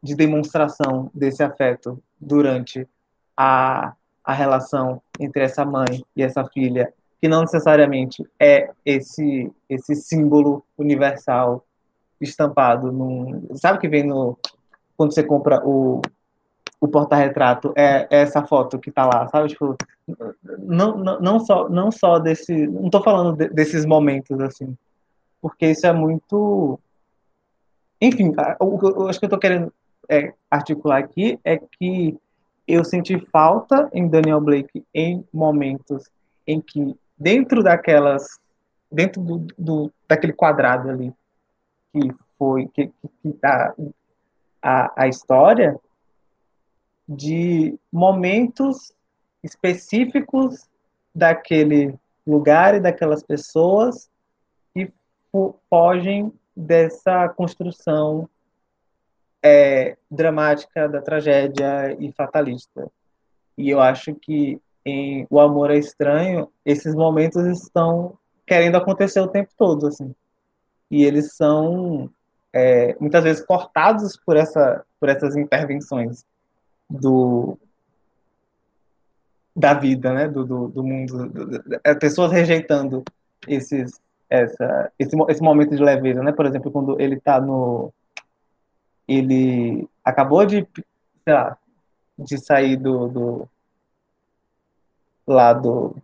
de 0.00 0.14
demonstração 0.14 1.10
desse 1.12 1.42
afeto 1.42 2.00
durante 2.20 2.86
a, 3.36 3.94
a 4.24 4.32
relação 4.32 5.02
entre 5.18 5.42
essa 5.42 5.64
mãe 5.64 6.04
e 6.14 6.22
essa 6.22 6.44
filha, 6.44 6.94
que 7.20 7.26
não 7.26 7.40
necessariamente 7.40 8.24
é 8.38 8.70
esse, 8.84 9.50
esse 9.68 9.96
símbolo 9.96 10.64
universal 10.78 11.66
estampado 12.20 12.92
num. 12.92 13.48
Sabe 13.56 13.78
que 13.78 13.88
vem 13.88 14.04
no. 14.04 14.38
Quando 15.00 15.14
você 15.14 15.22
compra 15.22 15.66
o, 15.66 16.02
o 16.78 16.86
porta-retrato 16.86 17.72
é, 17.74 18.06
é, 18.10 18.20
essa 18.20 18.46
foto 18.46 18.78
que 18.78 18.90
tá 18.90 19.06
lá, 19.06 19.26
sabe? 19.28 19.48
Tipo, 19.48 19.74
não, 20.58 20.98
não, 20.98 21.18
não 21.18 21.40
só, 21.40 21.70
não 21.70 21.90
só 21.90 22.18
desse. 22.18 22.66
Não 22.66 22.90
tô 22.90 23.02
falando 23.02 23.34
de, 23.34 23.48
desses 23.48 23.86
momentos, 23.86 24.38
assim. 24.40 24.76
Porque 25.40 25.70
isso 25.70 25.86
é 25.86 25.92
muito. 25.94 26.78
Enfim, 27.98 28.34
o 28.58 28.78
que 28.78 28.84
eu 28.84 29.08
acho 29.08 29.18
que 29.18 29.24
eu 29.24 29.30
tô 29.30 29.38
querendo 29.38 29.72
é, 30.06 30.34
articular 30.50 30.98
aqui 30.98 31.40
é 31.46 31.56
que 31.56 32.14
eu 32.68 32.84
senti 32.84 33.18
falta 33.32 33.88
em 33.94 34.06
Daniel 34.06 34.42
Blake 34.42 34.84
em 34.92 35.26
momentos 35.32 36.10
em 36.46 36.60
que, 36.60 36.94
dentro 37.16 37.62
daquelas. 37.62 38.38
dentro 38.92 39.22
do, 39.22 39.46
do 39.56 39.90
daquele 40.06 40.34
quadrado 40.34 40.90
ali, 40.90 41.10
que 41.90 42.12
foi. 42.38 42.66
que, 42.66 42.88
que, 42.88 43.08
que 43.22 43.32
tá 43.38 43.74
a, 44.62 45.04
a 45.04 45.08
história 45.08 45.78
de 47.08 47.78
momentos 47.92 48.92
específicos 49.42 50.68
daquele 51.14 51.98
lugar 52.26 52.74
e 52.74 52.80
daquelas 52.80 53.22
pessoas 53.22 54.08
que 54.72 54.92
fogem 55.68 56.32
dessa 56.54 57.28
construção 57.30 58.28
é, 59.42 59.96
dramática 60.10 60.88
da 60.88 61.00
tragédia 61.00 61.96
e 61.98 62.12
fatalista. 62.12 62.90
E 63.56 63.70
eu 63.70 63.80
acho 63.80 64.14
que 64.14 64.60
em 64.84 65.26
O 65.28 65.40
Amor 65.40 65.70
é 65.70 65.78
Estranho, 65.78 66.50
esses 66.64 66.94
momentos 66.94 67.44
estão 67.46 68.18
querendo 68.46 68.76
acontecer 68.76 69.20
o 69.20 69.28
tempo 69.28 69.50
todo, 69.56 69.86
assim. 69.86 70.14
E 70.90 71.04
eles 71.04 71.34
são 71.34 72.10
é, 72.52 72.96
muitas 73.00 73.24
vezes 73.24 73.44
cortados 73.44 74.16
por, 74.16 74.36
essa, 74.36 74.84
por 74.98 75.08
essas 75.08 75.36
intervenções 75.36 76.24
do 76.88 77.58
da 79.54 79.74
vida, 79.74 80.12
né, 80.14 80.28
do, 80.28 80.44
do, 80.44 80.68
do 80.68 80.82
mundo, 80.82 81.28
do, 81.28 81.80
é, 81.84 81.94
pessoas 81.94 82.32
rejeitando 82.32 83.04
esses 83.46 84.00
essa 84.28 84.92
esse, 84.98 85.16
esse 85.28 85.42
momento 85.42 85.74
de 85.74 85.82
leveza, 85.82 86.22
né? 86.22 86.32
Por 86.32 86.46
exemplo, 86.46 86.70
quando 86.70 87.00
ele 87.00 87.16
está 87.16 87.40
no 87.40 87.92
ele 89.06 89.88
acabou 90.04 90.46
de 90.46 90.66
sei 91.24 91.34
lá, 91.34 91.58
de 92.18 92.38
sair 92.38 92.76
do, 92.76 93.08
do 93.08 93.48
lá 95.26 95.52
do, 95.52 95.96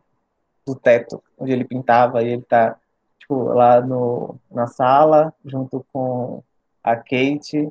do 0.66 0.74
teto 0.74 1.22
onde 1.38 1.52
ele 1.52 1.64
pintava 1.64 2.22
e 2.22 2.28
ele 2.28 2.42
está 2.42 2.76
tipo 3.26 3.42
lá 3.44 3.80
no 3.80 4.36
na 4.50 4.66
sala 4.68 5.34
junto 5.44 5.84
com 5.92 6.42
a 6.82 6.94
Kate 6.96 7.70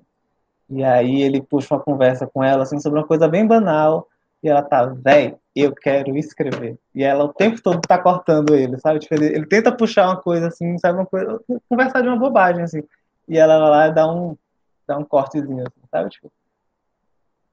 e 0.70 0.84
aí 0.84 1.22
ele 1.22 1.42
puxa 1.42 1.76
uma 1.76 1.82
conversa 1.82 2.28
com 2.28 2.44
ela 2.44 2.64
assim 2.64 2.80
sobre 2.80 3.00
uma 3.00 3.08
coisa 3.08 3.28
bem 3.28 3.48
banal 3.48 4.08
e 4.44 4.50
ela 4.50 4.62
tá, 4.62 4.86
véi, 4.86 5.36
eu 5.56 5.74
quero 5.74 6.16
escrever. 6.16 6.78
E 6.94 7.04
ela 7.04 7.24
o 7.24 7.34
tempo 7.34 7.60
todo 7.60 7.82
tá 7.82 7.98
cortando 7.98 8.54
ele, 8.54 8.80
sabe? 8.80 9.00
Tipo, 9.00 9.16
ele, 9.16 9.26
ele, 9.26 9.46
tenta 9.48 9.76
puxar 9.76 10.06
uma 10.06 10.22
coisa 10.22 10.50
assim, 10.50 10.78
sabe? 10.78 11.00
Uma 11.00 11.06
coisa, 11.08 11.42
conversar 11.68 12.02
de 12.02 12.08
uma 12.08 12.18
bobagem, 12.18 12.62
assim. 12.62 12.84
E 13.28 13.40
ela 13.40 13.58
vai 13.58 13.70
lá 13.72 13.88
e 13.88 13.94
dá 13.94 14.08
um, 14.08 14.38
dá 14.86 15.00
um 15.00 15.04
cortezinho, 15.04 15.62
assim, 15.62 15.88
sabe? 15.90 16.10
Tipo, 16.12 16.32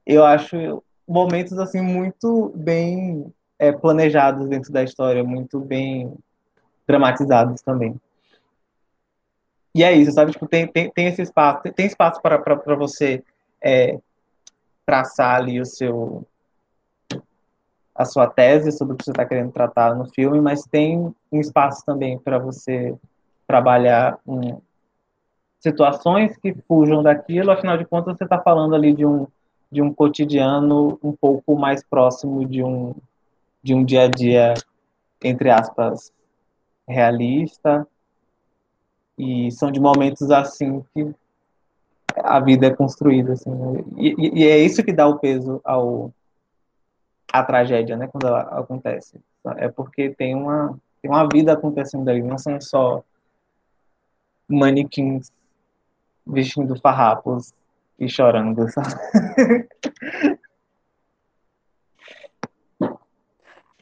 eu 0.05 0.23
acho 0.23 0.83
momentos 1.07 1.57
assim 1.57 1.81
muito 1.81 2.53
bem 2.55 3.33
é, 3.57 3.71
planejados 3.71 4.47
dentro 4.47 4.71
da 4.71 4.83
história, 4.83 5.23
muito 5.23 5.59
bem 5.59 6.13
dramatizados 6.87 7.61
também. 7.61 7.99
E 9.75 9.83
é 9.83 9.91
isso, 9.91 10.11
sabe? 10.11 10.31
Tipo, 10.31 10.47
tem, 10.47 10.67
tem, 10.67 10.89
tem 10.91 11.07
esse 11.07 11.21
espaço, 11.21 11.63
tem, 11.73 11.85
espaço 11.85 12.21
para 12.21 12.75
você 12.75 13.23
é, 13.61 13.97
traçar 14.85 15.35
ali 15.35 15.59
o 15.59 15.65
seu 15.65 16.25
a 17.95 18.05
sua 18.05 18.27
tese 18.27 18.71
sobre 18.71 18.95
o 18.95 18.97
que 18.97 19.05
você 19.05 19.11
está 19.11 19.23
querendo 19.23 19.51
tratar 19.51 19.93
no 19.95 20.09
filme, 20.09 20.41
mas 20.41 20.63
tem 20.63 21.13
um 21.31 21.39
espaço 21.39 21.85
também 21.85 22.17
para 22.17 22.39
você 22.39 22.95
trabalhar 23.45 24.17
situações 25.59 26.35
que 26.37 26.55
fujam 26.67 27.03
daquilo, 27.03 27.51
afinal 27.51 27.77
de 27.77 27.85
contas 27.85 28.17
você 28.17 28.23
está 28.23 28.39
falando 28.39 28.73
ali 28.73 28.93
de 28.93 29.05
um, 29.05 29.27
de 29.71 29.81
um 29.81 29.93
cotidiano 29.93 30.99
um 31.03 31.11
pouco 31.11 31.55
mais 31.55 31.83
próximo 31.83 32.45
de 32.47 32.63
um, 32.63 32.95
de 33.61 33.75
um 33.75 33.83
dia 33.85 34.03
a 34.03 34.07
dia, 34.07 34.55
entre 35.23 35.51
aspas, 35.51 36.11
realista, 36.87 37.87
e 39.17 39.51
são 39.51 39.71
de 39.71 39.79
momentos 39.79 40.31
assim 40.31 40.83
que 40.93 41.13
a 42.15 42.39
vida 42.39 42.67
é 42.67 42.75
construída, 42.75 43.33
assim, 43.33 43.49
né? 43.49 43.83
e, 43.97 44.41
e, 44.41 44.47
é 44.47 44.59
isso 44.59 44.83
que 44.83 44.93
dá 44.93 45.07
o 45.07 45.19
peso 45.19 45.61
ao 45.63 46.11
a 47.31 47.43
tragédia, 47.43 47.97
né, 47.97 48.07
quando 48.07 48.27
ela 48.27 48.41
acontece. 48.59 49.19
É 49.57 49.67
porque 49.67 50.11
tem 50.11 50.35
uma 50.35 50.77
tem 51.01 51.09
uma 51.09 51.27
vida 51.27 51.51
acontecendo 51.51 52.07
ali, 52.07 52.21
não 52.21 52.37
são 52.37 52.61
só 52.61 53.03
manequins 54.47 55.31
vestindo 56.25 56.79
farrapos 56.79 57.53
e 57.99 58.07
chorando, 58.07 58.67
sabe? 58.71 59.67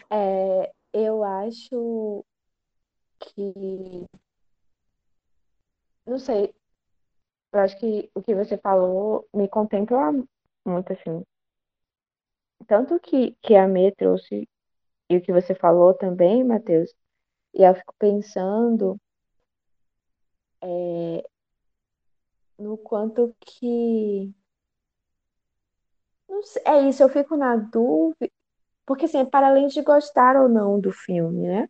É, 0.10 0.72
eu 0.94 1.23
acho 1.23 2.26
que 3.34 4.06
não 6.06 6.20
sei, 6.20 6.53
eu 7.53 7.60
acho 7.60 7.78
que 7.80 8.10
o 8.16 8.22
que 8.22 8.36
você 8.36 8.58
falou 8.58 9.28
me 9.34 9.48
contempla 9.48 10.12
muito, 10.66 10.94
assim. 10.94 11.24
Tanto 12.68 12.99
que, 12.99 13.36
que 13.41 13.56
a 13.56 13.68
Mê 13.68 13.91
trouxe, 13.91 14.48
e 15.10 15.18
o 15.18 15.22
que 15.22 15.34
você 15.34 15.53
falou 15.56 15.94
também, 15.94 16.44
Matheus, 16.44 16.94
e 17.53 17.64
eu 17.64 17.76
fico 17.76 17.94
pensando 17.99 18.99
é, 20.62 21.24
no 22.58 22.78
quanto 22.78 23.36
que. 23.41 24.34
Não 26.30 26.44
sei, 26.44 26.62
é 26.66 26.90
isso, 26.90 27.03
eu 27.03 27.10
fico 27.10 27.36
na 27.36 27.56
dúvida, 27.58 28.30
porque 28.86 29.06
assim, 29.06 29.26
para 29.26 29.48
além 29.48 29.68
de 29.68 29.82
gostar 29.82 30.36
ou 30.38 30.49
não 30.49 30.80
do 30.80 30.91
filme, 30.91 31.48
né? 31.48 31.70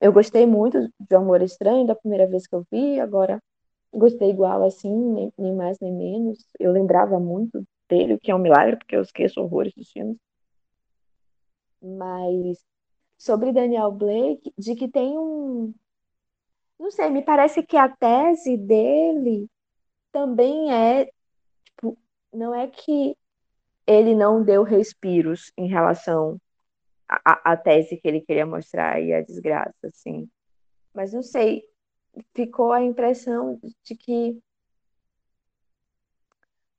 Eu 0.00 0.12
gostei 0.12 0.46
muito 0.46 0.88
de 1.00 1.16
Amor 1.16 1.42
Estranho 1.42 1.86
da 1.86 1.94
primeira 1.94 2.26
vez 2.26 2.46
que 2.46 2.54
eu 2.54 2.64
vi, 2.70 3.00
agora 3.00 3.42
gostei 3.92 4.30
igual 4.30 4.64
assim, 4.64 4.94
nem, 5.12 5.32
nem 5.36 5.54
mais 5.54 5.78
nem 5.80 5.92
menos. 5.92 6.38
Eu 6.58 6.72
lembrava 6.72 7.18
muito 7.18 7.64
dele, 7.88 8.14
o 8.14 8.18
que 8.18 8.30
é 8.30 8.34
um 8.34 8.38
milagre, 8.38 8.76
porque 8.76 8.94
eu 8.94 9.02
esqueço 9.02 9.40
horrores 9.40 9.72
dos 9.74 9.90
filmes. 9.90 10.16
Mas 11.82 12.64
sobre 13.16 13.52
Daniel 13.52 13.90
Blake, 13.90 14.52
de 14.56 14.74
que 14.74 14.88
tem 14.88 15.18
um. 15.18 15.74
Não 16.78 16.90
sei, 16.90 17.10
me 17.10 17.22
parece 17.22 17.62
que 17.62 17.76
a 17.76 17.88
tese 17.88 18.56
dele 18.56 19.48
também 20.12 20.72
é. 20.72 21.10
Tipo, 21.64 21.98
não 22.32 22.54
é 22.54 22.68
que 22.68 23.16
ele 23.86 24.14
não 24.14 24.44
deu 24.44 24.62
respiros 24.62 25.52
em 25.56 25.66
relação 25.66 26.38
à, 27.08 27.52
à 27.52 27.56
tese 27.56 27.96
que 27.96 28.06
ele 28.06 28.20
queria 28.20 28.46
mostrar 28.46 29.00
e 29.00 29.12
a 29.12 29.22
desgraça, 29.22 29.86
assim. 29.86 30.28
Mas 30.92 31.12
não 31.12 31.22
sei, 31.22 31.62
ficou 32.34 32.72
a 32.72 32.82
impressão 32.82 33.58
de 33.84 33.96
que 33.96 34.38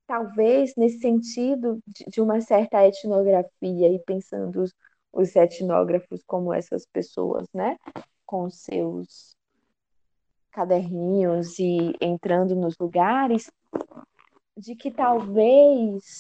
talvez 0.06 0.74
nesse 0.76 1.00
sentido 1.00 1.80
de, 1.88 2.06
de 2.06 2.22
uma 2.22 2.42
certa 2.42 2.86
etnografia 2.86 3.94
e 3.94 4.00
pensando 4.00 4.62
os, 4.62 4.74
os 5.12 5.36
etnógrafos 5.36 6.24
como 6.26 6.54
essas 6.54 6.86
pessoas, 6.86 7.48
né, 7.54 7.78
com 8.26 8.50
seus 8.50 9.36
caderninhos 10.52 11.60
e 11.60 11.94
entrando 12.02 12.56
nos 12.56 12.76
lugares, 12.78 13.52
de 14.58 14.76
que 14.76 14.92
talvez 14.92 16.18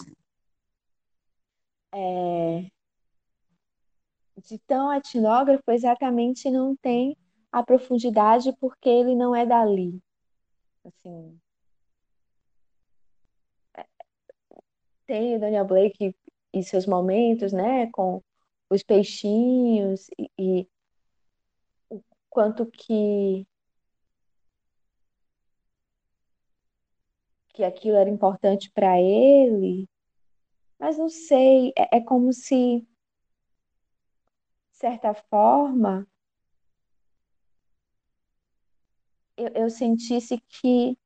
é, 1.92 2.70
de 4.40 4.58
tão 4.60 4.94
etnógrafo 4.94 5.72
exatamente 5.72 6.50
não 6.50 6.76
tem 6.76 7.18
a 7.52 7.64
profundidade 7.64 8.54
porque 8.60 8.90
ele 8.90 9.16
não 9.16 9.36
é 9.36 9.46
dali. 9.46 10.00
Assim, 10.86 11.40
é, 13.78 13.86
tem 15.06 15.36
o 15.36 15.40
Daniel 15.40 15.66
Blake 15.66 16.16
e 16.54 16.64
seus 16.64 16.86
momentos, 16.86 17.52
né, 17.54 17.90
com 17.92 18.22
os 18.70 18.84
peixinhos 18.84 20.08
e, 20.18 20.30
e 20.38 20.68
o 21.90 22.02
quanto 22.30 22.66
que 22.66 23.46
que 27.54 27.64
aquilo 27.66 27.98
era 27.98 28.10
importante 28.10 28.72
para 28.72 29.02
ele, 29.02 29.86
mas 30.80 30.98
não 30.98 31.10
sei, 31.10 31.74
é, 31.78 31.98
é 31.98 32.02
como 32.02 32.32
se, 32.32 32.88
certa 34.80 35.14
forma, 35.14 36.08
eu, 39.36 39.50
eu 39.50 39.70
sentisse 39.70 40.42
que 40.48 40.98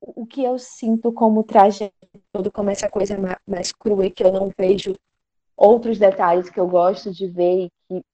o 0.00 0.26
que 0.26 0.42
eu 0.42 0.58
sinto 0.58 1.12
como 1.12 1.44
trajetória 1.44 1.92
todo 2.32 2.50
como 2.50 2.70
essa 2.70 2.88
coisa 2.88 3.16
mais 3.46 3.72
crua 3.72 4.06
e 4.06 4.10
que 4.10 4.24
eu 4.24 4.32
não 4.32 4.50
vejo 4.56 4.94
outros 5.56 5.98
detalhes 5.98 6.48
que 6.48 6.58
eu 6.58 6.66
gosto 6.66 7.12
de 7.12 7.26
ver 7.28 7.66
e 7.66 7.70
que, 7.88 8.04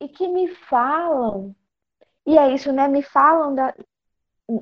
e 0.00 0.08
que 0.08 0.28
me 0.28 0.48
falam. 0.48 1.54
E 2.26 2.36
é 2.36 2.52
isso, 2.52 2.72
né? 2.72 2.88
Me 2.88 3.02
falam 3.02 3.54
da. 3.54 3.74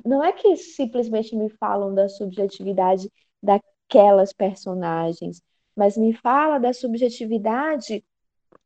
Não 0.05 0.23
é 0.23 0.31
que 0.31 0.55
simplesmente 0.55 1.35
me 1.35 1.49
falam 1.49 1.93
da 1.93 2.07
subjetividade 2.07 3.11
daquelas 3.41 4.31
personagens, 4.31 5.41
mas 5.75 5.97
me 5.97 6.13
fala 6.13 6.59
da 6.59 6.73
subjetividade 6.73 8.03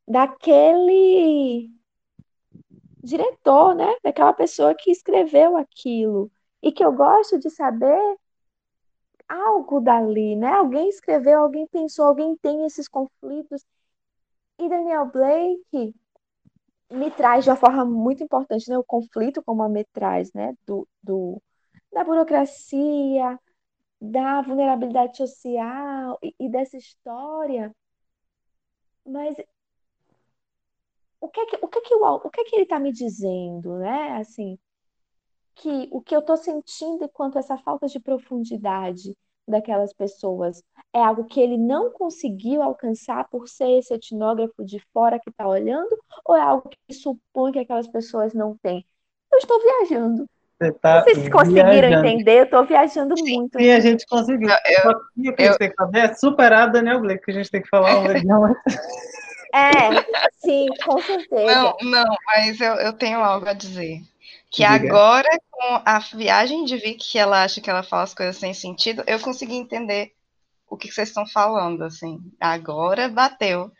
daquele 0.07 1.69
diretor, 3.03 3.75
né? 3.75 3.95
Daquela 4.03 4.33
pessoa 4.33 4.75
que 4.75 4.91
escreveu 4.91 5.55
aquilo. 5.57 6.31
E 6.61 6.71
que 6.71 6.83
eu 6.83 6.91
gosto 6.91 7.37
de 7.39 7.49
saber 7.49 8.17
algo 9.27 9.79
dali, 9.79 10.35
né? 10.35 10.49
Alguém 10.53 10.89
escreveu, 10.89 11.41
alguém 11.41 11.67
pensou, 11.67 12.05
alguém 12.05 12.35
tem 12.37 12.65
esses 12.65 12.87
conflitos. 12.87 13.65
E 14.59 14.69
Daniel 14.69 15.05
Blake 15.07 15.95
me 16.91 17.11
traz 17.11 17.43
de 17.43 17.49
uma 17.49 17.55
forma 17.55 17.85
muito 17.85 18.23
importante, 18.23 18.69
né? 18.69 18.77
O 18.77 18.83
conflito 18.83 19.43
como 19.43 19.63
a 19.63 19.69
me 19.69 19.85
né? 20.33 20.55
Do, 20.65 20.87
do, 21.03 21.41
da 21.91 22.03
burocracia, 22.03 23.39
da 24.11 24.41
vulnerabilidade 24.41 25.17
social 25.17 26.17
e, 26.23 26.35
e 26.39 26.49
dessa 26.49 26.77
história. 26.77 27.73
Mas 29.05 29.35
o 31.19 31.29
que 31.29 31.39
é 31.39 31.45
que, 31.47 31.57
o 31.61 31.67
que, 31.67 31.79
é 31.79 31.81
que, 31.81 31.95
o, 31.95 32.15
o 32.15 32.29
que, 32.29 32.41
é 32.41 32.43
que 32.43 32.55
ele 32.55 32.63
está 32.63 32.79
me 32.79 32.91
dizendo, 32.91 33.77
né? 33.79 34.17
Assim, 34.17 34.57
que 35.55 35.87
o 35.91 36.01
que 36.01 36.15
eu 36.15 36.19
estou 36.19 36.37
sentindo 36.37 37.05
enquanto 37.05 37.37
essa 37.37 37.57
falta 37.57 37.87
de 37.87 37.99
profundidade 37.99 39.15
daquelas 39.47 39.93
pessoas 39.93 40.61
é 40.93 40.99
algo 41.03 41.25
que 41.25 41.39
ele 41.39 41.57
não 41.57 41.91
conseguiu 41.91 42.61
alcançar 42.61 43.27
por 43.29 43.47
ser 43.47 43.69
esse 43.79 43.93
etnógrafo 43.93 44.63
de 44.65 44.79
fora 44.93 45.19
que 45.19 45.29
está 45.29 45.47
olhando, 45.47 45.97
ou 46.25 46.35
é 46.35 46.41
algo 46.41 46.69
que 46.69 46.93
supõe 46.93 47.51
que 47.51 47.59
aquelas 47.59 47.87
pessoas 47.87 48.33
não 48.33 48.57
têm? 48.57 48.85
Eu 49.31 49.37
estou 49.39 49.59
viajando. 49.61 50.27
Você 50.57 50.71
tá 50.71 51.03
Vocês 51.03 51.29
conseguiram 51.29 51.69
viajando. 51.69 52.07
entender? 52.07 52.39
Eu 52.39 52.43
estou 52.45 52.65
viajando 52.65 53.15
muito. 53.17 53.59
Sim, 53.59 53.71
a 53.71 53.79
gente 53.79 54.05
conseguiu. 54.07 54.49
Eu, 54.49 54.91
o 54.91 55.35
que 55.35 55.43
a 55.43 55.45
gente 55.47 55.57
tem 55.57 55.69
que 55.69 55.75
fazer 55.75 55.97
é 55.99 56.13
superar 56.13 56.71
Daniel 56.71 57.01
Blake, 57.01 57.25
que 57.25 57.31
a 57.31 57.33
gente 57.33 57.51
tem 57.51 57.61
que 57.61 57.69
falar 57.69 57.99
um 57.99 58.07
legal. 58.07 58.47
É, 59.53 60.03
sim, 60.39 60.67
com 60.83 61.01
certeza. 61.01 61.45
Não, 61.45 61.77
não, 61.81 62.15
mas 62.25 62.59
eu, 62.59 62.73
eu 62.73 62.91
tenho 62.91 63.19
algo 63.19 63.47
a 63.47 63.53
dizer. 63.53 64.01
Que 64.51 64.67
Diga. 64.67 64.89
agora, 64.89 65.29
com 65.49 65.81
a 65.85 65.99
viagem 66.13 66.65
de 66.65 66.77
Vicky, 66.77 67.11
que 67.11 67.17
ela 67.17 67.43
acha 67.43 67.61
que 67.61 67.69
ela 67.69 67.83
fala 67.83 68.03
as 68.03 68.13
coisas 68.13 68.37
sem 68.37 68.53
sentido, 68.53 69.03
eu 69.07 69.19
consegui 69.19 69.55
entender 69.55 70.11
o 70.69 70.77
que 70.77 70.91
vocês 70.91 71.09
estão 71.09 71.25
falando, 71.25 71.83
assim. 71.83 72.19
Agora 72.39 73.07
bateu. 73.09 73.71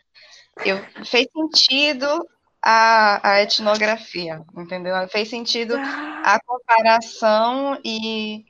Eu, 0.64 0.78
fez 1.04 1.26
sentido 1.30 2.26
a, 2.68 3.30
a 3.30 3.42
etnografia, 3.42 4.44
entendeu? 4.56 4.94
Fez 5.08 5.28
sentido 5.28 5.74
a 5.76 6.40
comparação 6.44 7.78
e 7.84 8.44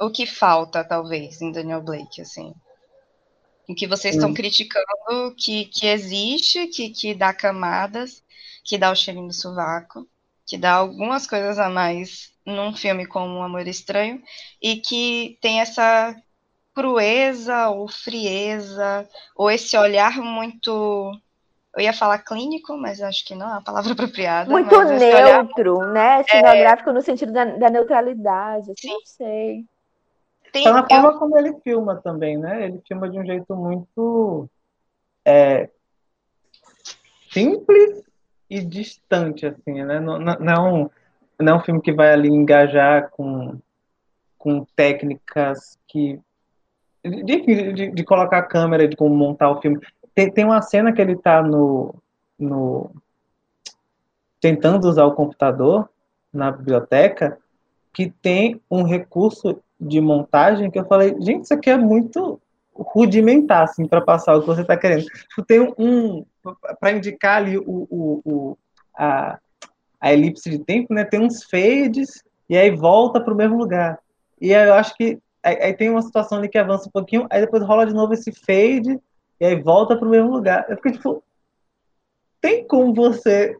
o 0.00 0.10
que 0.10 0.26
falta, 0.26 0.84
talvez, 0.84 1.40
em 1.40 1.50
Daniel 1.50 1.80
Blake, 1.80 2.20
assim. 2.20 2.52
O 3.68 3.74
que 3.74 3.86
vocês 3.86 4.14
estão 4.14 4.34
criticando 4.34 5.34
que, 5.36 5.64
que 5.66 5.86
existe, 5.86 6.66
que, 6.66 6.90
que 6.90 7.14
dá 7.14 7.32
camadas, 7.32 8.22
que 8.62 8.76
dá 8.76 8.90
o 8.90 8.96
cheirinho 8.96 9.28
do 9.28 9.32
sovaco 9.32 10.06
que 10.46 10.58
dá 10.58 10.74
algumas 10.74 11.26
coisas 11.26 11.58
a 11.58 11.68
mais 11.68 12.32
num 12.44 12.74
filme 12.74 13.06
como 13.06 13.38
Um 13.38 13.42
Amor 13.42 13.66
Estranho 13.66 14.22
e 14.60 14.76
que 14.76 15.38
tem 15.40 15.60
essa 15.60 16.14
crueza 16.74 17.68
ou 17.70 17.88
frieza 17.88 19.08
ou 19.36 19.50
esse 19.50 19.76
olhar 19.76 20.18
muito 20.18 21.18
eu 21.76 21.82
ia 21.82 21.92
falar 21.92 22.18
clínico, 22.18 22.76
mas 22.76 23.00
acho 23.00 23.24
que 23.24 23.34
não 23.34 23.48
é 23.52 23.58
a 23.58 23.60
palavra 23.60 23.92
apropriada. 23.94 24.50
Muito 24.50 24.82
neutro, 24.84 25.78
olhar... 25.78 25.92
né? 25.92 26.22
Cenográfico 26.24 26.90
é... 26.90 26.92
no 26.92 27.02
sentido 27.02 27.32
da, 27.32 27.44
da 27.44 27.70
neutralidade, 27.70 28.72
assim, 28.72 28.88
não 28.88 29.00
sei. 29.04 29.64
Tem, 30.52 30.66
é 30.66 30.70
a 30.70 30.86
forma 30.86 31.08
eu... 31.08 31.18
como 31.18 31.36
ele 31.36 31.54
filma 31.64 31.96
também, 31.96 32.38
né? 32.38 32.66
Ele 32.66 32.80
filma 32.86 33.08
de 33.08 33.18
um 33.18 33.26
jeito 33.26 33.56
muito 33.56 34.48
é, 35.24 35.68
simples 37.32 38.04
e 38.48 38.60
distante, 38.64 39.46
assim, 39.46 39.82
né? 39.82 39.98
Não, 39.98 40.18
não, 40.18 40.38
não, 40.38 40.52
é 40.52 40.60
um, 40.60 40.90
não 41.40 41.52
é 41.54 41.56
um 41.56 41.60
filme 41.60 41.80
que 41.80 41.92
vai 41.92 42.12
ali 42.12 42.28
engajar 42.28 43.10
com, 43.10 43.58
com 44.38 44.64
técnicas 44.76 45.76
que. 45.88 46.20
De, 47.02 47.72
de, 47.72 47.90
de 47.90 48.04
colocar 48.04 48.38
a 48.38 48.46
câmera, 48.46 48.88
de 48.88 48.96
como 48.96 49.14
montar 49.14 49.50
o 49.50 49.60
filme. 49.60 49.78
Tem, 50.14 50.30
tem 50.30 50.44
uma 50.44 50.62
cena 50.62 50.92
que 50.92 51.00
ele 51.00 51.16
tá 51.16 51.42
no, 51.42 51.94
no. 52.38 52.90
tentando 54.40 54.88
usar 54.88 55.04
o 55.04 55.14
computador 55.14 55.88
na 56.32 56.50
biblioteca, 56.50 57.38
que 57.92 58.10
tem 58.10 58.60
um 58.70 58.82
recurso 58.82 59.60
de 59.80 60.00
montagem 60.00 60.70
que 60.70 60.78
eu 60.78 60.84
falei, 60.84 61.16
gente, 61.20 61.44
isso 61.44 61.54
aqui 61.54 61.70
é 61.70 61.76
muito 61.76 62.40
rudimentar, 62.74 63.62
assim, 63.62 63.86
para 63.86 64.00
passar 64.00 64.36
o 64.36 64.40
que 64.40 64.46
você 64.46 64.62
está 64.62 64.76
querendo. 64.76 65.06
Tem 65.46 65.60
um, 65.78 66.24
para 66.80 66.92
indicar 66.92 67.36
ali 67.36 67.58
o, 67.58 67.86
o, 67.90 68.22
o, 68.24 68.58
a, 68.96 69.38
a 70.00 70.12
elipse 70.12 70.50
de 70.50 70.58
tempo, 70.58 70.92
né? 70.92 71.04
Tem 71.04 71.20
uns 71.20 71.44
fades 71.44 72.24
e 72.48 72.56
aí 72.56 72.70
volta 72.70 73.20
para 73.20 73.32
o 73.32 73.36
mesmo 73.36 73.56
lugar. 73.56 73.98
E 74.40 74.54
aí 74.54 74.68
eu 74.68 74.74
acho 74.74 74.94
que 74.96 75.18
aí, 75.42 75.56
aí, 75.62 75.74
tem 75.74 75.88
uma 75.88 76.02
situação 76.02 76.38
ali 76.38 76.48
que 76.48 76.58
avança 76.58 76.88
um 76.88 76.92
pouquinho, 76.92 77.26
aí 77.30 77.40
depois 77.40 77.62
rola 77.62 77.86
de 77.86 77.94
novo 77.94 78.12
esse 78.12 78.32
fade 78.32 78.98
e 79.44 79.46
aí 79.46 79.62
volta 79.62 79.94
para 79.94 80.08
o 80.08 80.10
mesmo 80.10 80.30
lugar. 80.30 80.64
Eu 80.70 80.76
fico 80.76 80.92
tipo, 80.92 81.24
tem 82.40 82.66
como 82.66 82.94
você 82.94 83.54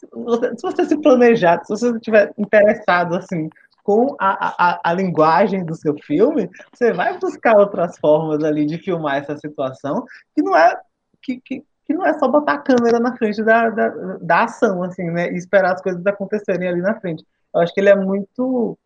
se 0.00 0.62
você 0.62 0.86
se 0.86 0.96
planejar, 1.02 1.62
se 1.64 1.68
você 1.68 1.90
estiver 1.90 2.32
interessado 2.38 3.14
assim 3.14 3.50
com 3.82 4.16
a, 4.18 4.70
a, 4.70 4.80
a, 4.84 4.92
linguagem 4.94 5.64
do 5.64 5.74
seu 5.74 5.94
filme, 5.98 6.48
você 6.72 6.92
vai 6.92 7.18
buscar 7.18 7.58
outras 7.58 7.98
formas 7.98 8.42
ali 8.44 8.64
de 8.64 8.78
filmar 8.78 9.16
essa 9.16 9.36
situação, 9.36 10.04
que 10.34 10.42
não 10.42 10.56
é 10.56 10.80
que, 11.20 11.40
que, 11.40 11.64
que 11.84 11.94
não 11.94 12.06
é 12.06 12.18
só 12.18 12.28
botar 12.28 12.54
a 12.54 12.58
câmera 12.58 12.98
na 12.98 13.16
frente 13.16 13.42
da, 13.42 13.68
da, 13.68 13.88
da 14.20 14.44
ação, 14.44 14.82
assim, 14.82 15.10
né? 15.10 15.30
E 15.32 15.36
esperar 15.36 15.74
as 15.74 15.82
coisas 15.82 16.06
acontecerem 16.06 16.68
ali 16.68 16.80
na 16.80 16.98
frente. 17.00 17.24
Eu 17.54 17.60
acho 17.60 17.74
que 17.74 17.80
ele 17.80 17.88
é 17.88 17.96
muito 17.96 18.78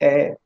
é, 0.00 0.36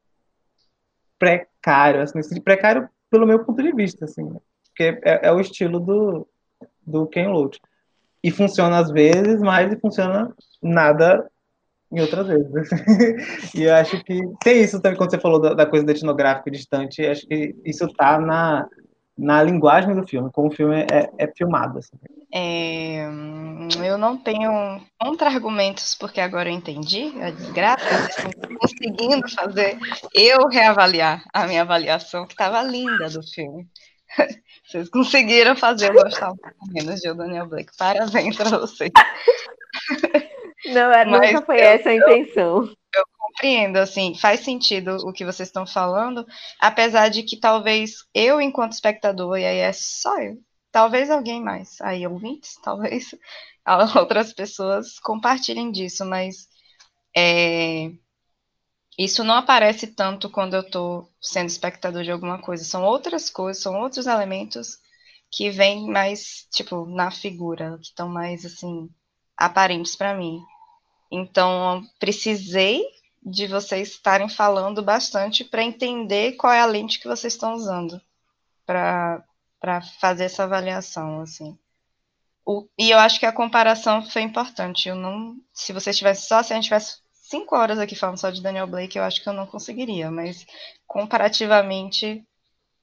precário, 1.18 2.00
assim, 2.00 2.40
precário 2.40 2.88
pelo 3.10 3.26
meu 3.26 3.44
ponto 3.44 3.62
de 3.62 3.72
vista, 3.72 4.06
assim, 4.06 4.24
né? 4.24 4.40
Porque 4.80 4.98
é, 5.04 5.28
é, 5.28 5.32
o 5.32 5.40
estilo 5.40 5.78
do, 5.78 6.26
do 6.86 7.06
Ken 7.06 7.28
Loach. 7.28 7.60
E 8.22 8.30
funciona 8.30 8.78
às 8.78 8.90
vezes, 8.90 9.40
mas 9.40 9.78
funciona 9.80 10.34
nada 10.62 11.30
em 11.92 12.00
outras 12.00 12.26
vezes. 12.26 12.70
e 13.54 13.62
eu 13.62 13.74
acho 13.74 14.02
que 14.04 14.20
tem 14.42 14.62
isso 14.62 14.80
também, 14.80 14.96
quando 14.96 15.10
você 15.10 15.18
falou 15.18 15.40
da, 15.40 15.54
da 15.54 15.66
coisa 15.66 15.84
do 15.84 15.90
etnográfico 15.90 16.50
distante, 16.50 17.06
acho 17.06 17.26
que 17.26 17.54
isso 17.64 17.86
tá 17.94 18.18
na, 18.18 18.66
na 19.16 19.42
linguagem 19.42 19.94
do 19.94 20.06
filme, 20.06 20.30
como 20.32 20.48
o 20.48 20.54
filme 20.54 20.82
é, 20.90 21.10
é 21.18 21.26
filmado. 21.36 21.78
Assim. 21.78 21.96
É, 22.32 23.06
eu 23.84 23.98
não 23.98 24.16
tenho 24.16 24.80
contra-argumentos, 24.98 25.94
porque 25.94 26.20
agora 26.20 26.48
eu 26.48 26.54
entendi 26.54 27.12
a 27.22 27.30
desgraça, 27.30 28.30
conseguindo 28.58 29.28
fazer 29.30 29.78
eu 30.14 30.46
reavaliar 30.46 31.24
a 31.32 31.46
minha 31.46 31.62
avaliação, 31.62 32.26
que 32.26 32.34
estava 32.34 32.62
linda 32.62 33.08
do 33.08 33.22
filme. 33.22 33.66
Vocês 34.64 34.88
conseguiram 34.88 35.56
fazer 35.56 35.90
eu 35.90 35.94
gostar 35.94 36.30
um 36.30 36.36
pouco 36.36 36.66
menos 36.70 37.00
de 37.00 37.12
Daniel 37.12 37.46
Blake. 37.46 37.72
Parabéns 37.76 38.36
para 38.36 38.58
vocês. 38.58 38.90
Não, 40.66 40.92
é, 40.92 41.04
nunca 41.04 41.42
foi 41.42 41.56
eu, 41.56 41.64
essa 41.64 41.88
a 41.88 41.94
intenção. 41.94 42.64
Eu, 42.64 42.76
eu, 42.94 43.04
compreendo, 43.18 43.78
assim, 43.78 44.14
faz 44.14 44.40
sentido 44.40 44.96
o 45.06 45.12
que 45.12 45.24
vocês 45.24 45.48
estão 45.48 45.66
falando, 45.66 46.26
apesar 46.60 47.08
de 47.08 47.22
que 47.22 47.36
talvez 47.36 48.04
eu, 48.14 48.40
enquanto 48.40 48.72
espectador, 48.72 49.38
e 49.38 49.44
aí 49.44 49.58
é 49.58 49.72
só 49.72 50.18
eu, 50.18 50.38
talvez 50.70 51.10
alguém 51.10 51.42
mais, 51.42 51.80
aí 51.80 52.06
ouvintes, 52.06 52.56
talvez 52.62 53.14
outras 53.98 54.32
pessoas 54.32 54.98
compartilhem 55.00 55.70
disso, 55.70 56.04
mas 56.04 56.48
é, 57.16 57.90
isso 59.04 59.24
não 59.24 59.36
aparece 59.36 59.86
tanto 59.86 60.28
quando 60.28 60.54
eu 60.54 60.60
estou 60.60 61.10
sendo 61.22 61.48
espectador 61.48 62.02
de 62.02 62.10
alguma 62.10 62.38
coisa. 62.38 62.64
São 62.64 62.84
outras 62.84 63.30
coisas, 63.30 63.62
são 63.62 63.80
outros 63.80 64.06
elementos 64.06 64.78
que 65.30 65.48
vêm 65.48 65.88
mais, 65.88 66.46
tipo, 66.52 66.84
na 66.84 67.10
figura, 67.10 67.78
que 67.78 67.86
estão 67.86 68.10
mais, 68.10 68.44
assim, 68.44 68.90
aparentes 69.34 69.96
para 69.96 70.14
mim. 70.14 70.42
Então, 71.10 71.82
precisei 71.98 72.84
de 73.22 73.46
vocês 73.46 73.88
estarem 73.88 74.28
falando 74.28 74.82
bastante 74.82 75.44
para 75.44 75.64
entender 75.64 76.32
qual 76.32 76.52
é 76.52 76.60
a 76.60 76.66
lente 76.66 77.00
que 77.00 77.08
vocês 77.08 77.32
estão 77.32 77.54
usando 77.54 77.98
para 78.66 79.24
fazer 79.98 80.24
essa 80.24 80.44
avaliação, 80.44 81.22
assim. 81.22 81.58
O, 82.44 82.68
e 82.78 82.90
eu 82.90 82.98
acho 82.98 83.18
que 83.18 83.26
a 83.26 83.32
comparação 83.32 84.02
foi 84.02 84.22
importante. 84.22 84.90
Eu 84.90 84.94
não, 84.94 85.36
se 85.54 85.72
vocês 85.72 85.96
tivessem 85.96 86.28
só 86.28 86.42
se 86.42 86.52
a 86.52 86.56
gente 86.56 86.64
tivesse 86.64 86.98
cinco 87.30 87.56
horas 87.56 87.78
aqui 87.78 87.94
falando 87.94 88.18
só 88.18 88.28
de 88.28 88.42
Daniel 88.42 88.66
Blake, 88.66 88.98
eu 88.98 89.04
acho 89.04 89.22
que 89.22 89.28
eu 89.28 89.32
não 89.32 89.46
conseguiria, 89.46 90.10
mas 90.10 90.44
comparativamente 90.86 92.26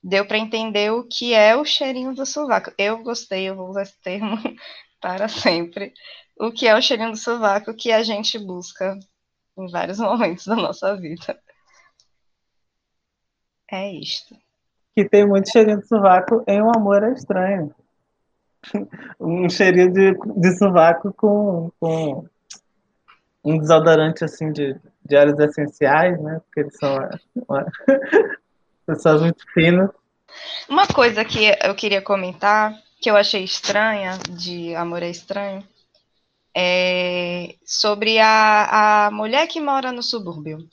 deu 0.02 0.26
para 0.26 0.38
entender 0.38 0.90
o 0.92 1.04
que 1.04 1.34
é 1.34 1.56
o 1.56 1.66
cheirinho 1.66 2.16
do 2.16 2.26
sovaco. 2.26 2.72
Eu 2.78 3.04
gostei, 3.04 3.50
eu 3.50 3.56
vou 3.56 3.70
usar 3.70 3.82
esse 3.82 4.00
termo 4.02 4.38
para 5.02 5.28
sempre. 5.28 5.94
O 6.40 6.52
que 6.52 6.66
é 6.66 6.76
o 6.76 6.82
cheirinho 6.82 7.12
do 7.12 7.18
sovaco 7.18 7.74
que 7.74 7.92
a 7.92 8.02
gente 8.04 8.40
busca 8.40 8.98
em 9.58 9.70
vários 9.70 10.00
momentos 10.00 10.46
da 10.46 10.56
nossa 10.56 10.96
vida. 10.96 11.38
É 13.70 13.92
isto. 13.92 14.34
Que 14.96 15.08
tem 15.08 15.28
muito 15.28 15.52
cheirinho 15.52 15.82
de 15.82 15.88
sovaco 15.88 16.42
em 16.48 16.62
Um 16.62 16.72
Amor 16.74 17.04
é 17.04 17.12
Estranho. 17.12 17.76
um 19.20 19.50
cheirinho 19.50 19.92
de, 19.92 20.14
de 20.14 20.58
sovaco 20.58 21.14
com, 21.14 21.70
com 21.80 22.26
um 23.44 23.58
desodorante 23.58 24.24
assim 24.24 24.52
de, 24.52 24.76
de 25.06 25.16
óleos 25.16 25.40
essenciais, 25.40 26.22
né? 26.22 26.42
Porque 26.46 26.60
eles 26.62 26.78
são 26.78 26.96
uma, 26.96 27.10
uma 27.48 27.66
pessoas 28.86 29.22
muito 29.22 29.44
finas. 29.54 29.90
Uma 30.70 30.88
coisa 30.88 31.24
que 31.24 31.56
eu 31.64 31.76
queria 31.76 32.02
comentar, 32.02 32.74
que 33.02 33.10
eu 33.10 33.16
achei 33.16 33.44
estranha, 33.44 34.18
de 34.30 34.76
Amor 34.76 35.04
é 35.04 35.10
Estranho, 35.10 35.64
é 36.56 37.56
sobre 37.66 38.20
a, 38.20 39.06
a 39.08 39.12
mulher 39.12 39.48
que 39.48 39.60
mora 39.60 39.92
no 39.92 40.02
subúrbio. 40.02 40.68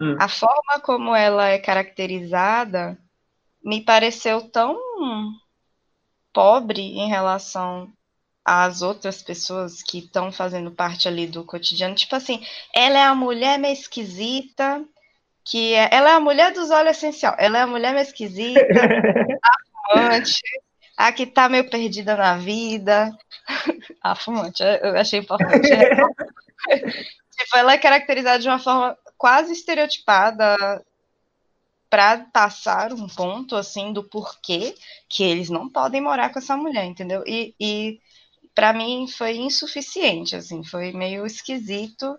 Hum. 0.00 0.16
A 0.18 0.28
forma 0.28 0.80
como 0.82 1.14
ela 1.14 1.48
é 1.48 1.58
caracterizada 1.58 2.96
me 3.62 3.84
pareceu 3.84 4.40
tão 4.48 4.78
pobre 6.32 6.80
em 6.80 7.08
relação 7.08 7.92
às 8.48 8.80
outras 8.80 9.22
pessoas 9.22 9.82
que 9.82 9.98
estão 9.98 10.32
fazendo 10.32 10.70
parte 10.70 11.06
ali 11.06 11.26
do 11.26 11.44
cotidiano. 11.44 11.94
Tipo 11.94 12.16
assim, 12.16 12.42
ela 12.74 12.98
é 12.98 13.02
a 13.02 13.14
mulher 13.14 13.58
meio 13.58 13.74
esquisita, 13.74 14.82
que 15.44 15.74
é, 15.74 15.90
ela 15.92 16.10
é 16.10 16.12
a 16.14 16.20
mulher 16.20 16.50
dos 16.54 16.70
óleos 16.70 16.96
essencial, 16.96 17.36
ela 17.38 17.58
é 17.58 17.60
a 17.60 17.66
mulher 17.66 17.92
meio 17.92 18.04
esquisita, 18.04 18.60
a 19.42 19.52
fumante, 19.92 20.40
a 20.96 21.12
que 21.12 21.26
tá 21.26 21.46
meio 21.46 21.68
perdida 21.68 22.16
na 22.16 22.38
vida. 22.38 23.14
A 24.00 24.14
fumante, 24.14 24.62
eu 24.62 24.96
achei 24.96 25.18
importante. 25.18 25.68
tipo, 25.68 27.56
ela 27.56 27.72
é 27.72 27.78
caracterizada 27.78 28.38
de 28.38 28.48
uma 28.48 28.58
forma 28.58 28.96
quase 29.16 29.52
estereotipada 29.52 30.84
para 31.90 32.18
passar 32.32 32.92
um 32.92 33.08
ponto 33.08 33.56
assim 33.56 33.92
do 33.92 34.04
porquê 34.04 34.74
que 35.08 35.24
eles 35.24 35.50
não 35.50 35.68
podem 35.68 36.00
morar 36.00 36.30
com 36.30 36.38
essa 36.38 36.56
mulher, 36.56 36.84
entendeu? 36.84 37.24
E, 37.26 37.54
e 37.58 38.00
para 38.58 38.72
mim 38.72 39.06
foi 39.06 39.36
insuficiente, 39.36 40.34
assim, 40.34 40.64
foi 40.64 40.90
meio 40.90 41.24
esquisito 41.24 42.18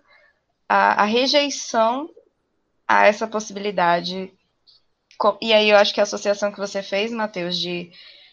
a, 0.66 1.02
a 1.02 1.04
rejeição 1.04 2.08
a 2.88 3.06
essa 3.06 3.28
possibilidade. 3.28 4.32
E 5.42 5.52
aí 5.52 5.68
eu 5.68 5.76
acho 5.76 5.92
que 5.92 6.00
a 6.00 6.04
associação 6.04 6.50
que 6.50 6.56
você 6.56 6.82
fez, 6.82 7.12
Matheus, 7.12 7.58
de, 7.58 7.92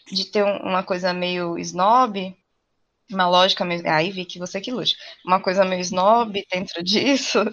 de 0.09 0.23
ter 0.23 0.41
uma 0.41 0.83
coisa 0.83 1.13
meio 1.13 1.59
snob, 1.59 2.33
uma 3.11 3.27
lógica 3.27 3.65
meio. 3.65 3.85
Aí 3.85 4.09
vi 4.09 4.23
que 4.23 4.39
você 4.39 4.61
que 4.61 4.71
luta. 4.71 4.91
Uma 5.25 5.41
coisa 5.41 5.65
meio 5.65 5.81
snob 5.81 6.41
dentro 6.49 6.81
disso, 6.85 7.43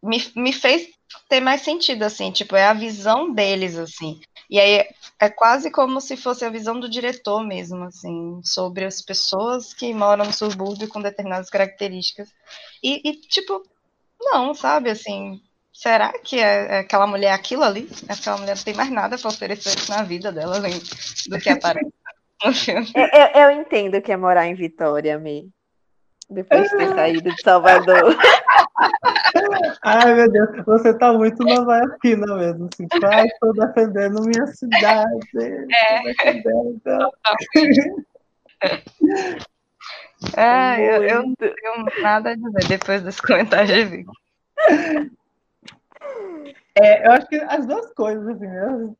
me, 0.00 0.18
me 0.36 0.52
fez 0.52 0.88
ter 1.28 1.40
mais 1.40 1.62
sentido, 1.62 2.02
assim, 2.02 2.30
tipo, 2.30 2.56
é 2.56 2.66
a 2.66 2.74
visão 2.74 3.32
deles, 3.32 3.76
assim. 3.76 4.20
E 4.48 4.58
aí 4.58 4.86
é 5.18 5.30
quase 5.30 5.70
como 5.70 6.00
se 6.00 6.16
fosse 6.16 6.44
a 6.44 6.50
visão 6.50 6.78
do 6.78 6.88
diretor 6.88 7.44
mesmo, 7.44 7.84
assim, 7.84 8.40
sobre 8.44 8.84
as 8.84 9.00
pessoas 9.00 9.72
que 9.72 9.92
moram 9.94 10.26
no 10.26 10.32
subúrbio 10.32 10.88
com 10.88 11.00
determinadas 11.00 11.50
características. 11.50 12.28
E, 12.82 13.00
e 13.08 13.16
tipo, 13.20 13.62
não, 14.20 14.54
sabe, 14.54 14.90
assim, 14.90 15.40
será 15.72 16.12
que 16.12 16.38
é, 16.38 16.76
é 16.76 16.78
aquela 16.80 17.06
mulher 17.06 17.32
aquilo 17.32 17.64
ali? 17.64 17.88
Aquela 18.08 18.38
mulher 18.38 18.56
não 18.56 18.62
tem 18.62 18.74
mais 18.74 18.90
nada 18.90 19.18
para 19.18 19.28
oferecer 19.28 19.74
na 19.88 20.02
vida 20.02 20.30
dela, 20.30 20.56
além 20.56 20.78
do 21.28 21.38
que 21.38 21.50
aparece 21.50 21.92
no 22.44 22.52
filme. 22.52 22.92
Eu, 22.94 23.42
eu 23.42 23.50
entendo 23.50 24.00
que 24.00 24.12
é 24.12 24.16
morar 24.16 24.46
em 24.46 24.54
Vitória, 24.54 25.18
Mi. 25.18 25.50
Depois 26.28 26.70
de 26.70 26.76
ter 26.76 26.94
saído 26.94 27.34
de 27.34 27.42
Salvador. 27.42 28.16
Ai, 29.82 30.14
meu 30.14 30.30
Deus, 30.30 30.64
você 30.64 30.96
tá 30.96 31.12
muito 31.12 31.44
novaiaquina 31.44 32.36
mesmo. 32.36 32.68
Assim, 32.72 32.86
ai, 33.04 33.26
estou 33.26 33.52
defendendo 33.52 34.22
minha 34.22 34.46
cidade. 34.46 35.28
É. 35.70 36.02
Defendendo. 36.02 36.80
Ah, 40.36 40.80
eu, 40.80 41.04
eu 41.04 41.22
não 41.22 41.34
tenho 41.34 42.02
nada 42.02 42.30
a 42.30 42.34
dizer 42.34 42.68
depois 42.68 43.02
desse 43.02 43.20
comentário 43.20 43.90
de. 43.90 44.06
É, 46.76 47.06
eu 47.06 47.12
acho 47.12 47.28
que 47.28 47.36
as 47.36 47.66
duas 47.66 47.92
coisas, 47.92 48.26
assim, 48.26 48.46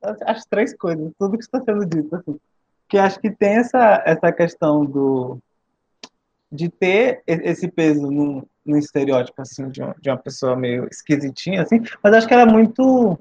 as, 0.02 0.22
as 0.22 0.44
três 0.46 0.76
coisas, 0.76 1.12
tudo 1.18 1.36
que 1.36 1.44
está 1.44 1.60
sendo 1.60 1.84
dito, 1.84 2.14
assim, 2.14 2.38
que 2.88 2.98
acho 2.98 3.18
que 3.18 3.30
tem 3.30 3.56
essa, 3.56 4.02
essa 4.06 4.30
questão 4.32 4.84
do 4.84 5.38
de 6.52 6.68
ter 6.68 7.22
esse 7.26 7.66
peso 7.66 8.08
num, 8.08 8.46
num 8.65 8.78
estereótipo 8.78 9.41
assim 9.43 9.69
de 9.69 9.82
uma, 9.82 9.95
de 10.01 10.11
uma 10.11 10.16
pessoa 10.16 10.57
meio 10.57 10.89
esquisitinha 10.91 11.62
assim, 11.62 11.82
mas 12.03 12.15
acho 12.15 12.27
que 12.27 12.35
ela 12.35 12.43
é 12.43 12.53
muito 12.53 13.19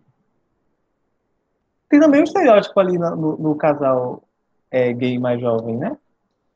tem 1.90 1.99
também 1.99 2.22
um 2.22 2.24
estereótipo 2.24 2.80
ali 2.80 2.98
no, 2.98 3.15
no, 3.15 3.38
no 3.38 3.56
casal 3.56 4.24
é, 4.72 4.91
gay 4.91 5.20
mais 5.20 5.40
jovem, 5.40 5.78
né? 5.78 5.95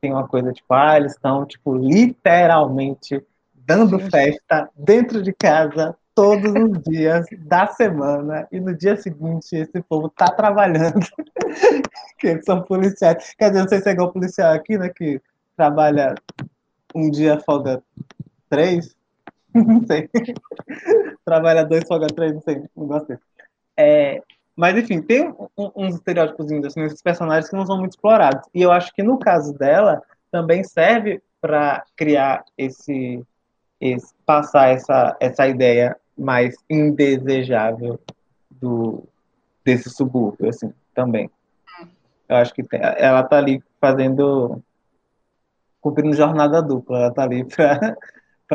Tem 0.00 0.12
uma 0.12 0.26
coisa 0.26 0.52
tipo, 0.52 0.74
ah, 0.74 0.96
eles 0.96 1.12
estão 1.12 1.46
tipo 1.46 1.76
literalmente 1.76 3.24
dando 3.54 3.98
festa 4.10 4.68
dentro 4.76 5.22
de 5.22 5.32
casa 5.32 5.96
todos 6.12 6.52
os 6.52 6.82
dias 6.82 7.26
da 7.38 7.68
semana 7.68 8.48
e 8.50 8.58
no 8.58 8.74
dia 8.74 8.96
seguinte 8.96 9.54
esse 9.54 9.80
povo 9.82 10.08
tá 10.08 10.26
trabalhando 10.26 10.98
que 12.18 12.26
eles 12.26 12.44
são 12.44 12.60
policiais. 12.62 13.32
Quer 13.38 13.50
dizer, 13.50 13.60
não 13.60 13.68
sei 13.68 13.80
se 13.80 13.88
é 13.88 13.92
igual 13.92 14.10
policial 14.10 14.52
aqui, 14.52 14.76
né, 14.76 14.88
que 14.88 15.22
trabalha 15.56 16.16
um 16.92 17.08
dia 17.08 17.38
folga 17.38 17.80
três, 18.48 18.94
não 19.54 19.84
sei. 19.86 20.08
Trabalha 21.24 21.64
dois, 21.64 21.84
folga 21.86 22.06
três, 22.08 22.34
não 22.34 22.42
sei, 22.42 22.62
não 22.76 22.86
gostei. 22.86 23.16
É, 23.76 24.22
mas 24.56 24.76
enfim, 24.76 25.00
tem 25.00 25.34
uns 25.56 25.94
estereótipos 25.94 26.50
assim, 26.64 26.80
nesses 26.80 27.02
personagens 27.02 27.48
que 27.48 27.56
não 27.56 27.66
são 27.66 27.78
muito 27.78 27.92
explorados. 27.92 28.48
E 28.54 28.62
eu 28.62 28.72
acho 28.72 28.92
que 28.92 29.02
no 29.02 29.18
caso 29.18 29.56
dela 29.56 30.02
também 30.30 30.64
serve 30.64 31.22
para 31.40 31.84
criar 31.96 32.44
esse, 32.56 33.24
esse, 33.80 34.12
passar 34.26 34.70
essa, 34.70 35.16
essa 35.20 35.46
ideia 35.46 35.96
mais 36.16 36.56
indesejável 36.68 38.00
do 38.50 39.04
desse 39.64 39.90
subúrbio, 39.90 40.48
assim, 40.48 40.72
também. 40.94 41.30
Eu 42.28 42.36
acho 42.36 42.54
que 42.54 42.62
tem, 42.62 42.80
ela 42.82 43.22
tá 43.22 43.38
ali 43.38 43.62
fazendo 43.80 44.62
cumprindo 45.80 46.16
jornada 46.16 46.62
dupla. 46.62 46.98
Ela 46.98 47.14
tá 47.14 47.22
ali 47.22 47.44
para 47.44 47.96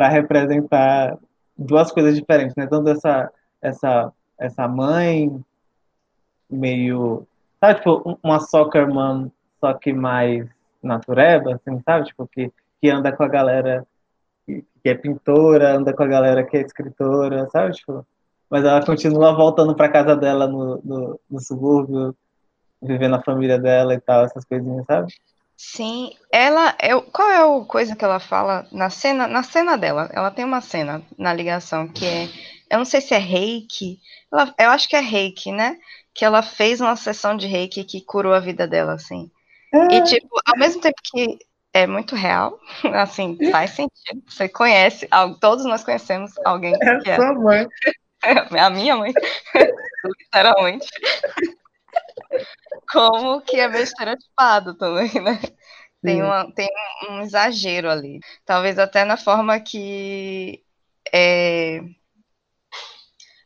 representar 0.02 1.18
duas 1.58 1.92
coisas 1.92 2.16
diferentes, 2.16 2.56
né? 2.56 2.68
Tanto 2.68 2.90
essa, 2.90 3.32
essa, 3.62 4.12
essa 4.38 4.68
mãe 4.68 5.44
meio. 6.50 7.28
Sabe, 7.60 7.80
tipo, 7.80 8.20
uma 8.22 8.40
soccer 8.40 8.88
mom, 8.88 9.30
só 9.60 9.74
que 9.74 9.94
mais 9.94 10.48
natureba, 10.82 11.56
assim, 11.56 11.82
sabe? 11.82 12.08
Tipo, 12.08 12.28
que, 12.28 12.52
que 12.82 12.90
anda 12.90 13.12
com 13.12 13.24
a 13.24 13.28
galera 13.28 13.88
que 14.46 14.90
é 14.90 14.94
pintora, 14.94 15.78
anda 15.78 15.94
com 15.94 16.04
a 16.04 16.08
galera 16.08 16.44
que 16.44 16.58
é 16.58 16.62
escritora, 16.62 17.48
sabe? 17.50 17.74
Tipo, 17.74 18.06
mas 18.50 18.66
ela 18.66 18.86
continua 18.86 19.34
voltando 19.34 19.74
para 19.76 19.90
casa 19.90 20.16
dela 20.16 20.46
no, 20.48 20.82
no, 20.84 21.20
no 21.30 21.40
subúrbio, 21.40 22.16
vivendo 22.82 23.16
a 23.16 23.24
família 23.24 23.58
dela 23.58 23.94
e 23.94 24.00
tal, 24.00 24.26
essas 24.26 24.44
coisinhas, 24.46 24.86
sabe? 24.86 25.14
Sim, 25.56 26.12
ela. 26.32 26.76
Eu, 26.82 27.02
qual 27.02 27.30
é 27.30 27.38
a 27.38 27.66
coisa 27.66 27.96
que 27.96 28.04
ela 28.04 28.20
fala 28.20 28.68
na 28.72 28.90
cena? 28.90 29.28
Na 29.28 29.44
cena 29.44 29.78
dela, 29.78 30.10
ela 30.14 30.32
tem 30.32 30.44
uma 30.44 30.62
cena 30.62 31.02
na 31.18 31.34
ligação 31.34 31.88
que 31.88 32.06
é. 32.06 32.30
Eu 32.70 32.80
não 32.80 32.86
sei 32.86 33.02
se 33.02 33.14
é 33.14 33.20
reiki. 33.20 34.00
Ela, 34.32 34.54
eu 34.60 34.70
acho 34.72 34.90
que 34.90 34.96
é 34.96 35.00
reiki, 35.00 35.52
né? 35.52 35.78
Que 36.14 36.26
ela 36.26 36.42
fez 36.42 36.82
uma 36.82 36.96
sessão 36.96 37.38
de 37.38 37.48
reiki 37.48 37.84
que 37.84 38.02
curou 38.02 38.34
a 38.34 38.40
vida 38.40 38.68
dela, 38.68 38.94
assim. 38.94 39.30
E, 39.74 39.98
ah. 39.98 40.04
tipo, 40.04 40.28
ao 40.46 40.58
mesmo 40.58 40.82
tempo 40.82 40.96
que 41.04 41.38
é 41.74 41.88
muito 41.88 42.16
real, 42.16 42.60
assim, 42.94 43.38
faz 43.52 43.72
sentido. 43.72 44.24
Você 44.28 44.50
conhece, 44.50 45.08
todos 45.40 45.66
nós 45.66 45.84
conhecemos 45.84 46.32
alguém 46.46 46.74
é 46.76 47.00
que 47.00 47.10
é. 47.10 47.16
Sua 47.16 47.34
mãe. 47.34 47.68
a 48.60 48.70
minha 48.70 48.96
mãe, 48.96 49.12
literalmente 50.20 50.88
como 52.92 53.42
que 53.42 53.60
é 53.60 53.68
meio 53.68 53.84
estereotipado 53.84 54.76
também, 54.76 55.12
né? 55.22 55.40
Tem, 56.02 56.22
uma, 56.22 56.52
tem 56.52 56.68
um 57.10 57.22
exagero 57.22 57.90
ali. 57.90 58.20
Talvez 58.46 58.78
até 58.78 59.06
na 59.06 59.16
forma 59.16 59.58
que 59.60 60.62
é, 61.12 61.80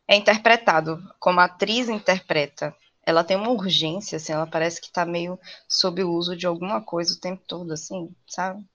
é 0.07 0.15
interpretado, 0.15 0.99
como 1.19 1.39
a 1.39 1.45
atriz 1.45 1.87
interpreta. 1.87 2.73
Ela 3.05 3.23
tem 3.23 3.37
uma 3.37 3.51
urgência, 3.51 4.17
assim, 4.17 4.33
ela 4.33 4.47
parece 4.47 4.81
que 4.81 4.91
tá 4.91 5.05
meio 5.05 5.39
sob 5.67 6.03
o 6.03 6.11
uso 6.11 6.35
de 6.35 6.47
alguma 6.47 6.81
coisa 6.81 7.13
o 7.13 7.19
tempo 7.19 7.41
todo, 7.47 7.71
assim, 7.71 8.13
sabe? 8.27 8.65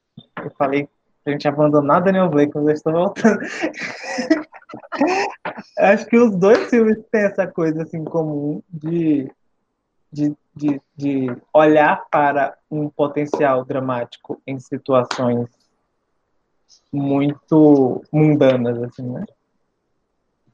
Eu 0.43 0.51
falei 0.57 0.89
pra 1.23 1.33
gente 1.33 1.47
abandonar 1.49 2.03
Daniel 2.03 2.31
Blake 2.31 2.53
quando 2.53 2.69
eu 2.69 2.75
estou 2.75 2.93
voltando. 2.93 3.41
Acho 5.79 6.07
que 6.07 6.17
os 6.17 6.35
dois 6.35 6.71
filmes 6.71 6.99
têm 7.11 7.25
essa 7.25 7.47
coisa 7.47 7.83
assim 7.83 8.05
comum 8.05 8.63
de, 8.71 9.31
de, 10.13 10.37
de, 10.55 10.81
de 10.95 11.37
olhar 11.53 12.07
para 12.11 12.57
um 12.71 12.89
potencial 12.89 13.65
dramático 13.65 14.41
em 14.47 14.61
situações 14.61 15.49
muito 16.93 18.05
mundanas, 18.13 18.83
assim, 18.83 19.11
né? 19.11 19.25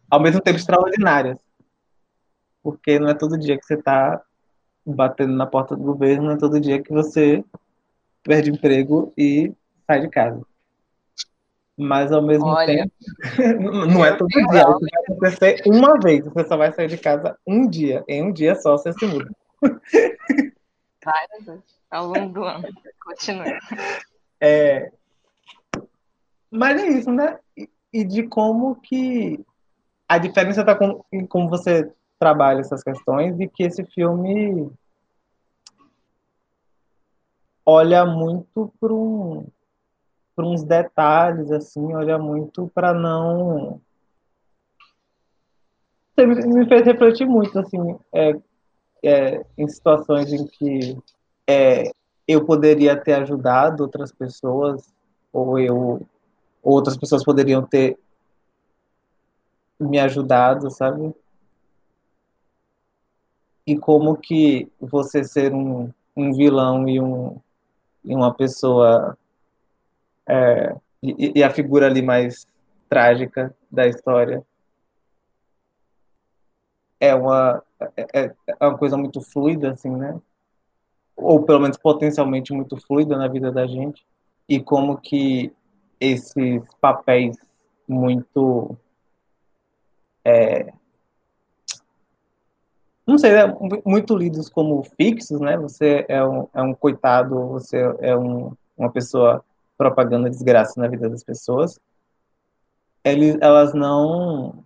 Ao 0.08 0.20
mesmo 0.20 0.40
tempo 0.40 0.56
extraordinárias. 0.56 1.38
Porque 2.62 2.98
não 2.98 3.08
é 3.08 3.14
todo 3.14 3.38
dia 3.38 3.58
que 3.58 3.66
você 3.66 3.74
está 3.74 4.22
batendo 4.86 5.34
na 5.34 5.46
porta 5.46 5.76
do 5.76 5.82
governo, 5.82 6.24
não 6.24 6.32
é 6.32 6.38
todo 6.38 6.60
dia 6.60 6.82
que 6.82 6.92
você 6.92 7.44
perde 8.22 8.50
emprego 8.50 9.12
e 9.16 9.52
sai 9.86 10.00
de 10.00 10.08
casa. 10.08 10.40
Mas 11.76 12.10
ao 12.10 12.22
mesmo 12.22 12.46
Olha, 12.46 12.66
tempo, 12.66 12.92
não 13.86 14.04
é 14.04 14.16
todo 14.16 14.28
dia. 14.28 14.42
Isso 14.42 14.50
vai 14.50 14.62
acontecer 15.06 15.62
uma 15.66 15.98
vez. 16.00 16.24
Você 16.24 16.48
só 16.48 16.56
vai 16.56 16.72
sair 16.72 16.88
de 16.88 16.98
casa 16.98 17.38
um 17.46 17.68
dia. 17.68 18.04
Em 18.08 18.22
um 18.22 18.32
dia 18.32 18.54
só 18.56 18.76
você 18.76 18.92
se 18.92 19.06
muda. 19.06 19.30
Várias 19.62 21.46
vezes. 21.46 21.78
Ao 21.90 22.06
longo 22.06 22.32
do 22.32 22.44
ano. 22.44 22.68
Continua. 23.04 23.44
É... 24.40 24.92
Mas 26.50 26.82
é 26.82 26.88
isso, 26.88 27.10
né? 27.10 27.38
E 27.92 28.04
de 28.04 28.26
como 28.28 28.76
que 28.76 29.44
a 30.08 30.18
diferença 30.18 30.60
está 30.60 30.74
com, 30.74 31.04
em 31.12 31.26
como 31.26 31.48
você 31.48 31.92
trabalha 32.18 32.60
essas 32.60 32.82
questões 32.82 33.38
e 33.38 33.48
que 33.48 33.62
esse 33.62 33.84
filme 33.84 34.70
olha 37.64 38.06
muito 38.06 38.72
para 38.80 38.92
um, 38.92 39.46
uns 40.38 40.64
detalhes, 40.64 41.50
assim, 41.50 41.94
olha 41.94 42.18
muito 42.18 42.70
para 42.74 42.94
não. 42.94 43.80
Me 46.16 46.66
fez 46.66 46.84
refletir 46.84 47.26
muito, 47.26 47.58
assim, 47.58 47.98
é, 48.12 48.32
é, 49.02 49.44
em 49.56 49.68
situações 49.68 50.32
em 50.32 50.46
que 50.46 50.98
é, 51.46 51.90
eu 52.26 52.44
poderia 52.44 52.96
ter 52.96 53.14
ajudado 53.14 53.82
outras 53.82 54.12
pessoas, 54.12 54.92
ou 55.32 55.58
eu 55.58 56.06
outras 56.62 56.96
pessoas 56.96 57.24
poderiam 57.24 57.62
ter 57.62 57.98
me 59.78 59.98
ajudado, 59.98 60.70
sabe? 60.70 61.14
E 63.66 63.78
como 63.78 64.16
que 64.16 64.70
você 64.80 65.22
ser 65.22 65.54
um, 65.54 65.90
um 66.16 66.32
vilão 66.32 66.88
e, 66.88 67.00
um, 67.00 67.38
e 68.04 68.14
uma 68.14 68.34
pessoa 68.34 69.16
é, 70.26 70.76
e, 71.02 71.32
e, 71.36 71.42
a 71.42 71.50
figura 71.50 71.86
ali 71.86 72.02
mais 72.02 72.46
trágica 72.88 73.54
da 73.70 73.86
história 73.86 74.44
é 77.00 77.14
uma 77.14 77.62
é, 77.96 78.20
é, 78.20 78.34
é 78.60 78.66
uma 78.66 78.78
coisa 78.78 78.96
muito 78.96 79.20
fluida 79.20 79.72
assim 79.72 79.90
né 79.90 80.18
ou 81.16 81.42
pelo 81.42 81.60
menos 81.60 81.76
potencialmente 81.76 82.52
muito 82.52 82.76
fluida 82.76 83.16
na 83.16 83.28
vida 83.28 83.50
da 83.50 83.66
gente 83.66 84.06
e 84.48 84.60
como 84.60 84.98
que 84.98 85.52
esses 86.00 86.62
papéis 86.80 87.36
muito 87.86 88.76
é, 90.24 90.72
não 93.08 93.16
sei, 93.16 93.30
é 93.30 93.46
muito 93.86 94.14
lidos 94.14 94.50
como 94.50 94.84
fixos, 95.00 95.40
né? 95.40 95.56
Você 95.56 96.04
é 96.10 96.22
um, 96.22 96.46
é 96.52 96.60
um 96.60 96.74
coitado, 96.74 97.48
você 97.48 97.78
é 98.00 98.14
um, 98.14 98.52
uma 98.76 98.92
pessoa 98.92 99.42
propaganda 99.78 100.28
desgraça 100.28 100.78
na 100.78 100.88
vida 100.88 101.08
das 101.08 101.24
pessoas. 101.24 101.80
Eles, 103.02 103.38
elas 103.40 103.72
não 103.72 104.62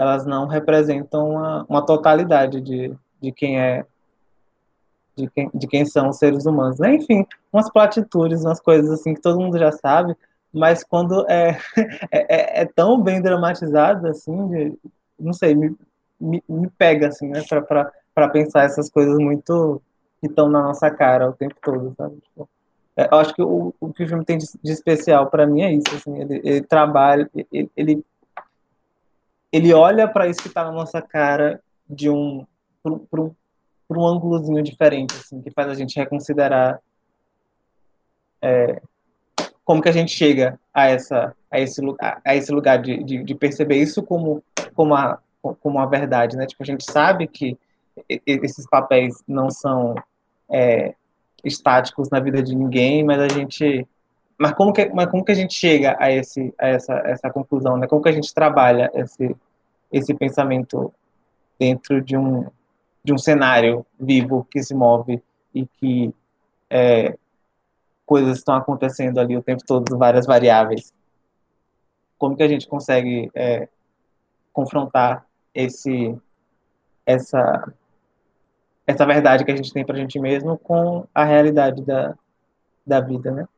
elas 0.00 0.24
não 0.24 0.46
representam 0.46 1.28
uma, 1.28 1.66
uma 1.68 1.84
totalidade 1.84 2.58
de, 2.58 2.96
de 3.20 3.30
quem 3.30 3.60
é 3.60 3.84
de 5.14 5.28
quem, 5.28 5.50
de 5.52 5.66
quem 5.66 5.84
são 5.84 6.08
os 6.08 6.16
seres 6.16 6.46
humanos. 6.46 6.78
Né? 6.78 6.94
Enfim, 6.94 7.26
umas 7.52 7.70
platitudes, 7.70 8.42
umas 8.42 8.60
coisas 8.60 8.90
assim 8.90 9.12
que 9.12 9.20
todo 9.20 9.38
mundo 9.38 9.58
já 9.58 9.70
sabe, 9.70 10.16
mas 10.50 10.82
quando 10.82 11.30
é, 11.30 11.58
é, 12.10 12.60
é, 12.60 12.62
é 12.62 12.64
tão 12.64 12.98
bem 12.98 13.20
dramatizado, 13.20 14.06
assim, 14.08 14.48
de, 14.48 14.78
não 15.18 15.34
sei, 15.34 15.54
me, 15.54 15.76
me, 16.18 16.42
me 16.48 16.70
pega, 16.70 17.08
assim, 17.08 17.28
né, 17.28 17.42
para 18.14 18.28
pensar 18.30 18.62
essas 18.62 18.88
coisas 18.88 19.18
muito 19.18 19.82
que 20.18 20.28
estão 20.28 20.48
na 20.48 20.62
nossa 20.62 20.90
cara 20.90 21.28
o 21.28 21.34
tempo 21.34 21.56
todo, 21.62 21.92
sabe? 21.94 22.16
Tipo, 22.22 22.48
é, 22.96 23.06
eu 23.12 23.18
acho 23.18 23.34
que 23.34 23.42
o, 23.42 23.74
o 23.78 23.92
que 23.92 24.04
o 24.04 24.08
filme 24.08 24.24
tem 24.24 24.38
de, 24.38 24.46
de 24.62 24.72
especial 24.72 25.26
para 25.26 25.46
mim 25.46 25.60
é 25.60 25.74
isso, 25.74 25.94
assim, 25.94 26.18
ele, 26.18 26.40
ele 26.42 26.62
trabalha, 26.62 27.28
ele, 27.52 27.70
ele, 27.76 28.04
ele 29.52 29.72
olha 29.72 30.06
para 30.08 30.28
isso 30.28 30.42
que 30.42 30.48
está 30.48 30.64
na 30.64 30.72
nossa 30.72 31.02
cara 31.02 31.60
de 31.88 32.08
um, 32.08 32.46
por 32.82 33.98
um 33.98 34.06
ângulozinho 34.06 34.62
diferente, 34.62 35.14
assim, 35.16 35.42
que 35.42 35.50
faz 35.50 35.68
a 35.68 35.74
gente 35.74 35.96
reconsiderar 35.96 36.80
é, 38.40 38.80
como 39.64 39.82
que 39.82 39.88
a 39.88 39.92
gente 39.92 40.12
chega 40.12 40.58
a 40.72 40.86
essa 40.86 41.34
a 41.50 41.60
esse 41.60 41.80
lugar 41.80 42.20
a 42.24 42.34
esse 42.34 42.50
lugar 42.50 42.80
de, 42.80 43.02
de, 43.04 43.22
de 43.22 43.34
perceber 43.34 43.76
isso 43.76 44.02
como 44.02 44.42
como 44.74 44.94
a 44.94 45.18
como 45.60 45.78
a 45.78 45.86
verdade 45.86 46.36
né? 46.36 46.46
Tipo 46.46 46.62
a 46.62 46.66
gente 46.66 46.84
sabe 46.90 47.26
que 47.26 47.58
esses 48.26 48.68
papéis 48.68 49.22
não 49.28 49.50
são 49.50 49.94
é, 50.50 50.94
estáticos 51.44 52.08
na 52.10 52.20
vida 52.20 52.42
de 52.42 52.54
ninguém 52.54 53.04
mas 53.04 53.20
a 53.20 53.28
gente 53.28 53.86
mas 54.40 54.52
como 54.52 54.72
que 54.72 54.88
mas 54.88 55.10
como 55.10 55.24
que 55.24 55.32
a 55.32 55.36
gente 55.36 55.54
chega 55.54 55.96
a 55.98 56.10
esse 56.10 56.52
a 56.58 56.68
essa 56.68 56.94
essa 57.04 57.30
conclusão 57.30 57.76
né 57.76 57.86
como 57.86 58.02
que 58.02 58.08
a 58.08 58.12
gente 58.12 58.32
trabalha 58.34 58.90
esse 58.94 59.36
esse 59.92 60.14
pensamento 60.14 60.92
dentro 61.58 62.00
de 62.00 62.16
um 62.16 62.46
de 63.02 63.12
um 63.12 63.18
cenário 63.18 63.84
vivo 63.98 64.46
que 64.50 64.62
se 64.62 64.74
move 64.74 65.22
e 65.54 65.66
que 65.66 66.14
é, 66.68 67.16
coisas 68.06 68.38
estão 68.38 68.54
acontecendo 68.54 69.18
ali 69.18 69.36
o 69.36 69.42
tempo 69.42 69.62
todo, 69.66 69.96
várias 69.96 70.26
variáveis. 70.26 70.92
Como 72.18 72.36
que 72.36 72.42
a 72.42 72.48
gente 72.48 72.68
consegue 72.68 73.30
é, 73.34 73.68
confrontar 74.52 75.24
esse, 75.54 76.16
essa, 77.06 77.72
essa 78.86 79.06
verdade 79.06 79.44
que 79.44 79.50
a 79.50 79.56
gente 79.56 79.72
tem 79.72 79.84
para 79.84 79.96
a 79.96 79.98
gente 79.98 80.18
mesmo 80.18 80.58
com 80.58 81.06
a 81.14 81.24
realidade 81.24 81.82
da, 81.82 82.14
da 82.86 83.00
vida, 83.00 83.30
né? 83.32 83.48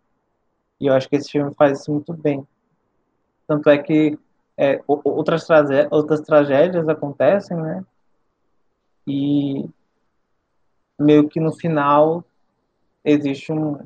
E 0.82 0.88
eu 0.88 0.94
acho 0.94 1.08
que 1.08 1.14
esse 1.14 1.30
filme 1.30 1.54
faz 1.54 1.78
isso 1.78 1.92
muito 1.92 2.12
bem. 2.12 2.44
Tanto 3.46 3.70
é 3.70 3.78
que 3.78 4.18
é, 4.58 4.82
outras, 4.88 5.46
outras 5.92 6.22
tragédias 6.22 6.88
acontecem, 6.88 7.56
né? 7.56 7.84
E 9.06 9.70
meio 10.98 11.28
que 11.28 11.38
no 11.38 11.52
final 11.52 12.24
existe 13.04 13.52
um, 13.52 13.78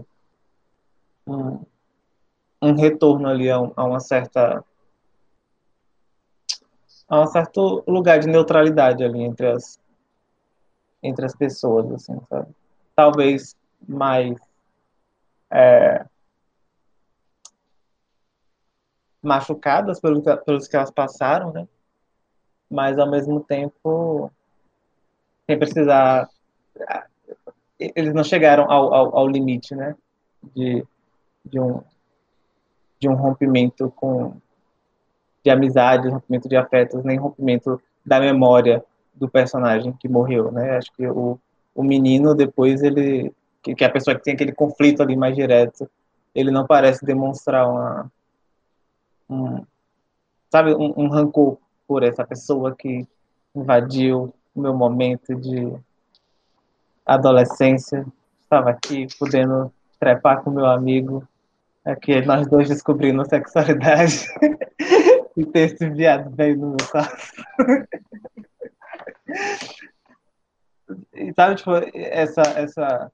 um, 1.26 1.60
um 2.62 2.74
retorno 2.74 3.28
ali 3.28 3.50
a, 3.50 3.56
a, 3.56 3.84
uma 3.84 4.00
certa 4.00 4.64
a 7.08 7.20
um 7.20 7.26
certo 7.26 7.84
lugar 7.86 8.20
de 8.20 8.26
neutralidade 8.26 9.04
ali 9.04 9.22
entre 9.22 9.48
as 9.48 9.78
entre 11.02 11.24
as 11.24 11.36
pessoas 11.36 11.90
assim 11.92 12.18
sabe 12.28 12.54
talvez 12.94 13.56
mais 13.86 14.36
é, 15.50 16.04
machucadas 19.26 20.00
pelos, 20.00 20.22
pelos 20.44 20.68
que 20.68 20.76
elas 20.76 20.90
passaram 20.90 21.52
né 21.52 21.66
mas 22.70 22.98
ao 22.98 23.10
mesmo 23.10 23.40
tempo 23.40 24.30
sem 25.46 25.58
precisar 25.58 26.28
eles 27.78 28.14
não 28.14 28.24
chegaram 28.24 28.70
ao, 28.70 28.94
ao, 28.94 29.16
ao 29.18 29.28
limite 29.28 29.74
né 29.74 29.94
de 30.54 30.84
de 31.44 31.60
um, 31.60 31.80
de 32.98 33.08
um 33.08 33.14
rompimento 33.14 33.90
com 33.94 34.36
de 35.44 35.50
amizade, 35.50 36.08
rompimento 36.08 36.48
de 36.48 36.56
afetos, 36.56 37.04
nem 37.04 37.16
rompimento 37.16 37.80
da 38.04 38.18
memória 38.18 38.84
do 39.14 39.28
personagem 39.28 39.92
que 39.92 40.08
morreu, 40.08 40.50
né? 40.50 40.76
Acho 40.76 40.92
que 40.92 41.06
o, 41.06 41.38
o 41.72 41.84
menino 41.84 42.34
depois 42.34 42.82
ele 42.82 43.32
que, 43.62 43.74
que 43.74 43.84
é 43.84 43.86
a 43.86 43.92
pessoa 43.92 44.16
que 44.16 44.24
tem 44.24 44.34
aquele 44.34 44.52
conflito 44.52 45.02
ali 45.02 45.16
mais 45.16 45.36
direto, 45.36 45.88
ele 46.34 46.50
não 46.50 46.66
parece 46.66 47.04
demonstrar 47.04 47.68
uma 47.68 48.10
um, 49.28 49.64
sabe 50.50 50.74
um, 50.74 50.92
um 50.96 51.08
rancor 51.08 51.58
por 51.86 52.02
essa 52.02 52.24
pessoa 52.24 52.74
que 52.74 53.06
invadiu 53.54 54.34
o 54.54 54.60
meu 54.60 54.74
momento 54.74 55.34
de 55.34 55.76
adolescência, 57.04 58.06
estava 58.40 58.70
aqui 58.70 59.06
podendo 59.18 59.72
trepar 59.98 60.42
com 60.42 60.50
meu 60.50 60.66
amigo 60.66 61.26
Aqui, 61.86 62.20
nós 62.22 62.48
dois 62.48 62.68
descobrindo 62.68 63.24
sexualidade 63.28 64.26
e 65.36 65.46
ter 65.46 65.70
esse 65.70 65.88
viado 65.88 66.28
bem 66.30 66.56
no 66.56 66.70
meu 66.70 66.78
quarto. 66.90 67.32
e 71.14 71.32
sabe, 71.32 71.54
tipo, 71.54 71.70
essa, 71.94 72.42
essa, 72.42 73.12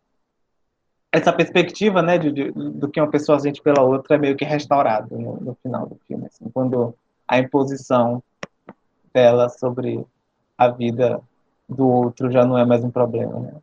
essa 1.12 1.30
perspectiva, 1.30 2.00
né, 2.00 2.16
de, 2.16 2.32
de, 2.32 2.50
do 2.50 2.88
que 2.88 2.98
uma 2.98 3.10
pessoa 3.10 3.38
sente 3.38 3.60
pela 3.60 3.82
outra 3.82 4.16
é 4.16 4.18
meio 4.18 4.34
que 4.34 4.46
restaurado 4.46 5.18
no, 5.18 5.36
no 5.36 5.54
final 5.62 5.86
do 5.86 5.96
filme, 6.08 6.26
assim, 6.26 6.48
quando 6.48 6.94
a 7.28 7.38
imposição 7.38 8.22
dela 9.12 9.50
sobre 9.50 10.04
a 10.56 10.68
vida 10.68 11.20
do 11.68 11.86
outro 11.86 12.30
já 12.30 12.46
não 12.46 12.56
é 12.56 12.64
mais 12.64 12.82
um 12.82 12.90
problema, 12.90 13.38
né? 13.38 13.54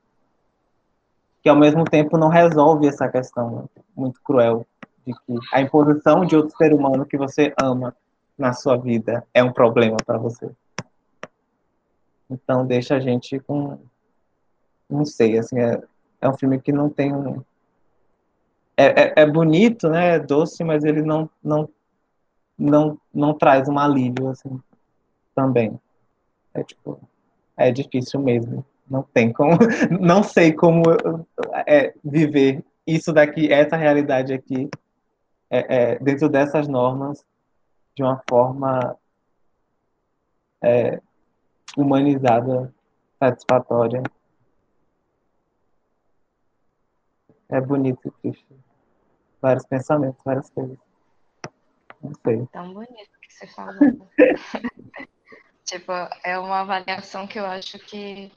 Que 1.41 1.49
ao 1.49 1.55
mesmo 1.55 1.85
tempo 1.85 2.17
não 2.17 2.27
resolve 2.27 2.87
essa 2.87 3.07
questão 3.09 3.67
muito 3.95 4.21
cruel 4.21 4.65
de 5.07 5.13
que 5.13 5.39
a 5.51 5.61
imposição 5.61 6.25
de 6.25 6.35
outro 6.35 6.55
ser 6.55 6.71
humano 6.71 7.05
que 7.05 7.17
você 7.17 7.53
ama 7.59 7.95
na 8.37 8.53
sua 8.53 8.77
vida 8.77 9.25
é 9.33 9.43
um 9.43 9.51
problema 9.51 9.97
para 10.05 10.17
você. 10.17 10.51
Então 12.29 12.65
deixa 12.65 12.95
a 12.95 12.99
gente 12.99 13.39
com 13.39 13.79
não 14.89 15.05
sei, 15.05 15.37
assim, 15.37 15.59
é, 15.59 15.81
é 16.21 16.29
um 16.29 16.37
filme 16.37 16.59
que 16.59 16.71
não 16.71 16.89
tem 16.89 17.13
um 17.13 17.43
é, 18.77 18.85
é, 18.85 19.13
é 19.17 19.25
bonito, 19.25 19.89
né? 19.89 20.15
É 20.15 20.19
doce, 20.19 20.63
mas 20.63 20.83
ele 20.85 21.01
não 21.01 21.29
não 21.43 21.69
não 22.57 22.97
não 23.13 23.33
traz 23.33 23.67
um 23.67 23.77
alívio 23.77 24.29
assim 24.29 24.59
também. 25.35 25.79
É 26.53 26.63
tipo 26.63 26.99
é 27.57 27.71
difícil 27.71 28.21
mesmo. 28.21 28.65
Não 28.89 29.03
tem 29.03 29.31
como, 29.31 29.57
não 29.99 30.23
sei 30.23 30.53
como 30.53 30.83
é, 31.67 31.93
viver 32.03 32.63
isso 32.87 33.13
daqui, 33.13 33.51
essa 33.51 33.75
realidade 33.75 34.33
aqui, 34.33 34.67
é, 35.49 35.93
é, 35.93 35.99
dentro 35.99 36.27
dessas 36.27 36.67
normas, 36.67 37.23
de 37.95 38.01
uma 38.01 38.21
forma 38.27 38.97
é, 40.61 40.99
humanizada, 41.77 42.73
satisfatória. 43.19 44.01
É 47.49 47.59
bonito 47.59 48.11
triste. 48.21 48.45
Vários 49.41 49.65
pensamentos, 49.65 50.21
várias 50.23 50.49
coisas. 50.49 50.77
Não 52.01 52.13
sei. 52.23 52.45
Tão 52.47 52.73
bonito 52.73 53.19
que 53.21 53.33
você 53.33 53.47
falou. 53.47 54.09
tipo, 55.65 55.91
é 56.23 56.37
uma 56.37 56.59
avaliação 56.61 57.27
que 57.27 57.39
eu 57.39 57.45
acho 57.45 57.79
que 57.79 58.31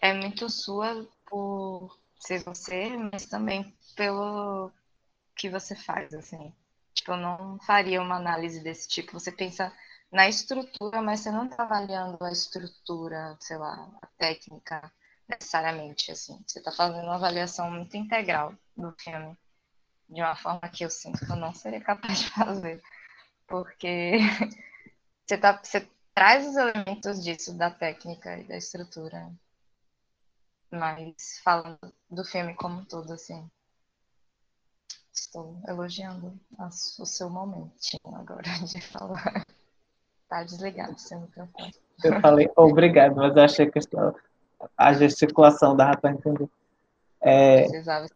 é 0.00 0.12
muito 0.12 0.48
sua 0.48 1.06
por 1.26 1.98
ser 2.18 2.42
você, 2.44 2.96
mas 2.96 3.26
também 3.26 3.74
pelo 3.96 4.70
que 5.36 5.50
você 5.50 5.74
faz, 5.74 6.14
assim. 6.14 6.54
Tipo, 6.94 7.12
eu 7.12 7.16
não 7.16 7.58
faria 7.60 8.00
uma 8.00 8.16
análise 8.16 8.62
desse 8.62 8.88
tipo. 8.88 9.18
Você 9.18 9.32
pensa 9.32 9.72
na 10.12 10.28
estrutura, 10.28 11.02
mas 11.02 11.20
você 11.20 11.30
não 11.30 11.46
está 11.46 11.64
avaliando 11.64 12.22
a 12.22 12.30
estrutura, 12.30 13.36
sei 13.40 13.56
lá, 13.56 13.90
a 14.00 14.06
técnica, 14.16 14.92
necessariamente, 15.28 16.10
assim. 16.10 16.42
Você 16.46 16.58
está 16.58 16.70
fazendo 16.72 17.04
uma 17.04 17.16
avaliação 17.16 17.70
muito 17.70 17.96
integral 17.96 18.54
do 18.76 18.92
filme, 18.98 19.36
de 20.08 20.20
uma 20.20 20.36
forma 20.36 20.68
que 20.68 20.84
eu 20.84 20.90
sinto 20.90 21.24
que 21.24 21.30
eu 21.30 21.36
não 21.36 21.54
seria 21.54 21.80
capaz 21.80 22.20
de 22.20 22.30
fazer. 22.32 22.82
Porque 23.46 24.18
você, 25.26 25.38
tá, 25.38 25.60
você 25.62 25.88
traz 26.14 26.46
os 26.46 26.56
elementos 26.56 27.22
disso, 27.22 27.56
da 27.56 27.70
técnica 27.70 28.38
e 28.38 28.44
da 28.44 28.56
estrutura. 28.56 29.30
Mas 30.70 31.40
falando 31.42 31.78
do 32.10 32.24
filme 32.24 32.54
como 32.54 32.80
um 32.80 32.84
todo, 32.84 33.12
assim. 33.12 33.48
Estou 35.12 35.60
elogiando 35.68 36.38
o 36.58 37.06
seu 37.06 37.30
momentinho 37.30 38.16
agora 38.16 38.42
de 38.66 38.80
falar. 38.80 39.46
Tá 40.28 40.42
desligado 40.42 40.98
seu 40.98 41.20
microfone. 41.20 41.72
Eu 42.02 42.20
falei 42.20 42.50
obrigado, 42.56 43.14
mas 43.14 43.36
eu 43.36 43.42
achei 43.42 43.70
que 43.70 43.78
a 44.76 44.92
gesticulação 44.92 45.76
dava 45.76 45.96
para 45.96 46.10
entender. 46.12 46.48
É, 47.20 47.62
Precisava. 47.62 48.06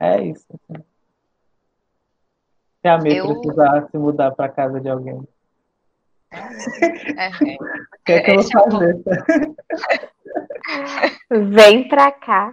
é 0.00 0.22
isso. 0.24 0.46
Se 2.80 2.88
a 2.88 2.98
Mê 2.98 3.14
Eu- 3.18 3.40
precisar 3.40 3.88
se 3.90 3.98
mudar 3.98 4.30
para 4.32 4.48
casa 4.48 4.80
de 4.80 4.88
alguém, 4.88 5.20
É, 6.30 6.38
é, 6.38 7.26
é. 7.26 7.30
o 7.30 8.04
que 8.04 8.12
é 8.12 8.20
que 8.20 8.30
eu 8.30 8.42
vou 8.42 8.44
é 8.44 8.66
o 8.66 8.70
fazer? 8.70 9.02
Vem 11.50 11.88
pra 11.88 12.12
cá. 12.12 12.52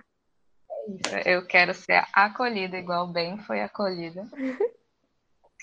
Eu 1.26 1.46
quero 1.46 1.74
ser 1.74 2.04
acolhida 2.14 2.78
igual 2.78 3.06
o 3.06 3.12
Ben 3.14 3.38
foi 3.40 3.62
acolhida. 3.62 4.26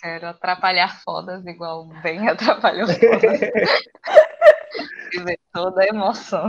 Quero 0.01 0.29
atrapalhar 0.29 1.01
fodas 1.03 1.45
igual 1.47 1.83
o 1.83 1.87
Ben 2.03 2.27
atrapalhou 2.29 2.87
fodas. 2.95 3.41
Viver 5.13 5.39
toda 5.53 5.83
a 5.83 5.87
emoção 5.87 6.49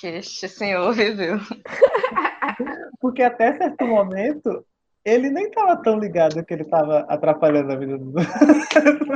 que 0.00 0.06
este 0.06 0.48
senhor 0.48 0.92
viveu. 0.92 1.38
Porque 3.00 3.22
até 3.22 3.56
certo 3.56 3.86
momento 3.86 4.64
ele 5.04 5.30
nem 5.30 5.46
estava 5.46 5.76
tão 5.82 5.98
ligado 5.98 6.44
que 6.44 6.54
ele 6.54 6.64
estava 6.64 7.00
atrapalhando 7.08 7.72
a 7.72 7.76
vida 7.76 7.98
dos 7.98 8.14
outros. 8.14 9.08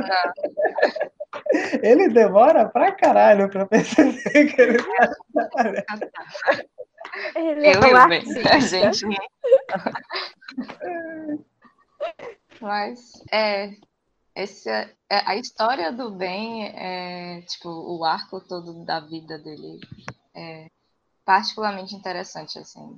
Ele 1.81 2.09
demora 2.09 2.67
pra 2.67 2.91
caralho 2.91 3.49
pra 3.49 3.65
perceber 3.65 4.53
que 4.53 4.61
ele 4.61 4.77
tá 4.77 5.11
atrapalhando. 5.35 6.11
Ele 7.35 7.67
é 7.67 7.79
um 7.79 7.95
artista. 7.95 8.55
A 8.55 8.59
gente 8.59 9.05
não. 9.05 9.15
Mas 12.61 13.11
é, 13.31 13.71
esse 14.35 14.69
é, 14.69 14.93
é- 15.09 15.29
a 15.29 15.35
história 15.35 15.91
do 15.91 16.11
Ben 16.11 16.65
é 16.67 17.41
tipo 17.43 17.69
o 17.69 18.03
arco 18.03 18.39
todo 18.41 18.83
da 18.85 18.99
vida 18.99 19.37
dele 19.37 19.79
é 20.33 20.69
particularmente 21.25 21.95
interessante 21.95 22.57
assim. 22.59 22.97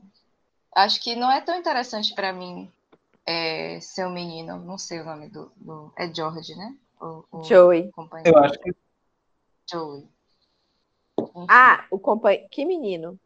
Acho 0.75 0.99
que 1.01 1.15
não 1.15 1.31
é 1.31 1.41
tão 1.41 1.55
interessante 1.57 2.13
pra 2.13 2.33
mim 2.33 2.71
é, 3.25 3.79
ser 3.79 4.05
um 4.05 4.11
menino, 4.13 4.57
não 4.59 4.77
sei 4.77 4.99
o 4.99 5.05
nome 5.05 5.29
do, 5.29 5.51
do- 5.57 5.91
é 5.97 6.11
George, 6.13 6.55
né? 6.55 6.75
O, 7.01 7.23
o 7.31 7.43
Joey. 7.43 7.91
companheiro 7.91 8.37
Eu 8.37 8.43
acho 8.43 8.59
que 8.59 8.71
Joey. 9.71 10.07
Enfim, 11.19 11.45
Ah, 11.49 11.85
o 11.91 11.97
companheiro. 11.99 12.47
Que 12.49 12.65
menino? 12.65 13.19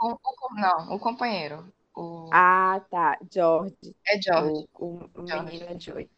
o- 0.00 0.12
o- 0.14 0.54
não, 0.54 0.94
o 0.94 0.98
companheiro. 0.98 1.72
O, 1.94 2.28
Ah, 2.32 2.80
tá. 2.90 3.18
George. 3.30 3.76
é 4.06 4.20
George. 4.20 4.68
O, 4.74 4.86
o, 4.86 5.10
o 5.22 5.26
George. 5.26 5.44
menino 5.44 5.66
é 5.66 5.78
Joey. 5.78 6.10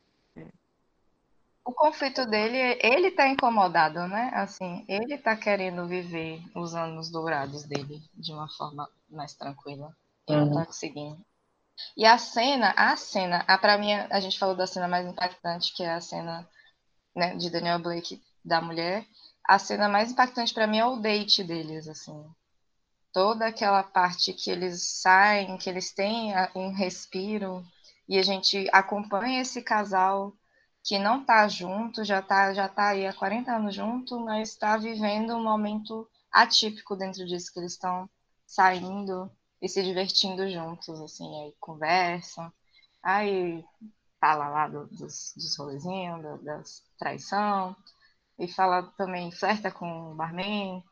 O 1.64 1.72
conflito 1.72 2.26
dele, 2.26 2.78
ele 2.82 3.10
tá 3.10 3.26
incomodado, 3.26 4.06
né? 4.06 4.30
Assim, 4.34 4.84
ele 4.86 5.16
tá 5.16 5.34
querendo 5.34 5.86
viver 5.86 6.42
os 6.54 6.74
anos 6.74 7.10
dourados 7.10 7.64
dele 7.64 8.02
de 8.12 8.32
uma 8.32 8.48
forma 8.48 8.86
mais 9.08 9.32
tranquila. 9.32 9.96
E 10.28 10.36
não 10.36 10.52
tá 10.52 10.66
conseguindo. 10.66 11.24
E 11.96 12.04
a 12.04 12.18
cena, 12.18 12.74
a 12.76 12.94
cena, 12.96 13.44
a, 13.48 13.56
pra 13.56 13.78
mim, 13.78 13.92
a 13.92 14.20
gente 14.20 14.38
falou 14.38 14.54
da 14.54 14.66
cena 14.66 14.86
mais 14.86 15.06
impactante, 15.06 15.72
que 15.74 15.82
é 15.82 15.94
a 15.94 16.00
cena 16.00 16.46
né, 17.16 17.34
de 17.34 17.50
Daniel 17.50 17.78
Blake 17.78 18.22
da 18.44 18.60
mulher. 18.60 19.06
A 19.42 19.58
cena 19.58 19.88
mais 19.88 20.12
impactante 20.12 20.52
pra 20.52 20.66
mim 20.66 20.78
é 20.78 20.86
o 20.86 20.96
date 20.96 21.42
deles, 21.42 21.88
assim. 21.88 22.24
Toda 23.10 23.46
aquela 23.46 23.82
parte 23.82 24.34
que 24.34 24.50
eles 24.50 24.82
saem, 25.00 25.56
que 25.56 25.70
eles 25.70 25.92
têm 25.92 26.32
um 26.54 26.72
respiro, 26.72 27.64
e 28.08 28.18
a 28.18 28.22
gente 28.22 28.68
acompanha 28.72 29.40
esse 29.40 29.62
casal 29.62 30.32
que 30.85 30.98
não 30.98 31.24
tá 31.24 31.48
junto, 31.48 32.05
já 32.05 32.23
tá, 32.23 32.55
já 32.55 32.69
tá 32.69 32.90
aí 32.90 33.06
há 33.06 33.12
40 33.15 33.52
anos 33.56 33.74
junto, 33.74 34.20
mas 34.20 34.51
está 34.51 34.77
vivendo 34.77 35.35
um 35.35 35.43
momento 35.43 36.09
atípico 36.32 36.97
dentro 36.97 37.27
disso, 37.27 37.52
que 37.52 37.61
eles 37.61 37.73
estão 37.73 38.09
saindo 38.47 39.31
e 39.62 39.69
se 39.69 39.82
divertindo 39.82 40.48
juntos, 40.51 41.01
assim, 41.01 41.27
aí 41.43 41.55
conversam, 41.61 42.52
aí 43.02 43.65
fala 44.20 44.48
lá 44.48 44.69
do- 44.69 44.86
dos, 44.89 45.32
dos 45.36 45.56
rolezinhos, 45.59 46.23
da, 46.23 46.36
das 46.39 46.82
traição, 46.98 47.77
e 48.39 48.48
fala 48.48 48.82
também, 48.98 49.32
flerta 49.32 49.70
com 49.70 50.12
o 50.12 50.15
barman. 50.16 50.82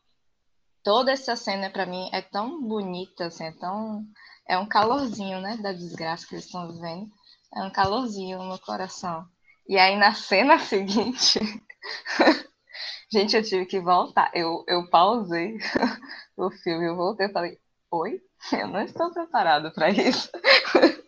Toda 0.85 1.11
essa 1.13 1.35
cena, 1.37 1.71
pra 1.71 1.87
mim, 1.87 2.09
é 2.13 2.23
tão 2.23 2.63
bonita, 2.63 3.27
assim, 3.27 3.45
é 3.45 3.53
tão... 3.53 4.07
É 4.49 4.57
um 4.59 4.67
calorzinho, 4.69 5.41
né, 5.41 5.57
da 5.57 5.73
desgraça 5.73 6.27
que 6.27 6.35
eles 6.37 6.45
estão 6.47 6.71
vivendo. 6.73 7.11
É 7.55 7.63
um 7.65 7.71
calorzinho 7.71 8.43
no 8.45 8.59
coração. 8.61 9.27
E 9.69 9.79
aí 9.79 9.97
na 9.97 10.15
cena 10.15 10.59
seguinte, 10.59 11.41
gente, 13.13 13.37
eu 13.37 13.43
tive 13.43 13.67
que 13.67 13.81
voltar. 13.81 14.31
Eu, 14.35 14.65
eu 14.69 14.89
pausei 14.89 15.57
o 16.37 16.51
filme, 16.51 16.87
eu 16.87 16.97
voltei 16.97 17.27
e 17.27 17.33
falei, 17.33 17.59
oi? 17.91 18.21
Eu 18.53 18.69
não 18.69 18.81
estou 18.83 19.13
preparado 19.13 19.73
para 19.73 19.91
isso. 19.91 20.31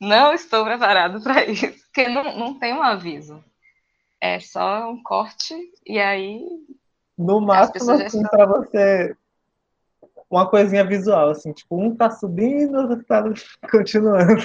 Não 0.00 0.32
estou 0.32 0.64
preparado 0.64 1.22
para 1.22 1.44
isso. 1.46 1.66
Porque 1.86 2.08
não, 2.08 2.38
não 2.38 2.58
tem 2.58 2.74
um 2.74 2.82
aviso. 2.82 3.42
É 4.20 4.40
só 4.40 4.90
um 4.90 5.02
corte 5.02 5.54
e 5.86 5.98
aí. 5.98 6.42
No 7.18 7.40
máximo, 7.40 7.92
assim, 7.92 8.04
estão- 8.18 8.30
pra 8.30 8.46
você. 8.46 9.16
Uma 10.28 10.50
coisinha 10.50 10.84
visual, 10.84 11.30
assim, 11.30 11.52
tipo, 11.52 11.80
um 11.80 11.94
tá 11.94 12.10
subindo, 12.10 12.76
outro 12.76 13.04
tá 13.04 13.22
continuando. 13.70 14.42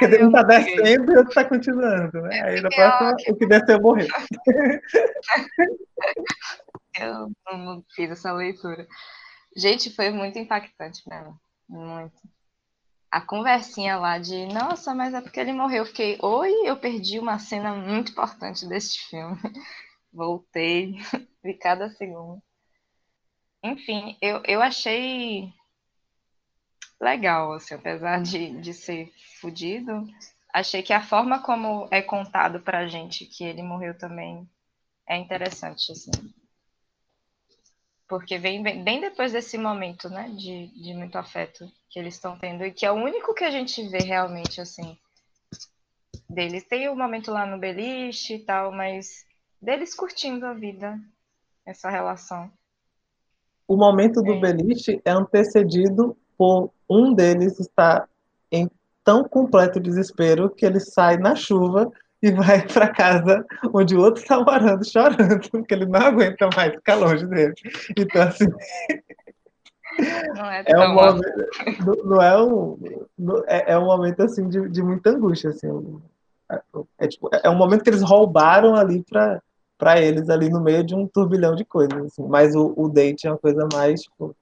Quer 0.00 0.06
dizer, 0.06 0.24
um 0.24 0.32
tá 0.32 0.42
descendo 0.42 1.12
e 1.12 1.16
outro 1.16 1.34
tá 1.34 1.44
continuando, 1.44 2.20
né? 2.22 2.42
Aí 2.42 2.60
na 2.60 2.68
ó, 2.68 2.98
próxima, 2.98 3.34
o 3.34 3.38
que 3.38 3.46
desceu 3.46 3.80
morreu. 3.80 4.08
Eu 7.00 7.30
não 7.46 7.84
fiz 7.94 8.10
essa 8.10 8.32
leitura. 8.32 8.84
Gente, 9.56 9.94
foi 9.94 10.10
muito 10.10 10.38
impactante 10.38 11.02
mim. 11.08 11.34
Muito. 11.68 12.20
a 13.10 13.20
conversinha 13.20 13.98
lá 13.98 14.18
de, 14.18 14.46
nossa, 14.46 14.94
mas 14.94 15.14
é 15.14 15.20
porque 15.20 15.38
ele 15.38 15.52
morreu. 15.52 15.82
Eu 15.82 15.86
fiquei, 15.86 16.18
oi, 16.20 16.50
eu 16.64 16.76
perdi 16.76 17.18
uma 17.18 17.38
cena 17.38 17.74
muito 17.74 18.12
importante 18.12 18.66
deste 18.66 19.06
filme. 19.08 19.36
Voltei, 20.12 20.96
de 21.44 21.54
cada 21.54 21.90
segundo. 21.90 22.42
Enfim, 23.62 24.16
eu, 24.20 24.42
eu 24.44 24.62
achei 24.62 25.52
legal, 27.00 27.52
assim, 27.52 27.74
apesar 27.74 28.22
de, 28.22 28.60
de 28.60 28.74
ser 28.74 29.12
fudido, 29.40 30.06
achei 30.52 30.82
que 30.82 30.92
a 30.92 31.02
forma 31.02 31.42
como 31.42 31.88
é 31.90 32.02
contado 32.02 32.60
pra 32.60 32.88
gente 32.88 33.24
que 33.26 33.44
ele 33.44 33.62
morreu 33.62 33.96
também 33.96 34.48
é 35.06 35.16
interessante, 35.16 35.92
assim. 35.92 36.12
Porque 38.08 38.38
vem 38.38 38.62
bem, 38.62 38.82
bem 38.82 39.00
depois 39.00 39.32
desse 39.32 39.58
momento, 39.58 40.08
né, 40.08 40.28
de, 40.30 40.68
de 40.68 40.94
muito 40.94 41.18
afeto 41.18 41.70
que 41.90 41.98
eles 41.98 42.14
estão 42.14 42.38
tendo, 42.38 42.64
e 42.64 42.72
que 42.72 42.86
é 42.86 42.90
o 42.90 42.94
único 42.94 43.34
que 43.34 43.44
a 43.44 43.50
gente 43.50 43.86
vê 43.88 44.02
realmente, 44.02 44.60
assim, 44.60 44.98
deles. 46.28 46.64
Tem 46.66 46.88
o 46.88 46.92
um 46.92 46.96
momento 46.96 47.30
lá 47.30 47.44
no 47.46 47.58
beliche 47.58 48.36
e 48.36 48.44
tal, 48.44 48.72
mas 48.72 49.26
deles 49.60 49.94
curtindo 49.94 50.46
a 50.46 50.54
vida, 50.54 50.98
essa 51.66 51.90
relação. 51.90 52.50
O 53.68 53.76
momento 53.76 54.22
do 54.22 54.32
é. 54.32 54.40
beliche 54.40 55.00
é 55.04 55.10
antecedido 55.10 56.16
por 56.36 56.70
um 56.88 57.12
deles 57.12 57.60
estar 57.60 58.08
em 58.50 58.68
tão 59.04 59.24
completo 59.24 59.78
desespero 59.78 60.48
que 60.48 60.64
ele 60.64 60.80
sai 60.80 61.18
na 61.18 61.34
chuva 61.34 61.92
e 62.22 62.32
vai 62.32 62.66
para 62.66 62.88
casa 62.88 63.44
onde 63.72 63.94
o 63.94 64.00
outro 64.00 64.22
está 64.22 64.40
morando, 64.40 64.84
chorando, 64.84 65.48
porque 65.50 65.74
ele 65.74 65.86
não 65.86 66.00
aguenta 66.00 66.48
mais 66.56 66.72
ficar 66.72 66.94
longe 66.94 67.26
dele. 67.26 67.54
Então, 67.96 68.22
assim. 68.22 68.46
Não 70.34 70.50
é, 70.50 70.64
é 70.66 70.78
um 70.78 70.94
momento, 70.94 72.04
não 72.04 72.22
é 72.22 72.42
um, 72.42 72.78
é, 73.46 73.72
é 73.72 73.78
um 73.78 73.84
momento 73.84 74.22
assim 74.22 74.48
de, 74.48 74.68
de 74.68 74.80
muita 74.80 75.10
angústia 75.10 75.50
assim 75.50 75.66
é, 76.50 76.60
é, 76.98 77.08
tipo, 77.08 77.28
é 77.32 77.50
um 77.50 77.56
momento 77.56 77.82
que 77.82 77.90
eles 77.90 78.02
roubaram 78.02 78.74
ali 78.74 79.02
para 79.02 79.42
para 79.78 80.00
eles 80.00 80.28
ali 80.28 80.50
no 80.50 80.60
meio 80.60 80.84
de 80.84 80.94
um 80.94 81.06
turbilhão 81.06 81.54
de 81.54 81.64
coisas 81.64 82.06
assim. 82.06 82.26
mas 82.26 82.54
o, 82.54 82.74
o 82.76 82.88
date 82.88 83.26
é 83.26 83.30
uma 83.30 83.38
coisa 83.38 83.66
mais 83.72 84.02
tipo, 84.02 84.36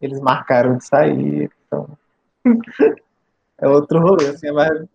eles 0.00 0.20
marcaram 0.20 0.78
de 0.78 0.86
sair 0.86 1.50
então 1.66 1.88
é 3.58 3.68
outro 3.68 4.00
rolê 4.00 4.28
assim 4.28 4.48
é 4.48 4.52
mais 4.52 4.86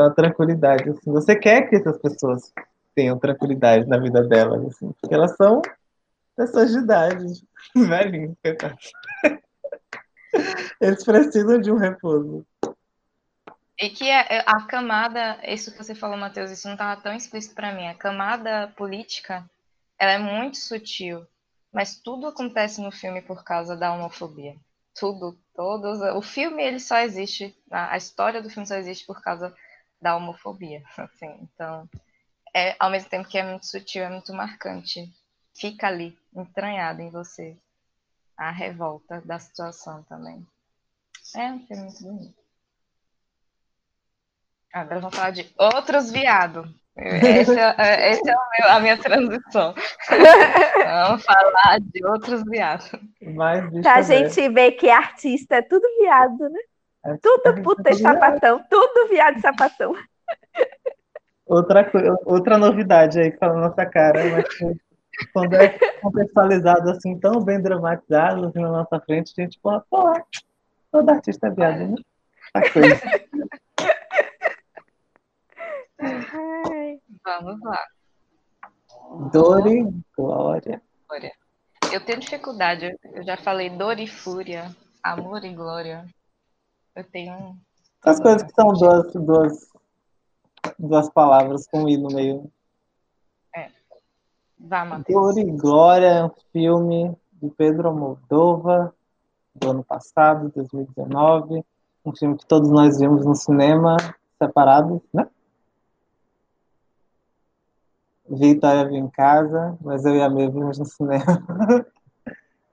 uma 0.00 0.10
tranquilidade. 0.10 0.90
Assim. 0.90 1.12
Você 1.12 1.36
quer 1.36 1.68
que 1.68 1.76
essas 1.76 1.96
pessoas 1.98 2.52
tenham 2.94 3.18
tranquilidade 3.18 3.86
na 3.86 3.98
vida 3.98 4.22
delas, 4.24 4.64
assim, 4.66 4.90
porque 5.00 5.14
elas 5.14 5.36
são 5.36 5.62
pessoas 6.36 6.72
de 6.72 6.78
idade, 6.78 7.26
velhinhos, 7.76 8.34
Eles 10.80 11.04
precisam 11.04 11.60
de 11.60 11.70
um 11.70 11.76
repouso. 11.76 12.46
E 13.80 13.88
que 13.88 14.10
a, 14.10 14.20
a, 14.40 14.66
camada, 14.66 15.40
isso 15.42 15.72
que 15.72 15.78
você 15.78 15.94
falou, 15.94 16.18
Matheus, 16.18 16.50
isso 16.50 16.66
não 16.66 16.74
estava 16.74 17.00
tão 17.00 17.14
explícito 17.14 17.54
para 17.54 17.72
mim. 17.72 17.88
A 17.88 17.94
camada 17.94 18.68
política, 18.76 19.48
ela 19.98 20.12
é 20.12 20.18
muito 20.18 20.58
sutil, 20.58 21.26
mas 21.72 21.98
tudo 21.98 22.26
acontece 22.26 22.82
no 22.82 22.92
filme 22.92 23.22
por 23.22 23.42
causa 23.42 23.74
da 23.74 23.90
homofobia. 23.90 24.54
Tudo, 24.94 25.34
todos. 25.54 25.98
O 26.14 26.20
filme 26.20 26.62
ele 26.62 26.78
só 26.78 26.98
existe, 26.98 27.56
a, 27.70 27.94
a 27.94 27.96
história 27.96 28.42
do 28.42 28.50
filme 28.50 28.66
só 28.66 28.76
existe 28.76 29.06
por 29.06 29.22
causa 29.22 29.56
da 29.98 30.14
homofobia, 30.14 30.82
assim. 30.98 31.30
Então, 31.40 31.88
é 32.54 32.76
ao 32.78 32.90
mesmo 32.90 33.08
tempo 33.08 33.30
que 33.30 33.38
é 33.38 33.42
muito 33.42 33.64
sutil, 33.64 34.02
é 34.02 34.10
muito 34.10 34.34
marcante. 34.34 35.10
Fica 35.54 35.86
ali, 35.86 36.18
entranhado 36.36 37.00
em 37.00 37.08
você 37.08 37.56
a 38.36 38.50
revolta 38.50 39.22
da 39.22 39.38
situação 39.38 40.02
também. 40.02 40.46
É 41.34 41.50
um 41.50 41.66
filme 41.66 41.84
muito 41.84 42.02
bonito. 42.02 42.49
Agora 44.72 45.00
vamos 45.00 45.16
falar 45.16 45.30
de 45.30 45.50
outros 45.58 46.10
viados. 46.10 46.68
Esse 46.96 47.58
é, 47.58 47.74
é, 47.78 48.12
esse 48.12 48.30
é 48.30 48.34
meu, 48.34 48.70
a 48.70 48.80
minha 48.80 48.96
transição. 48.98 49.74
Vamos 51.06 51.24
falar 51.24 51.80
de 51.80 52.04
outros 52.04 52.42
viados. 52.44 52.90
Mas, 53.22 53.70
pra 53.80 54.02
gente 54.02 54.48
ver 54.50 54.72
que 54.72 54.90
artista 54.90 55.56
é 55.56 55.62
tudo 55.62 55.86
viado, 56.00 56.38
né? 56.50 56.60
É, 57.06 57.16
tudo 57.22 57.62
puta 57.62 57.90
e 57.90 57.94
sapatão, 57.94 58.62
tudo 58.68 59.08
viado 59.08 59.38
e 59.38 59.40
sapatão. 59.40 59.94
Outra, 61.46 61.90
outra 62.26 62.58
novidade 62.58 63.18
aí 63.18 63.30
que 63.30 63.38
tá 63.38 63.48
na 63.48 63.68
nossa 63.68 63.86
cara, 63.86 64.22
mas 64.30 64.46
quando 65.32 65.54
é 65.54 65.70
contextualizado 66.00 66.90
assim, 66.90 67.18
tão 67.18 67.42
bem 67.42 67.60
dramatizado 67.60 68.46
assim, 68.46 68.60
na 68.60 68.68
nossa 68.68 69.00
frente, 69.00 69.32
a 69.36 69.42
gente 69.42 69.58
fala, 69.62 69.82
pô, 69.90 70.12
todo 70.92 71.10
artista 71.10 71.46
é 71.46 71.50
viado, 71.50 71.88
né? 71.88 71.94
A 72.52 72.70
coisa. 72.70 73.00
Vamos 77.24 77.60
lá. 77.62 77.86
Dor 79.32 79.66
e 79.66 79.84
glória. 80.16 80.82
glória. 81.08 81.32
Eu 81.92 82.04
tenho 82.04 82.20
dificuldade, 82.20 82.96
eu 83.12 83.22
já 83.24 83.36
falei 83.36 83.68
dor 83.70 83.98
e 83.98 84.06
fúria, 84.06 84.74
amor 85.02 85.44
e 85.44 85.52
glória. 85.52 86.06
Eu 86.94 87.04
tenho. 87.04 87.56
As 88.02 88.20
coisas 88.20 88.42
que 88.42 88.52
são 88.52 88.72
duas, 88.72 89.12
duas, 89.12 89.68
duas 90.78 91.10
palavras 91.10 91.66
com 91.66 91.88
i 91.88 91.96
no 91.96 92.08
meio. 92.08 92.50
É. 93.54 93.68
Vá, 94.58 94.84
Matheus. 94.84 95.34
Dor 95.34 95.38
e 95.38 95.44
Glória 95.50 96.06
é 96.06 96.24
um 96.24 96.30
filme 96.52 97.16
de 97.32 97.50
Pedro 97.50 97.92
Moldova, 97.94 98.94
do 99.54 99.70
ano 99.70 99.84
passado, 99.84 100.50
2019. 100.54 101.64
Um 102.04 102.16
filme 102.16 102.38
que 102.38 102.46
todos 102.46 102.70
nós 102.70 102.98
vimos 102.98 103.26
no 103.26 103.34
cinema, 103.34 103.96
separados, 104.38 105.02
né? 105.12 105.28
Vitória 108.30 108.86
viu 108.86 108.96
em 108.96 109.10
casa, 109.10 109.76
mas 109.80 110.04
eu 110.04 110.14
e 110.14 110.22
a 110.22 110.30
Meia 110.30 110.50
vimos 110.50 110.78
no 110.78 110.84
cinema. 110.84 111.24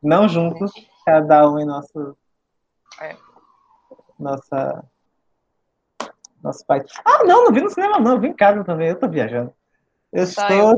Não 0.01 0.29
juntos, 0.29 0.71
cada 1.05 1.49
um 1.49 1.59
em 1.59 1.65
nosso. 1.65 2.15
É 3.01 3.15
nossa 4.19 4.83
nosso 6.41 6.65
pai. 6.65 6.83
Ah, 7.03 7.23
não, 7.23 7.45
não 7.45 7.51
vi 7.51 7.61
no 7.61 7.69
cinema, 7.69 7.99
não, 7.99 8.19
vi 8.19 8.27
em 8.27 8.33
casa 8.33 8.63
também, 8.63 8.89
eu 8.89 8.99
tô 8.99 9.07
viajando. 9.07 9.53
Eu 10.13 10.33
tá, 10.33 10.49
estou. 10.49 10.75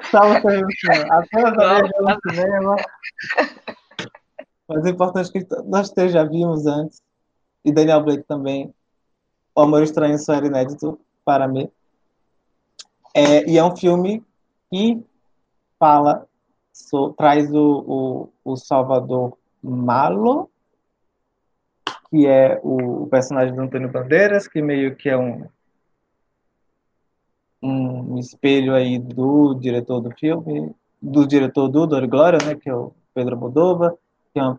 Estava 0.00 0.34
no 0.34 0.70
cinema. 0.72 1.14
Apenas 1.16 1.56
viajando 1.56 2.20
no 2.24 2.30
cinema. 2.30 2.76
Mas 4.68 4.84
o 4.84 4.88
importante 4.88 5.30
é 5.34 5.40
que 5.40 5.62
nós 5.64 5.90
três 5.90 6.12
já 6.12 6.22
vimos 6.22 6.66
antes, 6.66 7.02
e 7.64 7.72
Daniel 7.72 8.02
Blake 8.02 8.24
também. 8.24 8.72
O 9.54 9.62
Amor 9.62 9.82
Estranho 9.82 10.16
só 10.18 10.34
era 10.34 10.46
inédito 10.46 10.98
para 11.24 11.48
mim. 11.48 11.68
É, 13.14 13.48
e 13.48 13.58
é 13.58 13.64
um 13.64 13.76
filme 13.76 14.24
que 14.70 15.02
fala, 15.78 16.26
so, 16.72 17.12
traz 17.14 17.52
o, 17.52 18.30
o, 18.44 18.52
o 18.52 18.56
Salvador 18.56 19.36
Malo, 19.62 20.48
que 22.08 22.26
é 22.26 22.60
o, 22.62 23.06
personagem 23.06 23.54
do 23.54 23.62
Antônio 23.62 23.90
Bandeiras, 23.90 24.46
que 24.46 24.62
meio 24.62 24.94
que 24.96 25.08
é 25.08 25.16
um, 25.16 25.46
um 27.62 28.18
espelho 28.18 28.74
aí 28.74 28.98
do 28.98 29.54
diretor 29.54 30.00
do 30.00 30.10
filme, 30.12 30.74
do 31.00 31.26
diretor 31.26 31.68
do 31.68 31.86
Dor 31.86 32.06
Glória, 32.06 32.38
né, 32.44 32.54
que 32.54 32.68
é 32.68 32.74
o 32.74 32.92
Pedro 33.14 33.36
Moldova, 33.36 33.96
que 34.32 34.38
é 34.38 34.42
uma 34.42 34.58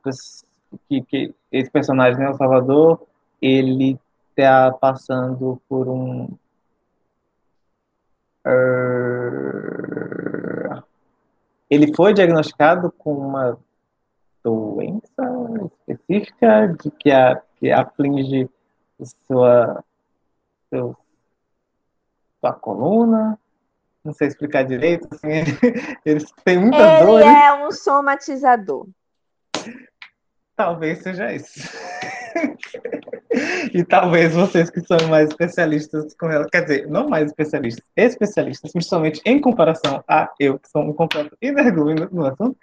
que, 0.88 1.02
que 1.02 1.36
esse 1.52 1.70
personagem, 1.70 2.20
né, 2.20 2.30
o 2.30 2.38
Salvador, 2.38 3.02
ele 3.42 4.00
está 4.30 4.72
passando 4.72 5.62
por 5.68 5.88
um 5.88 6.30
uh, 8.48 9.92
ele 11.70 11.96
foi 11.96 12.14
diagnosticado 12.14 12.92
com 12.92 13.14
uma 13.14 13.58
doença 14.44 15.02
específica 15.88 16.68
de 16.68 16.92
que, 16.92 17.12
a, 17.12 17.42
que 17.56 17.72
aflige 17.72 18.50
sua, 19.26 19.84
seu, 20.70 20.98
sua 22.40 22.54
coluna. 22.54 23.40
Não 24.04 24.14
sei 24.14 24.28
explicar 24.28 24.64
direito. 24.64 25.08
Assim, 25.12 25.30
eles 26.06 26.32
têm 26.44 26.60
muitas 26.60 26.82
Ele 26.82 27.06
dores. 27.06 27.26
Ele 27.26 27.36
é 27.36 27.66
um 27.66 27.72
somatizador. 27.72 28.88
Talvez 30.56 31.02
seja 31.02 31.34
isso. 31.34 31.70
e 33.74 33.84
talvez 33.84 34.34
vocês 34.34 34.70
que 34.70 34.82
são 34.82 35.08
mais 35.08 35.30
especialistas 35.30 36.14
com 36.16 36.30
ela, 36.30 36.48
quer 36.50 36.62
dizer, 36.62 36.88
não 36.88 37.08
mais 37.08 37.28
especialistas, 37.28 37.84
especialistas, 37.96 38.72
principalmente 38.72 39.22
em 39.26 39.40
comparação 39.40 40.04
a 40.08 40.30
eu, 40.40 40.60
que 40.60 40.70
sou 40.70 40.82
um 40.82 40.94
completo 40.94 41.38
energúmeno 41.42 42.08
no 42.12 42.26
assunto, 42.26 42.58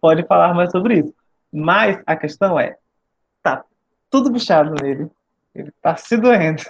pode 0.00 0.26
falar 0.26 0.54
mais 0.54 0.70
sobre 0.70 1.00
isso. 1.00 1.14
Mas 1.52 2.00
a 2.06 2.16
questão 2.16 2.58
é, 2.58 2.76
tá 3.42 3.64
tudo 4.10 4.30
bichado 4.30 4.74
nele, 4.82 5.10
ele 5.54 5.72
tá 5.82 5.96
se 5.96 6.16
doendo. 6.16 6.62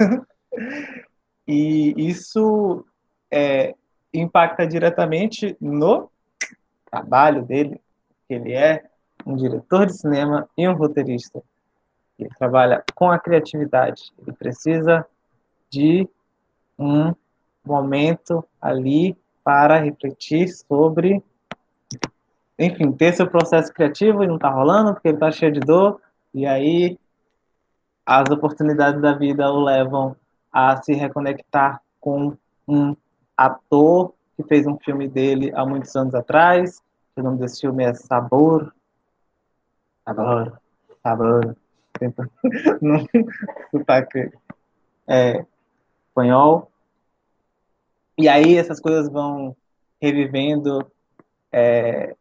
e 1.47 1.95
isso 1.97 2.85
é, 3.31 3.75
impacta 4.15 4.67
diretamente 4.67 5.57
no 5.61 6.11
trabalho 6.91 7.43
dele, 7.43 7.81
que 8.27 8.35
ele 8.35 8.53
é 8.53 8.85
um 9.27 9.37
diretor 9.37 9.87
de 9.87 9.97
cinema 9.97 10.49
e 10.57 10.69
um 10.69 10.75
roteirista. 10.75 11.43
Ele 12.25 12.35
trabalha 12.39 12.83
com 12.95 13.11
a 13.11 13.19
criatividade. 13.19 14.13
Ele 14.19 14.33
precisa 14.33 15.07
de 15.71 16.09
um 16.79 17.15
momento 17.65 18.45
ali 18.61 19.17
para 19.45 19.79
refletir 19.79 20.49
sobre, 20.49 21.23
enfim, 22.59 22.93
ter 22.93 23.15
seu 23.15 23.29
processo 23.29 23.73
criativo 23.73 24.23
e 24.23 24.27
não 24.27 24.37
está 24.37 24.51
rolando 24.51 24.93
porque 24.93 25.09
ele 25.09 25.17
está 25.17 25.31
cheio 25.31 25.53
de 25.53 25.61
dor 25.61 26.01
e 26.33 26.47
aí 26.47 26.99
as 28.05 28.29
oportunidades 28.31 29.01
da 29.01 29.13
vida 29.13 29.51
o 29.51 29.63
levam 29.63 30.17
a 30.53 30.81
se 30.83 30.93
reconectar 30.93 31.81
com 32.01 32.37
um 32.67 32.97
ator 33.37 34.15
que 34.37 34.43
fez 34.45 34.67
um 34.67 34.77
filme 34.79 35.09
dele 35.09 35.53
há 35.55 35.65
muitos 35.65 35.95
anos 35.95 36.15
atrás. 36.15 36.83
O 37.17 37.23
nome 37.23 37.39
desse 37.39 37.61
filme 37.61 37.85
é 37.85 37.95
Sabor. 37.95 38.75
Sabor. 40.05 40.61
Sabor. 41.03 41.57
No 42.81 43.07
sotaque 43.71 44.31
é, 45.09 45.45
espanhol. 46.09 46.71
E 48.19 48.29
aí 48.29 48.57
essas 48.57 48.81
coisas 48.81 49.11
vão 49.11 49.57
revivendo, 50.01 50.91
é, 51.53 52.15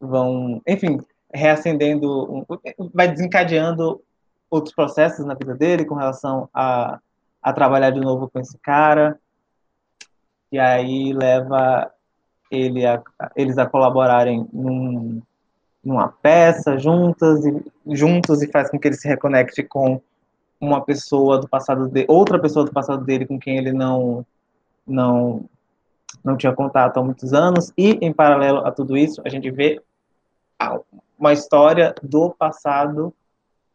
vão, 0.00 0.60
enfim, 0.66 1.00
reacendendo, 1.32 2.46
vai 2.92 3.08
desencadeando 3.08 4.02
outros 4.50 4.74
processos 4.74 5.24
na 5.24 5.34
vida 5.34 5.54
dele 5.54 5.84
com 5.84 5.94
relação 5.94 6.48
a, 6.52 7.00
a 7.42 7.52
trabalhar 7.52 7.90
de 7.90 8.00
novo 8.00 8.28
com 8.28 8.38
esse 8.38 8.56
cara. 8.58 9.18
E 10.50 10.58
aí 10.58 11.12
leva 11.12 11.90
ele 12.50 12.86
a, 12.86 13.02
eles 13.34 13.58
a 13.58 13.66
colaborarem 13.66 14.48
num, 14.52 15.20
numa 15.84 16.08
peça 16.08 16.78
juntas 16.78 17.44
e 17.44 17.62
juntos 17.94 18.42
e 18.42 18.50
faz 18.50 18.70
com 18.70 18.78
que 18.78 18.88
ele 18.88 18.96
se 18.96 19.06
reconecte 19.06 19.62
com 19.62 20.00
uma 20.60 20.80
pessoa 20.80 21.38
do 21.38 21.48
passado 21.48 21.88
de 21.88 22.06
outra 22.08 22.38
pessoa 22.38 22.64
do 22.64 22.72
passado 22.72 23.04
dele 23.04 23.26
com 23.26 23.38
quem 23.38 23.58
ele 23.58 23.72
não 23.72 24.24
não 24.86 25.44
não 26.24 26.36
tinha 26.36 26.54
contato 26.54 26.98
há 26.98 27.02
muitos 27.02 27.34
anos. 27.34 27.72
E 27.76 27.98
em 28.00 28.12
paralelo 28.12 28.66
a 28.66 28.70
tudo 28.70 28.96
isso 28.96 29.20
a 29.24 29.28
gente 29.28 29.50
vê 29.50 29.80
uma 31.18 31.32
história 31.32 31.94
do 32.02 32.30
passado 32.30 33.12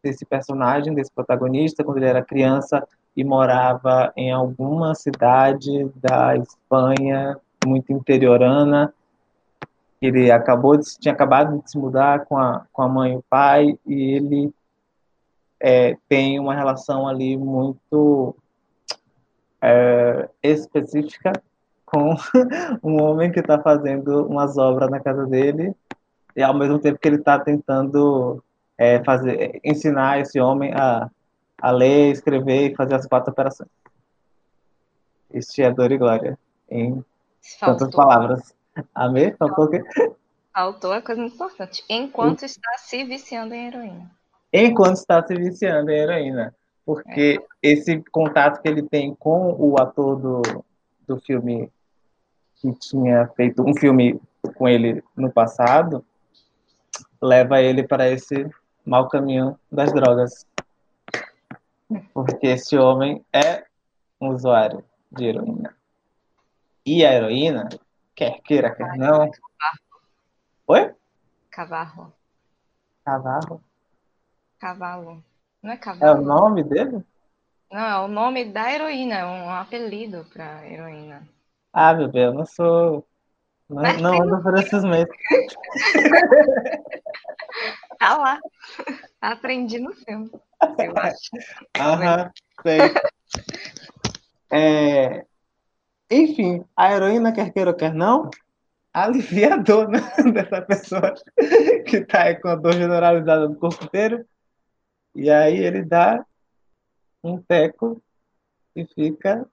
desse 0.02 0.26
personagem 0.26 0.94
desse 0.94 1.12
protagonista 1.12 1.84
quando 1.84 1.98
ele 1.98 2.08
era 2.08 2.24
criança 2.24 2.88
e 3.16 3.24
morava 3.24 4.12
em 4.16 4.32
alguma 4.32 4.96
cidade 4.96 5.90
da 5.96 6.36
Espanha 6.38 7.38
muito 7.66 7.92
interiorana 7.92 8.94
ele 10.02 10.32
acabou 10.32 10.78
de, 10.78 10.86
tinha 11.00 11.14
acabado 11.14 11.62
de 11.62 11.72
se 11.72 11.78
mudar 11.78 12.26
com 12.26 12.38
a, 12.38 12.66
com 12.72 12.82
a 12.82 12.90
mãe 12.90 13.14
e 13.14 13.18
o 13.18 13.24
pai 13.30 13.78
e 13.86 14.16
ele 14.16 14.54
é, 15.60 15.98
tem 16.08 16.40
uma 16.40 16.56
relação 16.56 17.08
ali 17.08 17.36
muito 17.36 18.36
é, 19.62 20.30
específica 20.42 21.34
com 21.86 22.16
um 22.84 23.02
homem 23.02 23.32
que 23.32 23.40
está 23.40 23.60
fazendo 23.60 24.26
umas 24.26 24.58
obras 24.58 24.90
na 24.90 25.00
casa 25.00 25.26
dele 25.26 25.76
e 26.36 26.42
ao 26.42 26.54
mesmo 26.54 26.80
tempo 26.80 27.00
que 27.00 27.08
ele 27.08 27.18
está 27.18 27.38
tentando 27.40 28.42
é, 28.78 29.04
fazer 29.04 29.60
ensinar 29.64 30.22
esse 30.22 30.40
homem 30.40 30.74
a, 30.74 31.10
a 31.62 31.72
ler, 31.72 32.12
escrever 32.12 32.72
e 32.72 32.76
fazer 32.76 32.96
as 32.96 33.06
quatro 33.06 33.32
operações. 33.32 33.70
Este 35.32 35.62
é 35.62 35.72
Dor 35.72 35.92
e 35.92 35.98
Glória, 35.98 36.40
em 36.70 37.04
Faltou. 37.60 37.80
tantas 37.80 37.96
palavras. 37.96 38.59
Amém? 38.94 39.34
Faltou 39.38 39.66
o 39.66 39.70
quê? 39.70 39.84
Faltou 40.54 40.92
a 40.92 41.02
coisa 41.02 41.22
importante. 41.22 41.84
Enquanto 41.90 42.44
está 42.44 42.78
se 42.78 43.04
viciando 43.04 43.54
em 43.54 43.68
heroína 43.68 44.20
enquanto 44.52 44.98
está 44.98 45.26
se 45.26 45.36
viciando 45.36 45.92
em 45.92 45.98
heroína. 45.98 46.56
Porque 46.86 47.40
é. 47.40 47.72
esse 47.72 48.02
contato 48.12 48.62
que 48.62 48.68
ele 48.68 48.82
tem 48.82 49.14
com 49.16 49.56
o 49.58 49.80
ator 49.80 50.16
do, 50.16 50.42
do 51.08 51.20
filme 51.22 51.72
que 52.56 52.74
tinha 52.74 53.28
feito 53.36 53.64
um 53.64 53.74
filme 53.76 54.20
com 54.56 54.68
ele 54.68 55.04
no 55.16 55.32
passado 55.32 56.04
leva 57.22 57.62
ele 57.62 57.84
para 57.84 58.10
esse 58.10 58.50
mau 58.86 59.08
caminho 59.08 59.58
das 59.72 59.94
drogas. 59.94 60.46
Porque 62.14 62.48
esse 62.48 62.78
homem 62.78 63.24
é 63.32 63.66
um 64.20 64.30
usuário 64.30 64.84
de 65.12 65.26
heroína. 65.26 65.76
E 66.86 67.06
a 67.06 67.14
heroína, 67.14 67.70
quer 68.20 68.42
queira, 68.42 68.76
quer 68.76 68.98
não. 68.98 69.32
Oi? 70.68 70.94
Cavarro. 71.50 72.14
Cavarro? 73.06 73.64
Cavalo. 74.60 75.24
Não 75.64 75.72
é 75.72 75.78
cavalo? 75.78 76.12
É 76.12 76.14
o 76.14 76.22
nome 76.22 76.66
dele? 76.66 77.02
Não, 77.72 77.80
é 77.80 77.98
o 78.00 78.10
nome 78.10 78.44
da 78.44 78.74
heroína, 78.74 79.16
é 79.16 79.26
um 79.26 79.50
apelido 79.50 80.26
para 80.34 80.68
heroína. 80.68 81.26
Ah, 81.72 81.94
meu 81.94 82.10
Deus, 82.10 82.34
eu 82.34 82.36
não 82.40 82.46
sou. 82.46 83.08
Não, 83.70 83.84
não 84.02 84.22
ando 84.22 84.44
por 84.44 84.60
esses 84.60 84.84
meios. 84.84 85.08
tá 88.00 88.18
lá. 88.18 88.38
Aprendi 89.22 89.80
no 89.80 89.94
filme, 89.94 90.30
eu 90.80 90.94
acho. 90.98 91.30
Aham, 91.80 92.30
sei. 92.64 92.80
É... 94.52 95.28
Enfim, 96.10 96.66
a 96.76 96.92
heroína, 96.92 97.32
quer 97.32 97.52
queira 97.52 97.72
ou 97.72 97.76
quer 97.76 97.94
não, 97.94 98.30
alivia 98.94 99.54
a 99.54 99.58
dor 99.58 99.88
né, 99.88 100.00
dessa 100.34 100.62
pessoa 100.62 101.14
que 101.88 101.98
está 101.98 102.34
com 102.40 102.48
a 102.48 102.56
dor 102.56 102.74
generalizada 102.74 103.48
no 103.48 103.56
corpo 103.56 103.86
inteiro 103.86 104.26
e 105.14 105.30
aí 105.30 105.58
ele 105.58 105.84
dá 105.84 106.26
um 107.24 107.42
teco 107.42 108.02
e 108.76 108.86
fica 108.86 109.48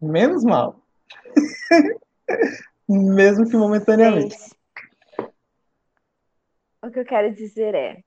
menos 0.00 0.44
mal. 0.44 0.80
Mesmo 2.88 3.48
que 3.48 3.56
momentaneamente. 3.56 4.36
O 6.82 6.90
que 6.90 6.98
eu 6.98 7.04
quero 7.04 7.32
dizer 7.32 7.74
é, 7.74 8.02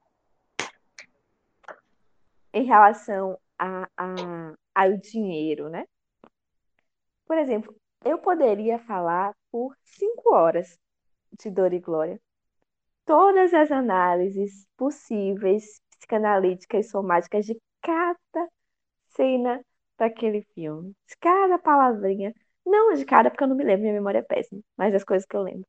em 2.54 2.66
relação 2.66 3.40
a, 3.58 3.88
a, 3.98 4.54
ao 4.76 4.98
dinheiro, 4.98 5.70
né? 5.70 5.86
Por 7.26 7.38
exemplo, 7.38 7.76
eu 8.04 8.18
poderia 8.20 8.80
falar 8.80 9.34
por 9.52 9.76
cinco 9.84 10.34
horas 10.34 10.78
de 11.40 11.50
dor 11.50 11.74
e 11.74 11.80
glória. 11.80 12.20
Todas 13.06 13.54
as 13.54 13.72
análises 13.72 14.68
possíveis 14.78 15.82
psicanalíticas 15.92 16.86
e 16.86 16.90
somáticas 16.90 17.46
de 17.46 17.60
cada 17.82 18.50
cena 19.16 19.64
daquele 19.98 20.42
filme. 20.54 20.94
De 21.08 21.18
cada 21.20 21.58
palavrinha. 21.58 22.34
Não 22.66 22.94
de 22.94 23.06
cada, 23.06 23.30
porque 23.30 23.44
eu 23.44 23.48
não 23.48 23.56
me 23.56 23.64
lembro, 23.64 23.82
minha 23.82 23.94
memória 23.94 24.20
é 24.20 24.24
péssima, 24.24 24.62
mas 24.76 24.94
as 24.96 25.04
coisas 25.04 25.26
que 25.26 25.36
eu 25.36 25.44
lembro. 25.44 25.68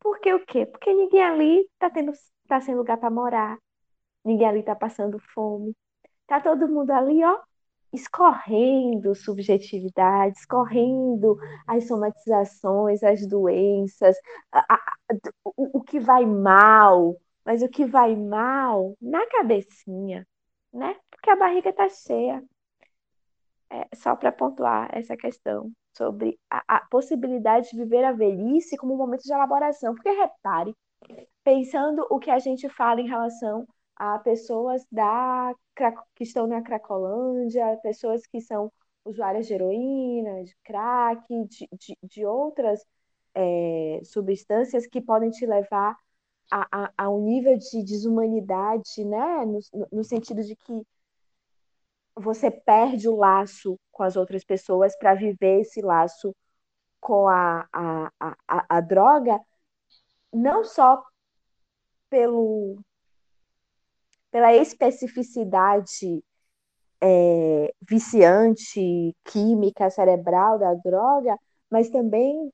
Porque 0.00 0.32
o 0.34 0.44
quê? 0.44 0.66
Porque 0.66 0.92
ninguém 0.92 1.22
ali 1.22 1.68
tá, 1.78 1.88
tendo, 1.90 2.12
tá 2.46 2.60
sem 2.60 2.74
lugar 2.74 2.98
para 2.98 3.10
morar. 3.10 3.58
Ninguém 4.24 4.48
ali 4.48 4.62
tá 4.62 4.74
passando 4.74 5.18
fome. 5.18 5.74
Tá 6.26 6.40
todo 6.40 6.68
mundo 6.68 6.90
ali, 6.90 7.24
ó, 7.24 7.40
escorrendo 7.94 9.14
subjetividade, 9.14 10.36
escorrendo 10.38 11.38
as 11.66 11.86
somatizações, 11.86 13.02
as 13.02 13.26
doenças, 13.26 14.16
a, 14.52 14.74
a, 14.74 14.80
o, 15.44 15.78
o 15.78 15.82
que 15.82 16.00
vai 16.00 16.26
mal, 16.26 17.16
mas 17.44 17.62
o 17.62 17.68
que 17.68 17.84
vai 17.84 18.16
mal 18.16 18.96
na 19.00 19.24
cabecinha, 19.28 20.26
né? 20.72 20.96
Porque 21.10 21.30
a 21.30 21.36
barriga 21.36 21.70
está 21.70 21.88
cheia. 21.88 22.42
É, 23.70 23.88
só 23.96 24.14
para 24.14 24.30
pontuar 24.30 24.88
essa 24.92 25.16
questão 25.16 25.72
sobre 25.96 26.38
a, 26.50 26.62
a, 26.76 26.80
possibilidade 26.86 27.70
de 27.70 27.76
viver 27.76 28.04
a 28.04 28.12
velhice 28.12 28.76
como 28.76 28.94
um 28.94 28.96
momento 28.96 29.22
de 29.22 29.32
elaboração. 29.32 29.94
Porque 29.94 30.10
repare, 30.10 30.74
pensando 31.42 32.06
o 32.10 32.18
que 32.18 32.30
a 32.30 32.38
gente 32.38 32.68
fala 32.68 33.00
em 33.00 33.08
relação 33.08 33.66
a 33.96 34.18
pessoas 34.18 34.84
da, 34.90 35.54
que 36.14 36.24
estão 36.24 36.46
na 36.46 36.62
Cracolândia, 36.62 37.78
pessoas 37.82 38.26
que 38.26 38.40
são 38.40 38.72
usuárias 39.04 39.46
de 39.46 39.54
heroína, 39.54 40.44
de 40.44 40.56
crack, 40.64 41.26
de, 41.46 41.68
de, 41.72 41.98
de 42.02 42.26
outras 42.26 42.84
é, 43.34 44.00
substâncias 44.04 44.86
que 44.86 45.00
podem 45.00 45.30
te 45.30 45.46
levar 45.46 45.96
a, 46.50 46.84
a, 46.84 46.92
a 46.96 47.10
um 47.10 47.22
nível 47.22 47.56
de 47.58 47.82
desumanidade, 47.82 49.04
né? 49.04 49.44
No, 49.46 49.58
no 49.92 50.04
sentido 50.04 50.42
de 50.42 50.56
que 50.56 50.82
você 52.16 52.50
perde 52.50 53.08
o 53.08 53.16
laço 53.16 53.78
com 53.90 54.02
as 54.02 54.16
outras 54.16 54.44
pessoas 54.44 54.96
para 54.96 55.14
viver 55.14 55.60
esse 55.60 55.80
laço 55.80 56.34
com 57.00 57.28
a, 57.28 57.68
a, 57.72 58.10
a, 58.20 58.66
a, 58.68 58.80
droga, 58.80 59.38
não 60.32 60.64
só 60.64 61.04
pelo, 62.08 62.78
pela 64.34 64.52
especificidade 64.52 66.20
é, 67.00 67.72
viciante, 67.80 69.14
química, 69.22 69.88
cerebral 69.88 70.58
da 70.58 70.74
droga, 70.74 71.38
mas 71.70 71.88
também 71.88 72.52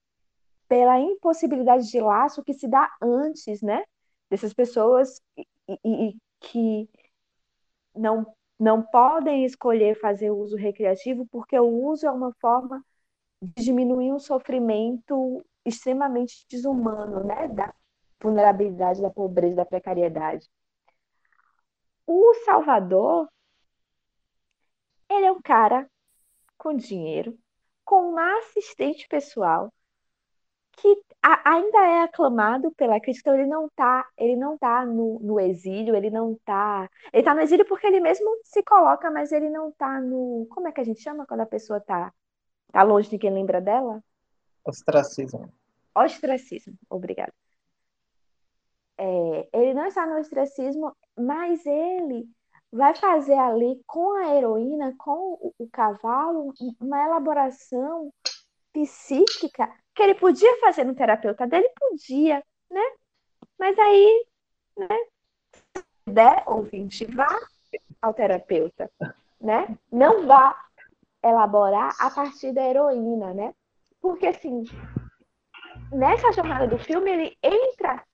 pela 0.68 1.00
impossibilidade 1.00 1.90
de 1.90 1.98
laço 1.98 2.44
que 2.44 2.52
se 2.52 2.68
dá 2.68 2.86
antes, 3.00 3.62
né? 3.62 3.82
Dessas 4.28 4.52
pessoas 4.52 5.22
e, 5.38 5.46
e, 5.82 6.08
e 6.10 6.16
que 6.38 6.86
não, 7.96 8.26
não 8.58 8.82
podem 8.82 9.46
escolher 9.46 9.98
fazer 9.98 10.30
uso 10.30 10.56
recreativo, 10.56 11.26
porque 11.30 11.58
o 11.58 11.86
uso 11.86 12.06
é 12.06 12.10
uma 12.10 12.34
forma 12.42 12.84
de 13.40 13.64
diminuir 13.64 14.12
um 14.12 14.18
sofrimento 14.18 15.42
extremamente 15.64 16.44
desumano, 16.46 17.24
né? 17.24 17.48
Da 17.48 17.72
vulnerabilidade, 18.20 19.00
da 19.00 19.08
pobreza, 19.08 19.56
da 19.56 19.64
precariedade. 19.64 20.46
O 22.12 22.34
Salvador, 22.44 23.28
ele 25.08 25.26
é 25.26 25.30
um 25.30 25.40
cara 25.40 25.88
com 26.58 26.74
dinheiro, 26.74 27.38
com 27.84 28.10
uma 28.10 28.36
assistente 28.38 29.06
pessoal 29.06 29.72
que 30.72 31.00
ainda 31.22 31.78
é 31.86 32.02
aclamado 32.02 32.72
pela 32.72 33.00
crítica, 33.00 33.30
ele 33.30 33.46
não 33.46 33.68
tá, 33.76 34.08
ele 34.18 34.34
não 34.34 34.58
tá 34.58 34.84
no, 34.84 35.20
no 35.20 35.38
exílio, 35.38 35.94
ele 35.94 36.10
não 36.10 36.34
tá, 36.44 36.90
ele 37.12 37.22
tá 37.22 37.32
no 37.32 37.42
exílio 37.42 37.64
porque 37.64 37.86
ele 37.86 38.00
mesmo 38.00 38.28
se 38.42 38.60
coloca, 38.64 39.08
mas 39.08 39.30
ele 39.30 39.48
não 39.48 39.70
tá 39.70 40.00
no, 40.00 40.48
como 40.50 40.66
é 40.66 40.72
que 40.72 40.80
a 40.80 40.84
gente 40.84 41.00
chama 41.00 41.24
quando 41.24 41.42
a 41.42 41.46
pessoa 41.46 41.80
tá, 41.80 42.12
tá 42.72 42.82
longe 42.82 43.08
de 43.08 43.18
quem 43.18 43.32
lembra 43.32 43.60
dela? 43.60 44.02
Ostracismo. 44.64 45.54
Ostracismo, 45.94 46.74
obrigada. 46.90 47.32
É, 49.02 49.48
ele 49.54 49.72
não 49.72 49.86
está 49.86 50.06
no 50.06 50.18
ostracismo, 50.18 50.94
mas 51.18 51.64
ele 51.64 52.28
vai 52.70 52.94
fazer 52.94 53.38
ali 53.38 53.82
com 53.86 54.12
a 54.12 54.36
heroína, 54.36 54.94
com 54.98 55.38
o, 55.40 55.54
o 55.58 55.68
cavalo, 55.70 56.52
uma 56.78 57.02
elaboração 57.02 58.12
psíquica 58.74 59.72
que 59.94 60.02
ele 60.02 60.14
podia 60.14 60.60
fazer 60.60 60.84
no 60.84 60.94
terapeuta 60.94 61.46
dele, 61.46 61.68
podia, 61.78 62.44
né? 62.70 62.82
Mas 63.58 63.78
aí, 63.78 64.26
né? 64.76 64.98
Se 65.54 65.84
der 66.06 66.44
ouvinte, 66.46 67.06
vá 67.06 67.34
ao 68.02 68.12
terapeuta, 68.12 68.90
né? 69.40 69.78
Não 69.90 70.26
vá 70.26 70.54
elaborar 71.22 71.96
a 71.98 72.10
partir 72.10 72.52
da 72.52 72.68
heroína, 72.68 73.32
né? 73.32 73.54
Porque 73.98 74.26
assim, 74.26 74.64
nessa 75.90 76.32
jornada 76.32 76.66
do 76.68 76.78
filme 76.78 77.10
ele 77.10 77.38
entra 77.42 78.04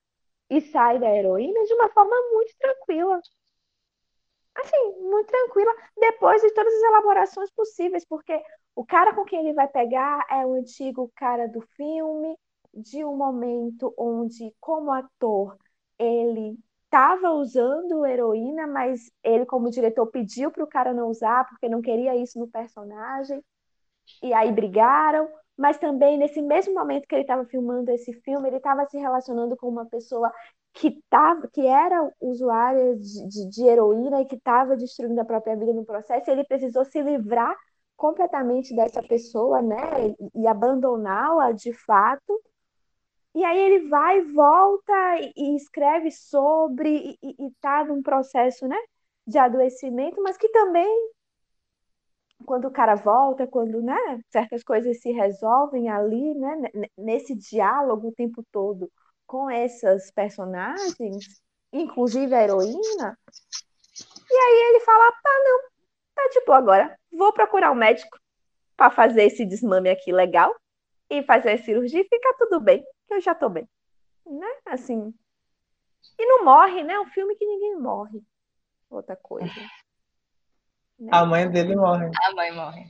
e 0.51 0.61
sai 0.61 0.99
da 0.99 1.13
heroína 1.15 1.65
de 1.65 1.75
uma 1.75 1.89
forma 1.91 2.15
muito 2.33 2.57
tranquila. 2.59 3.21
Assim, 4.55 5.01
muito 5.03 5.27
tranquila, 5.27 5.71
depois 5.99 6.41
de 6.41 6.51
todas 6.53 6.73
as 6.73 6.83
elaborações 6.83 7.51
possíveis, 7.51 8.05
porque 8.07 8.43
o 8.75 8.85
cara 8.85 9.15
com 9.15 9.25
quem 9.25 9.41
ele 9.41 9.53
vai 9.53 9.69
pegar 9.69 10.25
é 10.31 10.47
o 10.47 10.55
antigo 10.55 11.13
cara 11.15 11.47
do 11.47 11.61
filme, 11.77 12.37
de 12.73 13.05
um 13.05 13.17
momento 13.17 13.95
onde, 13.99 14.55
como 14.61 14.93
ator, 14.93 15.59
ele 15.99 16.59
estava 16.85 17.31
usando 17.33 18.07
heroína, 18.07 18.67
mas 18.67 19.11
ele, 19.23 19.45
como 19.45 19.71
diretor, 19.71 20.07
pediu 20.07 20.51
para 20.51 20.65
o 20.65 20.69
cara 20.69 20.95
não 20.95 21.09
usar, 21.09 21.49
porque 21.49 21.69
não 21.69 21.83
queria 21.83 22.17
isso 22.17 22.39
no 22.39 22.49
personagem. 22.49 23.43
E 24.23 24.33
aí 24.33 24.53
brigaram 24.53 25.29
mas 25.57 25.79
também 25.79 26.19
nesse 26.19 26.43
mesmo 26.43 26.75
momento 26.75 27.07
que 27.07 27.15
ele 27.15 27.23
estava 27.23 27.45
filmando 27.47 27.91
esse 27.91 28.13
filme, 28.21 28.49
ele 28.49 28.59
estava 28.59 28.87
se 28.87 28.99
relacionando 28.99 29.57
com 29.57 29.69
uma 29.69 29.87
pessoa 29.87 30.33
que, 30.75 31.03
tava, 31.09 31.49
que 31.49 31.67
era 31.67 32.13
usuária 32.21 32.97
de, 32.97 33.29
de, 33.29 33.49
de 33.49 33.65
heroína 33.65 34.21
e 34.21 34.27
que 34.27 34.37
estava 34.37 34.77
destruindo 34.77 35.21
a 35.21 35.25
própria 35.25 35.57
vida 35.57 35.73
no 35.73 35.85
processo, 35.85 36.31
ele 36.31 36.45
precisou 36.45 36.85
se 36.85 37.01
livrar 37.01 37.57
completamente 37.97 38.77
dessa 38.77 39.03
pessoa, 39.03 39.63
né, 39.63 40.09
e, 40.35 40.43
e 40.43 40.47
abandoná-la 40.47 41.53
de 41.53 41.73
fato. 41.73 42.41
E 43.35 43.45
aí 43.45 43.59
ele 43.59 43.89
vai, 43.89 44.21
volta 44.23 44.93
e, 45.21 45.33
e 45.37 45.57
escreve 45.57 46.11
sobre, 46.11 47.19
e 47.23 47.47
está 47.47 47.85
num 47.85 48.03
processo, 48.03 48.69
né, 48.69 48.77
de 49.27 49.39
adoecimento, 49.39 50.23
mas 50.23 50.37
que 50.37 50.49
também 50.51 51.11
quando 52.45 52.67
o 52.67 52.71
cara 52.71 52.95
volta, 52.95 53.47
quando 53.47 53.81
né, 53.83 54.21
certas 54.31 54.63
coisas 54.63 55.01
se 55.01 55.11
resolvem 55.13 55.89
ali, 55.89 56.35
né, 56.35 56.71
nesse 56.97 57.35
diálogo 57.35 58.09
o 58.09 58.15
tempo 58.15 58.45
todo 58.53 58.91
com 59.27 59.51
essas 59.51 60.11
personagens, 60.11 61.41
inclusive 61.73 62.35
a 62.35 62.43
heroína, 62.43 63.19
e 64.31 64.35
aí 64.35 64.69
ele 64.69 64.81
fala: 64.81 65.11
tá, 65.11 65.31
não, 65.45 65.61
tá 66.15 66.29
tipo 66.31 66.53
agora, 66.53 66.99
vou 67.11 67.33
procurar 67.33 67.71
um 67.71 67.77
médico 67.77 68.19
para 68.77 68.91
fazer 68.91 69.25
esse 69.25 69.45
desmame 69.45 69.89
aqui 69.89 70.13
legal 70.13 70.55
e 71.09 71.23
fazer 71.23 71.53
a 71.53 71.59
cirurgia 71.59 72.01
e 72.01 72.09
ficar 72.09 72.35
tudo 72.35 72.61
bem, 72.61 72.85
que 73.07 73.15
eu 73.15 73.21
já 73.21 73.35
tô 73.35 73.49
bem. 73.49 73.69
Né? 74.27 74.47
Assim. 74.67 75.15
E 76.19 76.27
não 76.27 76.45
morre, 76.45 76.83
né? 76.83 76.99
Um 76.99 77.07
filme 77.07 77.35
que 77.37 77.47
ninguém 77.47 77.77
morre. 77.77 78.23
Outra 78.91 79.17
coisa. 79.17 79.53
Né? 80.99 81.11
A 81.13 81.25
mãe 81.25 81.49
dele 81.51 81.77
morre. 81.77 82.11
A 82.25 82.35
mãe 82.35 82.53
morre. 82.53 82.87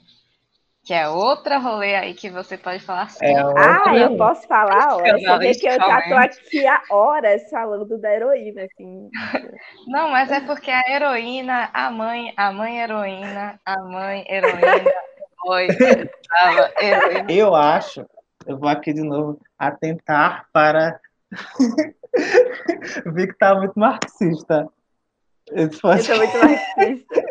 Que 0.87 0.95
é 0.95 1.09
outra 1.09 1.59
rolê 1.59 1.97
aí 1.97 2.15
que 2.15 2.31
você 2.31 2.57
pode 2.57 2.79
falar 2.79 3.03
assim. 3.03 3.27
É 3.27 3.41
ah, 3.41 3.97
eu 3.97 4.17
posso 4.17 4.47
falar? 4.47 4.95
Ó, 4.95 4.99
você 5.01 5.39
vê 5.39 5.53
que 5.53 5.67
eu 5.67 5.73
já 5.73 6.03
tô 6.09 6.15
aqui 6.15 6.65
há 6.65 6.81
horas 6.91 7.43
falando 7.51 7.99
da 7.99 8.15
heroína, 8.15 8.63
assim. 8.63 9.11
Não, 9.89 10.11
mas 10.11 10.31
é 10.31 10.41
porque 10.41 10.71
a 10.71 10.83
heroína, 10.89 11.71
a 11.75 11.91
mãe, 11.91 12.33
a 12.37 12.53
mãe 12.53 12.79
heroína, 12.79 13.59
a 13.67 13.83
mãe 13.83 14.25
heroína, 14.29 14.93
foi, 15.45 15.67
heroína. 16.81 17.33
Eu 17.33 17.57
acho, 17.57 18.07
eu 18.47 18.57
vou 18.57 18.69
aqui 18.69 18.93
de 18.93 19.03
novo, 19.03 19.41
atentar 19.59 20.47
para. 20.53 21.01
Vi 23.07 23.27
que 23.27 23.35
tá 23.35 23.57
muito 23.57 23.77
marxista. 23.77 24.69
Esse 25.51 25.81
foi... 25.81 25.99
Eu 25.99 26.07
tô 26.07 26.17
muito 26.17 26.39
marxista. 26.39 27.26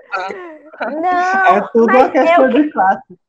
Não, 1.01 1.45
é 1.57 1.69
tudo 1.71 1.93
uma 1.93 2.09
questão 2.09 2.45
eu... 2.45 2.63
de 2.63 2.71
classe. 2.71 3.19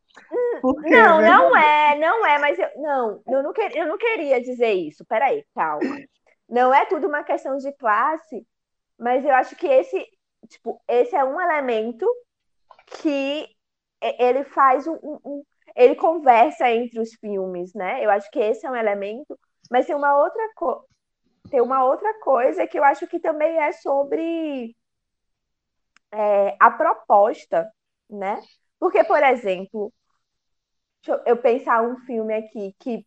Porque, 0.61 0.91
não, 0.91 1.21
né? 1.21 1.29
não 1.29 1.57
é, 1.57 1.99
não 1.99 2.27
é, 2.27 2.39
mas 2.39 2.59
eu 2.59 2.69
não, 2.77 3.23
eu 3.27 3.43
não, 3.43 3.53
quer, 3.53 3.77
eu 3.77 3.87
não 3.87 3.99
queria 3.99 4.41
dizer 4.41 4.73
isso. 4.73 5.05
Peraí, 5.05 5.45
calma. 5.55 5.99
Não 6.49 6.75
é 6.75 6.85
tudo 6.87 7.07
uma 7.07 7.23
questão 7.23 7.57
de 7.57 7.73
classe, 7.75 8.47
mas 8.99 9.25
eu 9.25 9.35
acho 9.35 9.55
que 9.57 9.67
esse, 9.67 10.05
tipo, 10.49 10.81
esse 10.89 11.15
é 11.15 11.25
um 11.25 11.41
elemento 11.41 12.07
que 12.87 13.47
ele 14.19 14.45
faz 14.45 14.87
um, 14.87 14.99
um, 15.03 15.43
ele 15.75 15.95
conversa 15.95 16.71
entre 16.71 17.01
os 17.01 17.15
filmes, 17.15 17.75
né? 17.75 18.05
Eu 18.05 18.11
acho 18.11 18.31
que 18.31 18.39
esse 18.39 18.67
é 18.67 18.71
um 18.71 18.77
elemento, 18.77 19.39
mas 19.71 19.87
tem 19.87 19.95
uma 19.95 20.17
outra 20.17 20.43
co 20.55 20.85
tem 21.51 21.61
uma 21.61 21.85
outra 21.85 22.13
coisa 22.21 22.67
que 22.67 22.77
eu 22.77 22.83
acho 22.83 23.07
que 23.07 23.21
também 23.21 23.57
é 23.59 23.71
sobre 23.71 24.75
é, 26.12 26.57
a 26.61 26.70
proposta, 26.70 27.70
né? 28.09 28.41
Porque, 28.78 29.03
por 29.05 29.23
exemplo, 29.23 29.93
eu 31.24 31.37
pensar 31.37 31.83
um 31.83 31.97
filme 31.99 32.35
aqui 32.35 32.74
que, 32.78 33.07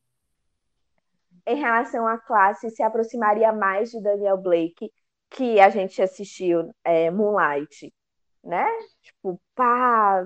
em 1.45 1.55
relação 1.55 2.07
à 2.07 2.17
classe, 2.17 2.69
se 2.69 2.83
aproximaria 2.83 3.51
mais 3.51 3.91
de 3.91 4.01
Daniel 4.01 4.37
Blake, 4.37 4.91
que 5.29 5.59
a 5.59 5.69
gente 5.69 6.01
assistiu 6.01 6.73
é, 6.83 7.11
Moonlight, 7.11 7.93
né? 8.43 8.67
Tipo, 9.01 9.39
pá. 9.55 10.25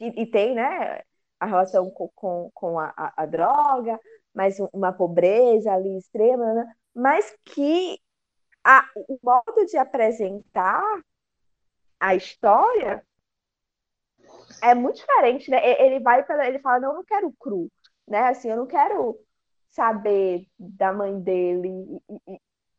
E, 0.00 0.22
e 0.22 0.26
tem, 0.26 0.54
né? 0.54 1.02
A 1.40 1.46
relação 1.46 1.90
com, 1.90 2.08
com, 2.14 2.50
com 2.54 2.78
a, 2.78 2.92
a, 2.96 3.22
a 3.22 3.26
droga, 3.26 3.98
mas 4.34 4.58
uma 4.72 4.92
pobreza 4.92 5.72
ali 5.72 5.98
extrema, 5.98 6.54
né? 6.54 6.72
mas 6.94 7.34
que 7.44 7.98
a, 8.64 8.84
o 9.08 9.18
modo 9.22 9.66
de 9.66 9.76
apresentar 9.76 10.82
a 12.02 12.16
história 12.16 13.06
é 14.60 14.74
muito 14.74 14.96
diferente, 14.96 15.48
né? 15.48 15.60
Ele 15.80 16.00
vai 16.00 16.24
pela, 16.24 16.48
ele 16.48 16.58
fala, 16.58 16.80
não, 16.80 16.90
eu 16.90 16.94
não 16.96 17.04
quero 17.04 17.32
cru, 17.38 17.70
né? 18.08 18.28
Assim, 18.28 18.50
eu 18.50 18.56
não 18.56 18.66
quero 18.66 19.16
saber 19.70 20.48
da 20.58 20.92
mãe 20.92 21.20
dele 21.20 21.70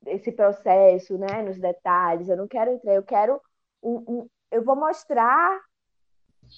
esse 0.08 0.30
processo, 0.34 1.18
né? 1.18 1.42
Nos 1.42 1.58
detalhes, 1.58 2.28
eu 2.28 2.36
não 2.36 2.50
quero 2.50 2.72
entrar, 2.72 2.94
eu 2.94 3.04
quero 3.04 3.42
um, 3.82 3.96
um, 4.08 4.30
eu 4.52 4.62
vou 4.62 4.76
mostrar 4.76 5.58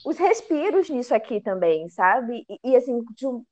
os 0.04 0.18
respiros 0.18 0.90
nisso 0.90 1.14
aqui 1.14 1.40
também, 1.40 1.88
sabe? 1.88 2.48
E, 2.50 2.72
e 2.72 2.76
assim, 2.76 2.96
um, 3.26 3.46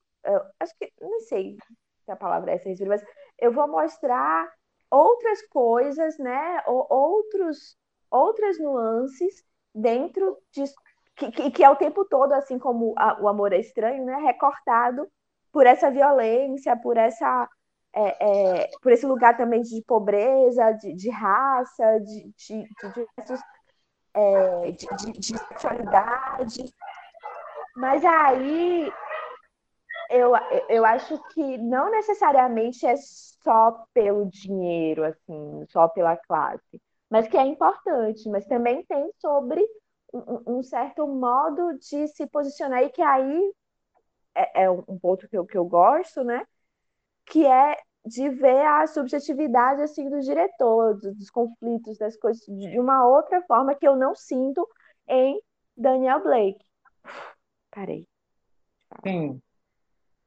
acho 0.60 0.76
que 0.80 0.92
não 1.00 1.20
sei 1.20 1.56
se 2.04 2.12
a 2.12 2.16
palavra 2.16 2.50
é 2.50 2.56
essa 2.56 2.68
respiro, 2.68 2.90
mas 2.90 3.06
eu 3.38 3.52
vou 3.52 3.68
mostrar 3.68 4.52
outras 4.90 5.46
coisas, 5.50 6.18
né? 6.18 6.64
Ou 6.66 6.88
outros 6.90 7.78
outras 8.14 8.60
nuances 8.60 9.44
dentro 9.74 10.38
de 10.52 10.64
que, 11.16 11.32
que, 11.32 11.52
que 11.52 11.64
é 11.64 11.70
o 11.70 11.76
tempo 11.76 12.06
todo, 12.06 12.34
assim 12.34 12.60
como 12.60 12.94
a, 12.98 13.20
o 13.22 13.28
amor 13.28 13.54
é 13.54 13.60
estranho, 13.60 14.06
né? 14.06 14.18
Recortado 14.18 15.08
por 15.52 15.66
essa 15.66 15.90
violência, 15.92 16.76
por 16.78 16.98
essa 16.98 17.48
é, 17.96 18.64
é, 18.64 18.70
por 18.82 18.92
esse 18.92 19.06
lugar 19.06 19.38
também 19.38 19.62
de 19.62 19.84
pobreza, 19.84 20.72
de, 20.74 20.96
de 20.96 21.10
raça, 21.12 22.00
de, 22.00 22.34
de, 22.36 22.64
de 22.64 22.90
diversos 22.90 23.40
é, 24.16 24.72
de, 24.72 24.88
de, 24.98 25.12
de, 25.20 25.38
sexualidade. 25.38 26.74
Mas 27.76 28.04
aí 28.04 28.92
eu, 30.10 30.32
eu 30.70 30.86
acho 30.86 31.20
que 31.30 31.58
não 31.60 31.92
necessariamente 31.92 32.86
é 32.86 32.96
só 32.98 33.86
pelo 33.94 34.26
dinheiro, 34.28 35.04
assim, 35.04 35.66
só 35.70 35.88
pela 35.88 36.18
classe 36.18 36.82
mas 37.14 37.28
que 37.28 37.38
é 37.38 37.46
importante, 37.46 38.28
mas 38.28 38.44
também 38.48 38.84
tem 38.86 39.08
sobre 39.20 39.64
um, 40.12 40.58
um 40.58 40.64
certo 40.64 41.06
modo 41.08 41.78
de 41.78 42.08
se 42.08 42.26
posicionar 42.26 42.82
e 42.82 42.90
que 42.90 43.04
aí 43.04 43.54
é, 44.34 44.64
é 44.64 44.72
um 44.72 44.98
ponto 44.98 45.30
que 45.30 45.38
eu, 45.38 45.46
que 45.46 45.56
eu 45.56 45.64
gosto, 45.64 46.24
né? 46.24 46.44
Que 47.28 47.46
é 47.46 47.78
de 48.04 48.30
ver 48.30 48.66
a 48.66 48.88
subjetividade 48.88 49.84
assim 49.84 50.10
do 50.10 50.22
diretor, 50.22 50.96
dos, 50.96 51.16
dos 51.16 51.30
conflitos, 51.30 52.00
das 52.00 52.18
coisas 52.18 52.44
de 52.48 52.80
uma 52.80 53.06
outra 53.08 53.44
forma 53.44 53.76
que 53.76 53.88
eu 53.88 53.96
não 53.96 54.16
sinto 54.16 54.68
em 55.08 55.40
Daniel 55.78 56.24
Blake. 56.24 56.66
Parei. 57.70 58.08
Sim. 59.06 59.40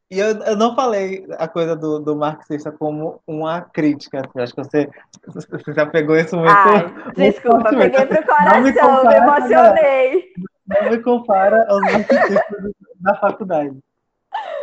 E 0.08 0.20
eu, 0.20 0.28
eu 0.42 0.56
não 0.56 0.74
falei 0.76 1.26
a 1.36 1.48
coisa 1.48 1.74
do, 1.74 1.98
do 1.98 2.14
marxista 2.14 2.70
como 2.70 3.20
uma 3.26 3.60
crítica. 3.60 4.22
Eu 4.34 4.42
acho 4.42 4.54
que 4.54 4.62
você, 4.62 4.88
você 5.26 5.72
já 5.74 5.84
pegou 5.84 6.16
isso 6.16 6.36
muito. 6.36 6.52
Ai, 6.52 6.94
desculpa, 7.16 7.72
muito 7.72 7.90
peguei 7.90 8.06
pro 8.06 8.24
coração, 8.24 8.62
me, 8.62 9.08
me 9.08 9.14
emocionei. 9.14 10.32
Não 10.66 10.90
me 10.90 11.02
compara 11.02 11.66
aos 11.68 11.80
marxistas 11.80 12.40
da 13.00 13.16
faculdade. 13.16 13.76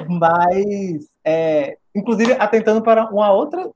Mas, 0.08 1.10
é, 1.26 1.78
inclusive, 1.94 2.34
atentando 2.34 2.82
para 2.82 3.10
uma 3.10 3.32
outra 3.32 3.70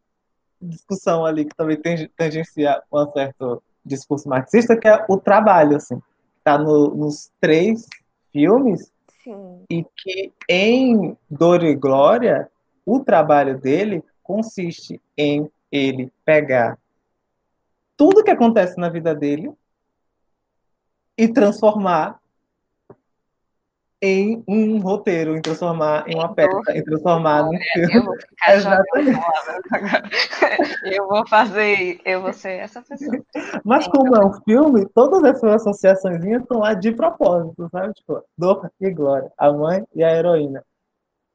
discussão 0.62 1.26
ali 1.26 1.44
que 1.44 1.56
também 1.56 1.78
tangencia 2.16 2.82
um 2.92 3.12
certo 3.12 3.62
discurso 3.86 4.30
marxista, 4.30 4.78
que 4.78 4.88
é 4.88 5.06
o 5.10 5.18
trabalho, 5.18 5.76
assim. 5.76 6.02
Está 6.38 6.58
no, 6.58 6.96
nos 6.96 7.30
três 7.42 7.86
filmes 8.32 8.90
Sim. 9.28 9.66
e 9.70 9.84
que 9.84 10.32
em 10.48 11.18
Dor 11.30 11.62
e 11.62 11.76
Glória, 11.76 12.50
o 12.86 13.02
trabalho 13.02 13.60
dele 13.60 14.02
consiste 14.24 15.02
em 15.18 15.52
ele 15.70 16.14
pegar 16.24 16.80
tudo 17.98 18.24
que 18.24 18.32
acontece 18.32 18.80
na 18.80 18.88
vida 18.88 19.14
dele 19.14 19.52
e 21.18 21.28
transformar 21.28 22.22
em 24.02 24.44
um 24.48 24.80
roteiro, 24.80 25.36
em 25.36 25.42
transformar 25.42 26.08
em 26.08 26.16
uma 26.16 26.34
peça, 26.34 26.72
em 26.72 26.84
transformar 26.84 27.44
num 27.44 27.58
filme. 27.74 27.96
Eu 27.96 28.04
vou 28.04 28.16
ficar 28.16 28.54
Exatamente. 28.54 29.20
Eu 30.84 31.08
vou 31.08 31.28
fazer, 31.28 32.00
eu 32.06 32.22
vou 32.22 32.34
ser 32.34 32.60
essa 32.60 32.82
pessoa. 32.82 33.20
Mas 33.66 33.88
como 33.88 34.16
é 34.16 34.24
um 34.24 34.34
filme, 34.44 34.86
todas 34.94 35.24
essas 35.24 35.56
associações 35.56 36.24
estão 36.24 36.60
lá 36.60 36.74
de 36.74 36.92
propósito, 36.92 37.68
sabe? 37.72 37.94
Tipo, 37.94 38.24
dor 38.38 38.72
e 38.80 38.92
glória, 38.92 39.32
a 39.38 39.52
mãe 39.52 39.84
e 39.96 40.04
a 40.04 40.16
heroína. 40.16 40.64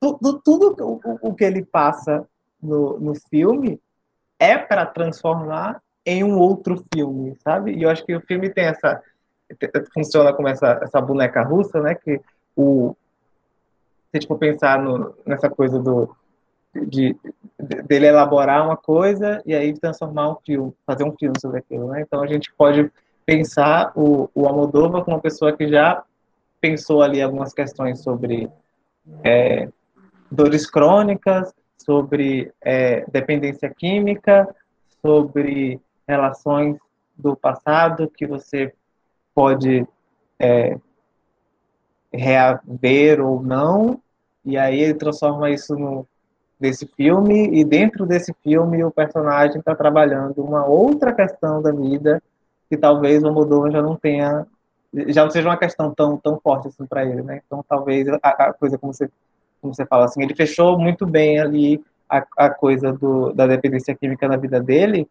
Tudo, 0.01 0.41
tudo 0.41 0.77
o, 0.81 1.31
o 1.31 1.35
que 1.35 1.45
ele 1.45 1.65
passa 1.65 2.27
no, 2.63 2.99
no 2.99 3.15
filme 3.29 3.81
é 4.39 4.57
para 4.57 4.87
transformar 4.87 5.81
em 6.07 6.23
um 6.23 6.39
outro 6.39 6.85
filme, 6.93 7.37
sabe? 7.43 7.73
E 7.73 7.83
eu 7.83 7.91
acho 7.91 8.05
que 8.05 8.15
o 8.15 8.21
filme 8.21 8.51
tem 8.51 8.67
essa 8.67 9.01
funciona 9.93 10.33
como 10.33 10.49
essa, 10.49 10.81
essa 10.83 11.01
boneca 11.01 11.43
russa, 11.43 11.81
né? 11.81 11.95
Que 11.95 12.21
o 12.57 12.95
se 14.15 14.27
for 14.27 14.39
pensar 14.39 14.83
no, 14.83 15.15
nessa 15.25 15.49
coisa 15.49 15.79
do 15.79 16.15
de, 16.75 17.17
de, 17.61 17.83
dele 17.83 18.07
elaborar 18.07 18.65
uma 18.65 18.77
coisa 18.77 19.43
e 19.45 19.55
aí 19.55 19.73
transformar 19.79 20.31
um 20.31 20.37
filme, 20.37 20.73
fazer 20.87 21.05
um 21.05 21.17
filme 21.17 21.39
sobre 21.41 21.59
aquilo, 21.59 21.89
né? 21.89 22.03
Então 22.03 22.23
a 22.23 22.27
gente 22.27 22.53
pode 22.55 22.91
pensar 23.25 23.93
o, 23.95 24.29
o 24.35 24.47
Almodóvar 24.47 25.05
como 25.05 25.17
uma 25.17 25.23
pessoa 25.23 25.53
que 25.53 25.69
já 25.69 26.03
pensou 26.61 27.03
ali 27.03 27.21
algumas 27.21 27.53
questões 27.53 28.01
sobre 28.01 28.51
é, 29.25 29.69
dores 30.31 30.69
crônicas, 30.69 31.53
sobre 31.77 32.53
é, 32.61 33.05
dependência 33.11 33.69
química, 33.69 34.49
sobre 35.01 35.81
relações 36.07 36.79
do 37.17 37.37
passado 37.37 38.11
que 38.17 38.27
você 38.27 38.73
pode 39.35 39.87
é, 40.39 40.79
reaver 42.13 43.21
ou 43.25 43.43
não, 43.43 44.01
e 44.45 44.59
aí 44.59 44.81
ele 44.81 44.95
transforma 44.95 45.51
isso 45.51 45.75
no, 45.77 46.07
filme, 46.97 47.49
e 47.59 47.65
dentro 47.65 48.07
desse 48.07 48.33
filme 48.43 48.85
o 48.85 48.91
personagem 48.91 49.59
está 49.59 49.75
trabalhando 49.75 50.45
uma 50.45 50.65
outra 50.65 51.13
questão 51.13 51.61
da 51.61 51.73
vida 51.73 52.23
que 52.71 52.77
talvez 52.77 53.23
o 53.23 53.33
Moldova 53.33 53.71
já 53.71 53.83
não 53.83 53.97
tenha, 53.97 54.47
já 55.09 55.25
não 55.25 55.31
seja 55.31 55.49
uma 55.49 55.57
questão 55.57 55.93
tão, 55.93 56.17
tão 56.17 56.39
forte 56.39 56.69
assim 56.69 56.87
para 56.87 57.05
ele, 57.05 57.23
né? 57.23 57.43
Então 57.45 57.65
talvez 57.69 58.09
a, 58.09 58.19
a, 58.23 58.53
coisa 58.53 58.79
como 58.79 58.95
você, 58.95 59.11
como 59.61 59.75
você 59.75 59.85
fala 59.85 60.05
assim, 60.05 60.23
ele 60.23 60.35
fechou 60.35 60.79
muito 60.79 61.05
bem 61.05 61.41
ali 61.41 61.85
a, 62.09 62.25
a 62.37 62.51
coisa 62.51 62.93
do, 62.93 63.33
da 63.33 63.47
dependência 63.47 63.95
química 63.95 64.29
na 64.29 64.37
vida 64.37 64.61
dele. 64.61 65.09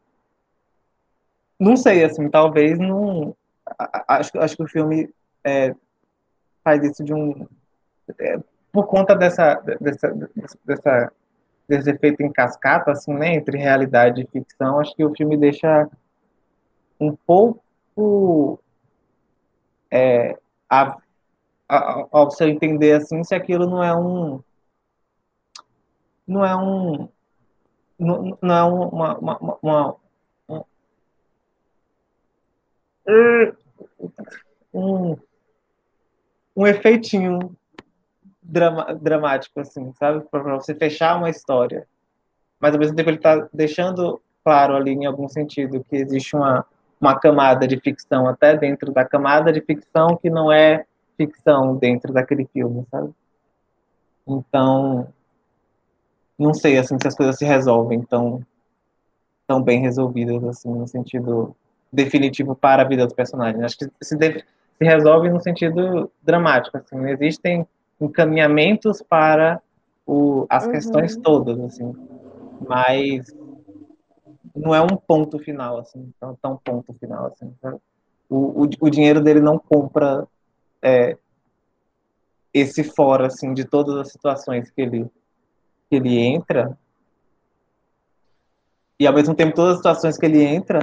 Não 1.60 1.76
sei, 1.76 2.04
assim, 2.04 2.30
talvez 2.30 2.80
não. 2.80 3.36
Acho, 4.08 4.40
acho 4.40 4.56
que 4.56 4.64
o 4.64 4.68
filme 4.68 5.10
é, 5.44 5.76
faz 6.64 6.84
isso 6.84 7.04
de 7.04 7.14
um 7.14 7.48
é, 8.20 8.40
por 8.72 8.88
conta 8.88 9.16
dessa, 9.16 9.56
dessa, 9.80 10.30
dessa 10.66 11.12
desse 11.68 11.90
efeito 11.90 12.22
em 12.22 12.32
cascata 12.32 12.92
assim 12.92 13.14
né 13.14 13.36
entre 13.36 13.58
realidade 13.58 14.22
e 14.22 14.28
ficção 14.28 14.80
acho 14.80 14.96
que 14.96 15.04
o 15.04 15.14
filme 15.16 15.38
deixa 15.38 15.90
um 17.00 17.16
pouco 17.16 18.60
é, 19.90 20.38
a, 20.70 20.98
a, 21.68 22.08
ao 22.12 22.32
seu 22.32 22.48
entender 22.48 22.94
assim 22.94 23.24
se 23.24 23.34
aquilo 23.34 23.68
não 23.68 23.84
é 23.84 23.96
um 23.96 24.44
não 26.28 26.46
é 26.46 26.56
um 26.56 27.10
não, 27.98 28.38
não 28.42 28.56
é 28.56 28.64
uma, 28.64 29.18
uma, 29.18 29.38
uma, 29.38 29.58
uma 29.62 30.02
um, 34.74 35.12
um 35.12 35.18
um 36.56 36.68
efeitinho 36.68 37.56
drama, 38.42 38.94
dramático, 38.96 39.60
assim, 39.60 39.92
sabe? 39.94 40.26
Para 40.30 40.58
você 40.58 40.76
fechar 40.76 41.18
uma 41.18 41.30
história. 41.30 41.88
Mas 42.60 42.74
ao 42.74 42.80
mesmo 42.80 42.96
tempo 42.96 43.10
ele 43.10 43.18
está 43.18 43.48
deixando 43.54 44.22
claro 44.44 44.76
ali, 44.76 44.92
em 44.92 45.06
algum 45.06 45.28
sentido, 45.28 45.86
que 45.90 45.96
existe 45.96 46.36
uma, 46.36 46.66
uma 47.00 47.20
camada 47.20 47.68
de 47.68 47.80
ficção 47.80 48.28
até 48.28 48.58
dentro 48.58 48.92
da 48.92 49.06
camada 49.06 49.52
de 49.52 49.62
ficção 49.62 50.18
que 50.18 50.30
não 50.30 50.52
é 50.52 50.86
ficção 51.18 51.76
dentro 51.76 52.12
daquele 52.12 52.46
filme, 52.46 52.86
sabe? 52.90 53.12
Então, 54.28 55.08
não 56.38 56.54
sei 56.54 56.78
assim 56.78 56.98
se 57.00 57.08
as 57.08 57.16
coisas 57.16 57.38
se 57.38 57.46
resolvem 57.46 58.02
tão 58.02 58.46
tão 59.48 59.62
bem 59.62 59.82
resolvidas 59.82 60.44
assim 60.46 60.70
no 60.70 60.88
sentido 60.88 61.56
definitivo 61.92 62.56
para 62.56 62.84
a 62.84 62.88
vida 62.88 63.06
dos 63.06 63.14
personagens. 63.14 63.64
Acho 63.64 63.78
que 63.78 63.92
se 64.02 64.16
deve, 64.16 64.44
se 64.82 64.86
resolve 64.86 65.30
no 65.30 65.40
sentido 65.40 66.12
dramático. 66.24 66.76
Assim, 66.76 67.08
existem 67.10 67.68
encaminhamentos 68.00 69.04
para 69.04 69.62
o, 70.08 70.48
as 70.50 70.66
uhum. 70.66 70.72
questões 70.72 71.16
todas, 71.18 71.60
assim, 71.60 71.94
mas 72.68 73.28
não 74.56 74.74
é 74.74 74.82
um 74.82 74.98
ponto 74.98 75.38
final, 75.38 75.78
assim, 75.78 76.12
tão, 76.20 76.36
tão 76.42 76.58
ponto 76.58 76.94
final, 76.94 77.28
assim. 77.28 77.54
O, 78.28 78.64
o, 78.64 78.70
o, 78.80 78.90
dinheiro 78.90 79.22
dele 79.22 79.40
não 79.40 79.60
compra 79.60 80.28
é, 80.82 81.16
esse 82.52 82.84
fora, 82.84 83.28
assim, 83.28 83.54
de 83.54 83.66
todas 83.66 83.96
as 83.98 84.12
situações 84.12 84.72
que 84.72 84.82
ele, 84.82 85.06
que 85.92 85.98
ele 85.98 86.18
entra. 86.18 86.76
E, 89.00 89.06
ao 89.06 89.14
mesmo 89.14 89.36
tempo, 89.36 89.54
todas 89.54 89.74
as 89.74 89.78
situações 89.78 90.18
que 90.18 90.26
ele 90.26 90.42
entra 90.44 90.80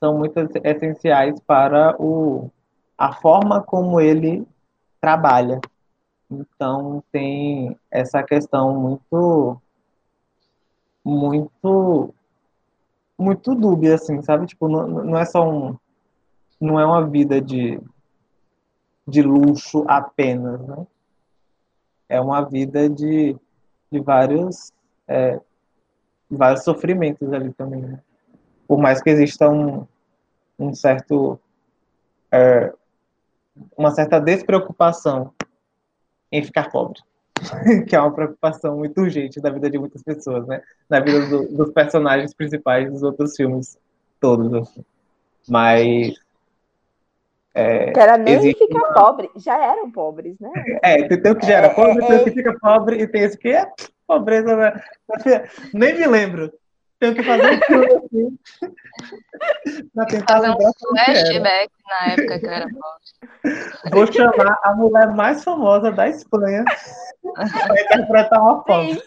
são 0.00 0.16
muito 0.16 0.38
essenciais 0.64 1.38
para 1.40 1.94
o, 2.00 2.50
a 2.96 3.12
forma 3.12 3.62
como 3.62 4.00
ele 4.00 4.46
trabalha. 5.00 5.60
Então 6.30 7.02
tem 7.12 7.78
essa 7.90 8.22
questão 8.22 8.74
muito 8.74 9.60
muito 11.04 12.14
muito 13.18 13.54
dúbia 13.54 13.96
assim, 13.96 14.22
sabe? 14.22 14.46
Tipo, 14.46 14.68
não, 14.68 14.86
não 14.86 15.18
é 15.18 15.24
só 15.24 15.48
um 15.48 15.76
não 16.60 16.78
é 16.78 16.86
uma 16.86 17.06
vida 17.06 17.40
de 17.40 17.80
de 19.06 19.20
luxo 19.20 19.84
apenas, 19.88 20.60
né? 20.66 20.86
É 22.08 22.20
uma 22.20 22.42
vida 22.42 22.88
de, 22.88 23.36
de 23.90 24.00
vários 24.00 24.72
é, 25.08 25.40
vários 26.30 26.64
sofrimentos 26.64 27.32
ali 27.32 27.52
também, 27.52 27.82
né? 27.82 28.00
Por 28.66 28.78
mais 28.78 29.02
que 29.02 29.10
exista 29.10 29.50
um, 29.50 29.86
um 30.58 30.72
certo 30.74 31.38
é, 32.30 32.72
uma 33.76 33.90
certa 33.90 34.20
despreocupação 34.20 35.32
em 36.30 36.42
ficar 36.42 36.70
pobre, 36.70 37.00
que 37.88 37.94
é 37.94 38.00
uma 38.00 38.12
preocupação 38.12 38.78
muito 38.78 39.00
urgente 39.00 39.40
da 39.40 39.50
vida 39.50 39.70
de 39.70 39.78
muitas 39.78 40.02
pessoas, 40.02 40.46
né? 40.46 40.62
Na 40.88 41.00
vida 41.00 41.26
do, 41.26 41.48
dos 41.48 41.72
personagens 41.72 42.34
principais 42.34 42.90
dos 42.90 43.02
outros 43.02 43.36
filmes 43.36 43.78
todos, 44.20 44.52
assim. 44.54 44.84
Mas 45.48 46.14
é, 47.54 47.90
que 47.90 48.00
era 48.00 48.16
nem 48.16 48.34
existe... 48.34 48.66
ficar 48.66 48.94
pobre, 48.94 49.30
já 49.36 49.62
eram 49.62 49.90
pobres, 49.90 50.38
né? 50.40 50.50
É, 50.82 51.06
tem 51.06 51.32
o 51.32 51.36
que 51.36 51.46
já 51.46 51.58
era 51.58 51.66
é, 51.66 51.74
pobre, 51.74 52.02
é, 52.02 52.06
tem 52.06 52.16
o 52.16 52.24
que 52.24 52.30
fica 52.30 52.58
pobre 52.58 53.02
e 53.02 53.06
tem 53.06 53.22
esse 53.22 53.36
que 53.36 53.48
é 53.48 53.70
pobreza. 54.06 54.56
Né? 54.56 54.82
Nem 55.74 55.98
me 55.98 56.06
lembro. 56.06 56.52
Tenho 57.02 57.14
que 57.16 57.22
fazer 57.24 57.52
um 57.52 57.60
filme 57.66 57.86
assim. 57.96 58.38
pra 59.92 60.06
tentar 60.06 60.34
Fazer 60.34 60.50
um 60.50 60.56
que 60.56 60.88
flashback 60.88 61.72
na 61.88 62.06
época 62.12 62.38
que 62.38 62.46
eu 62.46 62.50
era 62.52 62.66
pobre. 62.68 63.90
Vou 63.90 64.12
chamar 64.12 64.56
a 64.62 64.72
mulher 64.76 65.08
mais 65.12 65.42
famosa 65.42 65.90
da 65.90 66.08
Espanha 66.08 66.64
para 67.34 67.80
interpretar 67.82 68.40
uma 68.40 68.62
pobre. 68.62 69.02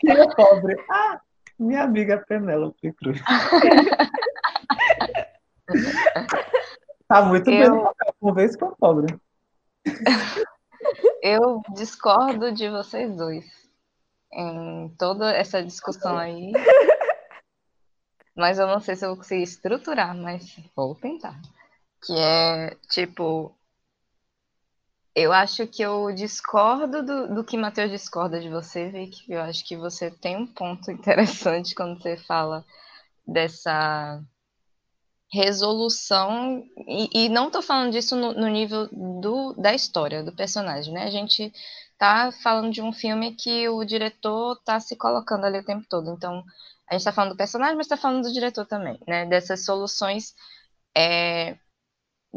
Quem 0.00 0.10
é 0.20 0.34
pobre? 0.34 0.76
Ah, 0.90 1.20
minha 1.60 1.84
amiga 1.84 2.24
Penélope 2.26 2.92
Cruz. 2.94 3.22
Tá 7.06 7.22
muito 7.22 7.44
bem 7.44 7.60
Eu- 7.62 8.34
vez 8.34 8.56
que 8.56 8.64
é 8.64 8.68
pobre. 8.80 9.16
Eu 11.22 11.62
discordo 11.76 12.50
de 12.50 12.68
vocês 12.68 13.14
dois 13.16 13.44
em 14.34 14.88
toda 14.98 15.32
essa 15.32 15.62
discussão 15.62 16.16
aí. 16.16 16.52
Mas 18.36 18.58
eu 18.58 18.66
não 18.66 18.80
sei 18.80 18.96
se 18.96 19.04
eu 19.04 19.10
vou 19.10 19.18
conseguir 19.18 19.44
estruturar, 19.44 20.14
mas 20.16 20.58
vou 20.74 20.94
tentar. 20.94 21.40
Que 22.04 22.12
é, 22.18 22.76
tipo, 22.90 23.56
eu 25.14 25.32
acho 25.32 25.66
que 25.68 25.82
eu 25.82 26.12
discordo 26.12 27.02
do, 27.02 27.34
do 27.34 27.44
que 27.44 27.56
Matheus 27.56 27.90
discorda 27.90 28.40
de 28.40 28.48
você, 28.48 28.90
Vicky. 28.90 29.32
Eu 29.32 29.42
acho 29.42 29.64
que 29.64 29.76
você 29.76 30.10
tem 30.10 30.36
um 30.36 30.46
ponto 30.46 30.90
interessante 30.92 31.74
quando 31.74 32.02
você 32.02 32.16
fala 32.16 32.64
dessa 33.26 34.20
resolução, 35.30 36.64
e, 36.86 37.24
e 37.24 37.28
não 37.28 37.50
tô 37.50 37.60
falando 37.60 37.90
disso 37.90 38.14
no, 38.14 38.32
no 38.34 38.46
nível 38.46 38.88
do, 39.20 39.52
da 39.54 39.74
história, 39.74 40.22
do 40.22 40.32
personagem, 40.32 40.94
né? 40.94 41.04
A 41.04 41.10
gente 41.10 41.52
tá 42.04 42.30
falando 42.30 42.70
de 42.70 42.82
um 42.82 42.92
filme 42.92 43.34
que 43.34 43.66
o 43.68 43.82
diretor 43.82 44.60
tá 44.62 44.78
se 44.78 44.94
colocando 44.94 45.46
ali 45.46 45.58
o 45.58 45.64
tempo 45.64 45.86
todo. 45.88 46.10
Então, 46.10 46.44
a 46.88 46.92
gente 46.94 47.04
tá 47.04 47.12
falando 47.12 47.30
do 47.32 47.36
personagem, 47.36 47.76
mas 47.76 47.86
tá 47.86 47.96
falando 47.96 48.24
do 48.24 48.32
diretor 48.32 48.66
também, 48.66 48.98
né? 49.08 49.24
Dessas 49.24 49.64
soluções 49.64 50.34
é, 50.94 51.56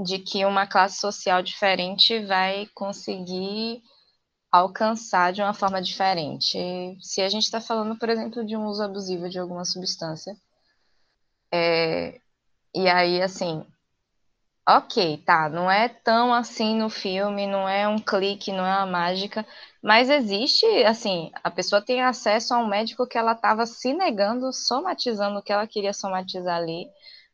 de 0.05 0.19
que 0.19 0.45
uma 0.45 0.65
classe 0.65 0.99
social 1.01 1.41
diferente 1.43 2.25
vai 2.25 2.67
conseguir 2.73 3.83
alcançar 4.49 5.33
de 5.33 5.41
uma 5.41 5.53
forma 5.53 5.81
diferente. 5.81 6.57
Se 7.01 7.21
a 7.21 7.27
gente 7.27 7.43
está 7.43 7.59
falando, 7.59 7.97
por 7.99 8.09
exemplo, 8.09 8.45
de 8.45 8.55
um 8.55 8.65
uso 8.67 8.81
abusivo 8.83 9.29
de 9.29 9.37
alguma 9.37 9.65
substância, 9.65 10.33
é, 11.51 12.21
e 12.73 12.87
aí, 12.87 13.21
assim, 13.21 13.65
ok, 14.67 15.17
tá, 15.25 15.49
não 15.49 15.69
é 15.71 15.87
tão 15.89 16.33
assim 16.33 16.75
no 16.77 16.89
filme, 16.89 17.47
não 17.47 17.67
é 17.67 17.87
um 17.87 17.97
clique, 17.99 18.51
não 18.51 18.65
é 18.65 18.77
uma 18.77 18.85
mágica, 18.85 19.45
mas 19.81 20.09
existe, 20.09 20.65
assim, 20.85 21.31
a 21.43 21.49
pessoa 21.49 21.81
tem 21.81 22.01
acesso 22.03 22.53
a 22.53 22.57
um 22.59 22.67
médico 22.67 23.07
que 23.07 23.17
ela 23.17 23.31
estava 23.33 23.65
se 23.65 23.93
negando, 23.93 24.51
somatizando 24.53 25.39
o 25.39 25.41
que 25.43 25.51
ela 25.53 25.65
queria 25.67 25.93
somatizar 25.93 26.57
ali, 26.57 26.87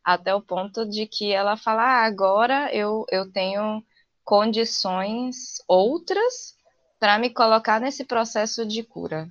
até 0.04 0.34
o 0.34 0.40
ponto 0.42 0.88
de 0.88 1.06
que 1.06 1.32
ela 1.32 1.56
fala, 1.56 1.82
ah, 1.82 2.04
agora 2.04 2.72
eu, 2.74 3.04
eu 3.10 3.30
tenho 3.32 3.82
condições 4.24 5.56
outras 5.68 6.54
para 7.00 7.18
me 7.18 7.30
colocar 7.30 7.80
nesse 7.80 8.04
processo 8.04 8.64
de 8.66 8.82
cura. 8.84 9.28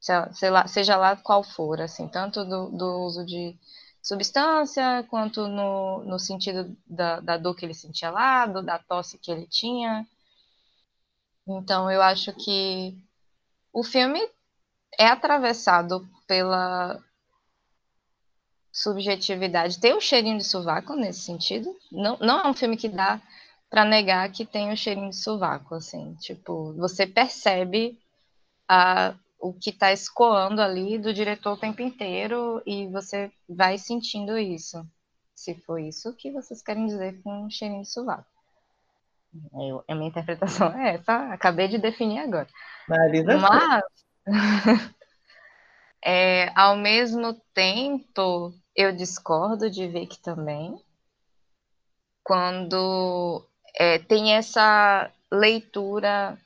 Se- 0.00 0.32
sei 0.34 0.50
lá- 0.50 0.66
seja 0.66 0.96
lá 0.98 1.16
qual 1.16 1.42
for, 1.42 1.80
assim, 1.80 2.06
tanto 2.08 2.44
do, 2.44 2.68
do 2.70 3.00
uso 3.06 3.24
de 3.24 3.56
substância, 4.02 5.04
quanto 5.10 5.46
no, 5.48 6.04
no 6.04 6.18
sentido 6.18 6.76
da, 6.86 7.20
da 7.20 7.36
dor 7.38 7.54
que 7.56 7.64
ele 7.64 7.74
sentia 7.74 8.10
lá, 8.10 8.46
do- 8.46 8.62
da 8.62 8.78
tosse 8.78 9.18
que 9.18 9.30
ele 9.30 9.46
tinha. 9.46 10.06
Então, 11.46 11.90
eu 11.90 12.02
acho 12.02 12.32
que 12.32 12.96
o 13.72 13.84
filme 13.84 14.20
é 14.98 15.06
atravessado 15.06 16.08
pela 16.26 17.00
subjetividade. 18.72 19.78
Tem 19.80 19.94
o 19.94 20.00
cheirinho 20.00 20.38
de 20.38 20.44
sovaco 20.44 20.94
nesse 20.94 21.20
sentido. 21.20 21.74
Não, 21.90 22.16
não 22.18 22.40
é 22.40 22.48
um 22.48 22.54
filme 22.54 22.76
que 22.76 22.88
dá 22.88 23.20
para 23.70 23.84
negar 23.84 24.30
que 24.30 24.44
tem 24.44 24.72
o 24.72 24.76
cheirinho 24.76 25.10
de 25.10 25.16
sovaco, 25.16 25.74
assim. 25.74 26.14
Tipo, 26.16 26.72
você 26.74 27.06
percebe 27.06 27.98
a, 28.68 29.14
o 29.42 29.52
que 29.52 29.70
está 29.70 29.92
escoando 29.92 30.62
ali 30.62 30.96
do 30.96 31.12
diretor 31.12 31.54
o 31.54 31.56
tempo 31.56 31.82
inteiro 31.82 32.62
e 32.64 32.86
você 32.86 33.30
vai 33.48 33.76
sentindo 33.76 34.38
isso. 34.38 34.86
Se 35.34 35.56
foi 35.62 35.88
isso 35.88 36.14
que 36.14 36.30
vocês 36.30 36.62
querem 36.62 36.86
dizer 36.86 37.20
com 37.22 37.50
cheirinho 37.50 37.82
de 37.82 37.90
sovaco. 37.90 38.30
Eu, 39.54 39.82
a 39.88 39.94
minha 39.96 40.10
interpretação 40.10 40.68
é 40.78 40.94
essa, 40.94 41.32
acabei 41.32 41.66
de 41.66 41.78
definir 41.78 42.20
agora. 42.20 42.46
Marisa, 42.88 43.36
Mas, 43.36 43.82
é, 46.04 46.52
ao 46.54 46.76
mesmo 46.76 47.34
tempo, 47.52 48.54
eu 48.76 48.94
discordo 48.94 49.68
de 49.68 49.88
Vic 49.88 50.20
também, 50.20 50.80
quando 52.22 53.44
é, 53.74 53.98
tem 53.98 54.34
essa 54.34 55.10
leitura 55.32 56.38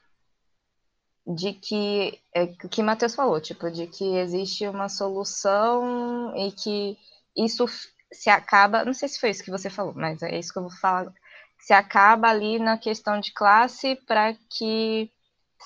de 1.27 1.53
que, 1.53 2.21
é, 2.33 2.47
que 2.47 2.83
Matheus 2.83 3.15
falou, 3.15 3.41
tipo, 3.41 3.71
de 3.71 3.87
que 3.89 4.17
existe 4.17 4.67
uma 4.69 4.89
solução 4.89 6.33
e 6.37 6.53
que 6.53 6.97
isso 7.37 7.67
se 8.13 8.31
acaba, 8.31 8.85
não 8.85 8.95
sei 8.95 9.09
se 9.09 9.19
foi 9.19 9.31
isso 9.31 9.43
que 9.43 9.51
você 9.51 9.69
falou, 9.69 9.93
mas 9.95 10.23
é 10.23 10.39
isso 10.39 10.53
que 10.53 10.59
eu 10.59 10.63
vou 10.63 10.71
falar, 10.71 11.13
se 11.59 11.73
acaba 11.73 12.29
ali 12.29 12.59
na 12.59 12.79
questão 12.79 13.19
de 13.19 13.33
classe 13.33 13.97
para 14.07 14.35
que 14.51 15.11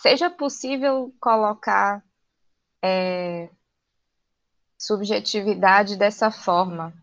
seja 0.01 0.31
possível 0.31 1.15
colocar 1.21 2.03
é, 2.83 3.51
subjetividade 4.79 5.97
dessa 5.97 6.31
forma. 6.31 6.95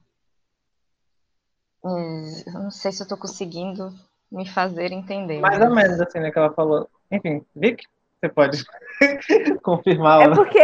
Hum, 1.83 2.43
eu 2.47 2.53
não 2.53 2.71
sei 2.71 2.91
se 2.91 3.03
eu 3.03 3.05
estou 3.05 3.17
conseguindo 3.17 3.93
me 4.31 4.47
fazer 4.47 4.91
entender. 4.91 5.39
mais 5.39 5.61
ou 5.61 5.73
menos 5.73 6.01
assim, 6.01 6.19
né, 6.19 6.31
que 6.31 6.39
ela 6.39 6.51
falou. 6.51 6.89
Enfim, 7.11 7.45
Vic, 7.55 7.85
você 8.27 8.33
pode 8.33 8.65
confirmar. 9.61 10.31
É 10.31 10.35
porque 10.35 10.59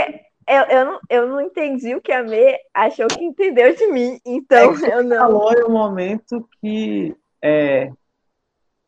eu, 0.47 0.61
eu, 0.69 0.85
não, 0.85 0.99
eu 1.09 1.27
não 1.27 1.41
entendi 1.41 1.95
o 1.95 2.01
que 2.01 2.11
a 2.11 2.23
Mê 2.23 2.57
achou 2.73 3.07
que 3.07 3.23
entendeu 3.23 3.73
de 3.75 3.87
mim, 3.87 4.19
então 4.25 4.73
É 4.85 4.93
eu 4.93 5.03
não. 5.03 5.17
falou 5.17 5.53
em 5.53 5.63
um 5.65 5.71
momento 5.71 6.47
que 6.61 7.15
é, 7.41 7.91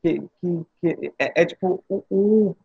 que, 0.03 0.19
que- 0.41 0.65
que 0.81 1.13
é, 1.19 1.41
é 1.41 1.45
tipo 1.45 1.83
o, 1.89 2.03
o- 2.09 2.55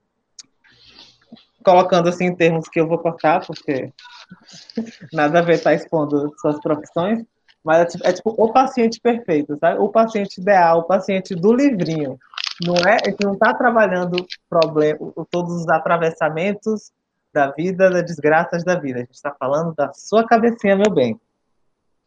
colocando 1.65 2.09
assim 2.09 2.27
em 2.27 2.35
termos 2.35 2.69
que 2.69 2.81
eu 2.81 2.89
vou 2.89 2.99
cortar 2.99 3.47
porque 3.47 3.93
nada 5.13 5.39
a 5.41 5.43
ver 5.43 5.55
estar 5.57 5.75
expondo 5.75 6.33
suas 6.41 6.59
profissões, 6.61 7.25
mas 7.63 7.81
é 7.83 7.85
tipo, 7.87 8.07
é 8.07 8.13
tipo 8.13 8.31
o 8.37 8.53
paciente 8.53 9.01
perfeito, 9.01 9.57
sabe? 9.59 9.79
O 9.81 9.89
paciente 9.89 10.41
ideal, 10.41 10.81
o 10.81 10.85
paciente 10.85 11.35
do 11.35 11.53
livrinho. 11.53 12.19
Não 12.67 12.75
é, 12.77 12.97
a 13.05 13.11
gente 13.11 13.25
não 13.25 13.35
está 13.35 13.55
trabalhando 13.55 14.25
problema, 14.49 14.99
todos 15.31 15.53
os 15.63 15.69
atravessamentos 15.69 16.93
da 17.33 17.51
vida, 17.53 17.89
das 17.91 18.05
desgraças 18.05 18.65
da 18.65 18.75
vida. 18.79 18.99
A 18.99 19.03
gente 19.03 19.15
está 19.15 19.33
falando 19.35 19.75
da 19.75 19.93
sua 19.93 20.27
cabecinha, 20.27 20.77
meu 20.77 20.91
bem. 20.91 21.19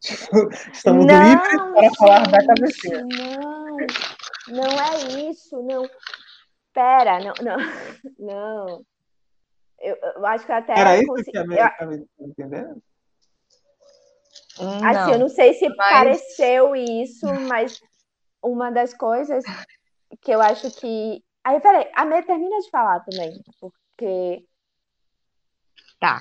Estamos 0.72 1.06
Não, 1.06 1.22
livres 1.22 1.56
para 1.72 1.90
falar 1.98 2.30
da 2.30 2.40
gente, 2.40 2.46
cabecinha. 2.46 3.04
Não, 3.04 3.76
não 4.48 4.80
é 4.80 5.30
isso, 5.30 5.62
não. 5.62 5.88
Pera, 6.72 7.18
não, 7.20 7.32
não, 7.42 7.56
não. 8.18 8.84
Eu, 9.80 9.96
eu 10.16 10.26
acho 10.26 10.46
que 10.46 10.52
eu 10.52 10.56
até 10.56 10.78
Era 10.78 10.96
isso 10.98 11.06
consegui- 11.06 11.30
que 11.32 11.38
a 11.38 11.40
eu- 11.40 11.46
minha 11.48 11.66
estava 11.66 11.94
entendendo? 12.20 12.82
Assim, 14.84 15.12
eu 15.12 15.18
não 15.18 15.28
sei 15.28 15.52
se 15.54 15.68
mas- 15.70 15.76
pareceu 15.90 16.76
isso, 16.76 17.26
mas 17.48 17.80
uma 18.42 18.70
das 18.70 18.94
coisas 18.94 19.42
que 20.22 20.30
eu 20.32 20.40
acho 20.40 20.70
que. 20.72 21.22
Aí, 21.44 21.60
peraí, 21.60 21.90
a 21.94 22.04
Mê 22.04 22.22
termina 22.22 22.58
de 22.60 22.70
falar 22.70 23.00
também, 23.00 23.42
porque. 23.60 24.46
Tá. 26.00 26.20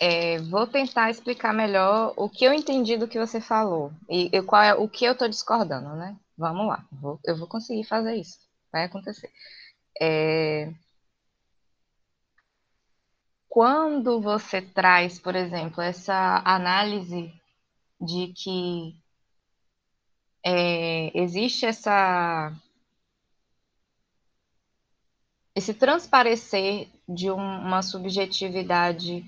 É, 0.00 0.38
vou 0.40 0.66
tentar 0.66 1.10
explicar 1.10 1.52
melhor 1.54 2.14
o 2.16 2.28
que 2.28 2.44
eu 2.44 2.52
entendi 2.52 2.96
do 2.96 3.08
que 3.08 3.18
você 3.18 3.40
falou 3.40 3.92
e, 4.08 4.30
e 4.36 4.42
qual 4.42 4.62
é 4.62 4.74
o 4.74 4.88
que 4.88 5.04
eu 5.04 5.12
estou 5.12 5.28
discordando, 5.28 5.94
né? 5.96 6.16
Vamos 6.36 6.66
lá, 6.66 6.84
vou- 6.92 7.20
eu 7.24 7.36
vou 7.38 7.46
conseguir 7.48 7.84
fazer 7.84 8.16
isso, 8.16 8.38
vai 8.72 8.84
acontecer. 8.84 9.30
É, 10.00 10.72
quando 13.48 14.20
você 14.20 14.62
traz, 14.62 15.20
por 15.20 15.36
exemplo, 15.36 15.82
essa 15.82 16.42
análise 16.44 17.32
de 18.00 18.32
que 18.34 18.96
é, 20.44 21.16
existe 21.18 21.66
essa 21.66 22.52
esse 25.54 25.74
transparecer 25.74 26.88
de 27.08 27.30
um- 27.30 27.36
uma 27.36 27.82
subjetividade 27.82 29.24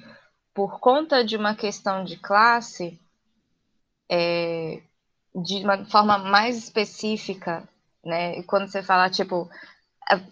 por 0.54 0.80
conta 0.80 1.24
de 1.24 1.36
uma 1.36 1.54
questão 1.54 2.04
de 2.04 2.16
classe, 2.18 2.98
é, 4.10 4.82
de 5.34 5.64
uma 5.64 5.84
forma 5.86 6.18
mais 6.18 6.56
específica, 6.56 7.68
né? 8.04 8.38
E 8.38 8.42
quando 8.44 8.68
você 8.68 8.82
fala, 8.82 9.10
tipo, 9.10 9.48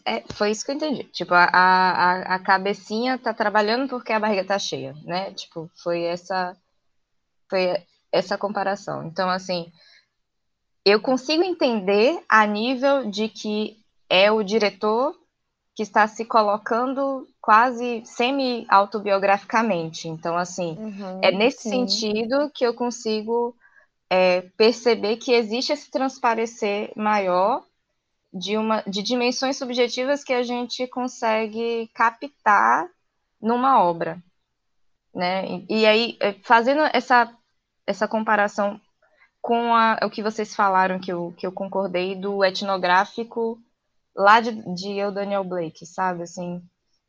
É, 0.07 0.19
é, 0.19 0.25
foi 0.35 0.51
isso 0.53 0.65
que 0.67 0.73
eu 0.73 0.77
entendi. 0.77 1.05
Tipo, 1.07 1.35
a, 1.35 1.45
a, 1.47 2.37
a 2.37 2.39
cabecinha 2.41 3.19
tá 3.19 3.35
trabalhando 3.35 3.89
porque 3.89 4.13
a 4.13 4.21
barriga 4.21 4.45
tá 4.45 4.59
cheia, 4.59 4.95
né? 5.05 5.33
Tipo, 5.35 5.71
foi 5.83 6.03
essa 6.05 6.57
foi 7.51 7.77
essa 8.13 8.39
comparação. 8.39 9.05
Então, 9.07 9.31
assim, 9.31 9.73
eu 10.85 11.01
consigo 11.01 11.43
entender 11.43 12.23
a 12.29 12.47
nível 12.47 13.11
de 13.11 13.29
que 13.29 13.77
é 14.09 14.31
o 14.31 14.43
diretor 14.43 15.17
que 15.75 15.83
está 15.83 16.07
se 16.07 16.25
colocando 16.25 17.27
quase 17.41 18.03
semi-autobiograficamente. 18.05 20.09
Então, 20.09 20.37
assim, 20.37 20.77
uhum, 20.79 21.21
é 21.23 21.33
nesse 21.33 21.63
sim. 21.63 21.87
sentido 21.87 22.51
que 22.55 22.65
eu 22.65 22.75
consigo 22.75 23.57
é, 24.11 24.43
perceber 24.57 25.17
que 25.17 25.33
existe 25.33 25.73
esse 25.73 25.91
transparecer 25.91 26.93
maior 26.95 27.65
de, 28.33 28.57
uma, 28.57 28.83
de 28.83 29.03
dimensões 29.03 29.57
subjetivas 29.57 30.23
que 30.23 30.35
a 30.35 30.43
gente 30.43 30.87
consegue 30.87 31.91
captar 31.95 32.87
numa 33.41 33.83
obra. 33.83 34.23
Né? 35.15 35.47
E, 35.47 35.81
e 35.81 35.87
aí, 35.87 36.17
é, 36.21 36.35
fazendo 36.43 36.83
essa, 36.93 37.35
essa 37.87 38.07
comparação 38.07 38.81
com 39.41 39.75
a, 39.75 39.99
o 40.05 40.11
que 40.11 40.23
vocês 40.23 40.55
falaram, 40.55 41.01
que 41.01 41.13
eu, 41.13 41.35
que 41.37 41.47
eu 41.47 41.53
concordei, 41.53 42.15
do 42.15 42.45
etnográfico 42.45 43.59
lá 44.15 44.41
de, 44.41 44.53
de 44.75 44.93
eu, 44.93 45.13
Daniel 45.13 45.45
Blake, 45.45 45.87
sabe? 45.87 46.23
Assim, 46.23 46.63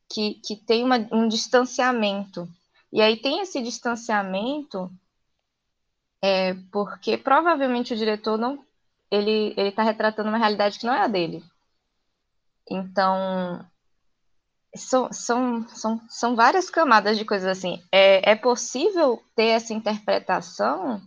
que, 0.09 0.35
que 0.35 0.55
tem 0.55 0.83
uma, 0.83 0.97
um 1.11 1.27
distanciamento. 1.27 2.47
E 2.91 3.01
aí 3.01 3.17
tem 3.17 3.41
esse 3.41 3.61
distanciamento 3.61 4.91
é, 6.21 6.53
porque 6.71 7.17
provavelmente 7.17 7.93
o 7.93 7.97
diretor 7.97 8.37
não 8.37 8.63
ele 9.11 9.53
está 9.57 9.83
retratando 9.83 10.29
uma 10.29 10.37
realidade 10.37 10.79
que 10.79 10.85
não 10.85 10.93
é 10.93 11.01
a 11.01 11.07
dele. 11.07 11.43
Então 12.69 13.63
são, 14.75 15.11
são, 15.11 15.67
são, 15.69 16.01
são 16.09 16.35
várias 16.35 16.69
camadas 16.69 17.17
de 17.17 17.25
coisas 17.25 17.47
assim. 17.47 17.81
É, 17.91 18.31
é 18.31 18.35
possível 18.35 19.21
ter 19.35 19.47
essa 19.47 19.73
interpretação 19.73 21.01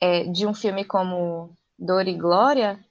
é, 0.00 0.24
de 0.24 0.46
um 0.46 0.54
filme 0.54 0.84
como 0.84 1.50
Dor 1.78 2.08
e 2.08 2.14
Glória, 2.14 2.82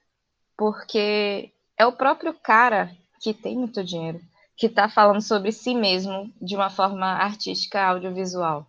porque 0.56 1.52
é 1.78 1.86
o 1.86 1.92
próprio 1.92 2.34
cara 2.34 2.90
que 3.20 3.34
tem 3.34 3.56
muito 3.56 3.82
dinheiro 3.84 4.20
que 4.56 4.66
está 4.66 4.88
falando 4.88 5.20
sobre 5.20 5.52
si 5.52 5.74
mesmo 5.74 6.32
de 6.40 6.56
uma 6.56 6.70
forma 6.70 7.06
artística 7.06 7.82
audiovisual. 7.82 8.66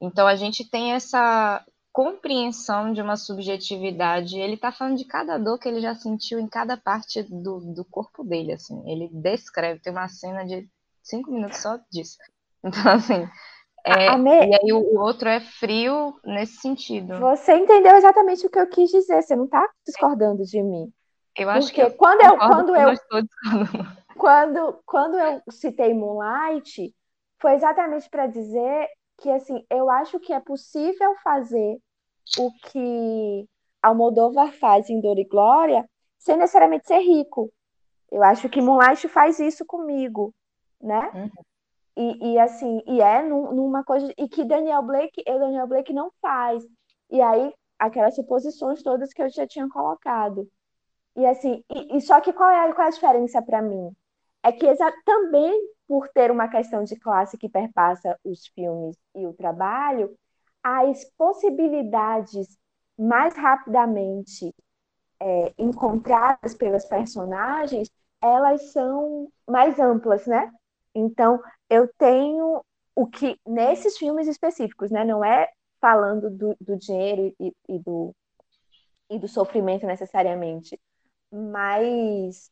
Então 0.00 0.26
a 0.26 0.34
gente 0.34 0.68
tem 0.68 0.92
essa 0.92 1.64
compreensão 1.92 2.92
de 2.92 3.00
uma 3.00 3.16
subjetividade. 3.16 4.38
Ele 4.38 4.54
está 4.54 4.72
falando 4.72 4.96
de 4.96 5.04
cada 5.04 5.38
dor 5.38 5.58
que 5.58 5.68
ele 5.68 5.80
já 5.80 5.94
sentiu 5.94 6.38
em 6.38 6.48
cada 6.48 6.76
parte 6.76 7.22
do, 7.22 7.60
do 7.74 7.84
corpo 7.84 8.24
dele, 8.24 8.52
assim. 8.52 8.82
Ele 8.90 9.08
descreve, 9.12 9.80
tem 9.80 9.92
uma 9.92 10.08
cena 10.08 10.44
de 10.44 10.68
cinco 11.02 11.30
minutos 11.30 11.58
só 11.58 11.78
disso. 11.90 12.16
Então, 12.62 12.92
assim, 12.92 13.26
é. 13.86 14.06
E 14.46 14.54
aí 14.54 14.72
o, 14.74 15.00
outro 15.00 15.30
é 15.30 15.40
frio 15.40 16.14
nesse 16.22 16.56
sentido. 16.56 17.18
Você 17.20 17.54
entendeu 17.54 17.96
exatamente 17.96 18.46
o 18.46 18.50
que 18.50 18.58
eu 18.58 18.68
quis 18.68 18.90
dizer, 18.90 19.22
você 19.22 19.34
não 19.34 19.46
está 19.46 19.66
discordando 19.86 20.44
de 20.44 20.62
mim. 20.62 20.92
Eu 21.36 21.48
acho 21.48 21.68
Porque 21.68 21.84
que 21.84 21.96
quando 21.96 22.20
eu, 22.22 22.36
quando 22.38 22.76
eu, 22.76 22.94
quando, 24.16 24.82
quando 24.84 25.18
eu 25.18 25.42
citei 25.50 25.94
Moonlight, 25.94 26.94
foi 27.40 27.54
exatamente 27.54 28.08
para 28.10 28.26
dizer 28.26 28.88
que 29.18 29.30
assim, 29.30 29.64
eu 29.70 29.90
acho 29.90 30.18
que 30.18 30.32
é 30.32 30.40
possível 30.40 31.14
fazer 31.22 31.78
o 32.38 32.50
que 32.64 33.48
Almodóvar 33.82 34.52
faz 34.52 34.90
em 34.90 35.00
Dor 35.00 35.18
e 35.18 35.24
Glória 35.24 35.88
sem 36.18 36.36
necessariamente 36.36 36.86
ser 36.86 36.98
rico. 36.98 37.50
Eu 38.10 38.22
acho 38.22 38.48
que 38.48 38.60
Moonlight 38.60 39.08
faz 39.08 39.38
isso 39.38 39.64
comigo, 39.64 40.34
né? 40.80 41.10
Uhum. 41.14 41.30
E, 41.96 42.32
e, 42.32 42.38
assim, 42.38 42.82
e 42.86 43.00
é 43.00 43.22
num, 43.22 43.52
numa 43.52 43.84
coisa 43.84 44.12
e 44.16 44.28
que 44.28 44.44
Daniel 44.44 44.82
Blake, 44.82 45.22
eu 45.26 45.38
Daniel 45.38 45.66
Blake 45.66 45.92
não 45.92 46.10
faz. 46.20 46.62
E 47.10 47.20
aí 47.20 47.52
aquelas 47.78 48.14
suposições 48.14 48.82
todas 48.82 49.12
que 49.12 49.22
eu 49.22 49.28
já 49.30 49.46
tinha 49.46 49.68
colocado. 49.68 50.48
E 51.20 51.26
assim, 51.26 51.62
e, 51.70 51.98
e 51.98 52.00
só 52.00 52.18
que 52.18 52.32
qual 52.32 52.48
é, 52.48 52.72
qual 52.72 52.86
é 52.86 52.88
a 52.88 52.92
diferença 52.92 53.42
para 53.42 53.60
mim? 53.60 53.94
É 54.42 54.50
que 54.50 54.66
também 55.04 55.70
por 55.86 56.08
ter 56.08 56.30
uma 56.30 56.48
questão 56.48 56.82
de 56.82 56.96
classe 56.98 57.36
que 57.36 57.46
perpassa 57.46 58.18
os 58.24 58.46
filmes 58.46 58.96
e 59.14 59.26
o 59.26 59.34
trabalho, 59.34 60.16
as 60.62 61.04
possibilidades 61.18 62.56
mais 62.98 63.34
rapidamente 63.36 64.54
é, 65.20 65.52
encontradas 65.58 66.54
pelas 66.54 66.86
personagens, 66.86 67.90
elas 68.22 68.72
são 68.72 69.30
mais 69.46 69.78
amplas, 69.78 70.26
né? 70.26 70.50
Então, 70.94 71.38
eu 71.68 71.86
tenho 71.98 72.64
o 72.96 73.06
que, 73.06 73.38
nesses 73.46 73.98
filmes 73.98 74.26
específicos, 74.26 74.90
né? 74.90 75.04
Não 75.04 75.22
é 75.22 75.50
falando 75.82 76.30
do, 76.30 76.56
do 76.58 76.78
dinheiro 76.78 77.34
e, 77.38 77.52
e, 77.68 77.78
do, 77.78 78.14
e 79.10 79.18
do 79.18 79.28
sofrimento 79.28 79.86
necessariamente, 79.86 80.80
mas 81.32 82.50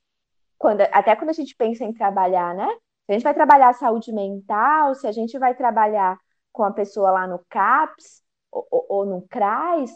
quando, 0.59 0.81
até 0.83 1.15
quando 1.17 1.31
a 1.31 1.35
gente 1.35 1.55
pensa 1.57 1.85
em 1.85 1.93
trabalhar, 1.93 2.55
né? 2.55 2.69
Se 3.07 3.13
a 3.13 3.15
gente 3.15 3.25
vai 3.25 3.35
trabalhar 3.35 3.73
saúde 3.75 4.13
mental, 4.13 4.95
se 4.95 5.07
a 5.07 5.13
gente 5.13 5.39
vai 5.39 5.55
trabalhar 5.55 6.19
com 6.53 6.65
a 6.65 6.73
pessoa 6.73 7.11
lá 7.11 7.27
no 7.27 7.39
CAPS 7.49 8.23
ou, 8.51 8.67
ou, 8.71 8.87
ou 8.89 9.07
no 9.07 9.23
CRAS, 9.29 9.91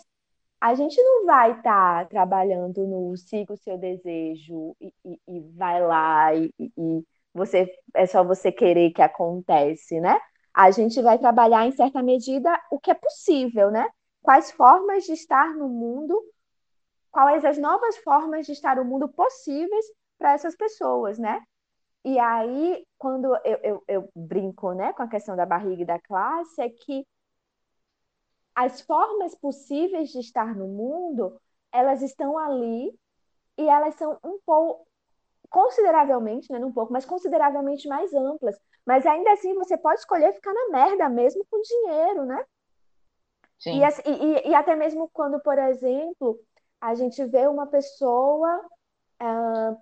a 0.60 0.74
gente 0.74 1.02
não 1.02 1.26
vai 1.26 1.50
estar 1.50 2.04
tá 2.04 2.04
trabalhando 2.04 2.86
no 2.86 3.16
siga 3.16 3.52
o 3.52 3.56
seu 3.56 3.76
desejo 3.76 4.76
e, 4.80 4.94
e, 5.04 5.20
e 5.26 5.40
vai 5.56 5.84
lá 5.84 6.34
e, 6.34 6.54
e, 6.60 7.04
você 7.34 7.68
é 7.94 8.06
só 8.06 8.22
você 8.22 8.52
querer 8.52 8.92
que 8.92 9.02
acontece, 9.02 10.00
né? 10.00 10.20
A 10.54 10.70
gente 10.70 11.00
vai 11.02 11.18
trabalhar 11.18 11.66
em 11.66 11.72
certa 11.72 12.02
medida 12.02 12.56
o 12.70 12.78
que 12.78 12.90
é 12.90 12.94
possível, 12.94 13.70
né? 13.70 13.88
Quais 14.22 14.52
formas 14.52 15.04
de 15.04 15.12
estar 15.12 15.52
no 15.54 15.68
mundo 15.68 16.22
quais 17.12 17.44
as 17.44 17.58
novas 17.58 17.98
formas 17.98 18.46
de 18.46 18.52
estar 18.52 18.76
no 18.76 18.84
mundo 18.84 19.06
possíveis 19.06 19.84
para 20.18 20.32
essas 20.32 20.56
pessoas, 20.56 21.18
né? 21.18 21.40
E 22.04 22.18
aí, 22.18 22.84
quando 22.98 23.36
eu, 23.44 23.58
eu, 23.62 23.84
eu, 23.86 24.08
brinco 24.16 24.72
né, 24.72 24.92
com 24.92 25.02
a 25.02 25.08
questão 25.08 25.36
da 25.36 25.46
barriga 25.46 25.82
e 25.82 25.86
da 25.86 26.00
classe, 26.00 26.60
é 26.60 26.68
que 26.68 27.06
as 28.54 28.80
formas 28.80 29.34
possíveis 29.36 30.10
de 30.10 30.18
estar 30.18 30.56
no 30.56 30.66
mundo, 30.66 31.40
elas 31.70 32.02
estão 32.02 32.36
ali 32.36 32.92
e 33.56 33.68
elas 33.68 33.94
são 33.94 34.18
um 34.24 34.38
pouco, 34.44 34.86
consideravelmente, 35.48 36.50
né, 36.50 36.58
um 36.58 36.72
pouco, 36.72 36.92
mas 36.92 37.04
consideravelmente 37.04 37.86
mais 37.86 38.12
amplas. 38.12 38.58
Mas 38.84 39.06
ainda 39.06 39.32
assim, 39.32 39.54
você 39.54 39.78
pode 39.78 40.00
escolher 40.00 40.32
ficar 40.32 40.52
na 40.52 40.70
merda 40.70 41.08
mesmo 41.08 41.46
com 41.48 41.60
dinheiro, 41.60 42.24
né? 42.24 42.44
Sim. 43.58 43.80
E, 43.80 44.10
e, 44.10 44.50
e 44.50 44.54
até 44.56 44.74
mesmo 44.74 45.08
quando, 45.12 45.38
por 45.40 45.56
exemplo, 45.56 46.40
a 46.82 46.96
gente 46.96 47.24
vê 47.26 47.46
uma 47.46 47.68
pessoa 47.68 48.60
uh, 49.22 49.78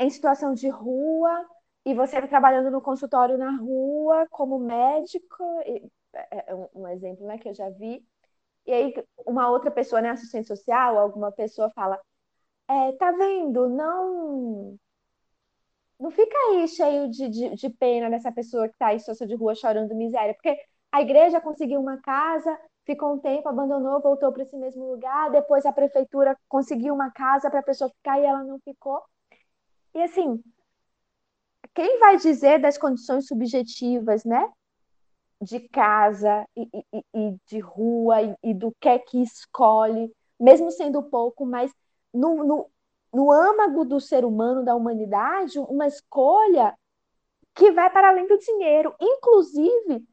em 0.00 0.08
situação 0.08 0.54
de 0.54 0.68
rua 0.70 1.46
e 1.84 1.94
você 1.94 2.26
trabalhando 2.26 2.70
no 2.70 2.80
consultório 2.80 3.36
na 3.36 3.50
rua 3.56 4.26
como 4.30 4.58
médico, 4.58 5.44
é, 6.14 6.50
é 6.50 6.54
um 6.74 6.88
exemplo 6.88 7.26
né, 7.26 7.36
que 7.36 7.50
eu 7.50 7.54
já 7.54 7.68
vi, 7.68 8.02
e 8.66 8.72
aí 8.72 8.94
uma 9.26 9.50
outra 9.50 9.70
pessoa, 9.70 10.00
né, 10.00 10.08
assistente 10.10 10.48
social, 10.48 10.98
alguma 10.98 11.30
pessoa 11.30 11.70
fala, 11.70 12.00
é, 12.66 12.92
tá 12.92 13.12
vendo, 13.12 13.68
não 13.68 14.78
não 16.00 16.10
fica 16.10 16.36
aí 16.50 16.68
cheio 16.68 17.10
de, 17.10 17.28
de, 17.28 17.54
de 17.56 17.70
pena 17.70 18.08
dessa 18.08 18.32
pessoa 18.32 18.68
que 18.68 18.74
está 18.74 18.94
em 18.94 18.98
situação 18.98 19.26
de 19.26 19.34
rua 19.34 19.54
chorando 19.54 19.94
miséria, 19.94 20.32
porque 20.34 20.56
a 20.92 21.02
igreja 21.02 21.40
conseguiu 21.40 21.80
uma 21.80 22.00
casa, 22.00 22.58
ficou 22.88 23.12
um 23.12 23.18
tempo, 23.18 23.46
abandonou, 23.46 24.00
voltou 24.00 24.32
para 24.32 24.42
esse 24.44 24.56
mesmo 24.56 24.90
lugar, 24.90 25.30
depois 25.30 25.66
a 25.66 25.72
prefeitura 25.72 26.34
conseguiu 26.48 26.94
uma 26.94 27.10
casa 27.10 27.50
para 27.50 27.60
a 27.60 27.62
pessoa 27.62 27.90
ficar 27.90 28.18
e 28.18 28.24
ela 28.24 28.42
não 28.42 28.58
ficou. 28.60 29.02
E 29.94 30.02
assim, 30.02 30.42
quem 31.74 31.98
vai 31.98 32.16
dizer 32.16 32.58
das 32.58 32.78
condições 32.78 33.26
subjetivas, 33.26 34.24
né? 34.24 34.50
De 35.38 35.60
casa 35.68 36.46
e, 36.56 36.66
e, 36.72 37.04
e 37.14 37.36
de 37.46 37.58
rua 37.60 38.22
e, 38.22 38.34
e, 38.42 38.54
do 38.54 38.74
que 38.80 38.88
é 38.88 38.98
que 38.98 39.22
escolhe, 39.22 40.10
mesmo 40.40 40.70
sendo 40.70 41.02
pouco, 41.02 41.44
mas 41.44 41.70
no, 42.12 42.42
no, 42.42 42.70
no 43.12 43.30
âmago 43.30 43.84
do 43.84 44.00
ser 44.00 44.24
humano, 44.24 44.64
da 44.64 44.74
humanidade, 44.74 45.58
uma 45.58 45.86
escolha 45.86 46.74
que 47.54 47.70
vai 47.70 47.90
para 47.90 48.08
além 48.08 48.26
do 48.26 48.38
dinheiro, 48.38 48.94
inclusive 48.98 50.08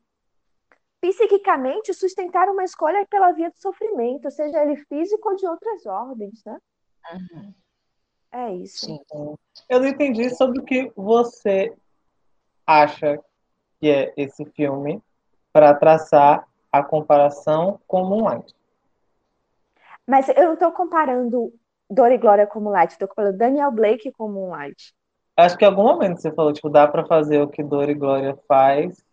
psiquicamente 1.07 1.93
sustentar 1.93 2.49
uma 2.49 2.63
escolha 2.63 3.05
pela 3.07 3.31
via 3.31 3.49
do 3.49 3.57
sofrimento, 3.57 4.31
seja 4.31 4.63
ele 4.63 4.77
físico 4.85 5.29
ou 5.29 5.35
de 5.35 5.47
outras 5.47 5.85
ordens, 5.85 6.43
né? 6.43 6.57
Uhum. 7.13 7.53
É 8.31 8.53
isso. 8.55 8.87
Sim. 8.87 8.99
Eu 9.69 9.79
não 9.79 9.87
entendi 9.87 10.29
sobre 10.35 10.59
o 10.59 10.63
que 10.63 10.91
você 10.95 11.73
acha 12.65 13.19
que 13.79 13.89
é 13.89 14.13
esse 14.17 14.43
filme 14.51 15.01
para 15.53 15.73
traçar 15.75 16.47
a 16.71 16.83
comparação 16.83 17.79
com 17.87 18.03
Moonlight. 18.03 18.53
Mas 20.07 20.27
eu 20.29 20.43
não 20.43 20.53
estou 20.53 20.71
comparando 20.71 21.53
Dor 21.89 22.11
e 22.11 22.17
Glória 22.17 22.47
com 22.47 22.59
Moonlight, 22.59 22.93
estou 22.93 23.07
comparando 23.07 23.37
Daniel 23.37 23.71
Blake 23.71 24.11
com 24.11 24.27
Moonlight. 24.27 24.93
Acho 25.37 25.57
que 25.57 25.63
em 25.63 25.67
algum 25.67 25.83
momento 25.83 26.19
você 26.19 26.31
falou, 26.31 26.51
tipo, 26.51 26.69
dá 26.69 26.87
pra 26.87 27.05
fazer 27.05 27.41
o 27.41 27.47
que 27.47 27.61
Dor 27.61 27.89
e 27.89 27.93
Glória 27.93 28.37
faz. 28.47 29.04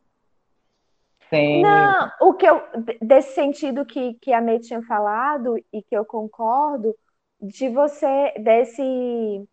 Sem... 1.32 1.62
Não, 1.62 2.10
o 2.20 2.34
que 2.34 2.44
eu, 2.44 2.62
desse 3.00 3.34
sentido 3.34 3.86
que, 3.86 4.12
que 4.20 4.34
a 4.34 4.40
May 4.42 4.58
tinha 4.58 4.82
falado 4.82 5.56
e 5.72 5.82
que 5.82 5.96
eu 5.96 6.04
concordo, 6.04 6.94
de 7.40 7.70
você, 7.70 8.34
desse, 8.38 9.48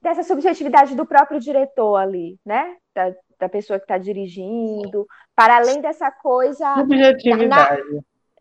dessa 0.00 0.22
subjetividade 0.22 0.96
do 0.96 1.04
próprio 1.04 1.38
diretor 1.38 1.96
ali, 1.96 2.40
né? 2.44 2.78
Da, 2.94 3.14
da 3.38 3.48
pessoa 3.50 3.78
que 3.78 3.84
está 3.84 3.98
dirigindo, 3.98 5.06
para 5.34 5.56
além 5.56 5.82
dessa 5.82 6.10
coisa. 6.10 6.76
Subjetividade. 6.76 7.82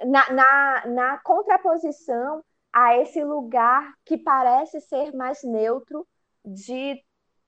Na, 0.05 0.31
na, 0.31 0.83
na 0.87 1.17
contraposição 1.17 2.41
a 2.71 2.97
esse 2.97 3.21
lugar 3.21 3.93
que 4.05 4.17
parece 4.17 4.79
ser 4.79 5.13
mais 5.13 5.43
neutro 5.43 6.07
de, 6.43 7.01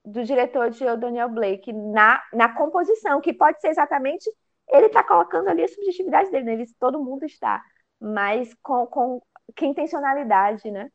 do 0.07 0.23
diretor 0.23 0.69
de 0.69 0.85
Daniel 0.97 1.29
Blake 1.29 1.71
na, 1.73 2.21
na 2.33 2.55
composição, 2.55 3.19
que 3.19 3.33
pode 3.33 3.59
ser 3.59 3.69
exatamente 3.69 4.29
ele 4.69 4.87
está 4.87 5.03
colocando 5.03 5.47
ali 5.47 5.63
a 5.63 5.67
subjetividade 5.67 6.29
dele, 6.29 6.45
né? 6.45 6.53
ele, 6.53 6.65
todo 6.79 7.03
mundo 7.03 7.25
está, 7.25 7.63
mas 7.99 8.53
com, 8.61 8.85
com 8.87 9.21
que 9.55 9.65
intencionalidade, 9.65 10.69
né? 10.69 10.89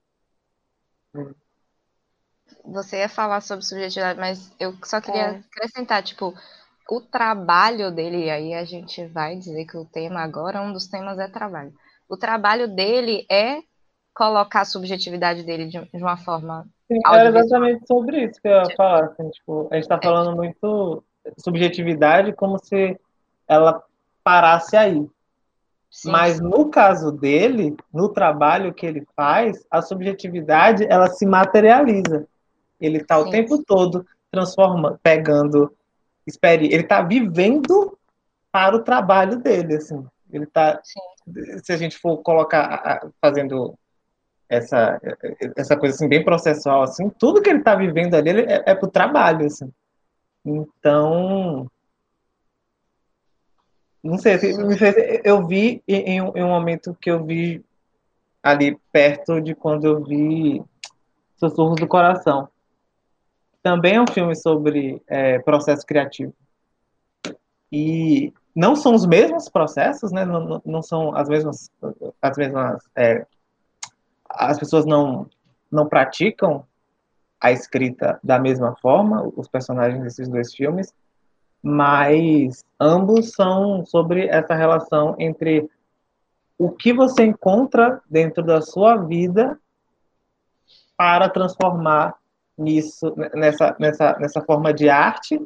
Você 2.65 2.99
ia 2.99 3.09
falar 3.09 3.41
sobre 3.41 3.65
subjetividade, 3.65 4.19
mas 4.19 4.55
eu 4.61 4.75
só 4.85 5.01
queria 5.01 5.23
é. 5.23 5.37
acrescentar, 5.39 6.03
tipo, 6.03 6.35
o 6.91 7.01
trabalho 7.01 7.91
dele, 7.91 8.31
aí 8.31 8.55
a 8.55 8.65
gente 8.65 9.07
vai 9.07 9.37
dizer 9.37 9.65
que 9.65 9.77
o 9.77 9.87
tema 9.87 10.21
agora, 10.21 10.61
um 10.61 10.73
dos 10.73 10.87
temas 10.87 11.19
é 11.19 11.29
trabalho. 11.29 11.73
O 12.09 12.17
trabalho 12.17 12.69
dele 12.69 13.27
é 13.31 13.63
colocar 14.15 14.63
a 14.63 14.65
subjetividade 14.65 15.43
dele 15.43 15.67
de, 15.67 15.81
de 15.81 16.03
uma 16.03 16.17
forma. 16.17 16.67
Sim, 16.91 17.01
era 17.07 17.29
exatamente 17.29 17.87
sobre 17.87 18.25
isso 18.25 18.41
que 18.41 18.49
eu 18.49 18.53
ia 18.53 18.77
falar. 18.77 19.05
Assim, 19.05 19.31
tipo, 19.31 19.69
a 19.71 19.75
gente 19.75 19.85
está 19.85 20.01
falando 20.01 20.33
é. 20.33 20.35
muito 20.35 21.03
subjetividade 21.39 22.33
como 22.33 22.59
se 22.59 22.99
ela 23.49 23.83
parasse 24.23 24.77
aí. 24.77 25.07
Sim. 25.91 26.11
Mas 26.11 26.41
no 26.41 26.71
caso 26.71 27.13
dele, 27.13 27.77
no 27.93 28.09
trabalho 28.09 28.73
que 28.73 28.87
ele 28.87 29.07
faz, 29.15 29.65
a 29.71 29.83
subjetividade 29.83 30.87
ela 30.89 31.09
se 31.09 31.27
materializa. 31.27 32.27
Ele 32.81 32.99
está 32.99 33.19
o 33.19 33.31
tempo 33.31 33.63
todo 33.63 34.05
transformando, 34.31 34.99
pegando, 35.03 35.73
espere, 36.27 36.67
ele 36.67 36.83
está 36.83 37.03
vivendo 37.03 37.97
para 38.51 38.75
o 38.75 38.83
trabalho 38.83 39.37
dele, 39.37 39.77
assim. 39.77 40.05
Ele 40.33 40.45
está, 40.45 40.81
se 41.63 41.73
a 41.73 41.77
gente 41.77 41.99
for 41.99 42.19
colocar, 42.19 43.07
fazendo 43.21 43.79
essa, 44.53 45.01
essa 45.57 45.77
coisa 45.77 45.95
assim, 45.95 46.09
bem 46.09 46.23
processual, 46.23 46.83
assim, 46.83 47.09
tudo 47.09 47.41
que 47.41 47.49
ele 47.49 47.61
está 47.61 47.75
vivendo 47.75 48.15
ali 48.15 48.31
é, 48.31 48.63
é 48.67 48.75
para 48.75 48.87
o 48.87 48.91
trabalho, 48.91 49.47
assim. 49.47 49.73
Então, 50.45 51.71
não 54.03 54.19
sei, 54.19 54.35
assim, 54.35 54.53
eu 55.25 55.47
vi 55.47 55.83
em, 55.89 56.21
um 56.21 56.49
momento 56.49 56.95
que 57.01 57.11
eu 57.11 57.25
vi 57.25 57.65
ali 58.43 58.79
perto 58.93 59.41
de 59.41 59.55
quando 59.55 59.87
eu 59.87 60.05
vi 60.05 60.63
Sussurros 61.37 61.81
do 61.81 61.89
Coração. 61.89 62.49
Também 63.63 63.95
é 63.95 64.03
um 64.03 64.07
filme 64.07 64.37
sobre 64.37 65.01
é, 65.07 65.39
processo 65.39 65.87
criativo. 65.87 66.35
E 67.71 68.35
não 68.55 68.77
são 68.77 68.95
os 68.95 69.07
mesmos 69.07 69.49
processos, 69.49 70.13
né? 70.13 70.27
Não, 70.27 70.61
não 70.67 70.83
são 70.83 71.17
as 71.17 71.29
mesmas, 71.29 71.71
as 72.21 72.37
mesmas 72.37 72.83
é, 72.95 73.25
as 74.35 74.59
pessoas 74.59 74.85
não, 74.85 75.27
não 75.71 75.87
praticam 75.89 76.65
a 77.41 77.51
escrita 77.51 78.21
da 78.23 78.39
mesma 78.39 78.77
forma, 78.77 79.31
os 79.37 79.49
personagens 79.49 80.03
desses 80.03 80.29
dois 80.29 80.55
filmes, 80.55 80.95
mas 81.63 82.65
ambos 82.79 83.33
são 83.33 83.85
sobre 83.85 84.27
essa 84.27 84.55
relação 84.55 85.15
entre 85.19 85.69
o 86.59 86.71
que 86.71 86.93
você 86.93 87.25
encontra 87.25 88.01
dentro 88.09 88.43
da 88.43 88.61
sua 88.61 88.97
vida 88.97 89.59
para 90.97 91.29
transformar 91.29 92.15
nisso 92.57 93.13
nessa 93.35 93.75
nessa 93.79 94.17
nessa 94.19 94.41
forma 94.43 94.73
de 94.73 94.89
arte 94.89 95.41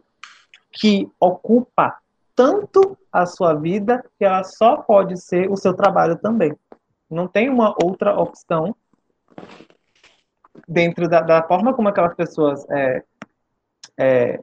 que 0.72 1.10
ocupa 1.18 1.96
tanto 2.34 2.98
a 3.10 3.24
sua 3.24 3.54
vida 3.54 4.04
que 4.18 4.24
ela 4.24 4.44
só 4.44 4.76
pode 4.76 5.18
ser 5.18 5.50
o 5.50 5.56
seu 5.56 5.72
trabalho 5.72 6.18
também. 6.18 6.54
Não 7.10 7.28
tem 7.28 7.48
uma 7.48 7.74
outra 7.82 8.18
opção 8.18 8.74
dentro 10.68 11.08
da, 11.08 11.20
da 11.20 11.42
forma 11.42 11.74
como 11.74 11.88
aquelas 11.88 12.14
pessoas 12.14 12.68
é, 12.70 13.02
é, 13.96 14.42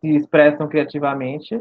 se 0.00 0.16
expressam 0.16 0.68
criativamente 0.68 1.60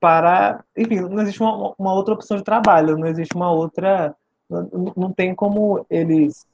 para, 0.00 0.64
enfim, 0.76 1.00
não 1.00 1.20
existe 1.20 1.42
uma, 1.42 1.74
uma, 1.78 1.92
outra 1.92 2.14
opção 2.14 2.36
de 2.36 2.44
trabalho, 2.44 2.96
não 2.96 3.06
existe 3.06 3.34
uma 3.34 3.50
outra, 3.50 4.14
não, 4.48 4.92
não 4.96 5.12
tem 5.12 5.34
como 5.34 5.84
eles, 5.90 6.46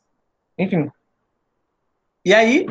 enfim. 0.56 0.90
E 2.24 2.32
aí 2.32 2.66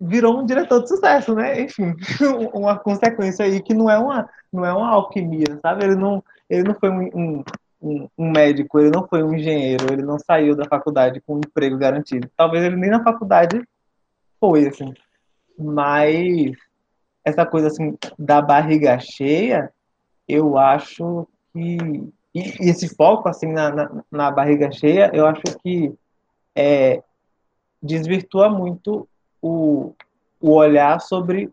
virou 0.00 0.38
um 0.38 0.46
diretor 0.46 0.82
de 0.82 0.88
sucesso, 0.88 1.34
né? 1.34 1.60
Enfim, 1.62 1.94
uma 2.54 2.78
consequência 2.78 3.44
aí 3.44 3.60
que 3.60 3.74
não 3.74 3.90
é 3.90 3.98
uma, 3.98 4.30
não 4.52 4.64
é 4.64 4.72
uma 4.72 4.88
alquimia, 4.88 5.58
sabe? 5.60 5.84
Ele 5.84 5.96
não, 5.96 6.22
ele 6.50 6.64
não 6.64 6.74
foi 6.74 6.90
um, 6.90 7.44
um, 7.80 8.08
um, 8.18 8.30
médico, 8.30 8.80
ele 8.80 8.90
não 8.90 9.06
foi 9.06 9.22
um 9.22 9.34
engenheiro, 9.34 9.86
ele 9.92 10.02
não 10.02 10.18
saiu 10.18 10.56
da 10.56 10.64
faculdade 10.64 11.20
com 11.20 11.36
um 11.36 11.38
emprego 11.38 11.78
garantido. 11.78 12.28
Talvez 12.36 12.64
ele 12.64 12.76
nem 12.76 12.90
na 12.90 13.04
faculdade 13.04 13.62
foi, 14.40 14.66
assim. 14.66 14.92
Mas 15.56 16.56
essa 17.24 17.46
coisa 17.46 17.68
assim 17.68 17.96
da 18.18 18.42
barriga 18.42 18.98
cheia, 18.98 19.72
eu 20.26 20.58
acho 20.58 21.28
que 21.52 21.78
e, 22.34 22.68
esse 22.68 22.94
foco 22.94 23.28
assim 23.28 23.52
na, 23.52 23.70
na, 23.70 24.04
na, 24.10 24.30
barriga 24.30 24.70
cheia, 24.72 25.10
eu 25.14 25.26
acho 25.26 25.42
que 25.62 25.92
é, 26.54 27.02
desvirtua 27.82 28.48
muito 28.48 29.08
o, 29.40 29.94
o 30.40 30.52
olhar 30.52 31.00
sobre 31.00 31.52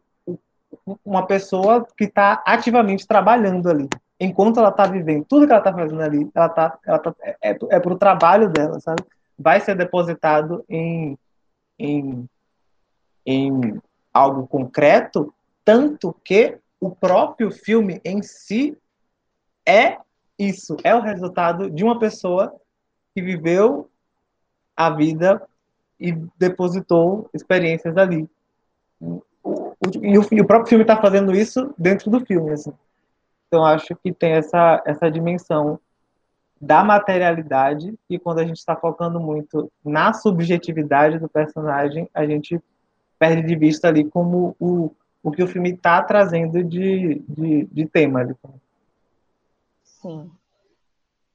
uma 1.03 1.26
pessoa 1.26 1.85
que 1.98 2.06
está 2.06 2.42
ativamente 2.45 3.08
trabalhando 3.08 3.69
ali 3.69 3.90
enquanto 4.20 4.60
ela 4.60 4.70
está 4.70 4.86
vivendo 4.88 5.26
tudo 5.26 5.46
que 5.46 5.52
ela 5.52 5.62
está 5.62 5.74
fazendo 5.74 6.02
ali, 6.02 6.30
ela 6.34 6.50
tá, 6.50 6.80
ela 6.86 7.00
tá, 7.00 7.16
é, 7.22 7.38
é, 7.52 7.58
é 7.70 7.80
para 7.80 7.94
o 7.94 7.98
trabalho 7.98 8.50
dela, 8.50 8.80
sabe? 8.80 9.04
Vai 9.38 9.60
ser 9.60 9.76
depositado 9.76 10.66
em, 10.68 11.18
em, 11.78 12.28
em 13.26 13.82
algo 14.14 14.48
concreto, 14.48 15.34
tanto 15.64 16.16
que 16.24 16.58
o 16.80 16.90
próprio 16.90 17.52
filme 17.52 18.02
em 18.04 18.22
si 18.22 18.78
é 19.66 19.98
isso, 20.40 20.78
é 20.84 20.96
o 20.96 21.02
resultado 21.02 21.70
de 21.70 21.84
uma 21.84 22.00
pessoa 22.00 22.56
que 23.14 23.22
viveu 23.22 23.90
a 24.76 24.90
vida 24.90 25.42
e 26.00 26.12
depositou 26.38 27.30
experiências 27.34 27.98
ali. 27.98 28.30
E 29.02 30.18
o, 30.18 30.28
e 30.32 30.42
o 30.42 30.46
próprio 30.46 30.70
filme 30.70 30.84
está 30.84 31.00
fazendo 31.02 31.36
isso 31.36 31.74
dentro 31.78 32.12
do 32.12 32.24
filme, 32.26 32.52
assim. 32.52 32.72
Então, 33.48 33.66
acho 33.66 33.95
que 33.95 34.11
tem 34.11 34.34
essa, 34.34 34.82
essa 34.85 35.09
dimensão 35.09 35.80
da 36.59 36.84
materialidade 36.84 37.98
e 38.09 38.17
quando 38.19 38.40
a 38.40 38.45
gente 38.45 38.58
está 38.58 38.76
focando 38.76 39.19
muito 39.19 39.72
na 39.85 40.11
subjetividade 40.11 41.19
do 41.19 41.30
personagem, 41.30 42.09
a 42.14 42.26
gente 42.26 42.59
perde 43.17 43.48
de 43.48 43.56
vista 43.56 43.88
ali 43.88 44.03
como 44.09 44.56
o, 44.59 44.93
o 45.24 45.32
que 45.32 45.43
o 45.43 45.48
filme 45.48 45.72
está 45.72 46.01
trazendo 46.01 46.64
de, 46.64 47.24
de, 47.27 47.66
de 47.66 47.85
tema. 47.85 48.22
Ali. 48.22 48.35
Sim. 49.84 50.32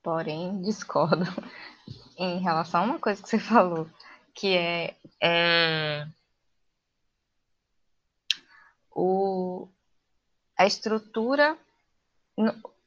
Porém, 0.02 0.60
discordo 0.62 1.24
em 2.18 2.41
relação 2.41 2.81
a 2.81 2.84
uma 2.84 2.99
coisa 2.99 3.23
que 3.23 3.28
você 3.28 3.39
falou, 3.39 3.86
que 4.34 4.57
é, 4.57 4.97
é 5.23 6.07
o, 8.91 9.68
a 10.58 10.66
estrutura 10.66 11.57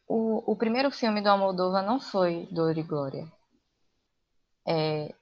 o, 0.07 0.51
o 0.51 0.55
primeiro 0.55 0.91
filme 0.91 1.21
do 1.21 1.29
Almodóvar 1.29 1.85
não 1.85 1.99
foi 1.99 2.47
Dor 2.51 2.77
e 2.77 2.83
Glória. 2.83 3.31
É, 4.67 5.13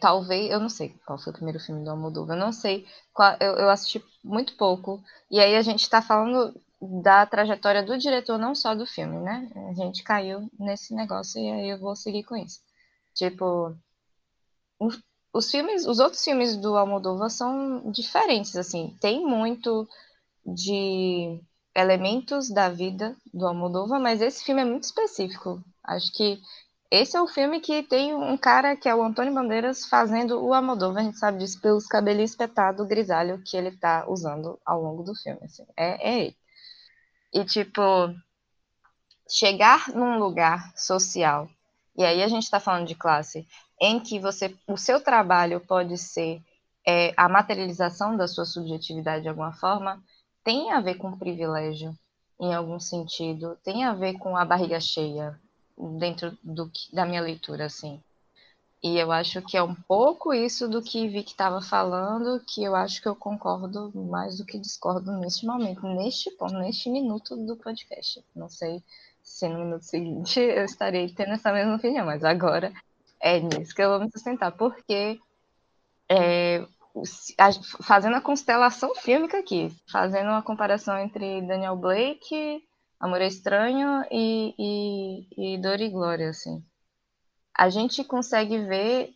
talvez, 0.00 0.50
eu 0.50 0.60
não 0.60 0.68
sei 0.68 0.94
qual 1.06 1.18
foi 1.18 1.32
o 1.32 1.34
primeiro 1.34 1.58
filme 1.58 1.82
do 1.84 1.90
Almodóvar, 1.90 2.36
eu 2.36 2.40
não 2.40 2.52
sei, 2.52 2.86
qual, 3.12 3.36
eu, 3.40 3.54
eu 3.54 3.70
assisti 3.70 4.04
muito 4.22 4.56
pouco, 4.56 5.02
e 5.30 5.40
aí 5.40 5.56
a 5.56 5.62
gente 5.62 5.80
está 5.80 6.00
falando 6.00 6.54
da 6.80 7.26
trajetória 7.26 7.82
do 7.82 7.98
diretor, 7.98 8.38
não 8.38 8.54
só 8.54 8.74
do 8.74 8.86
filme, 8.86 9.18
né? 9.20 9.50
A 9.70 9.74
gente 9.74 10.02
caiu 10.02 10.48
nesse 10.58 10.94
negócio 10.94 11.40
e 11.40 11.50
aí 11.50 11.68
eu 11.70 11.78
vou 11.78 11.96
seguir 11.96 12.24
com 12.24 12.36
isso. 12.36 12.60
Tipo, 13.14 13.74
os 15.32 15.50
filmes, 15.50 15.86
os 15.86 15.98
outros 15.98 16.22
filmes 16.22 16.56
do 16.56 16.76
Almodóvar 16.76 17.30
são 17.30 17.90
diferentes, 17.90 18.56
assim, 18.56 18.96
tem 19.00 19.24
muito 19.24 19.88
de 20.44 21.40
elementos 21.74 22.48
da 22.50 22.68
vida 22.68 23.16
do 23.32 23.46
Almodóvar, 23.46 24.00
mas 24.00 24.20
esse 24.22 24.44
filme 24.44 24.62
é 24.62 24.64
muito 24.64 24.84
específico. 24.84 25.62
Acho 25.82 26.12
que 26.12 26.40
esse 26.90 27.16
é 27.16 27.20
o 27.20 27.26
filme 27.26 27.60
que 27.60 27.82
tem 27.82 28.14
um 28.14 28.36
cara 28.36 28.76
que 28.76 28.88
é 28.88 28.94
o 28.94 29.02
Antônio 29.02 29.34
Bandeiras 29.34 29.84
fazendo 29.86 30.40
o 30.40 30.54
Almodóvar, 30.54 31.02
a 31.02 31.04
gente 31.04 31.18
sabe 31.18 31.38
disso 31.38 31.60
pelos 31.60 31.86
cabelos 31.86 32.30
espetados 32.30 32.86
grisalho 32.86 33.42
que 33.44 33.56
ele 33.56 33.72
tá 33.76 34.04
usando 34.08 34.60
ao 34.64 34.80
longo 34.80 35.02
do 35.02 35.14
filme, 35.14 35.40
assim. 35.42 35.66
É, 35.76 36.08
é 36.08 36.18
ele. 36.20 36.36
E, 37.32 37.44
tipo, 37.44 37.82
chegar 39.28 39.88
num 39.88 40.18
lugar 40.20 40.72
social, 40.76 41.48
e 41.96 42.04
aí 42.04 42.22
a 42.22 42.28
gente 42.28 42.44
está 42.44 42.60
falando 42.60 42.86
de 42.86 42.94
classe, 42.94 43.44
em 43.80 43.98
que 43.98 44.20
você, 44.20 44.54
o 44.68 44.76
seu 44.76 45.00
trabalho 45.00 45.60
pode 45.60 45.98
ser 45.98 46.40
é, 46.86 47.12
a 47.16 47.28
materialização 47.28 48.16
da 48.16 48.28
sua 48.28 48.44
subjetividade 48.44 49.22
de 49.22 49.28
alguma 49.28 49.52
forma, 49.52 50.00
tem 50.44 50.70
a 50.70 50.80
ver 50.80 50.96
com 50.96 51.18
privilégio, 51.18 51.94
em 52.38 52.54
algum 52.54 52.78
sentido, 52.78 53.58
tem 53.64 53.84
a 53.84 53.94
ver 53.94 54.18
com 54.18 54.36
a 54.36 54.44
barriga 54.44 54.78
cheia, 54.78 55.40
dentro 55.98 56.36
do, 56.42 56.70
da 56.92 57.04
minha 57.04 57.22
leitura, 57.22 57.66
assim. 57.66 58.00
E 58.82 58.98
eu 58.98 59.10
acho 59.10 59.40
que 59.40 59.56
é 59.56 59.62
um 59.62 59.74
pouco 59.74 60.34
isso 60.34 60.68
do 60.68 60.82
que 60.82 61.08
Vic 61.08 61.30
estava 61.30 61.62
falando, 61.62 62.38
que 62.46 62.62
eu 62.62 62.76
acho 62.76 63.00
que 63.00 63.08
eu 63.08 63.16
concordo 63.16 63.90
mais 63.94 64.36
do 64.36 64.44
que 64.44 64.58
discordo 64.58 65.10
neste 65.12 65.46
momento, 65.46 65.86
neste 65.86 66.30
ponto, 66.32 66.52
neste 66.58 66.90
minuto 66.90 67.34
do 67.34 67.56
podcast. 67.56 68.22
Não 68.36 68.48
sei 68.50 68.82
se 69.22 69.48
no 69.48 69.60
minuto 69.60 69.82
seguinte 69.82 70.38
eu 70.38 70.66
estarei 70.66 71.08
tendo 71.08 71.32
essa 71.32 71.50
mesma 71.50 71.76
opinião, 71.76 72.04
mas 72.04 72.22
agora 72.22 72.70
é 73.18 73.40
nisso 73.40 73.74
que 73.74 73.80
eu 73.80 73.88
vou 73.88 74.00
me 74.00 74.10
sustentar, 74.10 74.52
porque 74.52 75.18
é, 76.06 76.66
fazendo 77.82 78.16
a 78.16 78.20
constelação 78.20 78.94
fílmica 78.94 79.38
aqui, 79.38 79.74
fazendo 79.90 80.28
uma 80.28 80.42
comparação 80.42 80.98
entre 80.98 81.42
Daniel 81.42 81.76
Blake, 81.76 82.62
Amor 83.00 83.20
Estranho 83.20 84.04
e, 84.10 84.54
e, 84.58 85.54
e 85.54 85.58
Dor 85.58 85.80
e 85.80 85.90
Glória, 85.90 86.30
assim. 86.30 86.64
A 87.56 87.68
gente 87.68 88.04
consegue 88.04 88.58
ver 88.58 89.14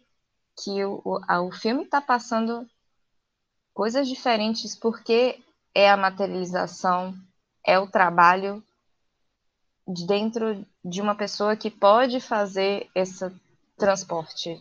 que 0.63 0.85
o, 0.85 1.01
o, 1.05 1.47
o 1.47 1.53
filme 1.53 1.85
está 1.85 2.01
passando 2.01 2.67
coisas 3.73 4.09
diferentes 4.09 4.75
porque 4.75 5.41
é 5.75 5.89
a 5.89 5.97
materialização, 5.97 7.15
é 7.65 7.79
o 7.79 7.89
trabalho 7.89 8.63
de 9.87 10.07
dentro 10.07 10.67
de 10.85 11.01
uma 11.01 11.15
pessoa 11.15 11.57
que 11.57 11.71
pode 11.71 12.21
fazer 12.21 12.91
esse 12.95 13.31
transporte 13.77 14.61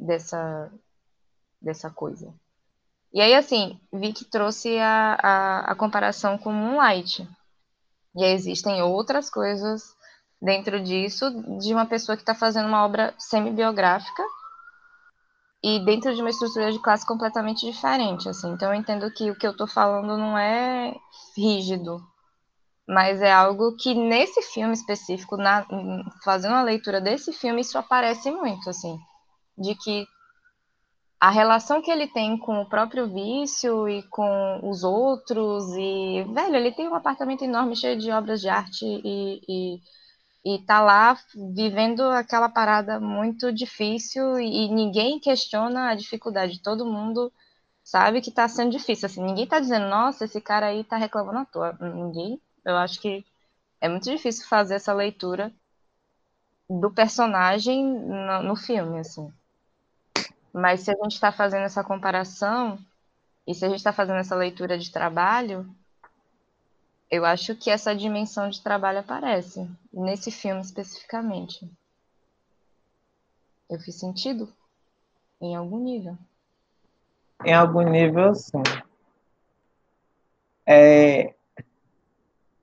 dessa, 0.00 0.72
dessa 1.60 1.90
coisa. 1.90 2.32
E 3.12 3.20
aí, 3.20 3.34
assim, 3.34 3.80
vi 3.92 4.12
que 4.12 4.24
trouxe 4.24 4.78
a, 4.78 5.18
a, 5.22 5.72
a 5.72 5.74
comparação 5.74 6.36
com 6.36 6.52
Moonlight. 6.52 7.28
E 8.14 8.24
aí 8.24 8.32
existem 8.32 8.82
outras 8.82 9.30
coisas 9.30 9.94
dentro 10.40 10.82
disso, 10.82 11.30
de 11.58 11.72
uma 11.72 11.86
pessoa 11.86 12.16
que 12.16 12.22
está 12.22 12.34
fazendo 12.34 12.68
uma 12.68 12.84
obra 12.84 13.14
semi-biográfica 13.18 14.22
e 15.62 15.84
dentro 15.84 16.14
de 16.14 16.20
uma 16.20 16.30
estrutura 16.30 16.70
de 16.70 16.78
classe 16.78 17.06
completamente 17.06 17.64
diferente, 17.64 18.28
assim. 18.28 18.52
Então 18.52 18.72
eu 18.72 18.78
entendo 18.78 19.10
que 19.10 19.30
o 19.30 19.36
que 19.36 19.46
eu 19.46 19.52
estou 19.52 19.66
falando 19.66 20.16
não 20.16 20.36
é 20.36 20.94
rígido, 21.36 22.00
mas 22.86 23.20
é 23.20 23.32
algo 23.32 23.76
que 23.76 23.94
nesse 23.94 24.42
filme 24.42 24.74
específico, 24.74 25.36
na, 25.36 25.66
fazendo 26.22 26.54
a 26.54 26.62
leitura 26.62 27.00
desse 27.00 27.32
filme, 27.32 27.62
isso 27.62 27.76
aparece 27.76 28.30
muito, 28.30 28.70
assim, 28.70 28.96
de 29.58 29.74
que 29.74 30.06
a 31.18 31.30
relação 31.30 31.80
que 31.80 31.90
ele 31.90 32.06
tem 32.08 32.36
com 32.38 32.60
o 32.60 32.68
próprio 32.68 33.08
vício 33.08 33.88
e 33.88 34.02
com 34.04 34.60
os 34.62 34.84
outros, 34.84 35.64
e, 35.74 36.24
velho, 36.32 36.56
ele 36.56 36.72
tem 36.72 36.88
um 36.88 36.94
apartamento 36.94 37.42
enorme 37.42 37.74
cheio 37.74 37.98
de 37.98 38.10
obras 38.10 38.40
de 38.40 38.48
arte 38.48 38.84
e, 38.84 39.40
e, 39.48 40.54
e 40.54 40.58
tá 40.66 40.80
lá 40.80 41.18
vivendo 41.54 42.02
aquela 42.02 42.48
parada 42.48 43.00
muito 43.00 43.52
difícil 43.52 44.38
e, 44.38 44.68
ninguém 44.68 45.18
questiona 45.18 45.90
a 45.90 45.94
dificuldade, 45.94 46.62
todo 46.62 46.84
mundo 46.84 47.32
sabe 47.82 48.20
que 48.20 48.30
tá 48.30 48.48
sendo 48.48 48.70
difícil, 48.70 49.06
assim, 49.06 49.22
ninguém 49.24 49.46
tá 49.46 49.58
dizendo, 49.60 49.88
nossa, 49.88 50.24
esse 50.26 50.40
cara 50.40 50.66
aí 50.66 50.84
tá 50.84 50.96
reclamando 50.96 51.38
à 51.38 51.44
toa, 51.46 51.78
ninguém. 51.80 52.40
Eu 52.64 52.76
acho 52.76 53.00
que 53.00 53.24
é 53.80 53.88
muito 53.88 54.10
difícil 54.10 54.46
fazer 54.48 54.74
essa 54.74 54.92
leitura 54.92 55.52
do 56.68 56.90
personagem 56.92 57.84
no, 57.84 58.42
no 58.42 58.56
filme, 58.56 58.98
assim. 58.98 59.32
Mas 60.56 60.80
se 60.80 60.90
a 60.90 60.94
gente 60.94 61.12
está 61.12 61.30
fazendo 61.30 61.64
essa 61.64 61.84
comparação 61.84 62.78
e 63.46 63.54
se 63.54 63.62
a 63.62 63.68
gente 63.68 63.76
está 63.76 63.92
fazendo 63.92 64.20
essa 64.20 64.34
leitura 64.34 64.78
de 64.78 64.90
trabalho, 64.90 65.68
eu 67.10 67.26
acho 67.26 67.54
que 67.54 67.70
essa 67.70 67.94
dimensão 67.94 68.48
de 68.48 68.62
trabalho 68.62 69.00
aparece 69.00 69.70
nesse 69.92 70.30
filme 70.30 70.62
especificamente. 70.62 71.70
Eu 73.68 73.78
fiz 73.80 74.00
sentido? 74.00 74.50
Em 75.42 75.54
algum 75.54 75.78
nível. 75.78 76.16
Em 77.44 77.52
algum 77.52 77.82
nível, 77.82 78.34
sim. 78.34 78.62
É, 80.64 81.34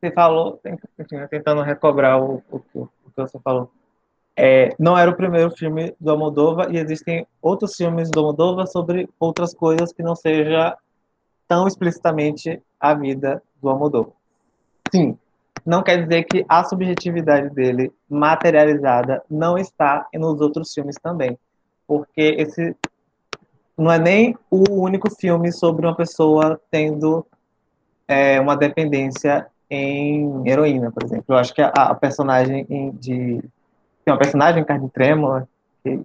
você 0.01 0.11
falou, 0.11 0.59
tentando 1.29 1.61
recobrar 1.61 2.19
o, 2.19 2.43
o, 2.49 2.57
o, 2.73 2.87
que 2.87 3.21
você 3.21 3.39
falou. 3.39 3.71
É, 4.35 4.73
não 4.79 4.97
era 4.97 5.11
o 5.11 5.15
primeiro 5.15 5.51
filme 5.51 5.95
do 5.99 6.11
Almodóvar 6.11 6.73
e 6.73 6.77
existem 6.77 7.27
outros 7.41 7.75
filmes 7.75 8.09
do 8.09 8.19
Almodóvar 8.19 8.67
sobre 8.67 9.07
outras 9.19 9.53
coisas 9.53 9.93
que 9.93 10.01
não 10.01 10.15
seja 10.15 10.75
tão 11.47 11.67
explicitamente 11.67 12.61
a 12.79 12.93
vida 12.93 13.41
do 13.61 13.69
Almodóvar. 13.69 14.13
Sim, 14.91 15.17
não 15.65 15.83
quer 15.83 16.03
dizer 16.03 16.23
que 16.23 16.45
a 16.49 16.63
subjetividade 16.63 17.49
dele 17.51 17.91
materializada 18.09 19.23
não 19.29 19.57
está 19.57 20.07
nos 20.13 20.41
outros 20.41 20.73
filmes 20.73 20.95
também, 21.01 21.37
porque 21.87 22.35
esse 22.37 22.75
não 23.77 23.91
é 23.91 23.97
nem 23.97 24.37
o 24.49 24.63
único 24.71 25.09
filme 25.09 25.51
sobre 25.51 25.85
uma 25.85 25.95
pessoa 25.95 26.59
tendo 26.69 27.25
é, 28.07 28.39
uma 28.39 28.55
dependência 28.55 29.47
em 29.69 30.47
Heroína, 30.47 30.91
por 30.91 31.03
exemplo. 31.03 31.25
Eu 31.27 31.37
acho 31.37 31.53
que 31.53 31.61
a, 31.61 31.69
a 31.69 31.95
personagem 31.95 32.65
de. 32.93 33.43
Tem 34.03 34.13
uma 34.13 34.19
personagem 34.19 34.61
em 34.61 34.65
Carne 34.65 34.89
Trêmula, 34.89 35.47
que, 35.83 35.99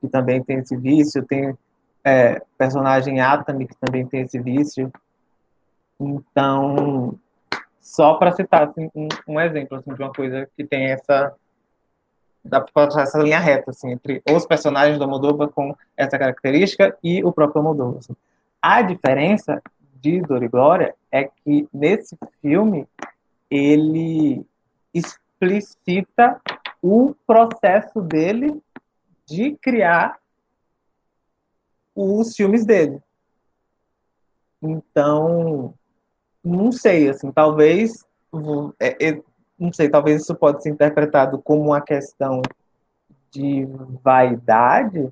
que 0.00 0.08
também 0.08 0.42
tem 0.42 0.58
esse 0.58 0.76
vício, 0.76 1.24
tem 1.24 1.56
é, 2.02 2.42
personagem 2.58 3.20
Atami, 3.20 3.66
que 3.66 3.76
também 3.76 4.06
tem 4.06 4.22
esse 4.22 4.38
vício. 4.38 4.92
Então, 5.98 7.18
só 7.80 8.14
para 8.14 8.32
citar 8.32 8.68
assim, 8.68 8.90
um, 8.94 9.08
um, 9.28 9.40
exemplo 9.40 9.78
assim, 9.78 9.94
de 9.94 10.02
uma 10.02 10.12
coisa 10.12 10.48
que 10.56 10.64
tem 10.64 10.86
essa 10.86 11.34
dá 12.44 12.60
para 12.60 13.00
essa 13.00 13.18
linha 13.18 13.38
reta 13.38 13.70
assim, 13.70 13.92
entre 13.92 14.22
os 14.30 14.44
personagens 14.44 14.98
do 14.98 15.08
Moldova 15.08 15.48
com 15.48 15.74
essa 15.96 16.18
característica 16.18 16.94
e 17.02 17.24
o 17.24 17.32
próprio 17.32 17.62
Moldova. 17.62 17.98
Assim. 17.98 18.14
A 18.60 18.82
diferença 18.82 19.62
de 19.94 20.20
Dor 20.20 20.42
e 20.42 20.48
Glória 20.48 20.94
é 21.10 21.24
que 21.24 21.66
nesse 21.72 22.18
filme 22.42 22.86
ele 23.50 24.44
explicita 24.92 26.40
o 26.86 27.14
processo 27.26 28.02
dele 28.02 28.62
de 29.24 29.56
criar 29.56 30.18
os 31.94 32.36
filmes 32.36 32.66
dele. 32.66 33.00
Então, 34.60 35.72
não 36.44 36.70
sei, 36.70 37.08
assim, 37.08 37.32
talvez, 37.32 38.04
é, 38.78 39.08
é, 39.08 39.22
não 39.58 39.72
sei, 39.72 39.88
talvez 39.88 40.20
isso 40.20 40.34
pode 40.34 40.62
ser 40.62 40.68
interpretado 40.68 41.40
como 41.40 41.62
uma 41.62 41.80
questão 41.80 42.42
de 43.30 43.66
vaidade, 44.02 45.10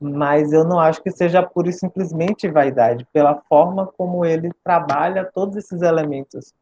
mas 0.00 0.54
eu 0.54 0.64
não 0.64 0.80
acho 0.80 1.02
que 1.02 1.10
seja 1.10 1.42
pura 1.42 1.68
e 1.68 1.72
simplesmente 1.74 2.50
vaidade, 2.50 3.06
pela 3.12 3.42
forma 3.42 3.86
como 3.86 4.24
ele 4.24 4.50
trabalha 4.64 5.30
todos 5.34 5.56
esses 5.56 5.82
elementos 5.82 6.54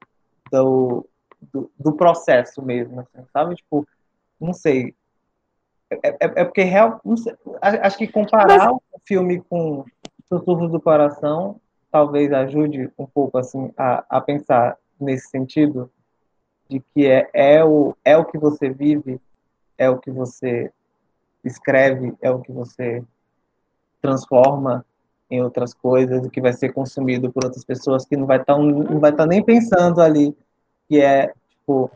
do, 0.51 1.07
do, 1.41 1.71
do 1.79 1.93
processo 1.93 2.61
mesmo, 2.61 3.03
assim, 3.03 3.25
sabe? 3.33 3.55
Tipo, 3.55 3.87
não 4.43 4.53
sei. 4.53 4.95
É, 5.91 6.09
é, 6.09 6.17
é 6.21 6.45
porque 6.45 6.63
real, 6.63 7.01
sei, 7.17 7.35
acho 7.61 7.99
que 7.99 8.09
comparar 8.09 8.73
Mas... 8.73 8.81
o 8.93 8.99
filme 9.05 9.43
com 9.49 9.85
Sussurros 10.29 10.71
do 10.71 10.81
Coração 10.81 11.61
talvez 11.91 12.33
ajude 12.33 12.91
um 12.99 13.07
pouco 13.07 13.37
assim 13.37 13.71
a, 13.77 14.05
a 14.09 14.21
pensar 14.21 14.79
nesse 14.99 15.29
sentido 15.29 15.91
de 16.69 16.81
que 16.81 17.07
é, 17.07 17.29
é, 17.35 17.65
o, 17.65 17.95
é 18.03 18.17
o 18.17 18.25
que 18.25 18.39
você 18.39 18.71
vive, 18.71 19.21
é 19.77 19.91
o 19.91 19.99
que 19.99 20.11
você 20.11 20.73
escreve, 21.45 22.15
é 22.23 22.31
o 22.31 22.41
que 22.41 22.51
você 22.51 23.05
transforma 24.01 24.87
em 25.31 25.43
outras 25.43 25.75
coisas, 25.75 26.25
o 26.25 26.31
que 26.31 26.41
vai 26.41 26.53
ser 26.53 26.73
consumido 26.73 27.31
por 27.31 27.45
outras 27.45 27.65
pessoas 27.65 28.07
que 28.07 28.17
não 28.17 28.27
vai 28.27 28.41
estar 28.41 28.57
não 28.57 28.99
vai 28.99 29.11
estar 29.11 29.27
nem 29.27 29.43
pensando 29.45 30.01
ali 30.01 30.35
que 30.89 31.01
é, 31.01 31.33
tipo, 31.51 31.91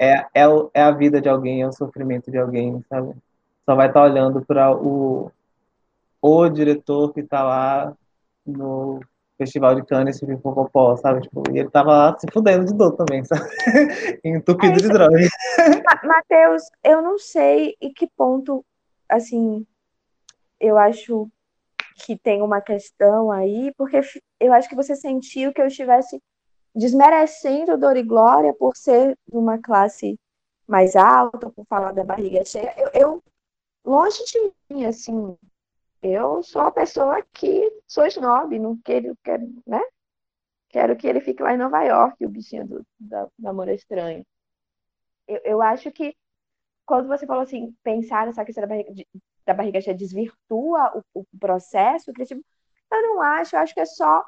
é, 0.00 0.26
é, 0.34 0.46
é 0.74 0.82
a 0.82 0.90
vida 0.90 1.20
de 1.20 1.28
alguém, 1.28 1.62
é 1.62 1.68
o 1.68 1.72
sofrimento 1.72 2.30
de 2.30 2.38
alguém, 2.38 2.82
sabe? 2.88 3.14
Só 3.64 3.74
vai 3.74 3.88
estar 3.88 4.02
olhando 4.02 4.44
para 4.44 4.74
o, 4.74 5.30
o 6.22 6.48
diretor 6.48 7.12
que 7.12 7.20
está 7.20 7.42
lá 7.44 7.94
no, 8.46 9.00
Festival 9.40 9.74
de 9.74 9.82
Cannes, 9.86 10.16
esse 10.16 10.26
pipopopó, 10.26 10.94
sabe? 10.96 11.22
Tipo, 11.22 11.42
e 11.50 11.58
ele 11.58 11.70
tava 11.70 11.92
lá 11.92 12.18
se 12.18 12.26
fudendo 12.30 12.66
de 12.66 12.74
dor 12.74 12.92
também, 12.92 13.24
sabe? 13.24 13.48
Entupido 14.22 14.74
É 14.74 14.76
de 14.76 14.88
droga. 14.88 15.16
Ma- 15.84 16.00
Matheus, 16.04 16.64
eu 16.84 17.00
não 17.00 17.18
sei 17.18 17.74
em 17.80 17.90
que 17.90 18.06
ponto, 18.14 18.62
assim, 19.08 19.66
eu 20.60 20.76
acho 20.76 21.26
que 22.04 22.18
tem 22.18 22.42
uma 22.42 22.60
questão 22.60 23.30
aí, 23.30 23.72
porque 23.78 23.98
eu 24.38 24.52
acho 24.52 24.68
que 24.68 24.76
você 24.76 24.94
sentiu 24.94 25.54
que 25.54 25.62
eu 25.62 25.66
estivesse 25.66 26.20
desmerecendo 26.74 27.78
Dor 27.78 27.96
e 27.96 28.02
Glória 28.02 28.54
por 28.54 28.76
ser 28.76 29.16
de 29.28 29.36
uma 29.36 29.58
classe 29.58 30.18
mais 30.66 30.96
alta, 30.96 31.50
por 31.50 31.66
falar 31.66 31.92
da 31.92 32.04
barriga 32.04 32.44
cheia. 32.44 32.74
Eu, 32.78 32.90
eu 32.94 33.24
longe 33.84 34.22
de 34.24 34.52
mim, 34.74 34.84
assim, 34.86 35.36
eu 36.02 36.42
sou 36.42 36.62
uma 36.62 36.72
pessoa 36.72 37.22
que 37.32 37.70
sou 37.86 38.06
snob, 38.06 38.58
não 38.58 38.76
quero, 38.84 39.16
quero, 39.24 39.46
né? 39.66 39.80
Quero 40.68 40.96
que 40.96 41.06
ele 41.06 41.20
fique 41.20 41.42
lá 41.42 41.54
em 41.54 41.58
Nova 41.58 41.82
York, 41.84 42.24
o 42.24 42.28
bichinho 42.28 42.66
do, 42.66 42.86
da, 42.98 43.28
do 43.38 43.48
Amor 43.48 43.68
Estranho. 43.68 44.24
Eu, 45.26 45.40
eu 45.44 45.62
acho 45.62 45.90
que 45.92 46.14
quando 46.86 47.08
você 47.08 47.26
falou 47.26 47.42
assim, 47.42 47.74
pensar 47.82 48.26
nessa 48.26 48.44
questão 48.44 48.62
da 48.62 48.68
barriga, 48.68 48.92
de- 48.94 49.06
da 49.46 49.54
barriga 49.54 49.80
cheia 49.80 49.96
desvirtua 49.96 51.02
o, 51.14 51.20
o 51.22 51.24
processo 51.38 52.12
criativo, 52.12 52.42
eu 52.92 53.02
não 53.02 53.22
acho, 53.22 53.56
eu 53.56 53.60
acho 53.60 53.74
que 53.74 53.80
é 53.80 53.86
só 53.86 54.24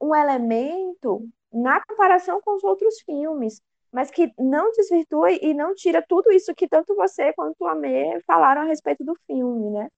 um 0.00 0.14
elemento 0.14 1.28
na 1.52 1.84
comparação 1.84 2.40
com 2.40 2.56
os 2.56 2.64
outros 2.64 3.00
filmes, 3.00 3.60
mas 3.92 4.10
que 4.10 4.32
não 4.38 4.70
desvirtua 4.72 5.32
e 5.32 5.52
não 5.52 5.74
tira 5.74 6.04
tudo 6.06 6.30
isso 6.30 6.54
que 6.54 6.68
tanto 6.68 6.94
você 6.94 7.32
quanto 7.32 7.66
a 7.66 7.74
Mê 7.74 8.20
falaram 8.26 8.62
a 8.62 8.64
respeito 8.64 9.04
do 9.04 9.14
filme, 9.26 9.70
né? 9.70 9.88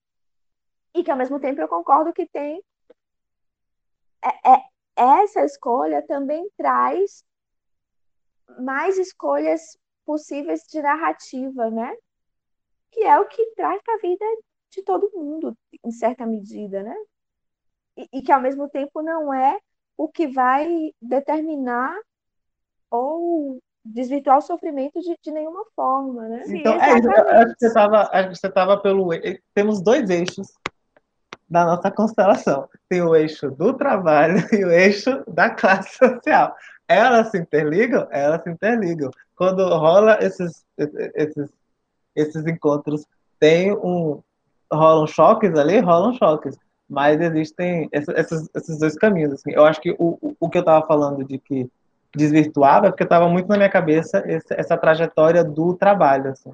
E 0.95 1.03
que 1.03 1.11
ao 1.11 1.17
mesmo 1.17 1.39
tempo 1.41 1.61
eu 1.61 1.69
concordo 1.69 2.13
que 2.13 2.27
tem 2.27 2.63
é- 4.23 4.51
é- 4.53 5.23
essa 5.23 5.45
escolha 5.45 6.05
também 6.07 6.49
traz 6.57 7.25
mais 8.61 8.99
escolhas 8.99 9.77
possíveis 10.05 10.63
de 10.69 10.81
narrativa, 10.81 11.71
né? 11.71 11.95
Que 12.91 13.05
é 13.05 13.19
o 13.19 13.27
que 13.27 13.45
traz 13.55 13.81
para 13.83 13.95
a 13.95 13.99
vida 13.99 14.25
de 14.71 14.83
todo 14.83 15.11
mundo, 15.15 15.57
em 15.85 15.91
certa 15.91 16.27
medida, 16.27 16.83
né? 16.83 16.95
E, 17.97 18.09
e 18.13 18.23
que 18.23 18.33
ao 18.33 18.41
mesmo 18.41 18.69
tempo 18.69 19.03
não 19.03 19.33
é 19.33 19.59
o 19.97 20.09
que 20.09 20.27
vai 20.27 20.93
determinar 21.01 21.95
ou 22.91 23.59
desvirtuar 23.85 24.39
o 24.39 24.43
sofrimento 24.43 25.01
de, 25.01 25.17
de 25.23 25.31
nenhuma 25.31 25.65
forma, 25.75 26.29
né? 26.29 26.45
Então, 26.47 26.75
é 26.75 26.93
acho 26.93 27.55
que 27.55 27.67
você 27.67 27.75
tava, 27.75 28.11
acho 28.12 28.29
que 28.31 28.37
você 28.37 28.51
tava 28.51 28.77
pelo. 28.79 29.11
Temos 29.55 29.83
dois 29.83 30.09
eixos 30.09 30.49
da 31.49 31.65
nossa 31.65 31.91
constelação. 31.91 32.69
Tem 32.89 33.03
o 33.03 33.15
eixo 33.15 33.51
do 33.51 33.75
trabalho 33.75 34.37
e 34.53 34.65
o 34.65 34.71
eixo 34.71 35.23
da 35.29 35.51
classe 35.51 35.97
social. 35.97 36.55
Elas 36.89 37.31
se 37.31 37.39
interligam? 37.39 38.07
Elas 38.11 38.43
se 38.43 38.51
interligam. 38.51 39.11
Quando 39.37 39.67
rola 39.69 40.19
esses, 40.21 40.65
esses, 41.15 41.51
esses 42.15 42.47
encontros, 42.47 43.05
tem 43.39 43.73
um. 43.73 44.23
rolam 44.73 45.07
choques 45.07 45.55
ali? 45.55 45.79
Rolam 45.81 46.15
choques. 46.15 46.57
Mas 46.89 47.20
existem 47.20 47.89
esses, 47.93 48.09
esses, 48.17 48.51
esses 48.55 48.78
dois 48.78 48.94
caminhos. 48.97 49.33
Assim. 49.33 49.52
Eu 49.52 49.65
acho 49.65 49.81
que 49.81 49.93
o, 49.99 50.19
o- 50.41 50.49
que 50.51 50.59
eu 50.59 50.62
estava 50.62 50.86
falando 50.86 51.25
de 51.25 51.39
que 51.39 51.69
desvirtuava, 52.15 52.89
é 52.89 52.91
porque 52.91 53.05
estava 53.05 53.28
muito 53.28 53.49
na 53.49 53.57
minha 53.57 53.70
cabeça 53.70 54.23
esse- 54.27 54.52
essa 54.55 54.77
trajetória 54.77 55.43
do 55.43 55.75
trabalho. 55.75 56.31
Assim 56.31 56.52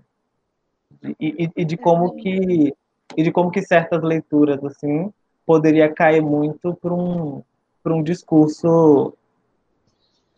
e, 1.20 1.44
e- 1.44 1.50
e 1.57 1.65
de 1.65 1.76
como 1.76 2.15
que 2.16 2.74
e 3.16 3.23
de 3.23 3.31
como 3.32 3.50
que 3.50 3.62
certas 3.62 4.02
leituras 4.02 4.62
assim 4.65 5.12
poderia 5.47 5.92
cair 5.92 6.20
muito 6.23 6.74
para 6.74 6.92
um 6.94 7.42
para 7.82 7.94
um 7.94 8.02
discurso 8.02 9.15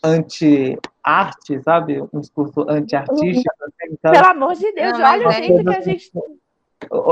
anti-arte, 0.02 1.62
sabe? 1.62 2.02
Um 2.12 2.20
discurso 2.20 2.65
anti-artístico. 2.69 3.55
assim, 3.65 3.97
sabe? 4.02 4.17
Pelo 4.19 4.28
amor 4.31 4.55
de 4.55 4.73
Deus, 4.73 4.99
olha 4.99 5.28
o 5.28 5.31
é 5.31 5.35
jeito 5.35 5.65
que 5.65 5.75
a 5.75 5.81
gente. 5.81 6.12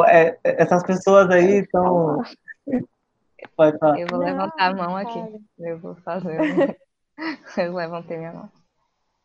É, 0.08 0.39
essas 0.44 0.82
pessoas 0.84 1.28
aí 1.31 1.60
estão. 1.60 2.23
Pode 3.56 3.78
falar. 3.78 3.98
Eu 3.98 4.06
vou 4.08 4.18
Não, 4.18 4.26
levantar 4.26 4.70
a 4.70 4.74
mão 4.74 4.97
aqui. 4.97 5.14
cara. 5.14 5.38
Eu 5.58 5.78
vou 5.78 5.94
fazer. 5.97 6.78
Eu 7.56 7.74
levantei 7.74 8.16
minha 8.16 8.32
mão. 8.32 8.50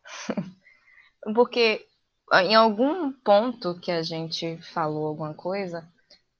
Porque 1.34 1.86
em 2.32 2.54
algum 2.54 3.12
ponto 3.12 3.78
que 3.80 3.90
a 3.90 4.02
gente 4.02 4.56
falou 4.72 5.06
alguma 5.06 5.34
coisa, 5.34 5.86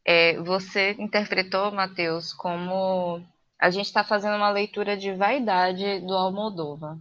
é, 0.05 0.39
você 0.41 0.93
interpretou, 0.99 1.71
Matheus, 1.71 2.33
como 2.33 3.23
a 3.59 3.71
gente 3.71 3.87
está 3.87 4.05
fazendo 4.05 4.37
uma 4.37 4.51
leitura 4.51 4.97
de 4.97 5.13
vaidade 5.15 6.01
do 6.01 6.15
Almodóvar. 6.15 6.99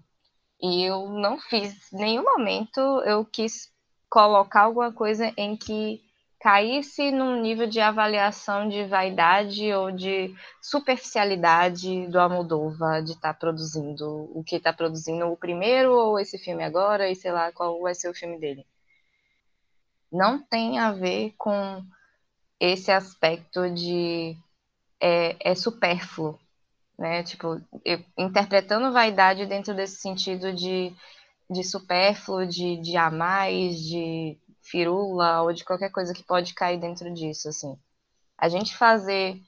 E 0.61 0.83
eu 0.83 1.09
não 1.09 1.39
fiz, 1.39 1.91
em 1.91 1.97
nenhum 1.97 2.23
momento 2.23 2.79
eu 3.05 3.25
quis 3.25 3.71
colocar 4.09 4.61
alguma 4.61 4.93
coisa 4.93 5.33
em 5.35 5.57
que 5.57 6.01
caísse 6.43 7.09
num 7.09 7.41
nível 7.41 7.65
de 7.67 7.79
avaliação 7.79 8.67
de 8.67 8.85
vaidade 8.85 9.73
ou 9.73 9.89
de 9.91 10.35
superficialidade 10.61 12.05
do 12.07 12.19
Almodóvar 12.19 13.01
de 13.01 13.13
estar 13.13 13.33
produzindo 13.33 14.29
o 14.37 14.43
que 14.43 14.57
está 14.57 14.73
produzindo 14.73 15.25
o 15.27 15.37
primeiro 15.37 15.93
ou 15.93 16.19
esse 16.19 16.37
filme 16.37 16.63
agora 16.63 17.09
e 17.09 17.15
sei 17.15 17.31
lá 17.31 17.49
qual 17.53 17.81
vai 17.81 17.95
ser 17.95 18.09
o 18.09 18.13
filme 18.13 18.37
dele. 18.39 18.65
Não 20.11 20.41
tem 20.41 20.79
a 20.79 20.91
ver 20.91 21.33
com 21.37 21.83
esse 22.59 22.91
aspecto 22.91 23.69
de 23.73 24.37
é, 25.01 25.51
é 25.51 25.55
supérfluo, 25.55 26.39
né? 26.99 27.23
Tipo, 27.23 27.61
eu- 27.85 28.03
interpretando 28.17 28.93
vaidade 28.93 29.45
dentro 29.47 29.75
desse 29.75 29.97
sentido 29.97 30.53
de, 30.53 30.95
de 31.49 31.63
supérfluo, 31.63 32.47
de, 32.47 32.77
de 32.81 32.97
a 32.97 33.11
mais, 33.11 33.77
de 33.79 34.37
firula 34.63 35.41
ou 35.43 35.53
de 35.53 35.65
qualquer 35.65 35.91
coisa 35.91 36.13
que 36.13 36.23
pode 36.23 36.53
cair 36.53 36.79
dentro 36.79 37.13
disso, 37.13 37.49
assim. 37.49 37.77
A 38.37 38.49
gente 38.49 38.77
fazer 38.77 39.41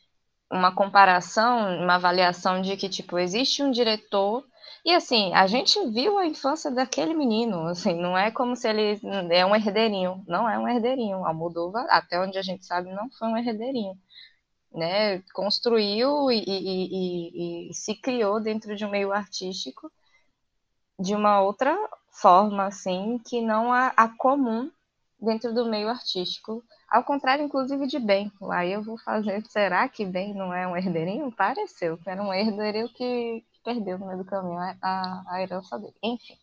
uma 0.52 0.74
comparação, 0.76 1.80
uma 1.84 1.95
avaliação 1.95 2.61
de 2.61 2.77
que, 2.77 2.90
tipo, 2.90 3.19
existe 3.19 3.64
um 3.64 3.72
diretor 3.72 4.45
e, 4.85 4.94
assim, 4.94 5.34
a 5.34 5.48
gente 5.48 5.80
viu 5.92 6.18
a 6.18 6.26
infância 6.27 6.72
daquele 6.72 7.14
menino, 7.14 7.68
assim, 7.68 7.95
não 7.95 8.18
é 8.18 8.32
como 8.32 8.56
se 8.56 8.69
ele 8.69 9.00
é 9.32 9.45
um 9.45 9.56
herdeirinho, 9.56 10.24
não 10.27 10.50
é 10.50 10.60
um 10.60 10.68
herdeirinho. 10.68 11.26
Almodóvar, 11.26 11.85
até 11.90 12.19
onde 12.19 12.38
a 12.38 12.44
gente 12.44 12.66
sabe, 12.66 12.92
não 12.94 13.10
foi 13.11 13.27
um 13.30 13.38
herdeirinho 13.38 13.94
né, 14.74 15.22
construiu 15.34 16.30
e, 16.32 16.44
e- 16.45 17.68
e- 17.68 17.72
e 17.72 17.74
se 17.74 17.95
criou 17.95 18.42
dentro 18.42 18.76
de 18.76 18.85
um 18.85 18.90
meio 18.92 19.11
artístico 19.14 19.92
de 21.00 21.16
uma 21.16 21.42
outra 21.42 21.74
forma, 22.11 22.66
assim, 22.66 23.18
que 23.26 23.42
não 23.42 23.72
a, 23.72 23.88
a 23.95 24.10
comum 24.18 24.69
dentro 25.19 25.53
do 25.53 25.69
meio 25.69 25.90
artístico. 25.90 26.64
Ao 26.90 27.03
contrário, 27.03 27.45
inclusive, 27.45 27.85
de 27.88 28.00
bem. 28.00 28.32
Aí 28.52 28.74
eu 28.74 28.84
vou 28.84 28.98
fazer, 29.00 29.45
será 29.48 29.88
que 29.88 30.06
bem 30.06 30.34
não 30.34 30.53
é 30.53 30.68
um 30.68 30.76
herdeirinho? 30.76 31.32
Pareceu 31.32 31.98
era 32.06 32.22
um 32.22 32.34
herdeiro 32.34 32.90
que 32.90 33.45
perdeu 33.64 33.98
no 33.98 34.08
meio 34.08 34.19
do 34.19 34.26
caminho 34.26 34.60
a, 34.60 35.24
a, 35.27 35.42
herança 35.42 35.80
dele. 35.80 35.95
Enfim, 36.03 36.38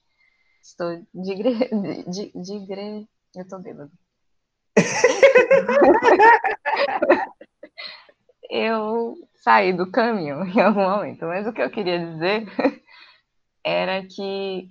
estou 0.63 1.05
digre... 1.15 1.69
de, 1.71 2.05
de, 2.05 2.33
digre... 2.43 3.07
Eu 3.35 3.49
tô 3.49 3.59
bêbado. 3.59 3.91
eu 8.51 9.17
saí 9.37 9.73
do 9.73 9.91
caminho 9.91 10.45
em 10.45 10.61
algum 10.61 10.83
momento. 10.83 11.25
Mas 11.25 11.47
o 11.47 11.53
que 11.53 11.63
eu 11.63 11.71
queria 11.71 11.99
dizer 11.99 12.47
era 13.65 14.05
que 14.05 14.69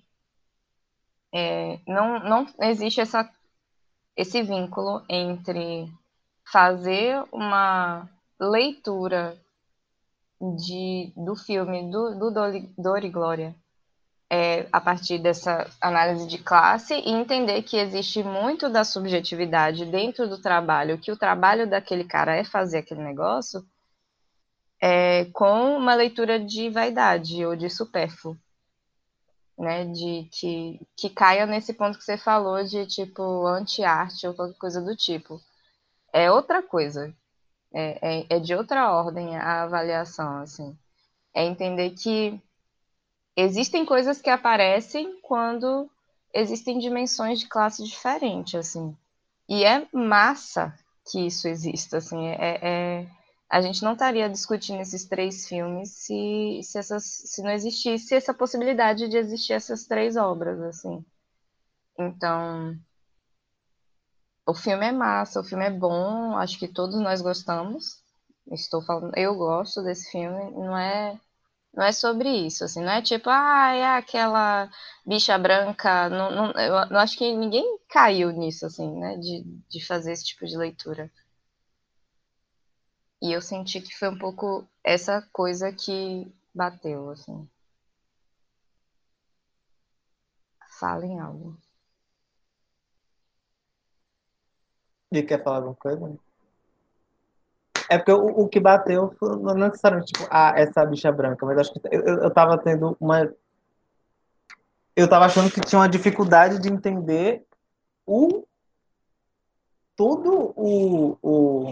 é, 1.34 1.80
não, 1.88 2.20
não 2.20 2.46
existe 2.62 3.02
essa, 3.02 3.30
esse 4.16 4.42
vínculo 4.42 5.04
entre 5.10 5.92
fazer 6.52 7.24
uma 7.32 8.10
leitura 8.40 9.38
de, 10.40 11.14
do 11.16 11.36
filme 11.36 11.90
do, 11.92 12.18
do 12.18 12.32
Dor- 12.32 13.04
e 13.04 13.10
Glória 13.10 13.56
é, 14.32 14.66
a 14.72 14.80
partir 14.80 15.20
dessa 15.20 15.70
análise 15.82 16.26
de 16.26 16.38
classe 16.38 16.94
e 16.94 17.10
entender 17.10 17.62
que 17.64 17.76
existe 17.76 18.24
muito 18.24 18.70
da 18.70 18.86
subjetividade 18.86 19.86
dentro 19.86 20.28
do 20.28 20.42
trabalho, 20.42 20.98
que 20.98 21.12
o 21.12 21.18
trabalho 21.18 21.70
daquele 21.70 22.06
cara 22.06 22.36
é 22.36 22.44
fazer 22.46 22.78
aquele 22.78 23.04
negócio, 23.04 23.62
é, 24.82 25.26
com 25.26 25.76
uma 25.76 25.94
leitura 25.94 26.40
de 26.40 26.70
vaidade 26.70 27.46
ou 27.46 27.56
de 27.56 27.70
supérfluo, 27.70 28.38
né? 29.62 29.86
De 29.86 30.28
que, 30.32 30.80
que 30.98 31.10
caia 31.10 31.46
nesse 31.46 31.74
ponto 31.74 31.98
que 31.98 32.04
você 32.04 32.18
falou 32.18 32.64
de 32.64 32.86
tipo 32.88 33.46
anti-arte 33.48 34.28
ou 34.28 34.34
qualquer 34.34 34.58
coisa 34.58 34.82
do 34.82 34.96
tipo. 34.96 35.40
É 36.14 36.32
outra 36.32 36.64
coisa. 36.64 37.14
É, 37.74 38.20
é, 38.22 38.26
é 38.38 38.40
de 38.40 38.54
outra 38.56 38.92
ordem 38.92 39.38
a 39.38 39.64
avaliação, 39.64 40.40
assim. 40.42 40.78
É 41.34 41.46
entender 41.46 41.92
que 41.92 42.42
existem 43.36 43.86
coisas 43.86 44.22
que 44.22 44.30
aparecem 44.30 45.20
quando 45.22 45.90
existem 46.34 46.80
dimensões 46.80 47.40
de 47.40 47.48
classe 47.48 47.84
diferentes, 47.84 48.56
assim. 48.56 48.96
E 49.48 49.64
é 49.64 49.88
massa 49.94 50.74
que 51.10 51.28
isso 51.28 51.48
exista, 51.48 51.98
assim. 51.98 52.28
É, 52.28 52.60
é, 52.62 53.08
a 53.52 53.60
gente 53.60 53.84
não 53.84 53.94
estaria 53.94 54.30
discutindo 54.30 54.80
esses 54.80 55.06
três 55.06 55.46
filmes 55.46 55.92
se, 55.92 56.62
se, 56.64 56.78
essas, 56.80 57.04
se 57.04 57.44
não 57.44 57.52
existisse 57.52 58.16
essa 58.16 58.34
possibilidade 58.34 59.10
de 59.10 59.18
existir 59.18 59.52
essas 59.52 59.86
três 59.86 60.16
obras, 60.16 60.62
assim. 60.62 61.04
Então, 62.00 62.80
o 64.48 64.54
filme 64.54 64.86
é 64.88 64.92
massa, 64.94 65.42
o 65.42 65.44
filme 65.44 65.66
é 65.66 65.70
bom, 65.70 66.38
acho 66.38 66.58
que 66.58 66.68
todos 66.68 66.96
nós 67.02 67.22
gostamos. 67.22 68.02
Estou 68.50 68.82
falando, 68.82 69.18
eu 69.18 69.36
gosto 69.36 69.84
desse 69.84 70.10
filme, 70.12 70.52
não 70.52 70.78
é 70.78 71.20
não 71.74 71.84
é 71.86 71.92
sobre 71.94 72.30
isso, 72.30 72.66
assim, 72.66 72.82
não 72.84 72.92
é 72.92 73.02
tipo, 73.02 73.30
ah, 73.30 73.74
é 73.74 73.86
aquela 73.98 74.70
bicha 75.06 75.38
branca, 75.38 76.10
não, 76.10 76.32
não, 76.32 76.52
eu 76.52 76.98
acho 77.00 77.18
que 77.18 77.34
ninguém 77.36 77.80
caiu 77.90 78.32
nisso, 78.32 78.66
assim, 78.66 78.90
né, 79.00 79.18
de, 79.18 79.44
de 79.70 79.86
fazer 79.86 80.12
esse 80.14 80.26
tipo 80.26 80.46
de 80.46 80.58
leitura. 80.58 81.10
E 83.22 83.32
eu 83.32 83.42
senti 83.42 83.80
que 83.80 83.96
foi 83.96 84.10
um 84.10 84.18
pouco 84.18 84.68
essa 84.84 85.22
coisa 85.32 85.72
que 85.72 86.34
bateu, 86.54 87.12
assim. 87.12 87.48
Falem 90.80 91.20
algo. 91.20 91.56
E 95.12 95.22
quer 95.22 95.44
falar 95.44 95.58
alguma 95.58 95.76
coisa? 95.76 96.18
É 97.90 97.98
porque 97.98 98.14
o, 98.14 98.26
o 98.26 98.48
que 98.48 98.60
bateu 98.60 99.14
não 99.22 99.54
necessariamente 99.54 100.14
tipo, 100.14 100.28
ah, 100.32 100.54
essa 100.56 100.86
bicha 100.86 101.12
branca, 101.12 101.46
mas 101.46 101.58
acho 101.60 101.74
que 101.74 101.80
eu, 101.92 102.02
eu 102.02 102.34
tava 102.34 102.58
tendo 102.58 102.98
uma. 103.00 103.32
Eu 104.96 105.10
tava 105.10 105.26
achando 105.26 105.52
que 105.52 105.62
tinha 105.62 105.80
uma 105.80 105.90
dificuldade 105.90 106.60
de 106.60 106.70
entender 106.70 107.46
o. 108.06 108.48
Todo 109.96 110.54
o. 110.56 111.18
o 111.22 111.72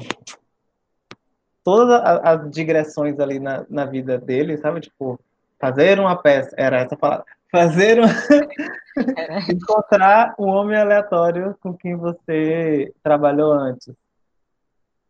todas 1.63 2.01
as 2.03 2.49
digressões 2.51 3.19
ali 3.19 3.39
na, 3.39 3.65
na 3.69 3.85
vida 3.85 4.17
dele, 4.17 4.57
sabe? 4.57 4.81
Tipo, 4.81 5.19
fazer 5.59 5.99
uma 5.99 6.15
peça, 6.15 6.53
era 6.57 6.79
essa 6.79 6.95
palavra. 6.95 7.25
Fazer 7.51 7.99
uma... 7.99 8.09
encontrar 9.49 10.35
um 10.37 10.47
homem 10.47 10.77
aleatório 10.77 11.55
com 11.61 11.73
quem 11.73 11.95
você 11.95 12.93
trabalhou 13.03 13.51
antes. 13.51 13.93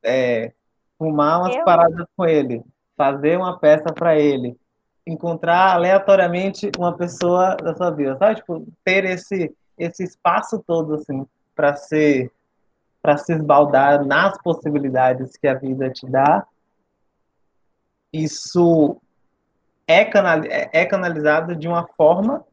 É, 0.03 0.53
fumar 0.97 1.41
umas 1.41 1.55
eu... 1.55 1.65
paradas 1.65 2.05
com 2.15 2.25
ele, 2.25 2.63
fazer 2.95 3.37
uma 3.37 3.57
peça 3.57 3.93
para 3.93 4.17
ele, 4.17 4.55
encontrar 5.05 5.73
aleatoriamente 5.73 6.71
uma 6.77 6.95
pessoa 6.95 7.55
da 7.55 7.75
sua 7.75 7.91
vida, 7.91 8.17
sabe? 8.17 8.35
Tipo, 8.35 8.65
ter 8.83 9.05
esse 9.05 9.53
esse 9.79 10.03
espaço 10.03 10.61
todo 10.67 10.95
assim 10.95 11.25
para 11.55 11.75
ser 11.75 12.29
para 13.01 13.17
se 13.17 13.33
esbaldar 13.33 14.05
nas 14.05 14.37
possibilidades 14.41 15.37
que 15.37 15.47
a 15.47 15.53
vida 15.53 15.89
te 15.89 16.05
dá. 16.05 16.45
Isso 18.11 18.99
é, 19.87 20.03
canal, 20.05 20.43
é, 20.43 20.69
é 20.73 20.85
canalizado 20.85 21.55
de 21.55 21.67
uma 21.67 21.87
forma 21.87 22.45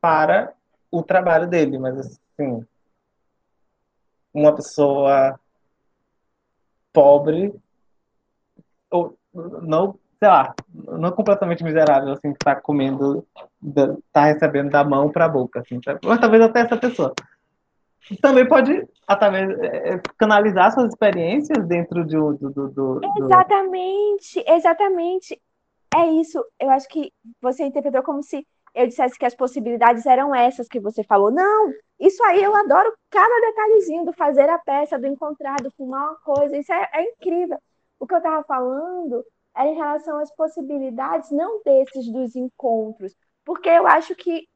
para 0.00 0.52
o 0.90 1.02
trabalho 1.02 1.46
dele, 1.46 1.78
mas 1.78 1.98
assim, 1.98 2.64
uma 4.32 4.54
pessoa 4.54 5.38
pobre 6.92 7.54
ou 8.90 9.16
não, 9.32 9.98
sei 10.18 10.28
lá, 10.28 10.54
não 10.72 11.12
completamente 11.12 11.62
miserável, 11.62 12.12
assim, 12.12 12.32
que 12.32 12.38
tá 12.38 12.54
comendo, 12.56 13.26
tá 14.12 14.24
recebendo 14.24 14.70
da 14.70 14.82
mão 14.82 15.10
pra 15.10 15.28
boca, 15.28 15.60
assim, 15.60 15.80
mas 16.04 16.20
talvez 16.20 16.42
até 16.42 16.60
essa 16.60 16.76
pessoa. 16.76 17.14
Também 18.20 18.46
pode, 18.46 18.86
talvez, 19.06 19.58
é, 19.60 19.94
é, 19.94 20.00
canalizar 20.16 20.72
suas 20.72 20.88
experiências 20.88 21.66
dentro 21.66 22.06
do, 22.06 22.34
do, 22.34 22.50
do, 22.50 22.68
do... 22.68 23.00
Exatamente, 23.18 24.44
exatamente. 24.46 25.40
É 25.94 26.06
isso. 26.06 26.44
Eu 26.60 26.70
acho 26.70 26.88
que 26.88 27.12
você 27.40 27.64
interpretou 27.64 28.02
como 28.02 28.22
se 28.22 28.46
eu 28.74 28.86
dissesse 28.86 29.18
que 29.18 29.24
as 29.24 29.34
possibilidades 29.34 30.04
eram 30.06 30.34
essas 30.34 30.68
que 30.68 30.78
você 30.78 31.02
falou. 31.02 31.30
Não, 31.30 31.72
isso 31.98 32.22
aí 32.24 32.42
eu 32.42 32.54
adoro 32.54 32.92
cada 33.10 33.40
detalhezinho 33.40 34.04
do 34.04 34.12
fazer 34.12 34.48
a 34.48 34.58
peça, 34.58 34.98
do 34.98 35.06
encontrar, 35.06 35.56
do 35.56 35.70
fumar 35.72 36.10
uma 36.10 36.16
coisa. 36.16 36.56
Isso 36.56 36.72
é, 36.72 36.88
é 36.92 37.02
incrível. 37.10 37.58
O 37.98 38.06
que 38.06 38.14
eu 38.14 38.18
estava 38.18 38.44
falando 38.44 39.24
era 39.56 39.68
em 39.68 39.74
relação 39.74 40.18
às 40.18 40.30
possibilidades, 40.36 41.30
não 41.30 41.62
desses 41.64 42.06
dos 42.12 42.36
encontros, 42.36 43.14
porque 43.44 43.70
eu 43.70 43.86
acho 43.86 44.14
que 44.14 44.46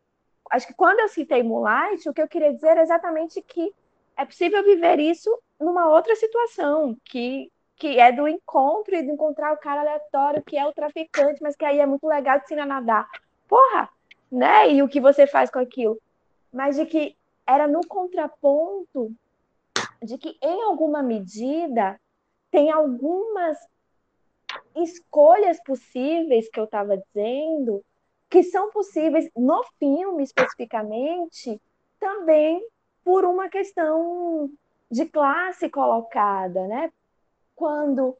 acho 0.50 0.66
que 0.66 0.74
quando 0.74 1.00
eu 1.00 1.08
citei 1.08 1.42
Moonlight, 1.42 2.08
o 2.08 2.12
que 2.12 2.20
eu 2.20 2.28
queria 2.28 2.52
dizer 2.52 2.76
é 2.76 2.82
exatamente 2.82 3.40
que 3.40 3.72
é 4.16 4.24
possível 4.24 4.62
viver 4.62 4.98
isso 4.98 5.30
numa 5.58 5.88
outra 5.88 6.14
situação, 6.16 6.96
que, 7.04 7.50
que 7.76 7.98
é 7.98 8.12
do 8.12 8.28
encontro 8.28 8.94
e 8.94 9.02
de 9.02 9.10
encontrar 9.10 9.52
o 9.52 9.58
cara 9.58 9.80
aleatório 9.80 10.42
que 10.42 10.58
é 10.58 10.66
o 10.66 10.72
traficante, 10.72 11.42
mas 11.42 11.56
que 11.56 11.64
aí 11.64 11.78
é 11.78 11.86
muito 11.86 12.06
legal 12.06 12.38
de 12.38 12.44
ensinar 12.44 12.64
a 12.64 12.66
nadar. 12.66 13.08
Porra, 13.48 13.88
né? 14.30 14.70
E 14.72 14.82
o 14.82 14.88
que 14.88 15.00
você 15.00 15.26
faz 15.26 15.50
com 15.50 15.58
aquilo. 15.58 15.98
Mas 16.52 16.76
de 16.76 16.84
que 16.84 17.16
era 17.46 17.66
no 17.66 17.80
contraponto 17.86 19.12
de 20.02 20.18
que, 20.18 20.36
em 20.42 20.62
alguma 20.62 21.02
medida, 21.02 22.00
tem 22.50 22.70
algumas 22.70 23.58
escolhas 24.74 25.62
possíveis 25.62 26.48
que 26.48 26.58
eu 26.58 26.64
estava 26.64 26.96
dizendo, 26.96 27.84
que 28.30 28.44
são 28.44 28.70
possíveis 28.70 29.28
no 29.36 29.62
filme 29.78 30.22
especificamente, 30.22 31.60
também 31.98 32.64
por 33.04 33.24
uma 33.24 33.48
questão 33.48 34.48
de 34.90 35.04
classe 35.06 35.68
colocada, 35.68 36.66
né? 36.68 36.92
Quando 37.54 38.16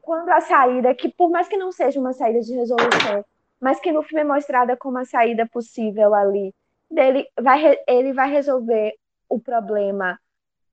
quando 0.00 0.30
a 0.30 0.40
saída, 0.40 0.94
que 0.94 1.08
por 1.08 1.30
mais 1.30 1.46
que 1.46 1.56
não 1.56 1.70
seja 1.70 2.00
uma 2.00 2.12
saída 2.12 2.40
de 2.40 2.52
resolução, 2.54 3.24
mas 3.60 3.78
que 3.78 3.92
no 3.92 4.02
filme 4.02 4.22
é 4.22 4.24
mostrada 4.24 4.76
como 4.76 4.98
a 4.98 5.04
saída 5.04 5.46
possível 5.46 6.12
ali, 6.14 6.52
dele 6.90 7.28
vai 7.40 7.78
ele 7.86 8.12
vai 8.12 8.30
resolver 8.30 8.94
o 9.28 9.38
problema 9.38 10.18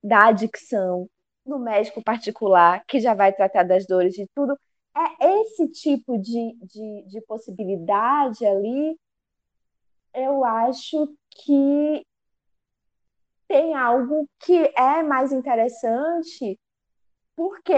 da 0.02 0.26
adicção 0.26 1.08
no 1.46 1.58
médico 1.58 2.02
particular, 2.02 2.84
que 2.86 3.00
já 3.00 3.14
vai 3.14 3.32
tratar 3.32 3.64
das 3.64 3.86
dores 3.86 4.14
de 4.14 4.26
tudo. 4.34 4.58
É 4.94 5.40
esse 5.42 5.68
tipo 5.68 6.18
de, 6.18 6.56
de, 6.62 7.02
de 7.06 7.20
possibilidade 7.22 8.44
ali, 8.44 8.98
eu 10.12 10.44
acho 10.44 11.14
que 11.30 12.04
tem 13.46 13.74
algo 13.74 14.28
que 14.40 14.72
é 14.76 15.02
mais 15.02 15.32
interessante, 15.32 16.58
porque 17.36 17.72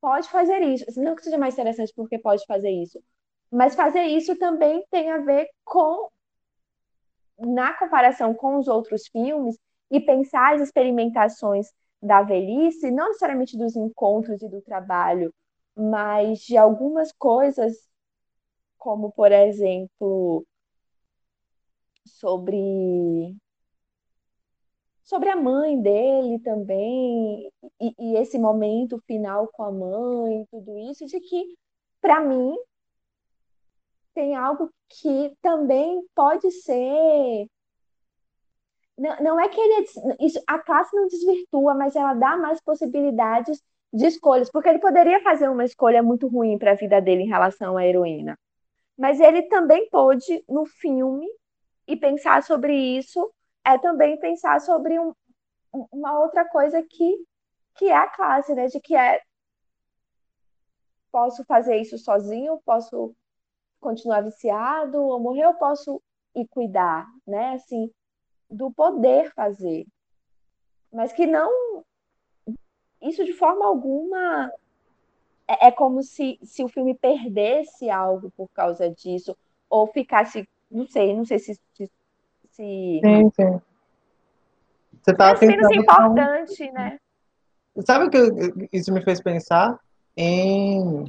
pode 0.00 0.28
fazer 0.28 0.60
isso. 0.60 0.84
Não 1.00 1.14
que 1.14 1.24
seja 1.24 1.38
mais 1.38 1.54
interessante 1.54 1.92
porque 1.94 2.18
pode 2.18 2.44
fazer 2.46 2.70
isso, 2.70 3.02
mas 3.50 3.74
fazer 3.74 4.04
isso 4.04 4.36
também 4.36 4.84
tem 4.90 5.10
a 5.10 5.18
ver 5.18 5.48
com, 5.64 6.10
na 7.38 7.72
comparação 7.74 8.34
com 8.34 8.58
os 8.58 8.68
outros 8.68 9.06
filmes, 9.08 9.58
e 9.90 10.00
pensar 10.00 10.54
as 10.54 10.60
experimentações 10.60 11.72
da 12.00 12.22
velhice, 12.22 12.90
não 12.90 13.08
necessariamente 13.08 13.56
dos 13.56 13.76
encontros 13.76 14.42
e 14.42 14.48
do 14.48 14.60
trabalho, 14.62 15.34
mas 15.76 16.40
de 16.40 16.56
algumas 16.56 17.12
coisas, 17.12 17.88
como, 18.78 19.12
por 19.12 19.32
exemplo, 19.32 20.46
sobre 22.04 23.36
sobre 25.02 25.30
a 25.30 25.36
mãe 25.36 25.80
dele 25.80 26.38
também 26.40 27.50
e, 27.80 27.94
e, 27.98 28.16
esse 28.16 28.38
momento 28.38 29.02
final 29.06 29.48
com 29.48 29.62
a 29.62 29.72
mãe, 29.72 30.46
tudo 30.50 30.76
isso, 30.90 31.06
de 31.06 31.18
que 31.18 31.56
para 32.00 32.20
mim 32.20 32.54
tem 34.14 34.36
algo 34.36 34.70
que 34.88 35.34
também 35.40 36.04
pode 36.14 36.50
ser 36.50 37.48
não, 38.98 39.16
não 39.20 39.40
é 39.40 39.48
que 39.48 39.60
ele 39.60 39.74
é 39.74 40.26
isso, 40.26 40.42
a 40.46 40.58
classe 40.58 40.94
não 40.94 41.06
desvirtua, 41.06 41.74
mas 41.74 41.94
ela 41.94 42.14
dá 42.14 42.36
mais 42.36 42.60
possibilidades 42.60 43.62
de 43.92 44.06
escolhas, 44.06 44.50
porque 44.50 44.68
ele 44.68 44.80
poderia 44.80 45.22
fazer 45.22 45.48
uma 45.48 45.64
escolha 45.64 46.02
muito 46.02 46.26
ruim 46.26 46.58
para 46.58 46.72
a 46.72 46.74
vida 46.74 47.00
dele 47.00 47.22
em 47.22 47.28
relação 47.28 47.76
à 47.76 47.86
heroína. 47.86 48.38
Mas 48.96 49.20
ele 49.20 49.42
também 49.42 49.88
pôde, 49.88 50.44
no 50.48 50.66
filme, 50.66 51.26
e 51.86 51.96
pensar 51.96 52.42
sobre 52.42 52.74
isso, 52.74 53.32
é 53.64 53.78
também 53.78 54.18
pensar 54.18 54.60
sobre 54.60 54.98
um, 54.98 55.14
uma 55.90 56.18
outra 56.20 56.44
coisa 56.46 56.82
que, 56.82 57.24
que 57.76 57.86
é 57.86 57.96
a 57.96 58.08
classe, 58.08 58.54
né? 58.54 58.66
De 58.66 58.80
que 58.80 58.94
é 58.94 59.22
posso 61.10 61.44
fazer 61.44 61.76
isso 61.76 61.96
sozinho, 61.96 62.60
posso 62.64 63.14
continuar 63.80 64.22
viciado 64.22 65.00
ou 65.00 65.18
morrer, 65.18 65.44
eu 65.44 65.54
posso 65.54 66.02
ir 66.34 66.46
cuidar, 66.48 67.06
né? 67.26 67.54
Assim, 67.54 67.90
do 68.50 68.70
poder 68.70 69.32
fazer. 69.34 69.86
Mas 70.92 71.12
que 71.12 71.26
não. 71.26 71.84
Isso 73.00 73.24
de 73.24 73.32
forma 73.32 73.66
alguma 73.66 74.50
é, 75.46 75.68
é 75.68 75.70
como 75.70 76.02
se, 76.02 76.38
se 76.42 76.62
o 76.62 76.68
filme 76.68 76.94
perdesse 76.94 77.88
algo 77.88 78.30
por 78.36 78.48
causa 78.48 78.90
disso, 78.90 79.36
ou 79.70 79.86
ficasse. 79.86 80.48
Não 80.70 80.86
sei, 80.86 81.14
não 81.14 81.24
sei 81.24 81.38
se. 81.38 81.54
se, 81.74 81.90
se... 82.50 83.00
Sim, 83.02 83.30
sim. 83.30 83.60
Você 85.00 85.14
tava 85.14 85.40
menos 85.40 85.70
importante, 85.70 86.70
né? 86.72 86.98
sabe 87.84 88.06
o 88.06 88.10
que 88.10 88.68
isso 88.72 88.92
me 88.92 89.02
fez 89.02 89.20
pensar? 89.20 89.78
Em 90.16 91.04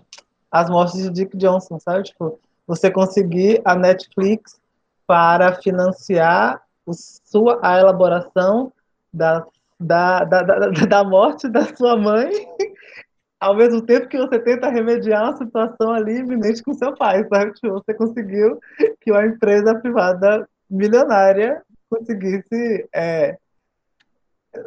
as 0.52 0.70
mortes 0.70 1.02
de 1.02 1.10
Dick 1.10 1.36
Johnson, 1.38 1.80
sabe? 1.80 2.04
Tipo, 2.04 2.40
você 2.66 2.90
conseguir 2.90 3.62
a 3.66 3.76
Netflix 3.76 4.60
para 5.06 5.56
financiar 5.56 6.62
o 6.90 6.94
sua, 6.94 7.60
a 7.62 7.80
elaboração 7.80 8.72
da, 9.14 9.46
da, 9.80 10.24
da, 10.24 10.42
da, 10.42 10.70
da 10.70 11.04
morte 11.04 11.48
da 11.48 11.64
sua 11.76 11.96
mãe, 11.96 12.32
ao 13.40 13.56
mesmo 13.56 13.82
tempo 13.86 14.08
que 14.08 14.18
você 14.18 14.40
tenta 14.40 14.70
remediar 14.70 15.24
uma 15.24 15.38
situação 15.38 15.94
ali 15.94 16.18
iminente 16.18 16.64
com 16.64 16.74
seu 16.74 16.96
pai, 16.96 17.24
sabe? 17.28 17.54
Tipo, 17.54 17.74
você 17.74 17.94
conseguiu 17.94 18.60
que 19.00 19.12
uma 19.12 19.26
empresa 19.26 19.76
privada 19.76 20.50
milionária 20.70 21.62
conseguisse 21.90 22.90
é, 22.94 23.38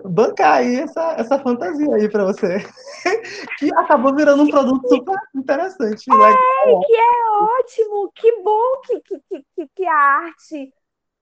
bancar 0.04 0.58
aí 0.58 0.76
essa, 0.76 1.14
essa 1.18 1.38
fantasia 1.40 1.94
aí 1.94 2.08
para 2.08 2.24
você. 2.24 2.58
que 3.58 3.74
acabou 3.74 4.14
virando 4.14 4.44
um 4.44 4.48
produto 4.48 4.88
super 4.88 5.16
interessante. 5.34 6.08
É, 6.10 6.86
que 6.86 6.96
é 6.96 7.30
ótimo, 7.32 8.12
que 8.14 8.42
bom 8.42 8.80
que, 8.86 9.00
que, 9.00 9.44
que, 9.56 9.68
que 9.74 9.86
a 9.86 9.94
arte 9.94 10.72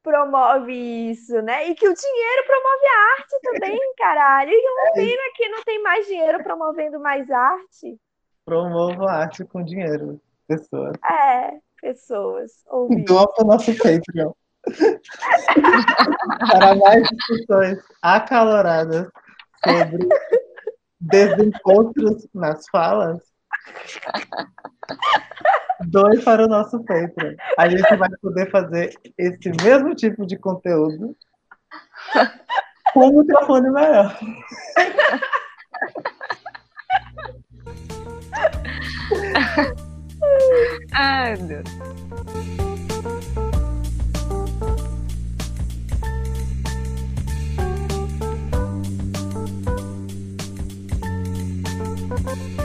promove 0.03 0.73
isso, 1.11 1.41
né? 1.43 1.69
E 1.69 1.75
que 1.75 1.89
o 1.89 1.95
dinheiro 1.95 2.45
promove 2.47 2.87
a 2.87 3.13
arte 3.19 3.41
também, 3.43 3.79
caralho. 3.97 4.51
E 4.51 4.69
uma 4.69 4.93
pena 4.95 5.23
que 5.35 5.49
não 5.49 5.63
tem 5.63 5.83
mais 5.83 6.07
dinheiro 6.07 6.43
promovendo 6.43 7.01
mais 7.01 7.31
arte. 7.31 7.99
Promovo 8.45 9.05
a 9.07 9.13
arte 9.13 9.45
com 9.45 9.63
dinheiro, 9.63 10.21
pessoas. 10.47 10.97
É, 11.09 11.53
pessoas. 11.81 12.53
Doa 13.07 13.33
para 13.33 13.45
o 13.45 13.47
nosso 13.47 13.73
Patreon. 13.77 14.33
Para 16.51 16.75
mais 16.75 17.09
discussões 17.09 17.79
acaloradas 18.03 19.09
sobre 19.65 20.07
desencontros 21.01 22.29
nas 22.35 22.69
falas, 22.69 23.23
Dois 25.87 26.23
para 26.25 26.45
o 26.45 26.49
nosso 26.49 26.83
Patreon. 26.85 27.35
A 27.59 27.69
gente 27.69 27.97
vai 27.97 28.09
poder 28.21 28.51
fazer 28.51 28.95
esse 29.17 29.51
mesmo 29.63 29.95
tipo 29.95 30.27
de 30.27 30.37
conteúdo 30.37 31.17
com 32.93 33.09
um 33.09 33.21
microfone 33.21 33.71
maior. 33.71 34.19
Ai, 40.93 41.37
Deus. 41.37 41.65
thank 52.21 52.60